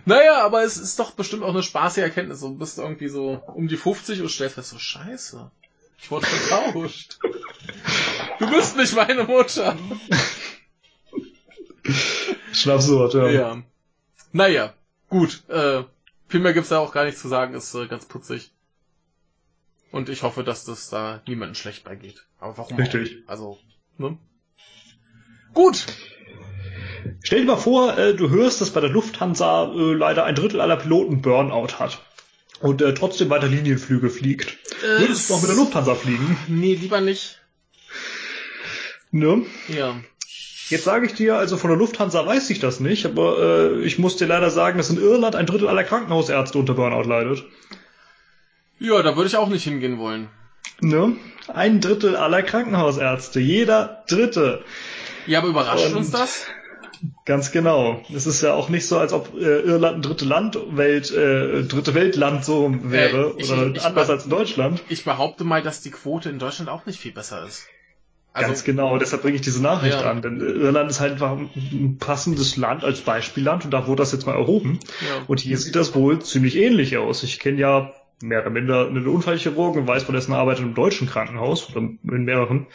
Naja, 0.05 0.45
aber 0.45 0.63
es 0.63 0.77
ist 0.77 1.01
doch 1.01 1.11
bestimmt 1.13 1.43
auch 1.43 1.49
eine 1.51 1.65
spaßige 1.65 2.05
Erkenntnis. 2.05 2.41
Du 2.41 2.57
bist 2.57 2.79
irgendwie 2.79 3.09
so 3.09 3.43
um 3.47 3.67
die 3.67 3.77
50 3.77 4.21
und 4.23 4.29
stellst 4.29 4.55
fest, 4.55 4.71
so 4.71 4.79
scheiße. 4.79 5.51
Ich 5.99 6.11
wurde 6.11 6.27
vertauscht. 6.27 7.19
Du 8.39 8.51
bist 8.51 8.77
nicht 8.77 8.95
meine 8.95 9.25
Mutter. 9.25 9.75
Schon 12.53 12.73
absurd, 12.73 13.15
ja. 13.15 13.29
Ja. 13.29 13.63
Naja, 14.33 14.75
gut. 15.09 15.43
Äh, 15.49 15.85
viel 16.37 16.43
mehr 16.43 16.53
gibt's 16.53 16.69
da 16.69 16.81
auch 16.81 16.93
gar 16.93 17.07
nicht 17.07 17.17
zu 17.17 17.29
sagen, 17.29 17.55
ist 17.55 17.75
äh, 17.75 17.87
ganz 17.87 18.05
putzig. 18.05 18.51
Und 19.91 20.11
ich 20.11 20.23
hoffe, 20.23 20.45
dass 20.45 20.67
das 20.67 20.91
da 20.91 21.23
niemandem 21.27 21.55
schlecht 21.55 21.83
beigeht. 21.85 22.27
Aber 22.39 22.59
warum 22.59 22.77
Richtig. 22.77 23.23
auch? 23.25 23.31
Also, 23.31 23.59
ne? 23.97 24.19
Gut. 25.55 25.87
Stell 27.23 27.41
dir 27.41 27.47
mal 27.47 27.57
vor, 27.57 27.97
äh, 27.97 28.15
du 28.15 28.29
hörst, 28.29 28.61
dass 28.61 28.69
bei 28.69 28.83
der 28.83 28.91
Lufthansa 28.91 29.73
äh, 29.73 29.95
leider 29.95 30.25
ein 30.25 30.35
Drittel 30.35 30.61
aller 30.61 30.77
Piloten 30.77 31.23
Burnout 31.23 31.79
hat. 31.79 32.03
Und 32.61 32.83
äh, 32.83 32.93
trotzdem 32.93 33.31
weiter 33.31 33.49
Linienflüge 33.49 34.11
fliegt. 34.11 34.59
Äh, 34.83 35.01
Würdest 35.01 35.31
du 35.31 35.35
auch 35.35 35.41
mit 35.41 35.49
der 35.49 35.57
Lufthansa 35.57 35.95
fliegen? 35.95 36.37
Nee, 36.49 36.75
lieber 36.75 37.01
nicht. 37.01 37.41
Ne? 39.11 39.47
Ja. 39.69 39.97
Jetzt 40.69 40.85
sage 40.85 41.07
ich 41.07 41.15
dir, 41.15 41.37
also 41.37 41.57
von 41.57 41.71
der 41.71 41.79
Lufthansa 41.79 42.27
weiß 42.27 42.51
ich 42.51 42.59
das 42.59 42.81
nicht, 42.81 43.07
aber 43.07 43.39
äh, 43.39 43.83
ich 43.85 43.99
muss 43.99 44.17
dir 44.17 44.27
leider 44.27 44.51
sagen, 44.51 44.79
dass 44.79 44.91
in 44.91 45.01
Irland 45.01 45.37
ein 45.37 45.47
Drittel 45.47 45.69
aller 45.69 45.85
Krankenhausärzte 45.85 46.59
unter 46.59 46.75
Burnout 46.75 47.09
leidet. 47.09 47.45
Ja, 48.79 49.03
da 49.03 49.17
würde 49.17 49.29
ich 49.29 49.37
auch 49.37 49.49
nicht 49.49 49.65
hingehen 49.65 49.99
wollen. 49.99 50.29
Ne? 50.81 51.17
Ein 51.49 51.81
Drittel 51.81 52.17
aller 52.17 52.43
Krankenhausärzte, 52.43 53.41
jeder 53.41 54.05
Dritte. 54.09 54.65
Ja, 55.27 55.39
aber 55.39 55.49
überrascht 55.49 55.87
Und- 55.87 55.97
uns 55.97 56.11
das? 56.11 56.47
Ganz 57.27 57.53
genau. 57.53 58.03
Es 58.15 58.27
ist 58.27 58.41
ja 58.41 58.55
auch 58.55 58.69
nicht 58.71 58.87
so, 58.87 58.99
als 58.99 59.13
ob 59.13 59.35
äh, 59.35 59.61
Irland 59.61 59.97
ein 59.99 60.03
dritte 60.03 60.25
Land, 60.25 60.59
Welt, 60.71 61.11
äh, 61.13 61.63
dritte 61.65 61.95
Weltland 61.95 62.45
so 62.45 62.75
wäre 62.85 63.35
Äh, 63.37 63.43
ich- 63.43 63.53
oder 63.53 63.67
ich- 63.67 63.83
anders 63.85 64.05
ich- 64.07 64.11
als 64.15 64.25
in 64.25 64.31
Deutschland. 64.31 64.83
Ich 64.89 65.05
behaupte 65.05 65.45
mal, 65.45 65.63
dass 65.63 65.83
die 65.83 65.91
Quote 65.91 66.31
in 66.31 66.39
Deutschland 66.39 66.71
auch 66.71 66.87
nicht 66.87 66.99
viel 66.99 67.13
besser 67.13 67.45
ist. 67.47 67.67
Also, 68.37 68.49
Ganz 68.51 68.65
genau, 68.65 68.99
deshalb 68.99 69.23
bringe 69.23 69.37
ich 69.37 69.41
diese 69.41 69.63
Nachricht 69.63 70.01
Ja. 70.01 70.11
an, 70.11 70.21
denn 70.21 70.41
Irland 70.41 70.91
ist 70.91 71.01
halt 71.01 71.13
einfach 71.13 71.33
ein 71.39 71.97
passendes 71.99 72.59
Land 72.59 72.85
als 72.85 73.01
Beispielland 73.01 73.65
und 73.65 73.71
da 73.71 73.87
wurde 73.87 74.03
das 74.03 74.13
jetzt 74.13 74.27
mal 74.27 74.35
erhoben. 74.37 74.79
Ja. 75.01 75.23
Und 75.27 75.41
hier 75.41 75.57
sieht 75.57 75.75
das 75.75 75.95
wohl 75.95 76.19
ziemlich 76.21 76.57
ähnlich 76.57 76.99
aus. 76.99 77.23
Ich 77.23 77.39
kenne 77.39 77.59
ja 77.59 77.93
mehr 78.23 78.41
oder 78.43 78.51
minder 78.51 78.87
einen 78.89 79.07
Unfallchirurgen 79.07 79.83
und 79.83 79.89
weiß 79.89 80.05
von 80.05 80.15
dessen 80.15 80.33
Arbeit 80.35 80.59
einem 80.59 80.75
deutschen 80.75 81.07
Krankenhaus 81.09 81.69
oder 81.71 81.81
in 81.81 82.25
mehreren. 82.25 82.67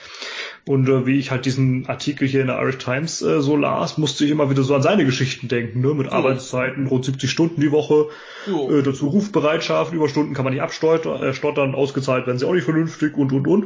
Und 0.68 0.88
äh, 0.90 1.06
wie 1.08 1.18
ich 1.18 1.30
halt 1.32 1.46
diesen 1.46 1.88
Artikel 1.88 2.28
hier 2.28 2.42
in 2.42 2.48
der 2.48 2.60
Irish 2.62 2.78
Times 2.78 3.22
äh, 3.24 3.42
so 3.42 3.56
las, 3.56 3.98
musste 4.00 4.26
ich 4.26 4.32
immer 4.32 4.50
wieder 4.52 4.62
so 4.64 4.74
an 4.76 4.82
seine 4.84 5.06
Geschichten 5.06 5.48
denken, 5.48 5.82
ne? 5.82 5.94
mit 5.96 6.12
Arbeitszeiten 6.12 6.86
rund 6.88 7.06
70 7.06 7.30
Stunden 7.30 7.60
die 7.62 7.72
Woche, 7.72 8.10
Jo. 8.48 8.70
äh, 8.72 8.84
dazu 8.84 9.08
Rufbereitschaft, 9.08 9.94
Überstunden 9.94 10.34
kann 10.36 10.44
man 10.46 10.54
nicht 10.54 10.62
abstottern, 10.64 11.22
äh, 11.24 11.34
stottern, 11.34 11.74
ausgezahlt 11.76 12.28
werden 12.28 12.38
sie 12.38 12.46
auch 12.46 12.54
nicht 12.54 12.66
vernünftig 12.66 13.16
und 13.18 13.32
und 13.32 13.48
und. 13.48 13.66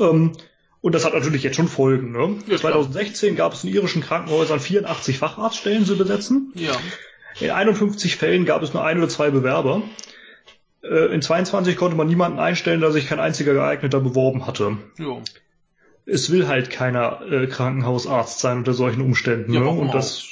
Ähm, 0.00 0.32
und 0.80 0.94
das 0.94 1.04
hat 1.04 1.12
natürlich 1.14 1.42
jetzt 1.42 1.56
schon 1.56 1.68
Folgen. 1.68 2.12
Ne? 2.12 2.36
Ja, 2.46 2.56
klar. 2.56 2.72
2016 2.72 3.34
gab 3.36 3.52
es 3.52 3.64
in 3.64 3.70
irischen 3.74 4.00
Krankenhäusern 4.02 4.60
84 4.60 5.18
Facharztstellen 5.18 5.84
zu 5.84 5.96
besetzen. 5.98 6.52
ja. 6.54 6.72
In 7.40 7.50
51 7.50 8.16
Fällen 8.16 8.44
gab 8.46 8.62
es 8.62 8.72
nur 8.74 8.84
ein 8.84 8.98
oder 8.98 9.08
zwei 9.08 9.30
Bewerber. 9.30 9.82
Äh, 10.82 11.14
In 11.14 11.22
22 11.22 11.76
konnte 11.76 11.96
man 11.96 12.08
niemanden 12.08 12.40
einstellen, 12.40 12.80
da 12.80 12.90
sich 12.90 13.06
kein 13.06 13.20
einziger 13.20 13.52
geeigneter 13.54 14.00
beworben 14.00 14.46
hatte. 14.46 14.76
Jo. 14.98 15.22
Es 16.10 16.30
will 16.30 16.48
halt 16.48 16.70
keiner 16.70 17.20
äh, 17.30 17.46
Krankenhausarzt 17.46 18.40
sein 18.40 18.58
unter 18.58 18.72
solchen 18.74 19.02
Umständen. 19.02 19.52
Ja, 19.52 19.60
ne? 19.60 19.68
Und 19.68 19.92
das 19.94 20.26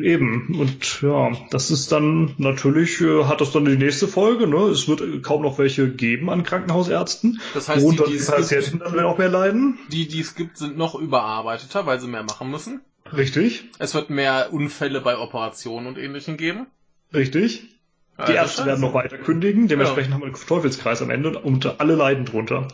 eben. 0.00 0.56
Und 0.58 1.02
ja, 1.02 1.32
das 1.50 1.70
ist 1.70 1.90
dann 1.92 2.34
natürlich, 2.38 3.00
äh, 3.00 3.24
hat 3.24 3.40
das 3.40 3.52
dann 3.52 3.64
die 3.64 3.76
nächste 3.76 4.08
Folge. 4.08 4.46
Ne? 4.46 4.58
Es 4.66 4.88
wird 4.88 5.00
äh, 5.00 5.18
kaum 5.20 5.42
noch 5.42 5.58
welche 5.58 5.90
geben 5.90 6.30
an 6.30 6.42
Krankenhausärzten. 6.42 7.40
Das 7.54 7.68
heißt, 7.68 7.80
die, 7.80 7.84
Worunter 7.84 8.04
die, 8.04 8.12
die 8.12 8.18
gibt, 8.18 8.30
Patienten 8.30 8.78
dann 8.78 9.00
auch 9.00 9.18
mehr 9.18 9.28
leiden. 9.28 9.78
die, 9.90 10.06
die 10.06 10.20
es 10.20 10.34
gibt, 10.34 10.58
sind 10.58 10.76
noch 10.76 10.94
überarbeiteter, 10.94 11.86
weil 11.86 12.00
sie 12.00 12.08
mehr 12.08 12.22
machen 12.22 12.50
müssen. 12.50 12.80
Richtig, 13.16 13.66
Es 13.78 13.94
wird 13.94 14.10
mehr 14.10 14.48
Unfälle 14.52 15.00
bei 15.00 15.16
Operationen 15.16 15.86
und 15.86 15.96
ähnlichem 15.96 16.36
geben. 16.36 16.66
richtig. 17.14 17.68
Die 18.18 18.22
Also 18.22 18.32
Ärzte 18.32 18.66
werden 18.66 18.80
noch 18.80 18.94
weiter 18.94 19.18
kündigen, 19.18 19.68
dementsprechend 19.68 20.14
haben 20.14 20.22
wir 20.22 20.26
einen 20.26 20.34
Teufelskreis 20.34 21.02
am 21.02 21.10
Ende 21.10 21.38
und 21.38 21.80
alle 21.80 21.94
leiden 21.94 22.24
drunter. 22.24 22.66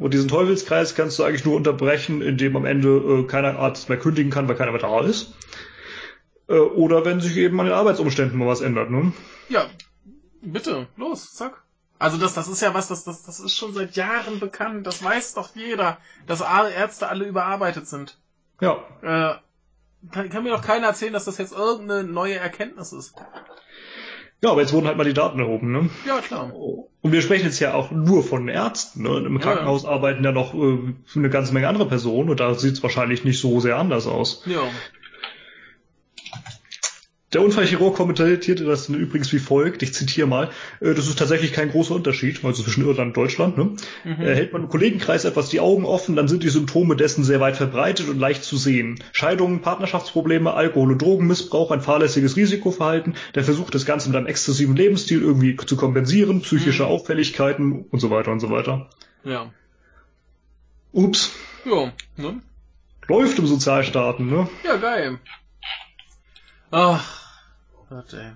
Und 0.00 0.14
diesen 0.14 0.28
Teufelskreis 0.28 0.94
kannst 0.94 1.18
du 1.18 1.24
eigentlich 1.24 1.44
nur 1.44 1.56
unterbrechen, 1.56 2.22
indem 2.22 2.56
am 2.56 2.64
Ende 2.64 2.88
äh, 2.88 3.22
keiner 3.24 3.58
Arzt 3.58 3.90
mehr 3.90 3.98
kündigen 3.98 4.32
kann, 4.32 4.48
weil 4.48 4.56
keiner 4.56 4.72
mehr 4.72 4.80
da 4.80 5.00
ist. 5.02 5.34
Äh, 6.48 6.54
oder 6.54 7.04
wenn 7.04 7.20
sich 7.20 7.36
eben 7.36 7.60
an 7.60 7.66
den 7.66 7.74
Arbeitsumständen 7.74 8.38
mal 8.38 8.48
was 8.48 8.62
ändert. 8.62 8.90
Ne? 8.90 9.12
Ja, 9.50 9.68
bitte, 10.40 10.88
los, 10.96 11.34
zack. 11.34 11.62
Also 11.98 12.16
das, 12.16 12.32
das 12.32 12.48
ist 12.48 12.62
ja 12.62 12.72
was, 12.72 12.88
das, 12.88 13.04
das, 13.04 13.24
das 13.24 13.40
ist 13.40 13.54
schon 13.54 13.74
seit 13.74 13.94
Jahren 13.94 14.40
bekannt. 14.40 14.86
Das 14.86 15.04
weiß 15.04 15.34
doch 15.34 15.54
jeder, 15.54 15.98
dass 16.26 16.40
alle 16.40 16.72
Ärzte 16.72 17.08
alle 17.08 17.26
überarbeitet 17.26 17.86
sind. 17.86 18.16
Ja, 18.62 18.82
Äh, 19.02 19.34
kann, 20.10 20.30
kann 20.30 20.44
mir 20.44 20.50
doch 20.50 20.64
keiner 20.64 20.86
erzählen, 20.86 21.12
dass 21.12 21.26
das 21.26 21.36
jetzt 21.36 21.52
irgendeine 21.52 22.04
neue 22.04 22.36
Erkenntnis 22.36 22.94
ist. 22.94 23.14
Ja, 24.42 24.50
aber 24.50 24.60
jetzt 24.62 24.72
wurden 24.72 24.86
halt 24.86 24.96
mal 24.96 25.04
die 25.04 25.12
Daten 25.12 25.38
erhoben. 25.38 25.72
Ne? 25.72 25.90
Ja, 26.06 26.20
klar. 26.20 26.52
Und 27.02 27.12
wir 27.12 27.22
sprechen 27.22 27.46
jetzt 27.46 27.60
ja 27.60 27.74
auch 27.74 27.90
nur 27.90 28.22
von 28.22 28.48
Ärzten. 28.48 29.02
Ne? 29.02 29.18
Im 29.26 29.34
Ja, 29.34 29.40
Krankenhaus 29.40 29.84
arbeiten 29.84 30.24
ja 30.24 30.32
noch 30.32 30.54
äh, 30.54 30.78
eine 31.14 31.30
ganze 31.30 31.52
Menge 31.54 31.68
andere 31.68 31.86
Personen 31.86 32.30
und 32.30 32.40
da 32.40 32.54
sieht 32.54 32.74
es 32.74 32.82
wahrscheinlich 32.82 33.24
nicht 33.24 33.40
so 33.40 33.60
sehr 33.60 33.76
anders 33.76 34.06
aus. 34.06 34.42
Ja. 34.46 34.62
Der 37.32 37.42
Unfallchirurg 37.42 37.94
kommentierte 37.94 38.64
das 38.64 38.88
übrigens 38.88 39.32
wie 39.32 39.38
folgt, 39.38 39.82
ich 39.84 39.94
zitiere 39.94 40.26
mal, 40.26 40.50
äh, 40.80 40.94
das 40.94 41.06
ist 41.06 41.16
tatsächlich 41.16 41.52
kein 41.52 41.70
großer 41.70 41.94
Unterschied, 41.94 42.44
also 42.44 42.64
zwischen 42.64 42.84
Irland 42.84 43.08
und 43.10 43.16
Deutschland. 43.16 43.56
Ne? 43.56 43.76
Mhm. 44.04 44.20
Äh, 44.20 44.34
Hält 44.34 44.52
man 44.52 44.62
im 44.64 44.68
Kollegenkreis 44.68 45.24
etwas 45.24 45.48
die 45.48 45.60
Augen 45.60 45.84
offen, 45.84 46.16
dann 46.16 46.26
sind 46.26 46.42
die 46.42 46.48
Symptome 46.48 46.96
dessen 46.96 47.22
sehr 47.22 47.38
weit 47.38 47.56
verbreitet 47.56 48.08
und 48.08 48.18
leicht 48.18 48.42
zu 48.42 48.56
sehen. 48.56 48.98
Scheidungen, 49.12 49.60
Partnerschaftsprobleme, 49.60 50.52
Alkohol- 50.54 50.90
und 50.90 51.00
Drogenmissbrauch, 51.02 51.70
ein 51.70 51.82
fahrlässiges 51.82 52.34
Risikoverhalten, 52.36 53.14
der 53.36 53.44
Versuch, 53.44 53.70
das 53.70 53.86
Ganze 53.86 54.08
mit 54.08 54.16
einem 54.16 54.26
exzessiven 54.26 54.74
Lebensstil 54.74 55.22
irgendwie 55.22 55.56
zu 55.56 55.76
kompensieren, 55.76 56.40
psychische 56.42 56.82
Mhm. 56.82 56.88
Auffälligkeiten 56.88 57.84
und 57.92 58.00
so 58.00 58.10
weiter 58.10 58.32
und 58.32 58.40
so 58.40 58.50
weiter. 58.50 58.90
Ja. 59.22 59.52
Ups, 60.92 61.30
Ja, 61.64 61.92
ne? 62.16 62.40
läuft 63.06 63.38
im 63.38 63.46
Sozialstaaten, 63.46 64.26
ne? 64.28 64.48
Ja, 64.64 64.76
geil. 64.78 65.18
Ach, 66.72 67.19
Gott, 67.90 68.12
ey. 68.12 68.30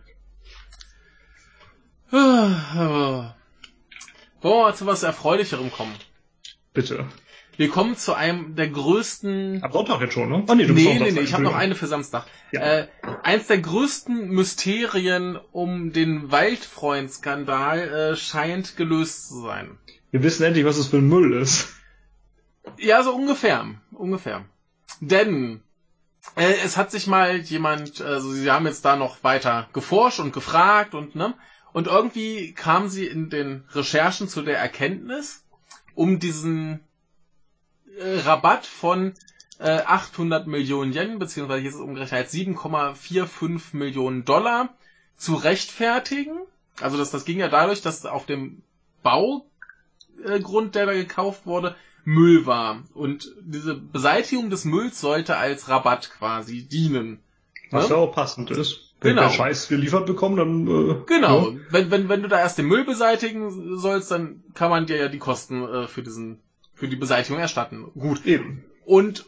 Ah, 2.11 3.35
Wollen 4.43 4.55
wir 4.57 4.63
mal 4.63 4.75
zu 4.75 4.87
was 4.87 5.05
Erfreulicherem 5.05 5.71
kommen? 5.71 5.95
Bitte. 6.73 7.07
Wir 7.57 7.69
kommen 7.69 7.97
zu 7.97 8.15
einem 8.15 8.57
der 8.57 8.67
größten... 8.67 9.63
Am 9.63 9.71
Sonntag 9.71 10.01
jetzt 10.01 10.15
schon, 10.15 10.29
ne? 10.29 10.43
Ah, 10.49 10.57
nee, 10.57 10.67
du 10.67 10.75
Nee, 10.75 10.99
nee, 10.99 11.13
nee, 11.13 11.21
ich 11.21 11.35
habe 11.35 11.45
noch 11.45 11.55
eine 11.55 11.77
für 11.77 11.87
Samstag. 11.87 12.27
Ja. 12.51 12.63
Äh, 12.63 12.89
eins 13.23 13.47
der 13.47 13.59
größten 13.59 14.29
Mysterien 14.29 15.39
um 15.53 15.93
den 15.93 16.33
Waldfreund-Skandal 16.33 17.79
äh, 17.79 18.17
scheint 18.17 18.77
gelöst 18.77 19.29
zu 19.29 19.41
sein. 19.43 19.79
Wir 20.11 20.25
wissen 20.25 20.43
endlich, 20.43 20.65
was 20.65 20.79
es 20.79 20.89
für 20.89 20.97
ein 20.97 21.09
Müll 21.09 21.33
ist. 21.33 21.69
Ja, 22.79 23.05
so 23.05 23.15
ungefähr. 23.15 23.67
Ungefähr. 23.93 24.45
Denn 24.99 25.61
äh, 26.37 26.55
es 26.65 26.77
hat 26.77 26.91
sich 26.91 27.07
mal 27.07 27.37
jemand, 27.37 28.01
also 28.01 28.31
sie 28.33 28.51
haben 28.51 28.67
jetzt 28.67 28.85
da 28.85 28.97
noch 28.97 29.23
weiter 29.23 29.69
geforscht 29.73 30.21
und 30.21 30.33
gefragt 30.33 30.95
und 30.95 31.15
ne, 31.15 31.35
und 31.73 31.87
irgendwie 31.87 32.53
kam 32.53 32.89
sie 32.89 33.07
in 33.07 33.31
den 33.31 33.65
Recherchen 33.73 34.29
zu 34.29 34.43
der 34.43 34.59
Erkenntnis, 34.59 35.45
um 35.95 36.19
diesen 36.19 36.81
äh, 37.99 38.19
Rabatt 38.21 38.67
von 38.67 39.15
äh, 39.59 39.81
800 39.81 40.47
Millionen 40.47 40.93
Yen, 40.93 41.19
beziehungsweise 41.19 41.61
hier 41.61 41.71
ist 41.71 41.77
es 41.77 41.81
umgerechnet 41.81 42.21
als 42.21 42.33
7,45 42.35 43.77
Millionen 43.77 44.25
Dollar, 44.25 44.75
zu 45.17 45.35
rechtfertigen. 45.35 46.39
Also 46.81 46.97
das, 46.97 47.11
das 47.11 47.25
ging 47.25 47.39
ja 47.39 47.49
dadurch, 47.49 47.83
dass 47.83 48.05
auf 48.07 48.27
dem 48.27 48.63
Bau 49.03 49.47
Hauptgrund, 50.27 50.75
der 50.75 50.87
da 50.87 50.93
gekauft 50.93 51.47
wurde, 51.47 51.75
Müll 52.05 52.47
war. 52.47 52.83
Und 52.95 53.35
diese 53.41 53.75
Beseitigung 53.75 54.51
des 54.51 54.65
Mülls 54.65 55.01
sollte 55.01 55.37
als 55.37 55.69
Rabatt 55.69 56.11
quasi 56.19 56.63
dienen. 56.67 57.21
Was 57.71 57.89
Ne? 57.89 57.95
ja 57.97 58.01
auch 58.01 58.13
passend 58.15 58.51
ist. 58.51 58.81
Wenn 59.01 59.17
Genau. 59.17 59.29
wir 59.29 59.31
Scheiß 59.31 59.69
geliefert 59.69 60.07
bekommen, 60.07 60.37
dann 60.37 60.67
äh, 60.67 60.95
Genau. 61.07 61.51
ne? 61.51 61.61
Wenn, 61.71 61.91
wenn, 61.91 62.09
wenn 62.09 62.23
du 62.23 62.29
da 62.29 62.39
erst 62.39 62.59
den 62.59 62.67
Müll 62.67 62.85
beseitigen 62.85 63.77
sollst, 63.79 64.11
dann 64.11 64.43
kann 64.55 64.71
man 64.71 64.87
dir 64.87 64.97
ja 64.97 65.09
die 65.09 65.19
Kosten 65.19 65.63
äh, 65.65 65.89
für 65.89 66.03
diesen, 66.03 66.41
für 66.75 66.89
die 66.89 66.97
Beseitigung 66.97 67.39
erstatten. 67.41 67.91
Gut. 67.95 68.25
eben. 68.27 68.65
Und 68.85 69.27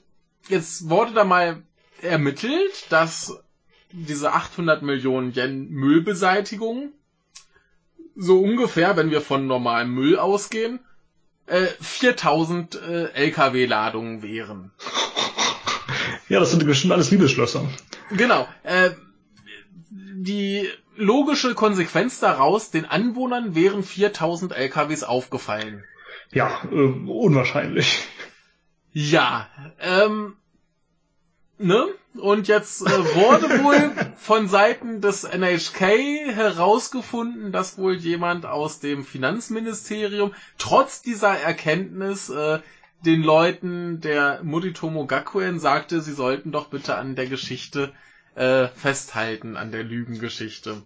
jetzt 0.49 0.89
wurde 0.89 1.13
da 1.13 1.25
mal 1.25 1.63
ermittelt, 2.03 2.87
dass 2.91 3.39
diese 3.93 4.33
800 4.33 4.83
Millionen 4.83 5.33
Yen 5.35 5.71
Müllbeseitigung 5.71 6.93
so 8.15 8.41
ungefähr, 8.41 8.97
wenn 8.97 9.11
wir 9.11 9.21
von 9.21 9.47
normalem 9.47 9.95
Müll 9.95 10.19
ausgehen, 10.19 10.81
äh, 11.47 11.67
4000 11.81 12.75
äh, 12.75 13.05
LKW-Ladungen 13.13 14.23
wären. 14.23 14.73
Ja, 16.29 16.41
das 16.41 16.51
sind 16.51 16.67
bestimmt 16.67 16.93
alles 16.93 17.13
Liebesschlösser. 17.13 17.69
Genau. 18.11 18.49
Äh, 18.65 18.91
die 19.91 20.69
logische 20.97 21.55
Konsequenz 21.55 22.19
daraus, 22.19 22.71
den 22.73 22.85
Anwohnern 22.85 23.55
wären 23.55 23.85
4000 23.85 24.53
LKWs 24.53 25.05
aufgefallen. 25.05 25.85
Ja, 26.33 26.63
äh, 26.73 26.75
unwahrscheinlich. 26.75 28.03
Ja, 28.93 29.49
ähm, 29.79 30.37
ne? 31.59 31.87
Und 32.15 32.49
jetzt 32.49 32.83
äh, 32.83 33.15
wurde 33.15 33.63
wohl 33.63 33.93
von 34.17 34.49
Seiten 34.49 35.01
des 35.01 35.25
NHK 35.25 35.81
herausgefunden, 36.35 37.53
dass 37.53 37.77
wohl 37.79 37.95
jemand 37.97 38.47
aus 38.47 38.81
dem 38.81 39.05
Finanzministerium 39.05 40.33
trotz 40.59 41.03
dieser 41.03 41.39
Erkenntnis 41.39 42.31
äh, 42.31 42.61
den 43.05 43.23
Leuten 43.23 44.01
der 44.01 44.43
Moritomo 44.43 45.07
Gakuen 45.07 45.61
sagte, 45.61 46.01
sie 46.01 46.15
sollten 46.15 46.53
doch 46.53 46.69
bitte 46.69 46.95
an 46.97 47.15
der 47.17 47.27
Geschichte 47.27 47.93
äh, 48.35 48.69
festhalten, 48.69 49.57
an 49.57 49.71
der 49.71 49.85
Lügengeschichte. 49.85 50.83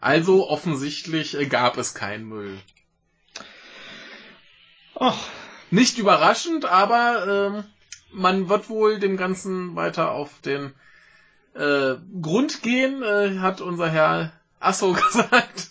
Also 0.00 0.48
offensichtlich 0.48 1.36
äh, 1.36 1.46
gab 1.46 1.76
es 1.76 1.94
keinen 1.94 2.24
Müll. 2.28 2.56
Ach, 4.94 5.18
Nicht 5.70 5.98
überraschend, 5.98 6.64
aber 6.64 7.52
ähm, 7.56 7.64
man 8.12 8.48
wird 8.48 8.68
wohl 8.68 8.98
dem 8.98 9.16
Ganzen 9.16 9.76
weiter 9.76 10.12
auf 10.12 10.40
den 10.40 10.72
äh, 11.54 11.94
Grund 12.20 12.62
gehen, 12.62 13.02
äh, 13.02 13.38
hat 13.38 13.60
unser 13.60 13.88
Herr 13.88 14.32
Asso 14.60 14.92
gesagt. 15.12 15.70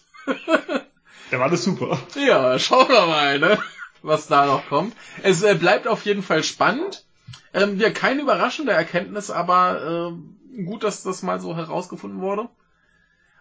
der 1.31 1.39
war 1.39 1.47
alles 1.47 1.63
super. 1.63 1.97
ja, 2.15 2.57
schauen 2.59 2.89
wir 2.89 3.05
mal, 3.05 3.39
ne? 3.39 3.57
was 4.01 4.27
da 4.27 4.45
noch 4.45 4.67
kommt. 4.67 4.95
Es 5.23 5.43
äh, 5.43 5.55
bleibt 5.55 5.87
auf 5.87 6.05
jeden 6.05 6.23
Fall 6.23 6.43
spannend. 6.43 7.05
Ähm, 7.53 7.79
ja, 7.79 7.89
keine 7.89 8.21
überraschende 8.21 8.71
Erkenntnis, 8.71 9.31
aber 9.31 10.13
äh, 10.55 10.63
gut, 10.63 10.83
dass 10.83 11.03
das 11.03 11.23
mal 11.23 11.39
so 11.39 11.55
herausgefunden 11.55 12.21
wurde. 12.21 12.49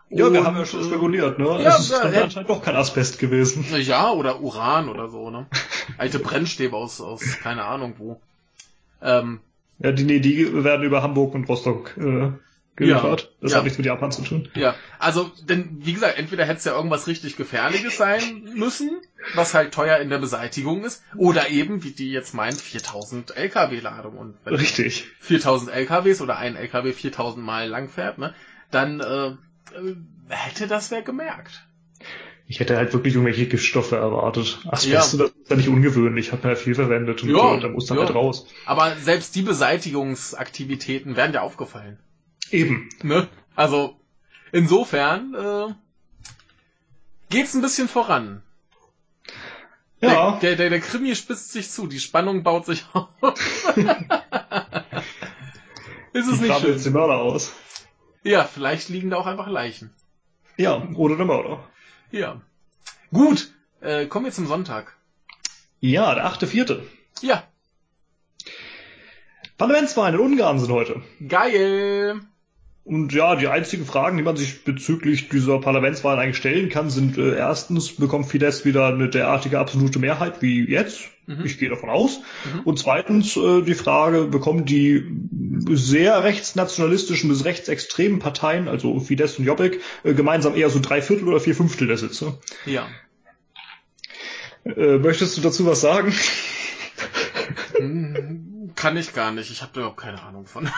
Ja, 0.09 0.33
wir 0.33 0.41
Und, 0.41 0.47
haben 0.47 0.57
ja 0.57 0.65
schon 0.65 0.81
äh, 0.81 0.85
spekuliert, 0.85 1.39
ne? 1.39 1.63
ja, 1.63 1.77
es 1.77 1.81
ist 1.81 1.91
ja, 1.91 2.09
ja. 2.09 2.23
anscheinend 2.23 2.49
doch 2.49 2.63
kein 2.63 2.77
Asbest 2.77 3.19
gewesen. 3.19 3.65
Ja, 3.77 4.13
oder 4.13 4.41
Uran 4.41 4.89
oder 4.89 5.09
so, 5.09 5.31
ne? 5.31 5.47
Alte 5.99 6.21
Brennstäbe 6.21 6.77
aus, 6.77 7.01
aus 7.01 7.23
keine 7.43 7.65
Ahnung 7.65 7.95
wo. 7.99 8.21
Ähm, 9.03 9.41
Ja, 9.79 9.93
die, 9.93 10.05
nee, 10.05 10.21
die 10.21 10.65
werden 10.65 10.85
über 10.85 11.03
Hamburg 11.03 11.35
und 11.35 11.49
Rostock 11.49 11.97
äh, 11.99 12.33
geliefert. 12.77 13.33
das 13.41 13.53
ja. 13.53 13.59
hat 13.59 13.65
nichts 13.65 13.79
mit 13.79 13.87
Japan 13.87 14.13
zu 14.13 14.23
tun. 14.23 14.49
ja, 14.55 14.75
also, 14.99 15.31
denn, 15.49 15.79
wie 15.81 15.95
gesagt, 15.95 16.19
entweder 16.19 16.45
hätte 16.45 16.59
es 16.59 16.65
ja 16.65 16.75
irgendwas 16.75 17.07
richtig 17.07 17.37
Gefährliches 17.37 17.97
sein 17.97 18.49
müssen, 18.55 18.91
was 19.35 19.55
halt 19.55 19.73
teuer 19.73 19.99
in 19.99 20.11
der 20.11 20.19
Beseitigung 20.19 20.85
ist, 20.85 21.03
oder 21.17 21.49
eben, 21.49 21.83
wie 21.85 21.91
die 21.93 22.11
jetzt 22.11 22.35
meint, 22.35 22.61
4000 22.61 23.37
LKW-Ladung. 23.37 24.17
Und 24.19 24.37
wenn 24.45 24.55
Richtig. 24.55 25.07
4000 25.21 25.71
LKWs 25.73 26.21
oder 26.21 26.37
ein 26.37 26.57
LKW 26.57 26.93
4000 26.93 27.45
Mal 27.45 27.69
lang 27.69 27.89
fährt, 27.89 28.19
ne, 28.19 28.35
dann 28.71 29.01
äh, 29.01 29.33
hätte 30.29 30.67
das 30.67 30.91
wer 30.91 31.03
gemerkt. 31.03 31.67
Ich 32.47 32.61
hätte 32.61 32.77
halt 32.77 32.93
wirklich 32.93 33.15
irgendwelche 33.15 33.47
Giftstoffe 33.47 33.93
erwartet. 33.93 34.59
Asbest 34.67 35.15
Ja. 35.15 35.19
das 35.19 35.33
ist 35.47 35.51
ja 35.51 35.57
nicht 35.57 35.69
ungewöhnlich, 35.69 36.33
hat 36.33 36.43
man 36.43 36.55
ja 36.55 36.57
viel 36.57 36.75
verwendet 36.75 37.23
und 37.23 37.31
Ja, 37.31 37.55
äh, 37.55 37.61
da 37.61 37.69
muss 37.69 37.87
dann 37.87 38.01
halt 38.01 38.13
raus. 38.13 38.49
Aber 38.65 38.97
selbst 38.97 39.37
die 39.37 39.43
Beseitigungsaktivitäten 39.43 41.15
werden 41.15 41.33
ja 41.33 41.43
aufgefallen. 41.43 42.01
Eben. 42.51 42.89
Ne? 43.05 43.29
Also, 43.55 43.95
insofern 44.51 45.35
äh, 45.35 45.73
geht's 47.31 47.55
ein 47.55 47.63
bisschen 47.63 47.87
voran. 47.87 48.43
Ja, 50.01 50.33
Der, 50.33 50.41
der, 50.41 50.57
der, 50.57 50.71
der 50.71 50.81
Krimi 50.81 51.15
spitzt 51.15 51.53
sich 51.53 51.71
zu, 51.71 51.87
die 51.87 52.01
Spannung 52.01 52.43
baut 52.43 52.67
sich 52.67 52.85
auf. 52.93 53.07
Ist 56.13 56.27
es 56.29 56.41
die 56.41 56.49
nicht 56.49 56.61
schön? 56.61 56.83
den 56.83 56.93
Mörder 56.93 57.19
aus. 57.19 57.53
Ja, 58.25 58.43
vielleicht 58.43 58.89
liegen 58.89 59.11
da 59.11 59.17
auch 59.19 59.27
einfach 59.27 59.47
Leichen. 59.47 59.95
Ja, 60.57 60.83
oder 60.95 61.17
der 61.17 61.27
Mörder. 61.27 61.63
Ja. 62.11 62.41
Gut, 63.13 63.53
äh, 63.81 64.07
kommen 64.07 64.25
wir 64.25 64.33
zum 64.33 64.49
Sonntag. 64.49 64.96
Ja, 65.81 66.15
der 66.15 66.27
achte 66.27 66.47
Vierte. 66.47 66.83
Ja, 67.23 67.45
Parlamentswahlen 69.59 70.15
in 70.17 70.21
Ungarn 70.21 70.59
sind 70.59 70.71
heute. 70.71 71.03
geil. 71.27 72.21
Und 72.85 73.13
ja, 73.13 73.35
die 73.35 73.49
einzigen 73.49 73.85
Fragen, 73.85 74.17
die 74.17 74.23
man 74.23 74.37
sich 74.37 74.63
bezüglich 74.63 75.29
dieser 75.29 75.59
Parlamentswahlen 75.59 76.21
eigentlich 76.21 76.37
stellen 76.37 76.69
kann, 76.69 76.89
sind 76.89 77.19
äh, 77.19 77.35
erstens, 77.37 77.97
bekommt 77.97 78.27
Fidesz 78.27 78.65
wieder 78.65 78.87
eine 78.87 79.09
derartige 79.09 79.59
absolute 79.59 79.99
Mehrheit 79.99 80.41
wie 80.41 80.71
jetzt? 80.71 81.09
Mhm. 81.27 81.45
Ich 81.45 81.59
gehe 81.59 81.69
davon 81.69 81.91
aus. 81.91 82.21
Mhm. 82.45 82.61
Und 82.61 82.79
zweitens 82.79 83.37
äh, 83.37 83.63
die 83.63 83.75
Frage, 83.75 84.27
bekommen 84.27 84.67
die 84.67 85.05
sehr 85.71 86.23
rechtsnationalistischen 86.23 87.29
bis 87.29 87.45
rechtsextremen 87.45 88.21
Parteien, 88.21 88.69
also 88.69 89.01
Fidesz 89.01 89.37
und 89.37 89.47
Jobbik, 89.47 89.81
äh, 90.05 90.15
gemeinsam 90.15 90.55
eher 90.55 90.71
so 90.71 90.79
drei 90.79 91.03
Viertel 91.03 91.27
oder 91.27 91.41
vier 91.41 91.57
Fünftel 91.57 91.89
der 91.89 91.97
Sitze? 91.97 92.39
Ja. 92.67 92.87
Äh, 94.75 94.99
möchtest 94.99 95.37
du 95.37 95.41
dazu 95.41 95.67
was 95.67 95.81
sagen? 95.81 96.13
Hm, 97.77 98.73
Kann 98.75 98.97
ich 98.97 99.15
gar 99.15 99.33
nicht. 99.33 99.51
Ich 99.51 99.63
habe 99.63 99.73
da 99.75 99.81
überhaupt 99.81 100.01
keine 100.01 100.23
Ahnung 100.23 100.47
von. 100.47 100.69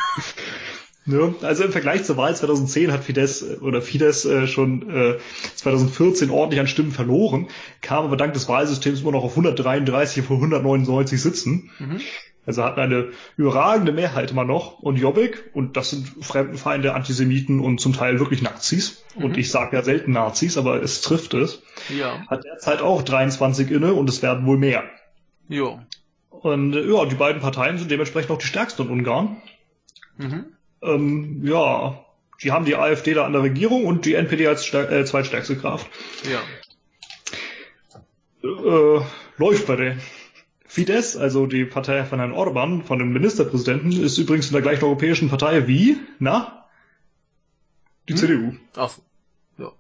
Ja, 1.07 1.35
also 1.43 1.65
im 1.65 1.73
Vergleich 1.73 2.05
zur 2.05 2.17
Wahl 2.17 2.35
2010 2.37 2.93
hat 2.93 3.05
Fidesz 3.05 3.43
äh, 3.43 3.57
oder 3.57 3.81
Fidesz 3.81 4.25
äh, 4.25 4.47
schon 4.47 4.91
äh, 4.91 5.19
2014 5.57 6.31
ordentlich 6.31 6.61
an 6.61 6.67
Stimmen 6.67 6.93
verloren, 6.93 7.49
kam 7.81 8.05
aber 8.05 8.17
dank 8.17 8.35
des 8.35 8.49
Wahlsystems 8.49 9.01
immer 9.01 9.13
noch 9.13 9.25
auf 9.25 9.33
133 9.33 10.25
von 10.25 10.37
199 10.37 11.21
Sitzen. 11.21 11.71
Mhm. 11.79 12.01
Also 12.49 12.65
hatten 12.65 12.81
eine 12.81 13.09
überragende 13.37 13.93
Mehrheit 13.93 14.31
immer 14.31 14.45
noch. 14.45 14.79
Und 14.79 14.97
Jobbik, 14.97 15.51
und 15.53 15.77
das 15.77 15.91
sind 15.91 16.09
Fremdenfeinde, 16.25 16.95
Antisemiten 16.95 17.61
und 17.61 17.79
zum 17.79 17.93
Teil 17.93 18.19
wirklich 18.19 18.41
Nazis. 18.41 19.05
Und 19.15 19.33
Mhm. 19.33 19.39
ich 19.39 19.51
sage 19.51 19.77
ja 19.77 19.83
selten 19.83 20.13
Nazis, 20.13 20.57
aber 20.57 20.83
es 20.83 21.03
trifft 21.03 21.35
es. 21.35 21.63
Ja. 21.91 22.27
Hat 22.27 22.45
derzeit 22.45 22.81
auch 22.81 23.03
23 23.03 23.71
inne 23.71 23.93
und 23.93 24.09
es 24.09 24.23
werden 24.23 24.47
wohl 24.47 24.57
mehr. 24.57 24.83
Jo. 25.49 25.79
Und 26.31 26.75
äh, 26.75 26.91
ja, 26.91 27.05
die 27.05 27.17
beiden 27.17 27.43
Parteien 27.43 27.77
sind 27.77 27.91
dementsprechend 27.91 28.31
auch 28.31 28.39
die 28.39 28.47
stärksten 28.47 28.83
in 28.87 28.89
Ungarn. 28.89 29.43
Mhm. 30.17 30.47
Ähm, 30.81 31.41
ja, 31.45 32.03
die 32.43 32.51
haben 32.53 32.65
die 32.65 32.77
AfD 32.77 33.13
da 33.13 33.27
an 33.27 33.35
der 33.35 33.43
Regierung 33.43 33.85
und 33.85 34.07
die 34.07 34.15
NPD 34.15 34.47
als 34.47 34.73
äh, 34.73 35.05
zweitstärkste 35.05 35.57
Kraft. 35.57 35.87
Ja. 36.33 36.41
Äh, 38.43 39.01
läuft 39.37 39.67
bei 39.67 39.77
denen. 39.77 40.01
Fidesz, 40.69 41.17
also 41.17 41.47
die 41.47 41.65
Partei 41.65 42.05
von 42.05 42.19
Herrn 42.19 42.33
Orban, 42.33 42.85
von 42.85 42.99
dem 42.99 43.13
Ministerpräsidenten, 43.13 43.91
ist 43.93 44.19
übrigens 44.19 44.49
in 44.49 44.53
der 44.53 44.63
gleichen 44.63 44.85
europäischen 44.85 45.29
Partei 45.31 45.67
wie, 45.67 45.97
na? 46.19 46.67
Die 48.09 48.13
Hm? 48.13 48.19
CDU. 48.19 48.53
Ach 48.77 48.91
so. 48.91 49.03
Ja. 49.57 49.73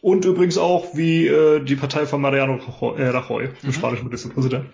Und 0.00 0.24
übrigens 0.24 0.56
auch 0.58 0.94
wie 0.96 1.26
äh, 1.26 1.60
die 1.64 1.76
Partei 1.76 2.06
von 2.06 2.20
Mariano 2.20 2.54
Rajoy, 2.56 2.98
äh, 3.00 3.08
Rajoy 3.08 3.48
dem 3.48 3.54
Mhm. 3.68 3.72
spanischen 3.72 4.04
Ministerpräsident. 4.04 4.66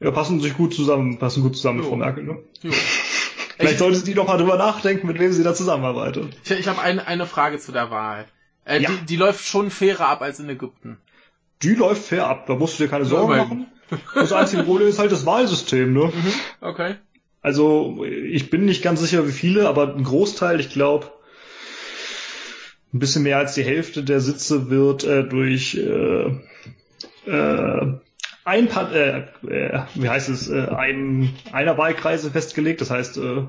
Ja, 0.00 0.10
passen 0.10 0.40
sich 0.40 0.54
gut 0.56 0.74
zusammen, 0.74 1.18
passen 1.18 1.42
gut 1.42 1.56
zusammen, 1.56 1.80
Jo. 1.82 1.88
Frau 1.90 1.96
Merkel. 1.96 2.24
Ne? 2.24 2.38
Jo. 2.62 2.72
Vielleicht 3.56 3.74
Ich, 3.74 3.78
sollte 3.78 3.98
sie 3.98 4.14
doch 4.14 4.26
mal 4.26 4.38
drüber 4.38 4.56
nachdenken, 4.56 5.06
mit 5.06 5.18
wem 5.18 5.32
sie 5.32 5.42
da 5.42 5.54
zusammenarbeitet. 5.54 6.34
ich, 6.44 6.50
ich 6.52 6.68
habe 6.68 6.80
eine, 6.80 7.06
eine 7.06 7.26
Frage 7.26 7.58
zu 7.58 7.72
der 7.72 7.90
Wahl. 7.90 8.26
Äh, 8.64 8.80
Ja. 8.82 8.90
die, 8.90 9.06
die 9.06 9.16
läuft 9.16 9.44
schon 9.46 9.70
fairer 9.70 10.08
ab 10.08 10.22
als 10.22 10.40
in 10.40 10.48
Ägypten. 10.48 10.96
Die 11.62 11.74
läuft 11.74 12.04
fair 12.04 12.26
ab, 12.26 12.46
da 12.46 12.54
musst 12.54 12.78
du 12.78 12.84
dir 12.84 12.90
keine 12.90 13.04
Sorgen 13.04 13.32
Ja, 13.32 13.44
machen. 13.44 13.66
Das 14.14 14.32
einzige 14.32 14.62
Problem 14.62 14.88
ist 14.88 14.98
halt 14.98 15.12
das 15.12 15.26
Wahlsystem, 15.26 15.92
ne? 15.92 16.12
Okay. 16.60 16.94
Also, 17.42 18.04
ich 18.04 18.50
bin 18.50 18.64
nicht 18.66 18.82
ganz 18.82 19.00
sicher, 19.00 19.26
wie 19.26 19.32
viele, 19.32 19.68
aber 19.68 19.94
ein 19.94 20.04
Großteil, 20.04 20.60
ich 20.60 20.70
glaube, 20.70 21.10
ein 22.92 22.98
bisschen 22.98 23.22
mehr 23.22 23.38
als 23.38 23.54
die 23.54 23.62
Hälfte 23.62 24.02
der 24.02 24.20
Sitze 24.20 24.68
wird 24.70 25.04
äh, 25.04 25.24
durch 25.24 25.76
äh, 25.76 27.30
äh, 27.30 27.94
ein 28.44 28.68
Part 28.68 28.92
äh, 28.94 29.18
äh, 29.46 29.82
wie 29.94 30.08
heißt 30.08 30.28
es, 30.28 30.48
äh, 30.50 30.66
ein, 30.68 31.34
einer 31.52 31.78
Wahlkreise 31.78 32.30
festgelegt. 32.30 32.80
Das 32.80 32.90
heißt, 32.90 33.18
äh, 33.18 33.44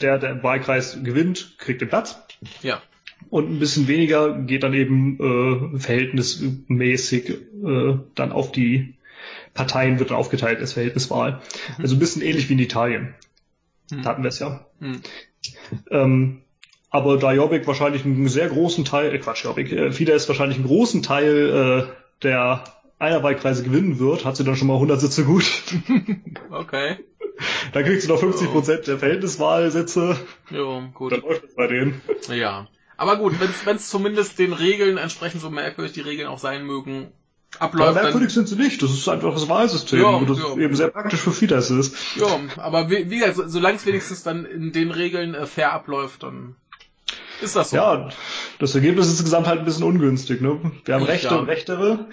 der, 0.00 0.18
der 0.18 0.42
Wahlkreis 0.42 0.98
gewinnt, 1.02 1.56
kriegt 1.58 1.80
den 1.80 1.88
Platz. 1.88 2.18
Ja. 2.62 2.80
Und 3.30 3.50
ein 3.50 3.58
bisschen 3.58 3.88
weniger 3.88 4.38
geht 4.38 4.62
dann 4.62 4.74
eben 4.74 5.74
äh, 5.74 5.78
verhältnismäßig 5.78 7.30
äh, 7.30 7.98
dann 8.14 8.32
auf 8.32 8.52
die 8.52 8.94
Parteien 9.54 9.98
wird 9.98 10.10
dann 10.10 10.18
aufgeteilt 10.18 10.60
als 10.60 10.74
Verhältniswahl. 10.74 11.40
Also 11.78 11.96
ein 11.96 11.98
bisschen 11.98 12.22
ähnlich 12.22 12.48
wie 12.48 12.54
in 12.54 12.58
Italien. 12.58 13.14
Hm. 13.90 14.02
Da 14.02 14.10
hatten 14.10 14.22
wir 14.22 14.28
es 14.28 14.38
ja. 14.38 14.66
Hm. 14.80 15.00
Ähm, 15.90 16.40
aber 16.90 17.18
da 17.18 17.32
Jobbik 17.32 17.66
wahrscheinlich 17.66 18.04
einen 18.04 18.28
sehr 18.28 18.48
großen 18.48 18.84
Teil, 18.84 19.14
äh, 19.14 19.18
Quatsch, 19.18 19.44
Jobbik, 19.44 19.72
äh, 19.72 19.92
Fidesz 19.92 20.28
wahrscheinlich 20.28 20.58
einen 20.58 20.66
großen 20.66 21.02
Teil 21.02 21.88
äh, 21.88 22.22
der 22.22 22.64
Einerwahlkreise 22.98 23.64
gewinnen 23.64 23.98
wird, 23.98 24.24
hat 24.24 24.36
sie 24.36 24.44
dann 24.44 24.56
schon 24.56 24.68
mal 24.68 24.74
100 24.74 25.00
Sitze 25.00 25.24
gut. 25.24 25.44
Okay. 26.50 26.98
Dann 27.72 27.84
kriegt 27.84 28.02
sie 28.02 28.08
noch 28.08 28.20
50 28.20 28.48
Prozent 28.52 28.86
der 28.86 28.98
Verhältniswahlsitze. 28.98 30.16
Jo, 30.50 30.84
gut. 30.94 31.10
Dann 31.10 31.22
läuft 31.22 31.42
es 31.42 31.54
bei 31.56 31.66
denen. 31.66 32.00
Ja. 32.32 32.68
Aber 32.96 33.16
gut, 33.16 33.34
wenn 33.64 33.76
es 33.76 33.88
zumindest 33.90 34.38
den 34.38 34.52
Regeln 34.52 34.96
entsprechend 34.98 35.40
so 35.40 35.50
merkwürdig 35.50 35.92
die 35.92 36.00
Regeln 36.00 36.28
auch 36.28 36.38
sein 36.38 36.64
mögen, 36.66 37.08
abläuft, 37.58 37.94
merkwürdig 37.94 38.34
dann, 38.34 38.46
sind 38.46 38.48
sie 38.48 38.62
nicht. 38.62 38.82
Das 38.82 38.90
ist 38.90 39.08
einfach 39.08 39.32
das 39.32 39.48
Wahlsystem, 39.48 40.00
Ja, 40.00 40.06
und 40.08 40.28
das 40.28 40.38
ja. 40.38 40.56
eben 40.56 40.74
sehr 40.74 40.88
praktisch 40.88 41.20
für 41.20 41.32
Fidesz 41.32 41.70
ist. 41.70 42.16
ja, 42.16 42.26
aber 42.56 42.90
wie, 42.90 43.10
wie 43.10 43.18
gesagt, 43.18 43.36
so- 43.36 43.48
solange 43.48 43.76
es 43.76 43.86
wenigstens 43.86 44.22
dann 44.22 44.44
in 44.44 44.72
den 44.72 44.90
Regeln 44.90 45.34
äh, 45.34 45.46
fair 45.46 45.72
abläuft, 45.72 46.22
dann 46.22 46.56
ist 47.42 47.56
das 47.56 47.70
so. 47.70 47.76
Ja, 47.76 48.08
das 48.58 48.74
Ergebnis 48.74 49.06
ist 49.06 49.12
insgesamt 49.14 49.46
halt 49.46 49.58
ein 49.60 49.64
bisschen 49.64 49.84
ungünstig. 49.84 50.40
Ne? 50.40 50.60
Wir 50.84 50.94
haben 50.94 51.02
Ja. 51.02 51.08
Rechte 51.08 51.38
und 51.38 51.46
Rechtere 51.46 52.06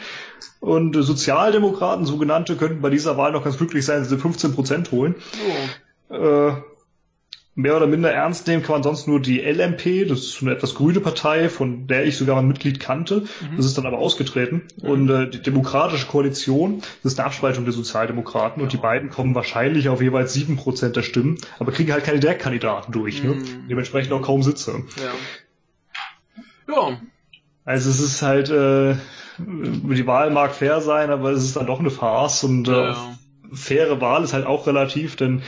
und 0.60 0.96
äh, 0.96 1.02
Sozialdemokraten, 1.04 2.06
sogenannte, 2.06 2.56
könnten 2.56 2.82
bei 2.82 2.90
dieser 2.90 3.18
Wahl 3.18 3.32
noch 3.32 3.44
ganz 3.44 3.58
glücklich 3.58 3.86
sein, 3.86 4.02
wenn 4.02 4.10
sie 4.10 4.18
15 4.18 4.54
Prozent 4.54 4.92
holen. 4.92 5.16
So. 6.10 6.16
Äh, 6.16 6.54
mehr 7.54 7.76
oder 7.76 7.86
minder 7.86 8.12
ernst 8.12 8.48
nehmen 8.48 8.64
kann 8.64 8.76
man 8.76 8.84
sonst 8.84 9.08
nur 9.08 9.20
die 9.22 9.40
LMP, 9.40 10.08
das 10.08 10.20
ist 10.20 10.42
eine 10.42 10.52
etwas 10.52 10.74
grüne 10.74 11.02
Partei, 11.02 11.50
von 11.50 11.86
der 11.88 12.06
ich 12.06 12.18
sogar 12.18 12.38
ein 12.40 12.48
Mitglied 12.48 12.80
kannte. 12.80 13.24
Das 13.58 13.66
ist 13.66 13.78
dann 13.78 13.86
aber 13.86 13.98
ausgetreten. 13.98 14.64
Und 14.82 15.10
äh, 15.10 15.30
die 15.30 15.42
Demokratische 15.42 16.08
Koalition, 16.08 16.82
das 17.04 17.14
ist 17.14 17.20
eine 17.20 17.26
Abspaltung 17.28 17.66
der 17.66 17.74
Sozialdemokraten 17.74 18.64
und 18.64 18.72
die 18.72 18.78
beiden 18.78 19.10
kommen 19.10 19.36
wahrscheinlich 19.36 19.90
auf 19.90 20.02
jeweils 20.02 20.34
7% 20.36 20.90
der 20.90 21.04
Stimmen, 21.04 21.38
aber 21.60 21.72
kriegen 21.74 21.92
halt 21.92 22.06
keine 22.06 22.20
Direktkandidaten 22.22 22.94
durch. 22.94 23.22
Ne? 23.22 23.36
Mhm. 23.36 23.68
Dementsprechend 23.70 24.14
auch 24.14 24.22
kaum 24.22 24.44
Sitze. 24.44 24.84
Ja. 24.98 26.74
Ja. 26.74 27.02
Also 27.66 27.90
es 27.90 28.00
ist 28.00 28.22
halt, 28.22 28.50
äh, 28.50 28.96
die 29.38 30.08
Wahl 30.08 30.32
mag 30.32 30.56
fair 30.56 30.82
sein, 30.82 31.10
aber 31.10 31.32
es 31.32 31.44
ist 31.44 31.56
dann 31.58 31.68
doch 31.68 31.80
eine 31.80 31.92
Farce 31.92 32.44
und 32.46 32.68
äh, 32.68 32.72
Ja. 32.72 33.18
faire 33.54 34.00
Wahl 34.00 34.24
ist 34.24 34.34
halt 34.34 34.46
auch 34.46 34.68
relativ, 34.68 35.16
denn 35.16 35.42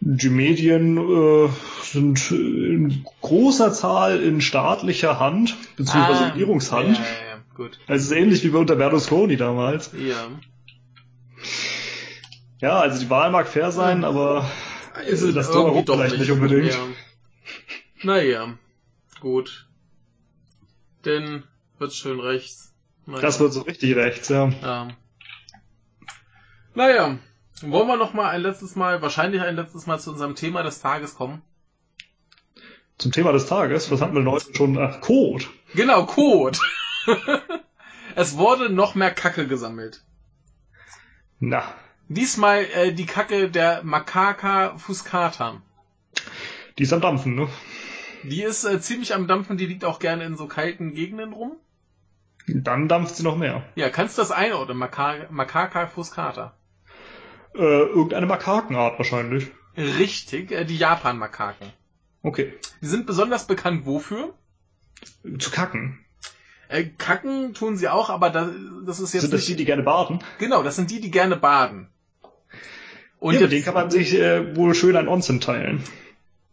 die 0.00 0.28
Medien 0.28 0.96
äh, 0.96 1.48
sind 1.82 2.30
in 2.30 3.04
großer 3.20 3.72
Zahl 3.72 4.20
in 4.22 4.40
staatlicher 4.40 5.18
Hand, 5.18 5.56
beziehungsweise 5.76 6.24
Ah, 6.24 6.28
Regierungshand. 6.28 6.96
Ja, 6.96 7.02
ja, 7.02 7.28
ja, 7.36 7.42
gut. 7.54 7.78
Also 7.86 8.04
es 8.04 8.10
ist 8.10 8.16
ähnlich 8.16 8.44
wie 8.44 8.50
bei 8.50 8.58
unter 8.58 8.76
Berlusconi 8.76 9.36
damals. 9.36 9.90
Ja. 9.92 10.28
Ja, 12.60 12.80
also 12.80 13.00
die 13.00 13.10
Wahl 13.10 13.30
mag 13.30 13.48
fair 13.48 13.70
sein, 13.70 14.04
aber 14.04 14.48
Ist 15.06 15.22
es 15.22 15.34
das 15.34 15.50
drumherum 15.50 15.84
doch 15.84 15.96
vielleicht 15.96 16.18
nicht 16.18 16.30
unbedingt. 16.30 16.72
Ja. 16.72 16.86
Naja, 18.02 18.54
gut. 19.20 19.68
Denn 21.04 21.44
wird 21.78 21.92
schön 21.92 22.20
rechts. 22.20 22.74
Naja. 23.06 23.20
das 23.22 23.40
wird 23.40 23.52
so 23.52 23.62
richtig 23.62 23.96
rechts, 23.96 24.28
ja. 24.28 24.50
Ja. 24.62 24.88
Naja, 26.74 27.18
wollen 27.62 27.88
wir 27.88 27.96
noch 27.96 28.14
mal 28.14 28.30
ein 28.30 28.42
letztes 28.42 28.76
Mal, 28.76 29.02
wahrscheinlich 29.02 29.42
ein 29.42 29.56
letztes 29.56 29.86
Mal 29.86 29.98
zu 29.98 30.10
unserem 30.10 30.34
Thema 30.34 30.62
des 30.62 30.80
Tages 30.80 31.14
kommen? 31.14 31.42
Zum 32.98 33.12
Thema 33.12 33.32
des 33.32 33.46
Tages, 33.46 33.90
was 33.90 34.00
hatten 34.00 34.14
wir 34.14 34.20
denn 34.22 34.30
heute 34.30 34.54
schon? 34.54 34.76
Ach, 34.78 35.00
Code. 35.00 35.44
Genau, 35.74 36.04
Code. 36.04 36.58
es 38.16 38.36
wurde 38.36 38.70
noch 38.70 38.94
mehr 38.94 39.12
Kacke 39.12 39.46
gesammelt. 39.46 40.02
Na, 41.38 41.62
Diesmal 42.08 42.64
äh, 42.64 42.92
die 42.92 43.04
Kacke 43.04 43.50
der 43.50 43.82
Macaca 43.84 44.78
fuscata. 44.78 45.60
die 46.78 46.82
ist 46.82 46.92
am 46.94 47.02
Dampfen, 47.02 47.34
ne? 47.34 47.48
Die 48.22 48.42
ist 48.42 48.64
äh, 48.64 48.80
ziemlich 48.80 49.14
am 49.14 49.26
Dampfen, 49.26 49.58
die 49.58 49.66
liegt 49.66 49.84
auch 49.84 49.98
gerne 49.98 50.24
in 50.24 50.36
so 50.36 50.46
kalten 50.46 50.94
Gegenden 50.94 51.34
rum. 51.34 51.56
Dann 52.46 52.88
dampft 52.88 53.14
sie 53.16 53.24
noch 53.24 53.36
mehr. 53.36 53.62
Ja, 53.74 53.90
kannst 53.90 54.16
du 54.16 54.22
das 54.22 54.30
einordnen? 54.30 54.78
Macaca 54.78 55.86
fuscata. 55.86 56.54
Äh, 57.58 57.62
irgendeine 57.62 58.26
Makakenart 58.26 58.98
wahrscheinlich. 58.98 59.48
Richtig, 59.76 60.52
äh, 60.52 60.64
die 60.64 60.76
Japan-Makaken. 60.76 61.72
Okay. 62.22 62.52
Die 62.80 62.86
sind 62.86 63.06
besonders 63.06 63.46
bekannt 63.46 63.84
wofür? 63.84 64.34
Zu 65.38 65.50
kacken. 65.50 65.98
Äh, 66.68 66.84
kacken 66.84 67.54
tun 67.54 67.76
sie 67.76 67.88
auch, 67.88 68.10
aber 68.10 68.30
das, 68.30 68.50
das 68.86 69.00
ist 69.00 69.14
jetzt 69.14 69.22
Sind 69.22 69.32
das 69.32 69.46
die, 69.46 69.56
die 69.56 69.64
gerne 69.64 69.82
baden? 69.82 70.20
Genau, 70.38 70.62
das 70.62 70.76
sind 70.76 70.90
die, 70.90 71.00
die 71.00 71.10
gerne 71.10 71.36
baden. 71.36 71.88
Und 73.18 73.34
ja, 73.34 73.40
jetzt, 73.40 73.52
denen 73.52 73.64
kann 73.64 73.74
man 73.74 73.90
sich 73.90 74.14
äh, 74.14 74.54
wohl 74.54 74.74
schön 74.74 74.96
ein 74.96 75.08
Onsen 75.08 75.40
teilen. 75.40 75.82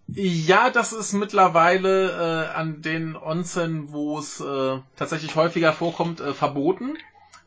ja, 0.07 0.69
das 0.71 0.93
ist 0.93 1.13
mittlerweile 1.13 2.49
äh, 2.51 2.57
an 2.57 2.81
den 2.81 3.15
Onsen, 3.15 3.91
wo 3.91 4.17
es 4.17 4.39
äh, 4.39 4.79
tatsächlich 4.95 5.35
häufiger 5.35 5.73
vorkommt, 5.73 6.19
äh, 6.19 6.33
verboten. 6.33 6.97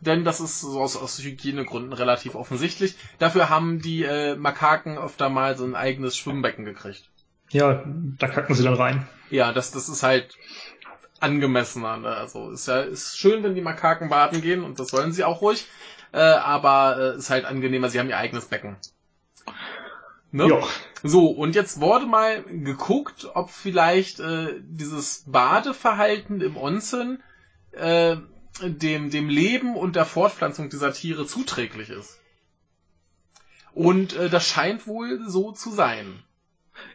Denn 0.00 0.24
das 0.24 0.40
ist 0.40 0.60
so 0.60 0.80
aus, 0.80 0.96
aus 0.96 1.18
Hygienegründen 1.18 1.92
relativ 1.92 2.34
offensichtlich. 2.34 2.96
Dafür 3.18 3.48
haben 3.48 3.80
die 3.80 4.04
äh, 4.04 4.36
Makaken 4.36 4.96
öfter 4.96 5.28
mal 5.28 5.56
so 5.56 5.64
ein 5.64 5.74
eigenes 5.74 6.16
Schwimmbecken 6.16 6.64
gekriegt. 6.64 7.10
Ja, 7.50 7.84
da 8.18 8.28
kacken 8.28 8.54
sie 8.54 8.62
dann 8.62 8.74
rein. 8.74 9.08
Ja, 9.30 9.52
das, 9.52 9.72
das 9.72 9.88
ist 9.88 10.02
halt 10.02 10.36
angemessener. 11.20 11.96
Ne? 11.96 12.08
Also 12.08 12.50
ist 12.50 12.68
ja 12.68 12.80
ist 12.80 13.18
schön, 13.18 13.42
wenn 13.42 13.54
die 13.54 13.60
Makaken 13.60 14.08
baden 14.08 14.40
gehen 14.40 14.62
und 14.62 14.78
das 14.78 14.88
sollen 14.88 15.12
sie 15.12 15.24
auch 15.24 15.40
ruhig. 15.40 15.66
Äh, 16.12 16.20
aber 16.20 17.14
äh, 17.14 17.18
ist 17.18 17.30
halt 17.30 17.44
angenehmer, 17.44 17.88
sie 17.88 17.98
haben 17.98 18.08
ihr 18.08 18.16
eigenes 18.16 18.46
Becken. 18.46 18.76
Ne? 20.30 20.48
Ja. 20.48 20.62
So, 21.02 21.28
und 21.28 21.54
jetzt 21.54 21.80
wurde 21.80 22.06
mal 22.06 22.42
geguckt, 22.42 23.28
ob 23.34 23.50
vielleicht 23.50 24.20
äh, 24.20 24.54
dieses 24.60 25.24
Badeverhalten 25.26 26.40
im 26.40 26.56
Onsen 26.56 27.22
äh, 27.72 28.16
dem, 28.60 29.10
dem 29.10 29.28
Leben 29.28 29.76
und 29.76 29.96
der 29.96 30.04
Fortpflanzung 30.04 30.70
dieser 30.70 30.92
Tiere 30.92 31.26
zuträglich 31.26 31.90
ist. 31.90 32.18
Und 33.72 34.16
äh, 34.16 34.28
das 34.28 34.48
scheint 34.48 34.86
wohl 34.86 35.28
so 35.28 35.52
zu 35.52 35.70
sein. 35.70 36.22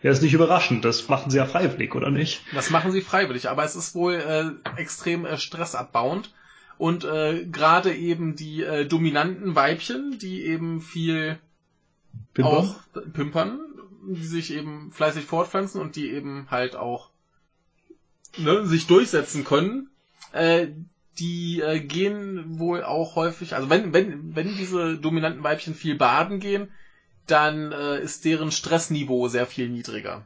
Ja, 0.02 0.12
ist 0.12 0.22
nicht 0.22 0.34
überraschend. 0.34 0.86
Das 0.86 1.08
machen 1.10 1.32
sie 1.32 1.38
ja 1.38 1.46
freiwillig, 1.46 1.96
oder 1.96 2.10
nicht? 2.10 2.42
Das 2.54 2.70
machen 2.70 2.92
sie 2.92 3.02
freiwillig, 3.02 3.50
aber 3.50 3.64
es 3.64 3.76
ist 3.76 3.96
wohl 3.96 4.16
äh, 4.16 4.80
extrem 4.80 5.26
äh, 5.26 5.38
stressabbauend. 5.38 6.34
Und 6.78 7.06
äh, 7.06 7.46
gerade 7.46 7.94
eben 7.94 8.36
die 8.36 8.64
äh, 8.64 8.86
dominanten 8.86 9.56
Weibchen, 9.56 10.18
die 10.20 10.44
eben 10.44 10.82
viel 10.82 11.38
Pimpern? 12.34 12.54
auch 12.54 12.76
pimpern, 13.14 13.60
die 14.08 14.26
sich 14.26 14.54
eben 14.54 14.92
fleißig 14.92 15.26
fortpflanzen 15.26 15.80
und 15.80 15.96
die 15.96 16.12
eben 16.12 16.48
halt 16.50 16.76
auch 16.76 17.10
ne, 18.38 18.66
sich 18.66 18.88
durchsetzen 18.88 19.44
können, 19.46 19.90
äh, 20.32 20.68
die 21.20 21.62
äh, 21.62 21.80
gehen 21.80 22.60
wohl 22.60 22.84
auch 22.84 23.16
häufig, 23.16 23.56
also 23.56 23.70
wenn, 23.70 23.94
wenn, 23.94 24.36
wenn 24.36 24.56
diese 24.56 24.98
dominanten 24.98 25.44
Weibchen 25.44 25.76
viel 25.76 25.96
baden 25.96 26.40
gehen, 26.40 26.72
dann 27.28 27.72
äh, 27.72 28.02
ist 28.02 28.26
deren 28.26 28.52
Stressniveau 28.52 29.28
sehr 29.28 29.46
viel 29.46 29.70
niedriger. 29.70 30.26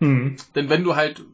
Hm. 0.00 0.36
Denn 0.54 0.68
wenn 0.68 0.84
du 0.84 0.96
halt 0.96 1.24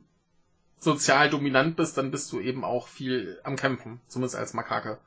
sozial 0.79 1.31
dominant 1.31 1.77
bist, 1.77 1.99
dann 1.99 2.11
bist 2.11 2.33
du 2.33 2.41
eben 2.41 2.65
auch 2.65 2.89
viel 2.89 3.39
am 3.45 3.57
Kämpfen, 3.57 4.01
zumindest 4.09 4.37
als 4.37 4.55
Makake. 4.55 4.99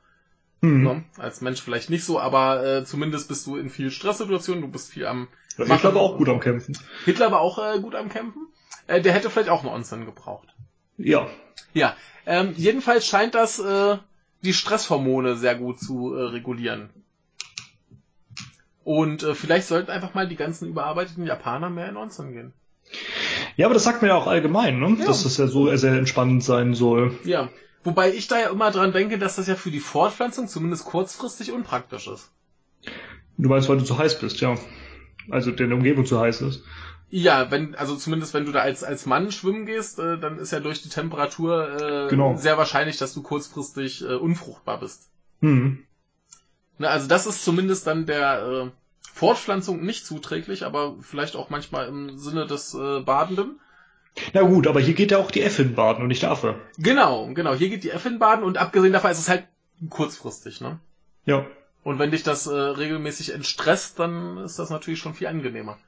Hm. 0.62 0.82
Ne? 0.82 1.04
Als 1.18 1.40
Mensch 1.40 1.60
vielleicht 1.60 1.90
nicht 1.90 2.04
so, 2.04 2.18
aber 2.18 2.64
äh, 2.64 2.84
zumindest 2.84 3.28
bist 3.28 3.46
du 3.46 3.56
in 3.56 3.70
viel 3.70 3.90
Stresssituationen, 3.90 4.62
du 4.62 4.68
bist 4.68 4.90
viel 4.90 5.06
am 5.06 5.28
Ja, 5.56 5.64
ich 5.66 5.80
glaube 5.80 6.00
auch 6.00 6.16
gut 6.16 6.28
am 6.28 6.40
Kämpfen. 6.40 6.76
Hitler 7.04 7.30
war 7.30 7.40
auch 7.40 7.58
äh, 7.58 7.80
gut 7.80 7.94
am 7.94 8.08
Kämpfen. 8.08 8.48
Äh, 8.86 9.00
der 9.00 9.12
hätte 9.12 9.30
vielleicht 9.30 9.50
auch 9.50 9.60
einen 9.60 9.72
Onsen 9.72 10.04
gebraucht. 10.04 10.48
Ja. 10.98 11.28
Ja, 11.72 11.96
ähm, 12.26 12.52
jedenfalls 12.56 13.06
scheint 13.06 13.34
das 13.34 13.58
äh, 13.58 13.96
die 14.42 14.52
Stresshormone 14.52 15.36
sehr 15.36 15.54
gut 15.54 15.80
zu 15.80 16.14
äh, 16.14 16.24
regulieren. 16.24 16.90
Und 18.84 19.22
äh, 19.22 19.34
vielleicht 19.34 19.66
sollten 19.66 19.90
einfach 19.90 20.14
mal 20.14 20.28
die 20.28 20.36
ganzen 20.36 20.68
überarbeiteten 20.68 21.26
Japaner 21.26 21.70
mehr 21.70 21.88
in 21.88 21.96
Onsen 21.96 22.32
gehen. 22.32 22.52
Ja, 23.56 23.66
aber 23.66 23.74
das 23.74 23.84
sagt 23.84 24.02
man 24.02 24.10
ja 24.10 24.16
auch 24.16 24.26
allgemein, 24.26 24.78
ne? 24.78 24.96
Ja. 24.98 25.06
Dass 25.06 25.24
das 25.24 25.36
ja 25.36 25.46
so 25.46 25.74
sehr 25.76 25.92
entspannend 25.94 26.42
sein 26.42 26.74
soll. 26.74 27.18
Ja, 27.24 27.48
wobei 27.84 28.12
ich 28.12 28.28
da 28.28 28.38
ja 28.40 28.50
immer 28.50 28.70
dran 28.70 28.92
denke, 28.92 29.18
dass 29.18 29.36
das 29.36 29.46
ja 29.46 29.56
für 29.56 29.70
die 29.70 29.80
Fortpflanzung 29.80 30.48
zumindest 30.48 30.86
kurzfristig 30.86 31.52
unpraktisch 31.52 32.08
ist. 32.08 32.30
Du 33.36 33.48
meinst, 33.48 33.68
weil 33.68 33.78
du 33.78 33.84
zu 33.84 33.98
heiß 33.98 34.20
bist, 34.20 34.40
ja. 34.40 34.56
Also 35.30 35.50
der 35.50 35.70
Umgebung 35.70 36.06
zu 36.06 36.18
heiß 36.18 36.40
ist. 36.40 36.62
Ja, 37.10 37.50
wenn, 37.50 37.74
also 37.74 37.96
zumindest 37.96 38.34
wenn 38.34 38.44
du 38.44 38.52
da 38.52 38.60
als, 38.60 38.84
als 38.84 39.06
Mann 39.06 39.32
schwimmen 39.32 39.64
gehst, 39.64 39.98
äh, 39.98 40.18
dann 40.18 40.38
ist 40.38 40.52
ja 40.52 40.60
durch 40.60 40.82
die 40.82 40.90
Temperatur 40.90 41.80
äh, 41.80 42.08
Genau. 42.08 42.36
sehr 42.36 42.58
wahrscheinlich, 42.58 42.98
dass 42.98 43.14
du 43.14 43.22
kurzfristig 43.22 44.02
äh, 44.02 44.14
unfruchtbar 44.14 44.80
bist. 44.80 45.08
Hm. 45.40 45.84
Ne, 46.78 46.88
also 46.88 47.08
das 47.08 47.26
ist 47.26 47.44
zumindest 47.44 47.86
dann 47.86 48.04
der 48.06 48.42
äh, 48.42 48.70
Fortpflanzung 49.12 49.84
nicht 49.84 50.06
zuträglich, 50.06 50.64
aber 50.64 50.96
vielleicht 51.00 51.34
auch 51.34 51.48
manchmal 51.50 51.88
im 51.88 52.18
Sinne 52.18 52.46
des 52.46 52.74
äh, 52.74 53.00
Badenden. 53.00 53.58
Na 54.34 54.42
gut, 54.42 54.66
aber 54.66 54.80
hier 54.80 54.94
geht 54.94 55.10
ja 55.10 55.18
auch 55.18 55.30
die 55.30 55.42
F 55.42 55.58
in 55.60 55.74
baden 55.74 56.02
und 56.02 56.08
nicht 56.08 56.22
der 56.22 56.30
Affe. 56.30 56.56
Genau, 56.76 57.26
genau. 57.32 57.54
Hier 57.54 57.68
geht 57.68 57.84
die 57.84 57.90
F 57.90 58.04
in 58.04 58.18
baden 58.18 58.44
und 58.44 58.58
abgesehen 58.58 58.92
davon 58.92 59.10
ist 59.10 59.18
es 59.18 59.28
halt 59.28 59.44
kurzfristig, 59.90 60.60
ne? 60.60 60.78
Ja. 61.24 61.46
Und 61.84 61.98
wenn 61.98 62.10
dich 62.10 62.22
das 62.22 62.46
äh, 62.46 62.54
regelmäßig 62.54 63.32
entstresst, 63.32 63.98
dann 63.98 64.38
ist 64.38 64.58
das 64.58 64.70
natürlich 64.70 64.98
schon 64.98 65.14
viel 65.14 65.28
angenehmer. 65.28 65.78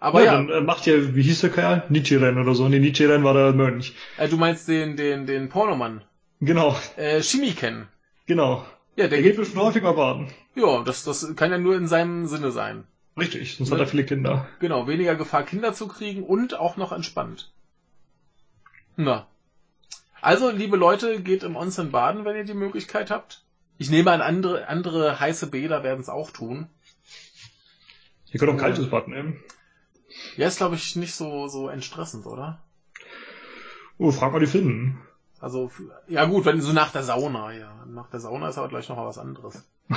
Aber 0.00 0.20
ja, 0.20 0.26
ja, 0.26 0.32
dann 0.32 0.48
äh, 0.50 0.60
macht 0.60 0.86
ihr, 0.86 1.14
wie 1.16 1.22
hieß 1.22 1.40
der 1.40 1.50
Kerl? 1.50 1.82
Nichiren 1.88 2.38
oder 2.38 2.54
so. 2.54 2.68
Nee, 2.68 2.78
Nichiren 2.78 3.24
war 3.24 3.34
der 3.34 3.52
Mönch. 3.52 3.94
äh, 4.16 4.28
du 4.28 4.36
meinst 4.36 4.68
den, 4.68 4.96
den, 4.96 5.26
den 5.26 5.48
Pornomann. 5.48 6.02
Genau, 6.40 6.76
Äh, 6.96 7.22
Shimiken. 7.22 7.88
genau. 8.26 8.64
Ja, 8.94 9.08
der 9.08 9.08
Der 9.08 9.22
geht 9.22 9.36
bestimmt 9.36 9.62
häufiger 9.62 9.92
baden. 9.94 10.28
Ja, 10.54 10.82
das, 10.82 11.04
das 11.04 11.34
kann 11.36 11.50
ja 11.50 11.58
nur 11.58 11.76
in 11.76 11.86
seinem 11.88 12.26
Sinne 12.26 12.50
sein. 12.52 12.84
Richtig, 13.16 13.56
sonst 13.56 13.70
Ne? 13.70 13.74
hat 13.76 13.80
er 13.80 13.86
viele 13.88 14.04
Kinder. 14.04 14.46
Genau, 14.60 14.86
weniger 14.86 15.16
Gefahr, 15.16 15.42
Kinder 15.44 15.72
zu 15.72 15.88
kriegen 15.88 16.22
und 16.22 16.58
auch 16.58 16.76
noch 16.76 16.92
entspannt. 16.92 17.50
Na. 18.96 19.26
Also, 20.20 20.50
liebe 20.50 20.76
Leute, 20.76 21.20
geht 21.20 21.42
im 21.44 21.54
Onsen 21.56 21.90
baden, 21.92 22.24
wenn 22.24 22.36
ihr 22.36 22.44
die 22.44 22.54
Möglichkeit 22.54 23.10
habt. 23.10 23.42
Ich 23.78 23.90
nehme 23.90 24.10
an, 24.10 24.20
andere, 24.20 24.66
andere 24.68 25.18
heiße 25.20 25.48
Bäder 25.48 25.82
werden 25.84 26.00
es 26.00 26.08
auch 26.08 26.30
tun. 26.32 26.66
Ihr 28.32 28.38
könnt 28.40 28.50
auch 28.50 28.54
ein 28.56 28.60
kaltes 28.60 28.90
Bad 28.90 29.06
nehmen. 29.08 29.40
Ja, 30.36 30.46
ist, 30.46 30.58
glaube 30.58 30.74
ich, 30.74 30.96
nicht 30.96 31.14
so, 31.14 31.48
so 31.48 31.68
entstressend, 31.68 32.26
oder? 32.26 32.62
Oh, 33.98 34.10
frag 34.12 34.32
mal 34.32 34.40
die 34.40 34.46
Finnen. 34.46 35.00
Also, 35.40 35.70
ja 36.08 36.24
gut, 36.24 36.44
wenn 36.44 36.60
so 36.60 36.72
nach 36.72 36.90
der 36.90 37.02
Sauna, 37.02 37.52
ja. 37.52 37.84
Nach 37.86 38.08
der 38.10 38.20
Sauna 38.20 38.48
ist 38.48 38.58
aber 38.58 38.68
gleich 38.68 38.88
noch 38.88 38.96
mal 38.96 39.06
was 39.06 39.18
anderes. 39.18 39.64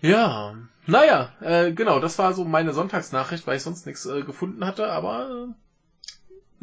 ja, 0.00 0.54
naja, 0.86 1.32
äh, 1.40 1.72
genau, 1.72 2.00
das 2.00 2.18
war 2.18 2.32
so 2.34 2.44
meine 2.44 2.72
Sonntagsnachricht, 2.72 3.46
weil 3.46 3.56
ich 3.56 3.62
sonst 3.62 3.86
nichts 3.86 4.06
äh, 4.06 4.22
gefunden 4.22 4.64
hatte, 4.64 4.90
aber 4.90 5.48
äh, 5.48 5.54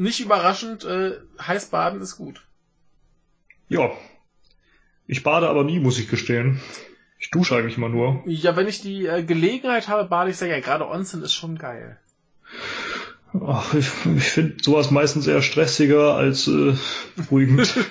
nicht 0.01 0.19
überraschend, 0.19 0.85
äh, 0.85 1.19
Heißbaden 1.39 2.01
ist 2.01 2.17
gut. 2.17 2.45
Ja. 3.67 3.91
Ich 5.05 5.23
bade 5.23 5.49
aber 5.49 5.63
nie, 5.63 5.79
muss 5.79 5.99
ich 5.99 6.09
gestehen. 6.09 6.61
Ich 7.19 7.29
dusche 7.31 7.55
eigentlich 7.55 7.77
immer 7.77 7.89
nur. 7.89 8.21
Ja, 8.25 8.55
wenn 8.55 8.67
ich 8.67 8.81
die 8.81 9.05
äh, 9.07 9.23
Gelegenheit 9.23 9.87
habe, 9.87 10.07
bade 10.07 10.29
ich 10.29 10.37
sehr 10.37 10.47
gerne. 10.49 10.61
Gerade 10.61 10.87
Onsen 10.87 11.23
ist 11.23 11.33
schon 11.33 11.57
geil. 11.57 11.97
Ach, 13.45 13.73
ich 13.73 13.89
ich 14.15 14.23
finde 14.31 14.63
sowas 14.63 14.89
meistens 14.91 15.27
eher 15.27 15.41
stressiger 15.41 16.13
als 16.15 16.47
äh, 16.47 16.73
beruhigend. 17.15 17.73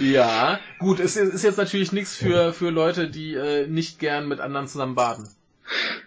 Ja, 0.00 0.60
gut, 0.78 1.00
es 1.00 1.16
ist 1.16 1.34
ist 1.34 1.42
jetzt 1.42 1.56
natürlich 1.56 1.90
nichts 1.90 2.14
für, 2.14 2.52
für 2.52 2.70
Leute, 2.70 3.10
die 3.10 3.34
äh, 3.34 3.66
nicht 3.66 3.98
gern 3.98 4.28
mit 4.28 4.38
anderen 4.38 4.68
zusammen 4.68 4.94
baden. 4.94 5.28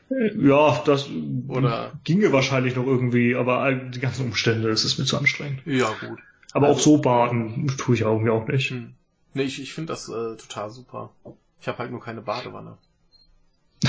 ja, 0.10 0.82
das 0.86 1.10
Oder- 1.50 1.92
ginge 2.06 2.32
wahrscheinlich 2.32 2.76
noch 2.78 2.86
irgendwie, 2.86 3.36
aber 3.36 3.74
die 3.74 4.00
ganzen 4.00 4.26
Umstände, 4.28 4.70
das 4.70 4.86
ist 4.86 5.00
mir 5.00 5.06
zu 5.06 5.18
anstrengend. 5.18 5.62
Ja, 5.66 5.90
gut. 6.00 6.20
Aber 6.54 6.68
Also- 6.68 6.80
auch 6.80 6.84
so 6.84 6.98
baden 7.02 7.68
tue 7.78 7.96
ich 7.96 8.02
irgendwie 8.02 8.30
auch 8.30 8.48
nicht. 8.48 8.70
Hm. 8.70 8.94
Nee, 9.34 9.44
ich, 9.44 9.62
ich 9.62 9.74
finde 9.74 9.92
das 9.94 10.08
äh, 10.08 10.38
total 10.38 10.70
super. 10.70 11.10
Ich 11.64 11.68
habe 11.70 11.78
halt 11.78 11.92
nur 11.92 12.02
keine 12.02 12.22
Badewanne. 12.22 12.78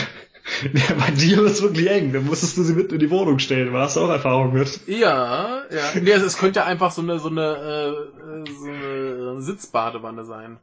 Ja, 0.72 0.94
bei 0.94 1.10
dir 1.10 1.38
wird's 1.38 1.60
wirklich 1.62 1.90
eng. 1.90 2.12
Dann 2.12 2.26
musstest 2.26 2.56
du 2.56 2.62
sie 2.62 2.74
mit 2.74 2.92
in 2.92 2.98
die 2.98 3.10
Wohnung 3.10 3.38
stellen. 3.38 3.72
Da 3.72 3.80
hast 3.80 3.96
du 3.96 4.00
auch 4.00 4.08
Erfahrung 4.08 4.52
mit. 4.52 4.80
Ja, 4.86 5.64
ja. 5.70 6.00
Nee, 6.00 6.10
es, 6.12 6.22
es 6.22 6.38
könnte 6.38 6.60
ja 6.60 6.66
einfach 6.66 6.92
so 6.92 7.02
eine 7.02 7.18
so 7.18 7.28
eine 7.28 8.06
äh, 8.46 8.50
so 8.50 8.68
eine 8.68 9.42
Sitzbadewanne 9.42 10.24
sein. 10.24 10.58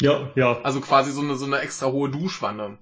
Ja, 0.00 0.30
ja. 0.36 0.60
Also 0.62 0.80
quasi 0.80 1.10
so 1.10 1.20
eine 1.20 1.34
so 1.34 1.46
eine 1.46 1.58
extra 1.58 1.86
hohe 1.86 2.08
Duschwanne. 2.10 2.78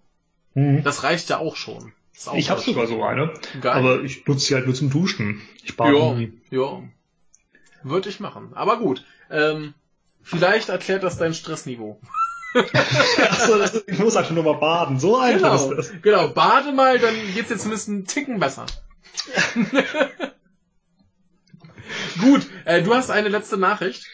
Mhm. 0.55 0.83
Das 0.85 1.05
reicht 1.05 1.31
ja 1.31 1.39
auch 1.39 1.57
schon. 1.57 1.93
Ist 2.15 2.29
Ich 2.35 2.51
habe 2.51 2.61
sogar 2.61 2.87
so 2.87 3.03
eine, 3.03 3.33
Geil. 3.61 3.73
aber 3.73 4.03
ich 4.03 4.27
nutze 4.27 4.47
sie 4.47 4.55
halt 4.55 4.67
nur 4.67 4.75
zum 4.75 4.91
Duschen. 4.91 5.41
Ich 5.65 5.77
bade 5.77 5.97
ja, 5.97 6.13
nie. 6.13 6.33
ja. 6.51 6.83
Würde 7.83 8.09
ich 8.09 8.21
machen. 8.21 8.51
Aber 8.55 8.79
gut. 8.79 9.05
Ähm, 9.31 9.75
vielleicht 10.23 10.69
erklärt 10.69 11.03
das 11.03 11.19
dein 11.19 11.35
Stressniveau. 11.35 11.99
Achso, 12.57 13.59
das- 13.59 13.85
ich 13.87 13.99
muss 13.99 14.17
einfach 14.17 14.31
nur 14.33 14.45
mal 14.45 14.55
baden. 14.55 14.99
So 14.99 15.19
einfach 15.19 15.59
Genau, 15.61 15.73
ist 15.79 15.91
das. 15.93 16.03
genau. 16.03 16.29
Bade 16.29 16.73
mal, 16.73 16.99
dann 16.99 17.15
geht's 17.35 17.51
jetzt 17.51 17.63
zumindest 17.63 17.89
einen 17.89 18.05
Ticken 18.07 18.39
besser. 18.41 18.67
Gut, 22.21 22.47
äh, 22.65 22.83
du 22.83 22.95
hast 22.95 23.11
eine 23.11 23.29
letzte 23.29 23.57
Nachricht. 23.57 24.07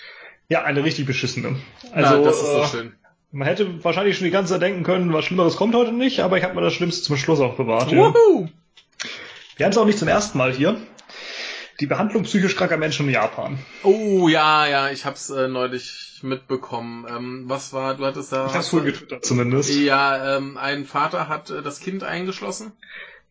Ja, 0.48 0.62
eine 0.64 0.84
richtig 0.84 1.06
beschissene. 1.06 1.56
Also, 1.92 2.08
Also, 2.16 2.24
das 2.24 2.36
ist 2.36 2.46
so 2.52 2.60
äh, 2.62 2.66
schön. 2.66 2.94
man 3.30 3.46
hätte 3.48 3.82
wahrscheinlich 3.84 4.16
schon 4.16 4.24
die 4.26 4.30
ganze 4.30 4.52
Zeit 4.52 4.62
denken 4.62 4.82
können, 4.82 5.12
was 5.12 5.24
Schlimmeres 5.24 5.56
kommt 5.56 5.74
heute 5.74 5.92
nicht, 5.92 6.20
aber 6.20 6.36
ich 6.38 6.44
habe 6.44 6.54
mir 6.54 6.60
das 6.62 6.74
Schlimmste 6.74 7.02
zum 7.02 7.16
Schluss 7.16 7.40
auch 7.40 7.56
bewahrt. 7.56 7.90
Ja. 7.90 7.98
Wuhu! 7.98 8.48
Wir 9.56 9.66
haben 9.66 9.70
es 9.72 9.78
auch 9.78 9.86
nicht 9.86 9.98
zum 9.98 10.08
ersten 10.08 10.36
Mal 10.38 10.52
hier. 10.52 10.76
Die 11.80 11.86
Behandlung 11.86 12.24
psychisch 12.24 12.56
kranker 12.56 12.76
Menschen 12.76 13.06
in 13.06 13.14
Japan. 13.14 13.58
Oh 13.82 14.28
ja, 14.28 14.66
ja, 14.66 14.90
ich 14.90 15.04
hab's 15.04 15.30
äh, 15.30 15.48
neulich 15.48 16.11
mitbekommen. 16.22 17.06
Ähm, 17.08 17.44
was 17.46 17.72
war, 17.72 17.94
du 17.96 18.04
hattest 18.06 18.32
da. 18.32 18.46
Ich 18.46 18.52
habe 18.54 18.64
vorhin 18.64 18.92
getwittert 18.92 19.24
zumindest. 19.24 19.74
Ja, 19.78 20.36
ähm, 20.36 20.56
ein 20.56 20.84
Vater 20.84 21.28
hat 21.28 21.50
äh, 21.50 21.62
das 21.62 21.80
Kind 21.80 22.04
eingeschlossen. 22.04 22.72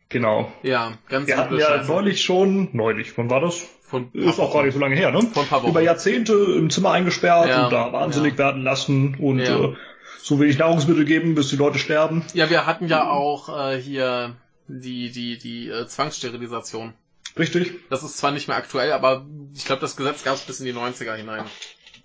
Genau. 0.09 0.51
Ja, 0.63 0.93
ganz 1.07 1.27
Wir 1.27 1.37
hatten 1.37 1.57
ja 1.57 1.67
Scheiße. 1.67 1.89
neulich 1.91 2.21
schon, 2.21 2.69
neulich, 2.73 3.17
wann 3.17 3.29
war 3.29 3.39
das? 3.39 3.61
Von 3.83 4.09
Ist 4.13 4.39
auch 4.39 4.53
gar 4.53 4.63
nicht 4.63 4.73
so 4.73 4.79
lange 4.79 4.95
her, 4.95 5.11
ne? 5.11 5.21
Vor 5.33 5.43
ein 5.43 5.49
paar 5.49 5.61
Wochen. 5.63 5.71
Über 5.71 5.81
Jahrzehnte 5.81 6.33
im 6.33 6.69
Zimmer 6.69 6.91
eingesperrt 6.91 7.49
Ja, 7.49 7.65
und 7.65 7.73
da 7.73 7.91
wahnsinnig 7.93 8.33
ja. 8.33 8.37
werden 8.39 8.63
lassen 8.63 9.15
und 9.19 9.39
Ja. 9.39 9.63
äh, 9.65 9.75
so 10.21 10.39
wenig 10.39 10.57
Nahrungsmittel 10.57 11.03
geben, 11.05 11.35
bis 11.35 11.49
die 11.49 11.55
Leute 11.55 11.79
sterben. 11.79 12.23
Ja, 12.33 12.49
wir 12.49 12.65
hatten 12.65 12.87
ja 12.87 13.09
auch 13.09 13.49
äh, 13.71 13.81
hier 13.81 14.35
die 14.67 15.11
die 15.11 15.37
die 15.37 15.67
äh, 15.69 15.87
Zwangssterilisation. 15.87 16.93
Richtig? 17.37 17.71
Das 17.89 18.03
ist 18.03 18.17
zwar 18.17 18.31
nicht 18.31 18.47
mehr 18.49 18.57
aktuell, 18.57 18.91
aber 18.91 19.25
ich 19.55 19.65
glaube, 19.65 19.81
das 19.81 19.95
Gesetz 19.95 20.23
gab 20.23 20.35
es 20.35 20.41
bis 20.41 20.59
in 20.59 20.65
die 20.65 20.73
90er 20.73 21.15
hinein. 21.15 21.45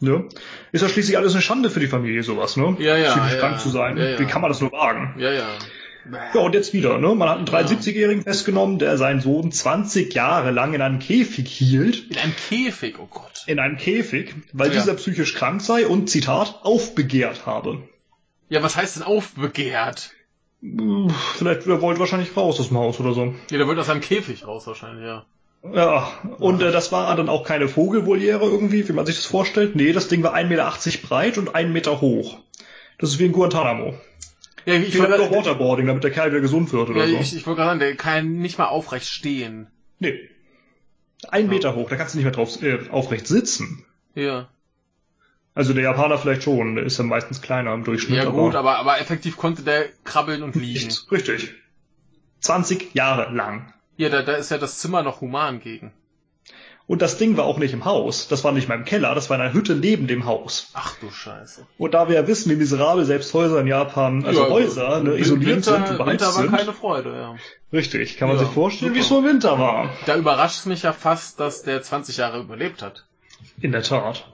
Ja. 0.01 0.25
Ist 0.73 0.83
ja 0.83 0.89
schließlich 0.89 1.17
alles 1.17 1.33
eine 1.33 1.43
Schande 1.43 1.71
für 1.71 1.81
die 1.81 1.87
Familie, 1.87 2.23
sowas, 2.23 2.57
ne? 2.57 2.77
Ja, 2.79 2.97
ja, 2.97 3.13
Psychisch 3.13 3.33
ja. 3.33 3.39
krank 3.39 3.61
zu 3.61 3.71
sein. 3.71 3.97
Ja, 3.97 4.11
ja. 4.11 4.19
Wie 4.19 4.27
kann 4.27 4.43
man 4.43 4.51
das 4.51 4.61
nur 4.61 4.73
wagen? 4.73 5.15
Ja, 5.19 5.33
ja. 5.33 5.49
Ja, 6.35 6.41
und 6.41 6.55
jetzt 6.55 6.73
wieder, 6.73 6.99
ne? 6.99 7.15
Man 7.15 7.29
hat 7.29 7.39
einen 7.39 7.47
73-Jährigen 7.47 8.23
festgenommen, 8.23 8.79
der 8.79 8.97
seinen 8.97 9.21
Sohn 9.21 9.51
20 9.51 10.15
Jahre 10.15 10.53
lang 10.53 10.73
in 10.75 10.83
einem 10.83 10.99
Käfig 11.01 11.49
hielt. 11.49 12.11
In 12.11 12.19
einem 12.19 12.35
Käfig, 12.37 12.99
oh 13.01 13.07
Gott. 13.07 13.43
In 13.47 13.59
einem 13.59 13.77
Käfig, 13.77 14.35
weil 14.53 14.71
dieser 14.71 14.95
psychisch 14.95 15.35
krank 15.35 15.63
sei 15.63 15.87
und, 15.87 16.09
Zitat, 16.09 16.61
aufbegehrt 16.63 17.47
habe. 17.47 17.83
Ja, 18.49 18.63
was 18.63 18.77
heißt 18.77 18.97
denn 18.97 19.03
aufbegehrt? 19.03 20.13
Vielleicht, 20.61 21.67
er 21.67 21.81
wollte 21.81 22.01
wahrscheinlich 22.01 22.37
raus 22.37 22.61
aus 22.61 22.69
dem 22.69 22.79
Haus 22.79 23.01
oder 23.01 23.13
so. 23.13 23.35
Ja, 23.51 23.59
der 23.59 23.67
wird 23.67 23.79
aus 23.79 23.87
seinem 23.87 24.01
Käfig 24.01 24.47
raus 24.47 24.67
wahrscheinlich, 24.67 25.05
ja. 25.05 25.27
Ja, 25.63 26.13
und 26.39 26.63
äh, 26.63 26.71
das 26.71 26.93
war 26.93 27.15
dann 27.17 27.29
auch 27.29 27.45
keine 27.45 27.69
Vogelvoliere 27.69 28.45
irgendwie, 28.45 28.89
wie 28.89 28.93
man 28.93 29.07
sich 29.07 29.17
das 29.17 29.27
vorstellt. 29.27 29.75
Nee, 29.75 29.93
das 29.93 30.09
Ding 30.09 30.23
war 30.23 30.35
1,80 30.35 30.45
Meter 30.47 30.73
breit 31.07 31.39
und 31.39 31.55
1 31.55 31.73
Meter 31.73 32.01
hoch. 32.01 32.39
Das 32.99 33.11
ist 33.11 33.19
wie 33.19 33.27
in 33.27 33.33
Guantanamo. 33.33 33.95
Ja, 34.65 34.75
ich 34.75 34.93
Vielleicht 34.93 35.11
wollte 35.11 35.25
noch 35.25 35.31
Waterboarding, 35.31 35.87
damit 35.87 36.03
der 36.03 36.11
Kerl 36.11 36.31
wieder 36.31 36.41
gesund 36.41 36.73
wird 36.73 36.91
oder 36.91 37.05
ja, 37.05 37.09
so. 37.09 37.17
ich, 37.21 37.37
ich 37.37 37.47
wollte 37.47 37.59
gerade 37.59 37.71
sagen, 37.71 37.81
der 37.81 37.95
kann 37.95 38.39
nicht 38.39 38.59
mal 38.59 38.67
aufrecht 38.67 39.07
stehen. 39.07 39.69
Nee. 40.01 40.19
Ein 41.29 41.49
Meter 41.49 41.75
hoch, 41.75 41.89
da 41.89 41.97
kannst 41.97 42.15
du 42.15 42.19
nicht 42.19 42.25
mehr 42.25 42.33
drauf 42.33 42.63
äh, 42.63 42.89
aufrecht 42.91 43.27
sitzen. 43.27 43.85
Ja. 44.15 44.49
Also 45.55 45.73
der 45.73 45.85
Japaner 45.85 46.19
vielleicht 46.19 46.43
schon, 46.43 46.75
der 46.75 46.85
ist 46.85 46.99
ja 46.99 47.05
meistens 47.05 47.41
kleiner 47.41 47.73
im 47.73 47.85
Durchschnitt. 47.85 48.19
Ja 48.19 48.29
gut, 48.29 48.55
aber, 48.55 48.77
aber 48.77 49.01
effektiv 49.01 49.37
konnte 49.37 49.63
der 49.63 49.87
krabbeln 50.05 50.43
und 50.43 50.55
liegen. 50.55 50.85
nicht. 50.85 51.11
Richtig. 51.11 51.55
20 52.41 52.95
Jahre 52.95 53.33
lang. 53.33 53.73
Ja, 53.97 54.09
da, 54.09 54.23
da 54.23 54.33
ist 54.35 54.51
ja 54.51 54.59
das 54.59 54.79
Zimmer 54.79 55.03
noch 55.03 55.21
human 55.21 55.61
gegen. 55.61 55.93
Und 56.89 57.03
das 57.03 57.19
Ding 57.19 57.37
war 57.37 57.47
auch 57.47 57.59
nicht 57.59 57.73
im 57.75 57.85
Haus. 57.85 58.29
Das 58.29 58.45
war 58.45 58.53
nicht 58.53 58.69
mal 58.69 58.77
im 58.77 58.85
Keller, 58.85 59.15
das 59.17 59.29
war 59.29 59.37
in 59.37 59.43
einer 59.43 59.53
Hütte 59.53 59.75
neben 59.75 60.07
dem 60.07 60.25
Haus. 60.25 60.71
Ach 60.75 60.95
du 61.01 61.11
Scheiße. 61.11 61.67
Und 61.79 61.95
da 61.95 62.09
wir 62.09 62.15
ja 62.15 62.29
wissen, 62.29 62.49
wie 62.53 62.55
miserabel 62.55 63.05
selbst 63.05 63.35
Häuser 63.35 63.61
in 63.61 63.67
Japan, 63.67 64.25
also 64.25 64.45
Ja, 64.45 64.51
Häuser, 64.51 65.01
ne, 65.03 65.17
isoliert 65.19 65.57
Winter, 65.67 65.85
sind 65.87 65.99
beheizt 65.99 66.21
Winter 66.21 66.27
war 66.27 66.33
sind. 66.43 66.51
keine 66.57 66.73
Freude, 66.73 67.13
ja. 67.13 67.35
Richtig, 67.73 68.19
kann 68.19 68.29
man 68.29 68.37
Ja, 68.37 68.45
sich 68.45 68.53
vorstellen, 68.55 68.95
wie 68.95 69.01
es 69.01 69.09
so 69.09 69.19
im 69.19 69.25
Winter 69.25 69.59
war. 69.59 69.91
Da 70.07 70.17
überrascht 70.17 70.61
es 70.61 70.67
mich 70.67 70.83
ja 70.85 70.93
fast, 70.93 71.41
dass 71.41 71.63
der 71.65 71.83
20 71.83 72.19
Jahre 72.19 72.39
überlebt 72.39 72.83
hat. 72.83 73.05
In 73.61 73.73
der 73.73 73.83
Tat. 73.83 74.25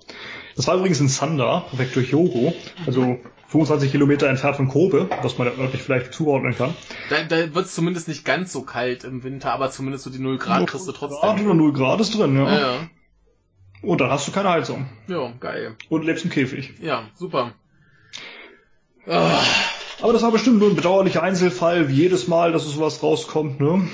Das 0.55 0.67
war 0.67 0.77
übrigens 0.77 1.01
in 1.01 1.09
Sanda, 1.09 1.61
Präfektur 1.71 2.03
Hyogo, 2.03 2.55
also 2.87 3.19
25 3.53 3.91
Kilometer 3.93 4.29
entfernt 4.29 4.57
von 4.57 4.69
Kobe, 4.69 5.09
was 5.23 5.37
man 5.39 5.47
örtlich 5.47 5.83
vielleicht 5.83 6.13
zuordnen 6.15 6.57
kann. 6.57 6.75
Da, 7.11 7.23
da 7.23 7.55
wird 7.55 7.67
es 7.67 7.75
zumindest 7.75 8.09
nicht 8.09 8.25
ganz 8.25 8.51
so 8.53 8.63
kalt 8.63 9.05
im 9.05 9.23
Winter, 9.25 9.53
aber 9.53 9.71
zumindest 9.71 10.05
so 10.05 10.11
die 10.11 10.19
0 10.19 10.39
Grad 10.39 10.67
kriegst 10.69 10.89
du 10.89 10.93
Grad 10.93 11.11
trotzdem. 11.11 11.47
oder 11.47 11.55
0 11.55 11.73
Grad 11.75 12.01
ist 12.01 12.17
drin, 12.19 12.37
ja. 12.37 12.51
Ja, 12.51 12.61
ja. 12.61 12.89
Und 13.83 14.01
dann 14.01 14.11
hast 14.11 14.27
du 14.27 14.33
keine 14.33 14.49
Heizung. 14.49 14.89
Ja, 15.07 15.33
geil. 15.39 15.77
Und 15.91 16.05
lebst 16.05 16.25
im 16.25 16.31
Käfig. 16.31 16.75
Ja, 16.81 17.05
super. 17.15 17.53
Ah, 19.07 19.43
Aber 20.01 20.13
das 20.13 20.23
war 20.23 20.31
bestimmt 20.33 20.59
nur 20.59 20.71
ein 20.71 20.77
bedauerlicher 20.77 21.23
Einzelfall, 21.23 21.89
wie 21.89 21.95
jedes 21.95 22.29
Mal, 22.29 22.53
dass 22.53 22.65
so 22.65 22.71
sowas 22.71 23.03
rauskommt, 23.03 23.61
ne? 23.61 23.87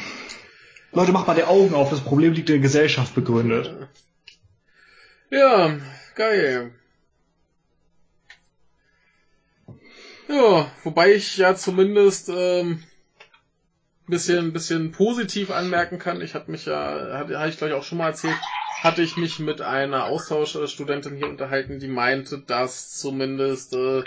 Leute, 0.93 1.13
macht 1.13 1.27
mal 1.27 1.35
die 1.35 1.45
Augen 1.45 1.75
auf, 1.75 1.91
das 1.91 2.01
Problem 2.01 2.33
liegt 2.33 2.49
in 2.49 2.55
der 2.57 2.63
Gesellschaft 2.63 3.15
begründet. 3.15 3.89
Ja, 5.31 5.77
geil. 6.15 6.73
Ja, 10.29 10.71
wobei 10.85 11.15
ich 11.15 11.39
ja 11.39 11.55
zumindest 11.55 12.29
ähm, 12.29 12.83
bisschen, 14.07 14.53
bisschen 14.53 14.91
positiv 14.93 15.51
anmerken 15.51 15.99
kann, 15.99 16.21
ich 16.21 16.35
hatte 16.35 16.51
mich 16.51 16.67
ja, 16.67 17.17
hatte, 17.19 17.39
hatte 17.39 17.49
ich 17.49 17.57
glaube 17.57 17.77
auch 17.77 17.83
schon 17.83 17.99
mal 17.99 18.09
erzählt, 18.09 18.37
hatte 18.83 19.03
ich 19.03 19.17
mich 19.17 19.39
mit 19.39 19.61
einer 19.63 20.05
Austauschstudentin 20.05 21.17
hier 21.17 21.29
unterhalten, 21.29 21.79
die 21.79 21.89
meinte, 21.89 22.39
dass 22.39 22.91
zumindest 22.99 23.75
äh, 23.75 24.03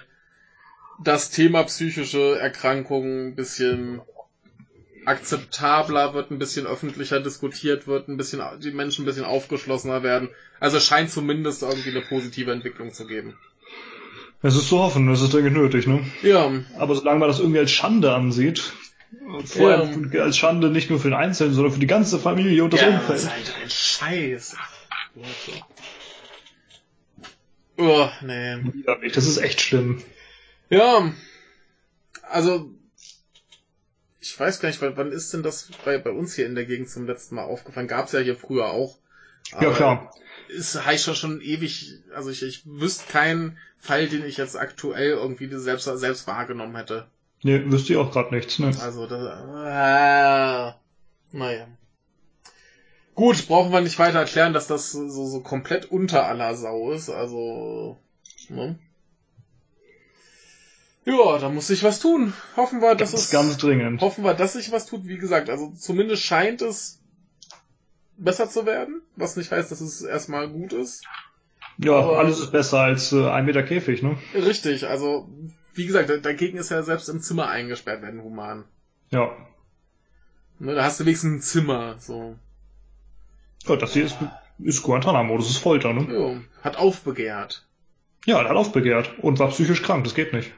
das 1.04 1.30
Thema 1.32 1.64
psychische 1.64 2.38
Erkrankungen 2.38 3.30
ein 3.30 3.36
bisschen 3.36 4.02
akzeptabler 5.06 6.14
wird, 6.14 6.30
ein 6.30 6.38
bisschen 6.38 6.68
öffentlicher 6.68 7.20
diskutiert 7.20 7.88
wird, 7.88 8.08
ein 8.08 8.18
bisschen 8.18 8.42
die 8.60 8.72
Menschen 8.72 9.04
ein 9.04 9.06
bisschen 9.06 9.26
aufgeschlossener 9.26 10.04
werden. 10.04 10.30
Also 10.60 10.78
es 10.78 10.86
scheint 10.86 11.10
zumindest 11.10 11.64
irgendwie 11.64 11.90
eine 11.90 12.02
positive 12.02 12.52
Entwicklung 12.52 12.94
zu 12.94 13.08
geben. 13.08 13.36
Es 14.44 14.56
ist 14.56 14.70
zu 14.70 14.80
hoffen, 14.80 15.08
das 15.08 15.22
ist 15.22 15.34
dringend 15.34 15.56
nötig, 15.56 15.86
ne? 15.88 16.04
Ja, 16.24 16.52
Aber 16.78 16.96
solange 16.96 17.20
man 17.20 17.28
das 17.30 17.40
irgendwie 17.40 17.60
als 17.60 17.72
Schande 17.72 18.14
ansieht, 18.14 18.74
vor 19.46 19.70
Ja. 19.70 20.24
als 20.24 20.38
Schande 20.38 20.70
nicht 20.70 20.90
nur 20.90 21.00
für 21.00 21.10
den 21.10 21.18
Einzelnen, 21.18 21.54
sondern 21.54 21.74
für 21.74 21.80
die 21.80 21.88
ganze 21.88 22.18
Familie 22.18 22.64
und 22.64 22.74
das 22.74 22.82
ja, 22.82 22.88
Umfeld. 22.90 23.10
das 23.10 23.24
ist 23.24 23.32
halt 23.32 23.54
ein 23.64 23.70
Scheiß. 23.70 24.56
Oh, 27.78 28.08
nee. 28.24 28.58
Das 29.14 29.26
ist 29.28 29.38
echt 29.38 29.62
schlimm. 29.62 30.02
Ja, 30.70 31.12
also 32.24 32.72
ich 34.22 34.40
weiß 34.40 34.60
gar 34.60 34.70
nicht, 34.70 34.82
wann 34.82 34.96
wann 34.98 35.12
ist 35.12 35.34
denn 35.34 35.44
das 35.44 35.70
bei, 35.84 35.98
bei 35.98 36.12
uns 36.12 36.36
hier 36.36 36.46
in 36.46 36.56
der 36.56 36.66
Gegend 36.66 36.90
zum 36.90 37.06
letzten 37.06 37.36
Mal 37.36 37.44
aufgefallen? 37.44 37.88
Gab's 37.88 38.12
ja 38.14 38.20
hier 38.20 38.36
früher 38.36 38.70
auch. 38.72 38.98
Ja, 39.60 39.72
klar. 39.72 40.14
Ist 40.48 40.86
heißt 40.86 41.04
schon 41.06 41.16
schon 41.16 41.42
ewig, 41.42 41.96
also 42.16 42.30
ich, 42.30 42.44
ich 42.44 42.62
wüsste 42.66 43.12
keinen 43.12 43.58
Fall, 43.82 44.08
den 44.08 44.24
ich 44.26 44.38
jetzt 44.38 44.56
aktuell 44.58 45.10
irgendwie 45.10 45.50
selbst, 45.58 45.86
selbst 45.86 46.28
wahrgenommen 46.28 46.76
hätte. 46.76 47.08
Nee, 47.44 47.64
wüsste 47.66 47.94
ich 47.94 48.00
auch 48.00 48.12
gerade 48.12 48.34
nichts, 48.34 48.60
ne? 48.60 48.72
Also 48.82 49.08
das, 49.08 49.20
äh, 49.20 50.74
naja. 51.38 51.68
Gut, 53.16 53.48
brauchen 53.48 53.72
wir 53.74 53.82
nicht 53.82 53.98
weiter 54.00 54.20
erklären, 54.20 54.54
dass 54.54 54.68
das 54.68 54.92
so, 54.92 55.10
so 55.10 55.42
komplett 55.42 55.86
unter 55.86 56.26
aller 56.28 56.56
Sau 56.56 56.92
ist, 56.92 57.10
also, 57.10 57.98
ne? 58.50 58.78
Ja, 61.04 61.40
da 61.40 61.50
muss 61.50 61.68
sich 61.68 61.82
was 61.84 62.00
tun. 62.00 62.34
Hoffen 62.56 62.80
wir, 62.82 62.94
dass 62.94 63.12
Das 63.12 63.24
es, 63.24 63.30
ganz 63.32 63.58
dringend. 63.58 64.02
hoffen 64.02 64.24
wir, 64.24 64.36
dass 64.36 64.54
sich 64.54 64.72
was 64.72 64.86
tut. 64.86 65.06
Wie 65.06 65.18
gesagt, 65.18 65.50
also 65.50 65.72
zumindest 65.72 66.22
scheint 66.22 66.62
es 66.62 67.00
besser 68.18 68.48
zu 68.48 68.68
werden, 68.68 69.02
was 69.16 69.36
nicht 69.36 69.52
heißt, 69.52 69.72
dass 69.72 69.82
es 69.82 70.04
erstmal 70.04 70.48
gut 70.48 70.74
ist. 70.74 71.04
Ja, 71.84 71.94
aber- 71.94 72.20
alles 72.20 72.40
ist 72.40 72.52
besser 72.52 72.80
als 72.82 73.12
äh, 73.12 73.30
ein 73.30 73.46
Meter 73.46 73.64
Käfig, 73.64 74.04
ne? 74.04 74.18
Richtig, 74.36 74.88
also, 74.88 75.30
wie 75.74 75.86
gesagt, 75.86 76.10
da- 76.10 76.18
dagegen 76.18 76.58
ist 76.58 76.70
ja 76.70 76.84
selbst 76.84 77.10
im 77.10 77.22
Zimmer 77.22 77.48
eingesperrt 77.48 78.02
werden 78.02 78.22
human. 78.24 78.66
Ja. 79.12 79.32
Ne, 80.60 80.76
da 80.76 80.84
hast 80.84 81.00
du 81.00 81.06
wenigstens 81.06 81.32
ein 81.34 81.42
Zimmer, 81.42 81.96
so. 82.00 82.36
Gott, 83.66 83.82
das 83.82 83.94
hier 83.94 84.06
ist, 84.06 84.16
ist 84.60 84.84
Guantanamo, 84.84 85.38
das 85.38 85.50
ist 85.50 85.58
Folter, 85.58 85.94
ne? 85.94 86.08
Jo, 86.14 86.38
hat 86.64 86.78
aufbegehrt. 86.78 87.66
Ja, 88.26 88.40
der 88.42 88.50
hat 88.50 88.58
aufbegehrt 88.58 89.18
und 89.20 89.40
war 89.40 89.50
psychisch 89.50 89.82
krank, 89.82 90.04
das 90.04 90.14
geht 90.14 90.34
nicht. 90.34 90.52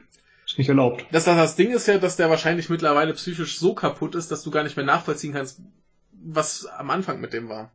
Ist 0.46 0.58
nicht 0.58 0.68
erlaubt. 0.68 1.06
Das, 1.10 1.24
das, 1.24 1.36
das 1.36 1.56
Ding 1.56 1.70
ist 1.72 1.86
ja, 1.88 1.96
dass 1.96 2.16
der 2.16 2.28
wahrscheinlich 2.28 2.68
mittlerweile 2.68 3.14
psychisch 3.14 3.58
so 3.58 3.74
kaputt 3.74 4.14
ist, 4.14 4.30
dass 4.30 4.42
du 4.42 4.50
gar 4.50 4.62
nicht 4.62 4.76
mehr 4.76 4.84
nachvollziehen 4.84 5.32
kannst, 5.32 5.60
was 6.12 6.66
am 6.66 6.90
Anfang 6.90 7.20
mit 7.20 7.32
dem 7.32 7.48
war. 7.48 7.70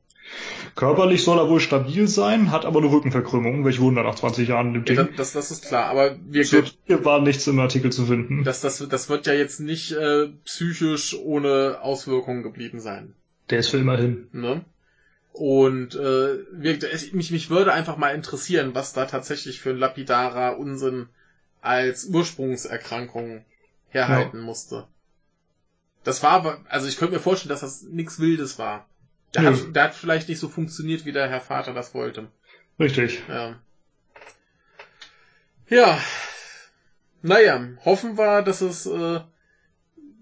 Körperlich 0.76 1.24
soll 1.24 1.38
er 1.40 1.50
wohl 1.50 1.60
stabil 1.60 2.08
sein, 2.08 2.52
hat 2.52 2.66
aber 2.66 2.80
eine 2.80 2.92
Rückenverkrümmung. 2.92 3.66
Welch 3.66 3.80
Wunder 3.80 4.04
nach 4.04 4.16
20 4.16 4.48
Jahren 4.48 4.74
Ja, 4.76 4.82
Ding. 4.82 5.16
das, 5.18 5.34
das 5.34 5.52
ist 5.52 5.66
klar, 5.66 5.86
aber 5.86 6.16
So, 6.16 6.52
wirklich, 6.54 6.78
hier 6.86 7.04
war 7.06 7.22
nichts 7.22 7.48
im 7.48 7.60
Artikel 7.60 7.92
zu 7.92 8.06
finden. 8.06 8.44
das, 8.44 8.62
das, 8.62 8.78
das 8.88 9.10
wird 9.10 9.26
ja 9.28 9.34
jetzt 9.34 9.60
nicht 9.60 9.92
äh, 9.92 10.28
psychisch 10.46 11.16
ohne 11.18 11.80
Auswirkungen 11.82 12.44
geblieben 12.44 12.80
sein. 12.80 13.14
Der 13.50 13.60
ist 13.60 13.70
für 13.70 13.78
immer 13.78 13.98
hin. 13.98 14.28
Ne? 14.32 14.64
Und 15.34 15.96
äh, 15.96 16.38
wirklich, 16.52 17.14
mich, 17.14 17.32
mich 17.32 17.50
würde 17.50 17.74
einfach 17.74 17.98
mal 17.98 18.14
interessieren, 18.16 18.72
was 18.74 18.94
da 18.94 19.06
tatsächlich 19.06 19.60
für 19.62 19.72
ein 19.72 19.78
lapidarer 19.78 20.58
Unsinn 20.58 21.08
als 21.62 22.06
Ursprungserkrankung 22.06 23.44
herhalten 23.90 24.40
musste. 24.40 24.88
Das 26.04 26.24
war, 26.24 26.32
aber- 26.32 26.60
also 26.70 26.88
ich 26.88 26.98
könnte 26.98 27.16
mir 27.16 27.20
vorstellen, 27.20 27.50
dass 27.50 27.62
das 27.62 27.84
nichts 27.84 28.20
Wildes 28.20 28.58
war. 28.60 28.86
Der, 29.36 29.44
Nö. 29.44 29.52
hat, 29.52 29.76
der 29.76 29.84
hat 29.84 29.96
vielleicht 29.96 30.28
nicht 30.30 30.40
so 30.40 30.48
funktioniert, 30.50 31.06
wie 31.06 31.12
der 31.12 31.30
Herr 31.30 31.42
Vater 31.42 31.74
das 31.74 31.94
wollte. 31.94 32.28
Richtig. 32.80 33.22
Ja. 33.28 33.60
Ja. 35.70 36.00
Naja, 37.22 37.68
hoffen 37.86 38.18
wir, 38.18 38.42
dass 38.42 38.62
es 38.62 38.86
äh, 38.86 39.20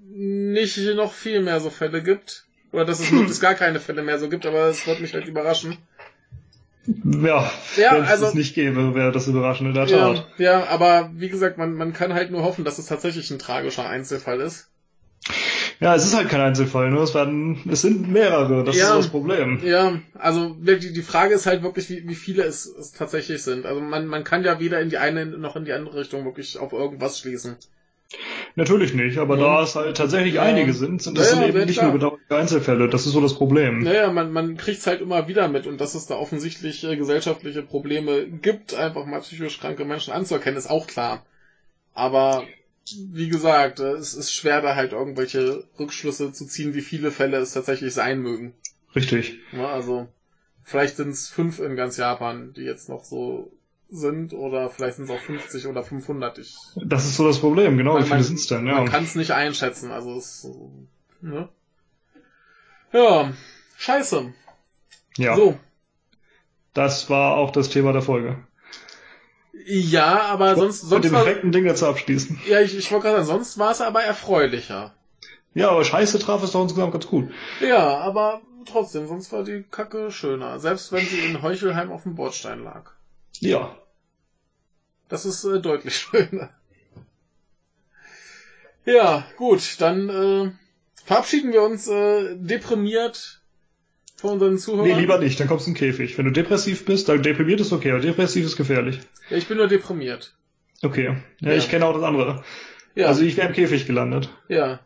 nicht 0.10 0.78
noch 0.96 1.14
viel 1.14 1.42
mehr 1.42 1.60
so 1.60 1.70
Fälle 1.70 2.02
gibt. 2.04 2.46
Oder 2.74 2.84
dass 2.86 3.00
es 3.00 3.12
möglichst 3.12 3.42
gar 3.42 3.54
keine 3.56 3.80
Fälle 3.80 4.02
mehr 4.04 4.20
so 4.20 4.28
gibt, 4.30 4.46
aber 4.46 4.66
es 4.68 4.86
wird 4.86 5.00
mich 5.00 5.14
halt 5.14 5.26
überraschen. 5.28 5.78
Ja, 6.86 7.52
Ja, 7.78 7.94
wenn 7.96 8.04
es 8.04 8.10
also- 8.10 8.26
das 8.26 8.34
nicht 8.34 8.56
gäbe, 8.56 8.94
wäre 8.96 9.12
das 9.12 9.28
überraschend 9.28 9.70
in 9.70 9.74
der 9.74 9.86
Ja, 9.86 10.14
Tat. 10.16 10.28
ja, 10.38 10.66
aber 10.68 11.12
wie 11.14 11.30
gesagt, 11.30 11.58
man, 11.58 11.74
man 11.74 11.94
kann 11.94 12.14
halt 12.14 12.32
nur 12.32 12.44
hoffen, 12.44 12.66
dass 12.66 12.78
es 12.78 12.86
tatsächlich 12.88 13.30
ein 13.32 13.40
tragischer 13.40 13.88
Einzelfall 13.88 14.42
ist. 14.42 14.70
Ja, 15.80 15.94
es 15.96 16.06
ist 16.06 16.16
halt 16.16 16.30
kein 16.30 16.42
Einzelfall, 16.42 16.90
ne? 16.90 17.00
Es 17.00 17.14
werden, 17.14 17.60
es 17.72 17.82
sind 17.84 18.10
mehrere, 18.12 18.64
das 18.64 18.76
Ja. 18.78 18.90
ist 18.96 19.06
das 19.06 19.08
Problem. 19.10 19.62
Ja, 19.64 20.00
also 20.16 20.56
die, 20.60 20.92
die 20.92 21.02
Frage 21.04 21.36
ist 21.36 21.46
halt 21.46 21.62
wirklich, 21.62 21.90
wie, 21.90 22.08
wie 22.08 22.16
viele 22.16 22.44
es, 22.44 22.66
es 22.66 22.94
tatsächlich 22.94 23.44
sind. 23.44 23.66
Also 23.68 23.80
man, 23.82 24.08
man 24.08 24.24
kann 24.24 24.44
ja 24.44 24.60
weder 24.60 24.80
in 24.82 24.90
die 24.90 24.98
eine 24.98 25.26
noch 25.26 25.56
in 25.56 25.66
die 25.66 25.74
andere 25.74 26.00
Richtung 26.00 26.26
wirklich 26.26 26.58
auf 26.58 26.74
irgendwas 26.74 27.20
schließen. 27.20 27.58
Natürlich 28.56 28.94
nicht, 28.96 29.20
aber 29.20 29.38
Ja. 29.38 29.58
da 29.58 29.64
es 29.64 29.76
halt 29.76 29.98
tatsächlich 29.98 30.36
Ja. 30.36 30.44
einige 30.44 30.74
sind, 30.74 31.04
sind 31.04 31.16
das 31.18 31.30
Ja, 31.32 31.38
sind 31.38 31.48
eben 31.48 31.66
nicht 31.66 31.74
klar. 31.76 31.92
nur 31.92 31.94
bedauerliche 31.94 32.36
Einzelfälle. 32.36 32.90
Das 32.90 33.06
ist 33.06 33.12
so 33.12 33.22
das 33.22 33.36
Problem. 33.36 33.82
Naja, 33.84 34.12
man, 34.12 34.32
man 34.32 34.58
kriegt's 34.58 34.88
halt 34.88 35.02
immer 35.02 35.28
wieder 35.28 35.48
mit 35.48 35.68
und 35.68 35.80
dass 35.80 35.94
es 35.94 36.08
da 36.08 36.16
offensichtlich 36.16 36.84
äh, 36.86 36.96
gesellschaftliche 36.98 37.62
Probleme 37.62 38.26
gibt, 38.26 38.74
einfach 38.74 39.06
mal 39.06 39.20
psychisch 39.20 39.60
kranke 39.60 39.86
Menschen 39.86 40.12
anzuerkennen, 40.14 40.58
ist 40.58 40.70
auch 40.70 40.88
klar. 40.88 41.24
Aber 41.94 42.46
wie 43.12 43.30
gesagt, 43.30 43.80
äh, 43.80 43.94
es 43.94 44.14
ist 44.14 44.34
schwer 44.34 44.62
da 44.62 44.76
halt 44.76 44.92
irgendwelche 44.94 45.64
Rückschlüsse 45.80 46.32
zu 46.32 46.46
ziehen, 46.46 46.74
wie 46.74 46.82
viele 46.82 47.12
Fälle 47.12 47.38
es 47.38 47.54
tatsächlich 47.54 47.94
sein 47.94 48.20
mögen. 48.22 48.54
Richtig. 48.96 49.40
Ja, 49.52 49.68
also 49.70 50.08
vielleicht 50.64 50.96
sind 50.98 51.10
es 51.10 51.28
fünf 51.28 51.60
in 51.60 51.76
ganz 51.76 51.98
Japan, 51.98 52.54
die 52.54 52.62
jetzt 52.62 52.90
noch 52.90 53.04
so 53.04 53.52
sind, 53.90 54.34
oder 54.34 54.70
vielleicht 54.70 54.98
sind 54.98 55.06
es 55.06 55.12
auch 55.12 55.20
50 55.22 55.68
oder 55.68 55.84
500. 55.84 56.38
Ich, 56.40 56.56
Das 56.86 57.06
ist 57.06 57.16
so 57.16 57.26
das 57.26 57.40
Problem, 57.40 57.78
genau. 57.78 57.98
Wie 57.98 58.04
viele 58.04 58.16
man- 58.16 58.24
sind's 58.24 58.48
denn? 58.48 58.68
Ja. 58.68 58.74
Man 58.76 58.90
kann 58.90 59.04
es 59.04 59.16
nicht 59.16 59.32
einschätzen, 59.32 59.92
also 59.92 60.18
es, 60.18 60.48
ne? 61.22 61.48
Ja, 62.94 63.34
scheiße. 63.78 64.34
ja. 65.18 65.36
So. 65.36 65.58
Das 66.74 67.10
war 67.10 67.36
auch 67.38 67.52
das 67.52 67.70
Thema 67.70 67.92
der 67.92 68.02
Folge. 68.04 68.38
Ja, 69.66 70.22
aber 70.22 70.56
sonst, 70.56 70.84
Mit 70.84 70.90
sonst 70.90 71.06
dem 71.06 71.12
war, 71.14 71.24
perfekten 71.24 71.52
Ding 71.52 71.66
dazu 71.66 71.88
abschließen. 71.88 72.40
ja, 72.48 72.62
ich, 72.62 72.78
ich 72.78 72.92
wollte 72.92 73.08
gerade 73.08 73.24
sagen, 73.24 73.40
sonst 73.40 73.58
war 73.58 73.72
es 73.72 73.82
aber 73.82 74.04
erfreulicher. 74.04 74.94
Ja, 75.54 75.72
aber 75.72 75.84
Scheiße 75.84 76.20
traf 76.20 76.44
es 76.44 76.52
doch 76.52 76.62
insgesamt 76.62 76.94
ganz 76.94 77.08
gut. 77.08 77.32
Ja, 77.62 77.98
aber 77.98 78.42
trotzdem, 78.66 79.08
sonst 79.08 79.32
war 79.32 79.44
die 79.44 79.64
Kacke 79.70 80.12
schöner. 80.12 80.60
Selbst 80.60 80.92
wenn 80.92 81.06
sie 81.06 81.20
in 81.20 81.42
Heuchelheim 81.42 81.92
auf 81.92 82.04
dem 82.04 82.16
Bordstein 82.16 82.64
lag. 82.64 82.92
Ja. 83.40 83.76
Das 85.10 85.26
ist 85.26 85.44
äh, 85.46 85.60
deutlich 85.60 85.96
schöner. 86.12 86.52
Ja, 88.86 89.26
gut, 89.36 89.82
dann 89.82 90.10
äh, 90.10 90.52
verabschieden 91.04 91.52
wir 91.52 91.64
uns 91.64 91.88
äh, 91.88 92.36
deprimiert 92.36 93.42
von 94.18 94.32
unseren 94.34 94.58
Zuhörern. 94.58 94.88
Nee, 94.90 95.00
lieber 95.00 95.20
nicht, 95.20 95.40
dann 95.40 95.48
kommst 95.48 95.66
du 95.68 95.72
in 95.72 95.76
den 95.76 95.80
Käfig. 95.80 96.18
Wenn 96.18 96.26
du 96.26 96.32
depressiv 96.32 96.86
bist, 96.86 97.08
dann 97.08 97.24
deprimiert 97.24 97.62
ist 97.62 97.72
okay, 97.72 97.92
aber 97.92 98.00
depressiv 98.02 98.46
ist 98.46 98.58
gefährlich. 98.58 99.00
Ja, 99.30 99.38
ich 99.38 99.48
bin 99.48 99.58
nur 99.58 99.68
deprimiert. 99.68 100.36
Okay. 100.82 101.18
Ja, 101.40 101.52
Ja. 101.52 101.58
ich 101.58 101.70
kenne 101.70 101.86
auch 101.86 101.94
das 101.94 102.04
andere. 102.04 102.44
Ja, 102.96 103.08
Also 103.08 103.22
ich 103.22 103.38
wäre 103.38 103.48
im 103.48 103.54
Käfig 103.54 103.86
gelandet. 103.86 104.30
ja. 104.50 104.80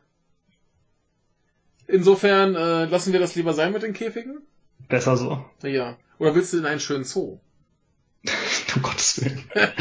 Insofern 1.87 2.55
äh, 2.55 2.85
lassen 2.85 3.11
wir 3.11 3.19
das 3.19 3.35
lieber 3.35 3.53
sein 3.53 3.73
mit 3.73 3.83
den 3.83 3.91
Käfigen. 3.93 4.41
Besser 4.87 5.17
so. 5.17 5.43
Ja. 5.61 5.97
Oder 6.19 6.35
willst 6.35 6.53
du 6.53 6.57
in 6.59 6.65
einen 6.65 6.79
schönen 6.79 7.03
Zoo? 7.03 7.39
Um 8.75 8.81
Gottes 8.81 9.21
Willen. 9.23 9.43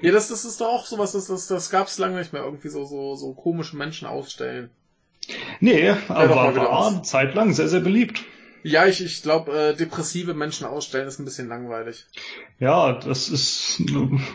Ja, 0.00 0.12
das, 0.12 0.28
das 0.28 0.44
ist 0.44 0.60
doch 0.60 0.68
auch 0.68 0.86
sowas, 0.86 1.10
das, 1.10 1.26
das, 1.26 1.48
das 1.48 1.70
gab's 1.70 1.98
lange 1.98 2.18
nicht 2.18 2.32
mehr, 2.32 2.44
irgendwie 2.44 2.68
so, 2.68 2.84
so, 2.84 3.16
so 3.16 3.34
komische 3.34 3.76
Menschen 3.76 4.06
ausstellen. 4.06 4.70
Nee, 5.60 5.90
aber 6.08 6.54
war 6.54 6.96
was. 6.96 7.08
zeitlang 7.08 7.52
sehr, 7.52 7.68
sehr 7.68 7.80
beliebt. 7.80 8.24
Ja, 8.62 8.86
ich, 8.86 9.02
ich 9.04 9.22
glaube, 9.22 9.52
äh, 9.52 9.74
depressive 9.76 10.34
Menschen 10.34 10.66
ausstellen 10.66 11.08
ist 11.08 11.18
ein 11.18 11.24
bisschen 11.24 11.48
langweilig. 11.48 12.06
Ja, 12.58 12.92
das 12.92 13.28
ist, 13.28 13.80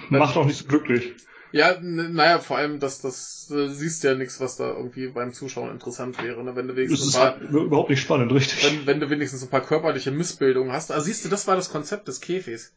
macht 0.09 0.37
auch 0.37 0.45
nicht 0.45 0.57
so 0.57 0.65
glücklich. 0.65 1.13
Ja, 1.51 1.77
naja, 1.79 2.39
vor 2.39 2.57
allem, 2.57 2.79
dass 2.79 2.99
das 2.99 3.51
äh, 3.55 3.67
siehst 3.67 4.03
ja 4.03 4.15
nichts, 4.15 4.41
was 4.41 4.55
da 4.55 4.71
irgendwie 4.71 5.07
beim 5.09 5.33
Zuschauen 5.33 5.69
interessant 5.69 6.21
wäre, 6.23 6.43
ne? 6.43 6.55
Wenn 6.55 6.67
du 6.67 6.75
wenigstens 6.75 7.09
ist 7.09 7.15
ein 7.15 7.21
paar, 7.21 7.39
halt 7.39 7.51
überhaupt 7.51 7.91
nicht 7.91 8.01
spannend, 8.01 8.33
richtig. 8.33 8.65
wenn, 8.65 8.87
wenn 8.87 8.99
du 8.99 9.11
wenigstens 9.11 9.43
ein 9.43 9.49
paar 9.49 9.61
körperliche 9.61 10.09
Missbildungen 10.09 10.73
hast. 10.73 10.91
Also 10.91 11.05
siehst 11.05 11.25
du, 11.25 11.29
das 11.29 11.45
war 11.45 11.55
das 11.55 11.71
Konzept 11.71 12.07
des 12.07 12.21
Käfigs. 12.21 12.73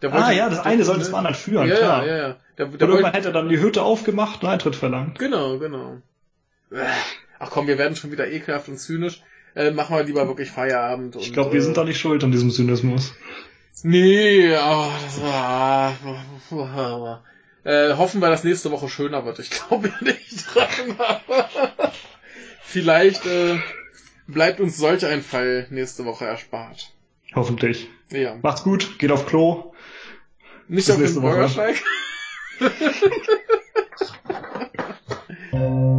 Der 0.00 0.14
ah 0.14 0.30
ja, 0.32 0.48
das 0.48 0.60
eine 0.60 0.82
soll 0.84 0.98
das 0.98 1.12
andere 1.12 1.34
führen, 1.34 1.68
ja, 1.68 1.76
klar. 1.76 2.06
Ja, 2.06 2.16
ja, 2.16 2.28
ja. 2.28 2.36
Der, 2.56 2.66
der 2.66 2.80
irgendwann 2.80 3.02
wollte, 3.02 3.16
hätte 3.18 3.28
er 3.28 3.32
dann 3.32 3.48
die 3.50 3.60
Hütte 3.60 3.82
aufgemacht 3.82 4.42
und 4.42 4.48
Eintritt 4.48 4.76
verlangt. 4.76 5.18
genau, 5.18 5.58
genau. 5.58 5.98
Äh, 6.70 6.86
ach 7.38 7.50
komm, 7.50 7.66
wir 7.66 7.78
werden 7.78 7.96
schon 7.96 8.12
wieder 8.12 8.30
ekelhaft 8.30 8.68
und 8.68 8.78
zynisch. 8.78 9.22
Äh, 9.54 9.70
machen 9.70 9.96
wir 9.96 10.04
lieber 10.04 10.26
wirklich 10.26 10.50
Feierabend. 10.50 11.16
Ich 11.16 11.32
glaube, 11.32 11.52
wir 11.52 11.62
sind 11.62 11.76
da 11.76 11.84
nicht 11.84 11.98
schuld 11.98 12.24
an 12.24 12.32
diesem 12.32 12.50
Zynismus. 12.50 13.14
Nee, 13.82 14.56
oh, 14.56 14.90
das 15.04 15.22
war. 15.22 15.94
Äh, 17.64 17.94
hoffen 17.94 18.20
wir, 18.20 18.30
dass 18.30 18.44
nächste 18.44 18.70
Woche 18.70 18.88
schöner 18.88 19.24
wird. 19.24 19.38
Ich 19.38 19.50
glaube 19.50 19.88
ja 19.88 19.94
nicht 20.00 20.54
dran. 20.54 20.96
aber 20.98 21.48
Vielleicht 22.62 23.26
äh, 23.26 23.58
bleibt 24.26 24.60
uns 24.60 24.76
solch 24.76 25.06
ein 25.06 25.22
Fall 25.22 25.66
nächste 25.70 26.04
Woche 26.04 26.24
erspart. 26.24 26.92
Hoffentlich. 27.34 27.88
Ja. 28.10 28.36
Macht's 28.42 28.62
gut, 28.64 28.98
geht 28.98 29.12
auf 29.12 29.26
Klo. 29.26 29.74
Nicht 30.66 30.86
Bis 30.86 30.90
auf 30.90 30.96
den 30.96 31.02
nächste 31.02 31.22
Woche. 31.22 31.34
Bürgersteig. 31.34 31.82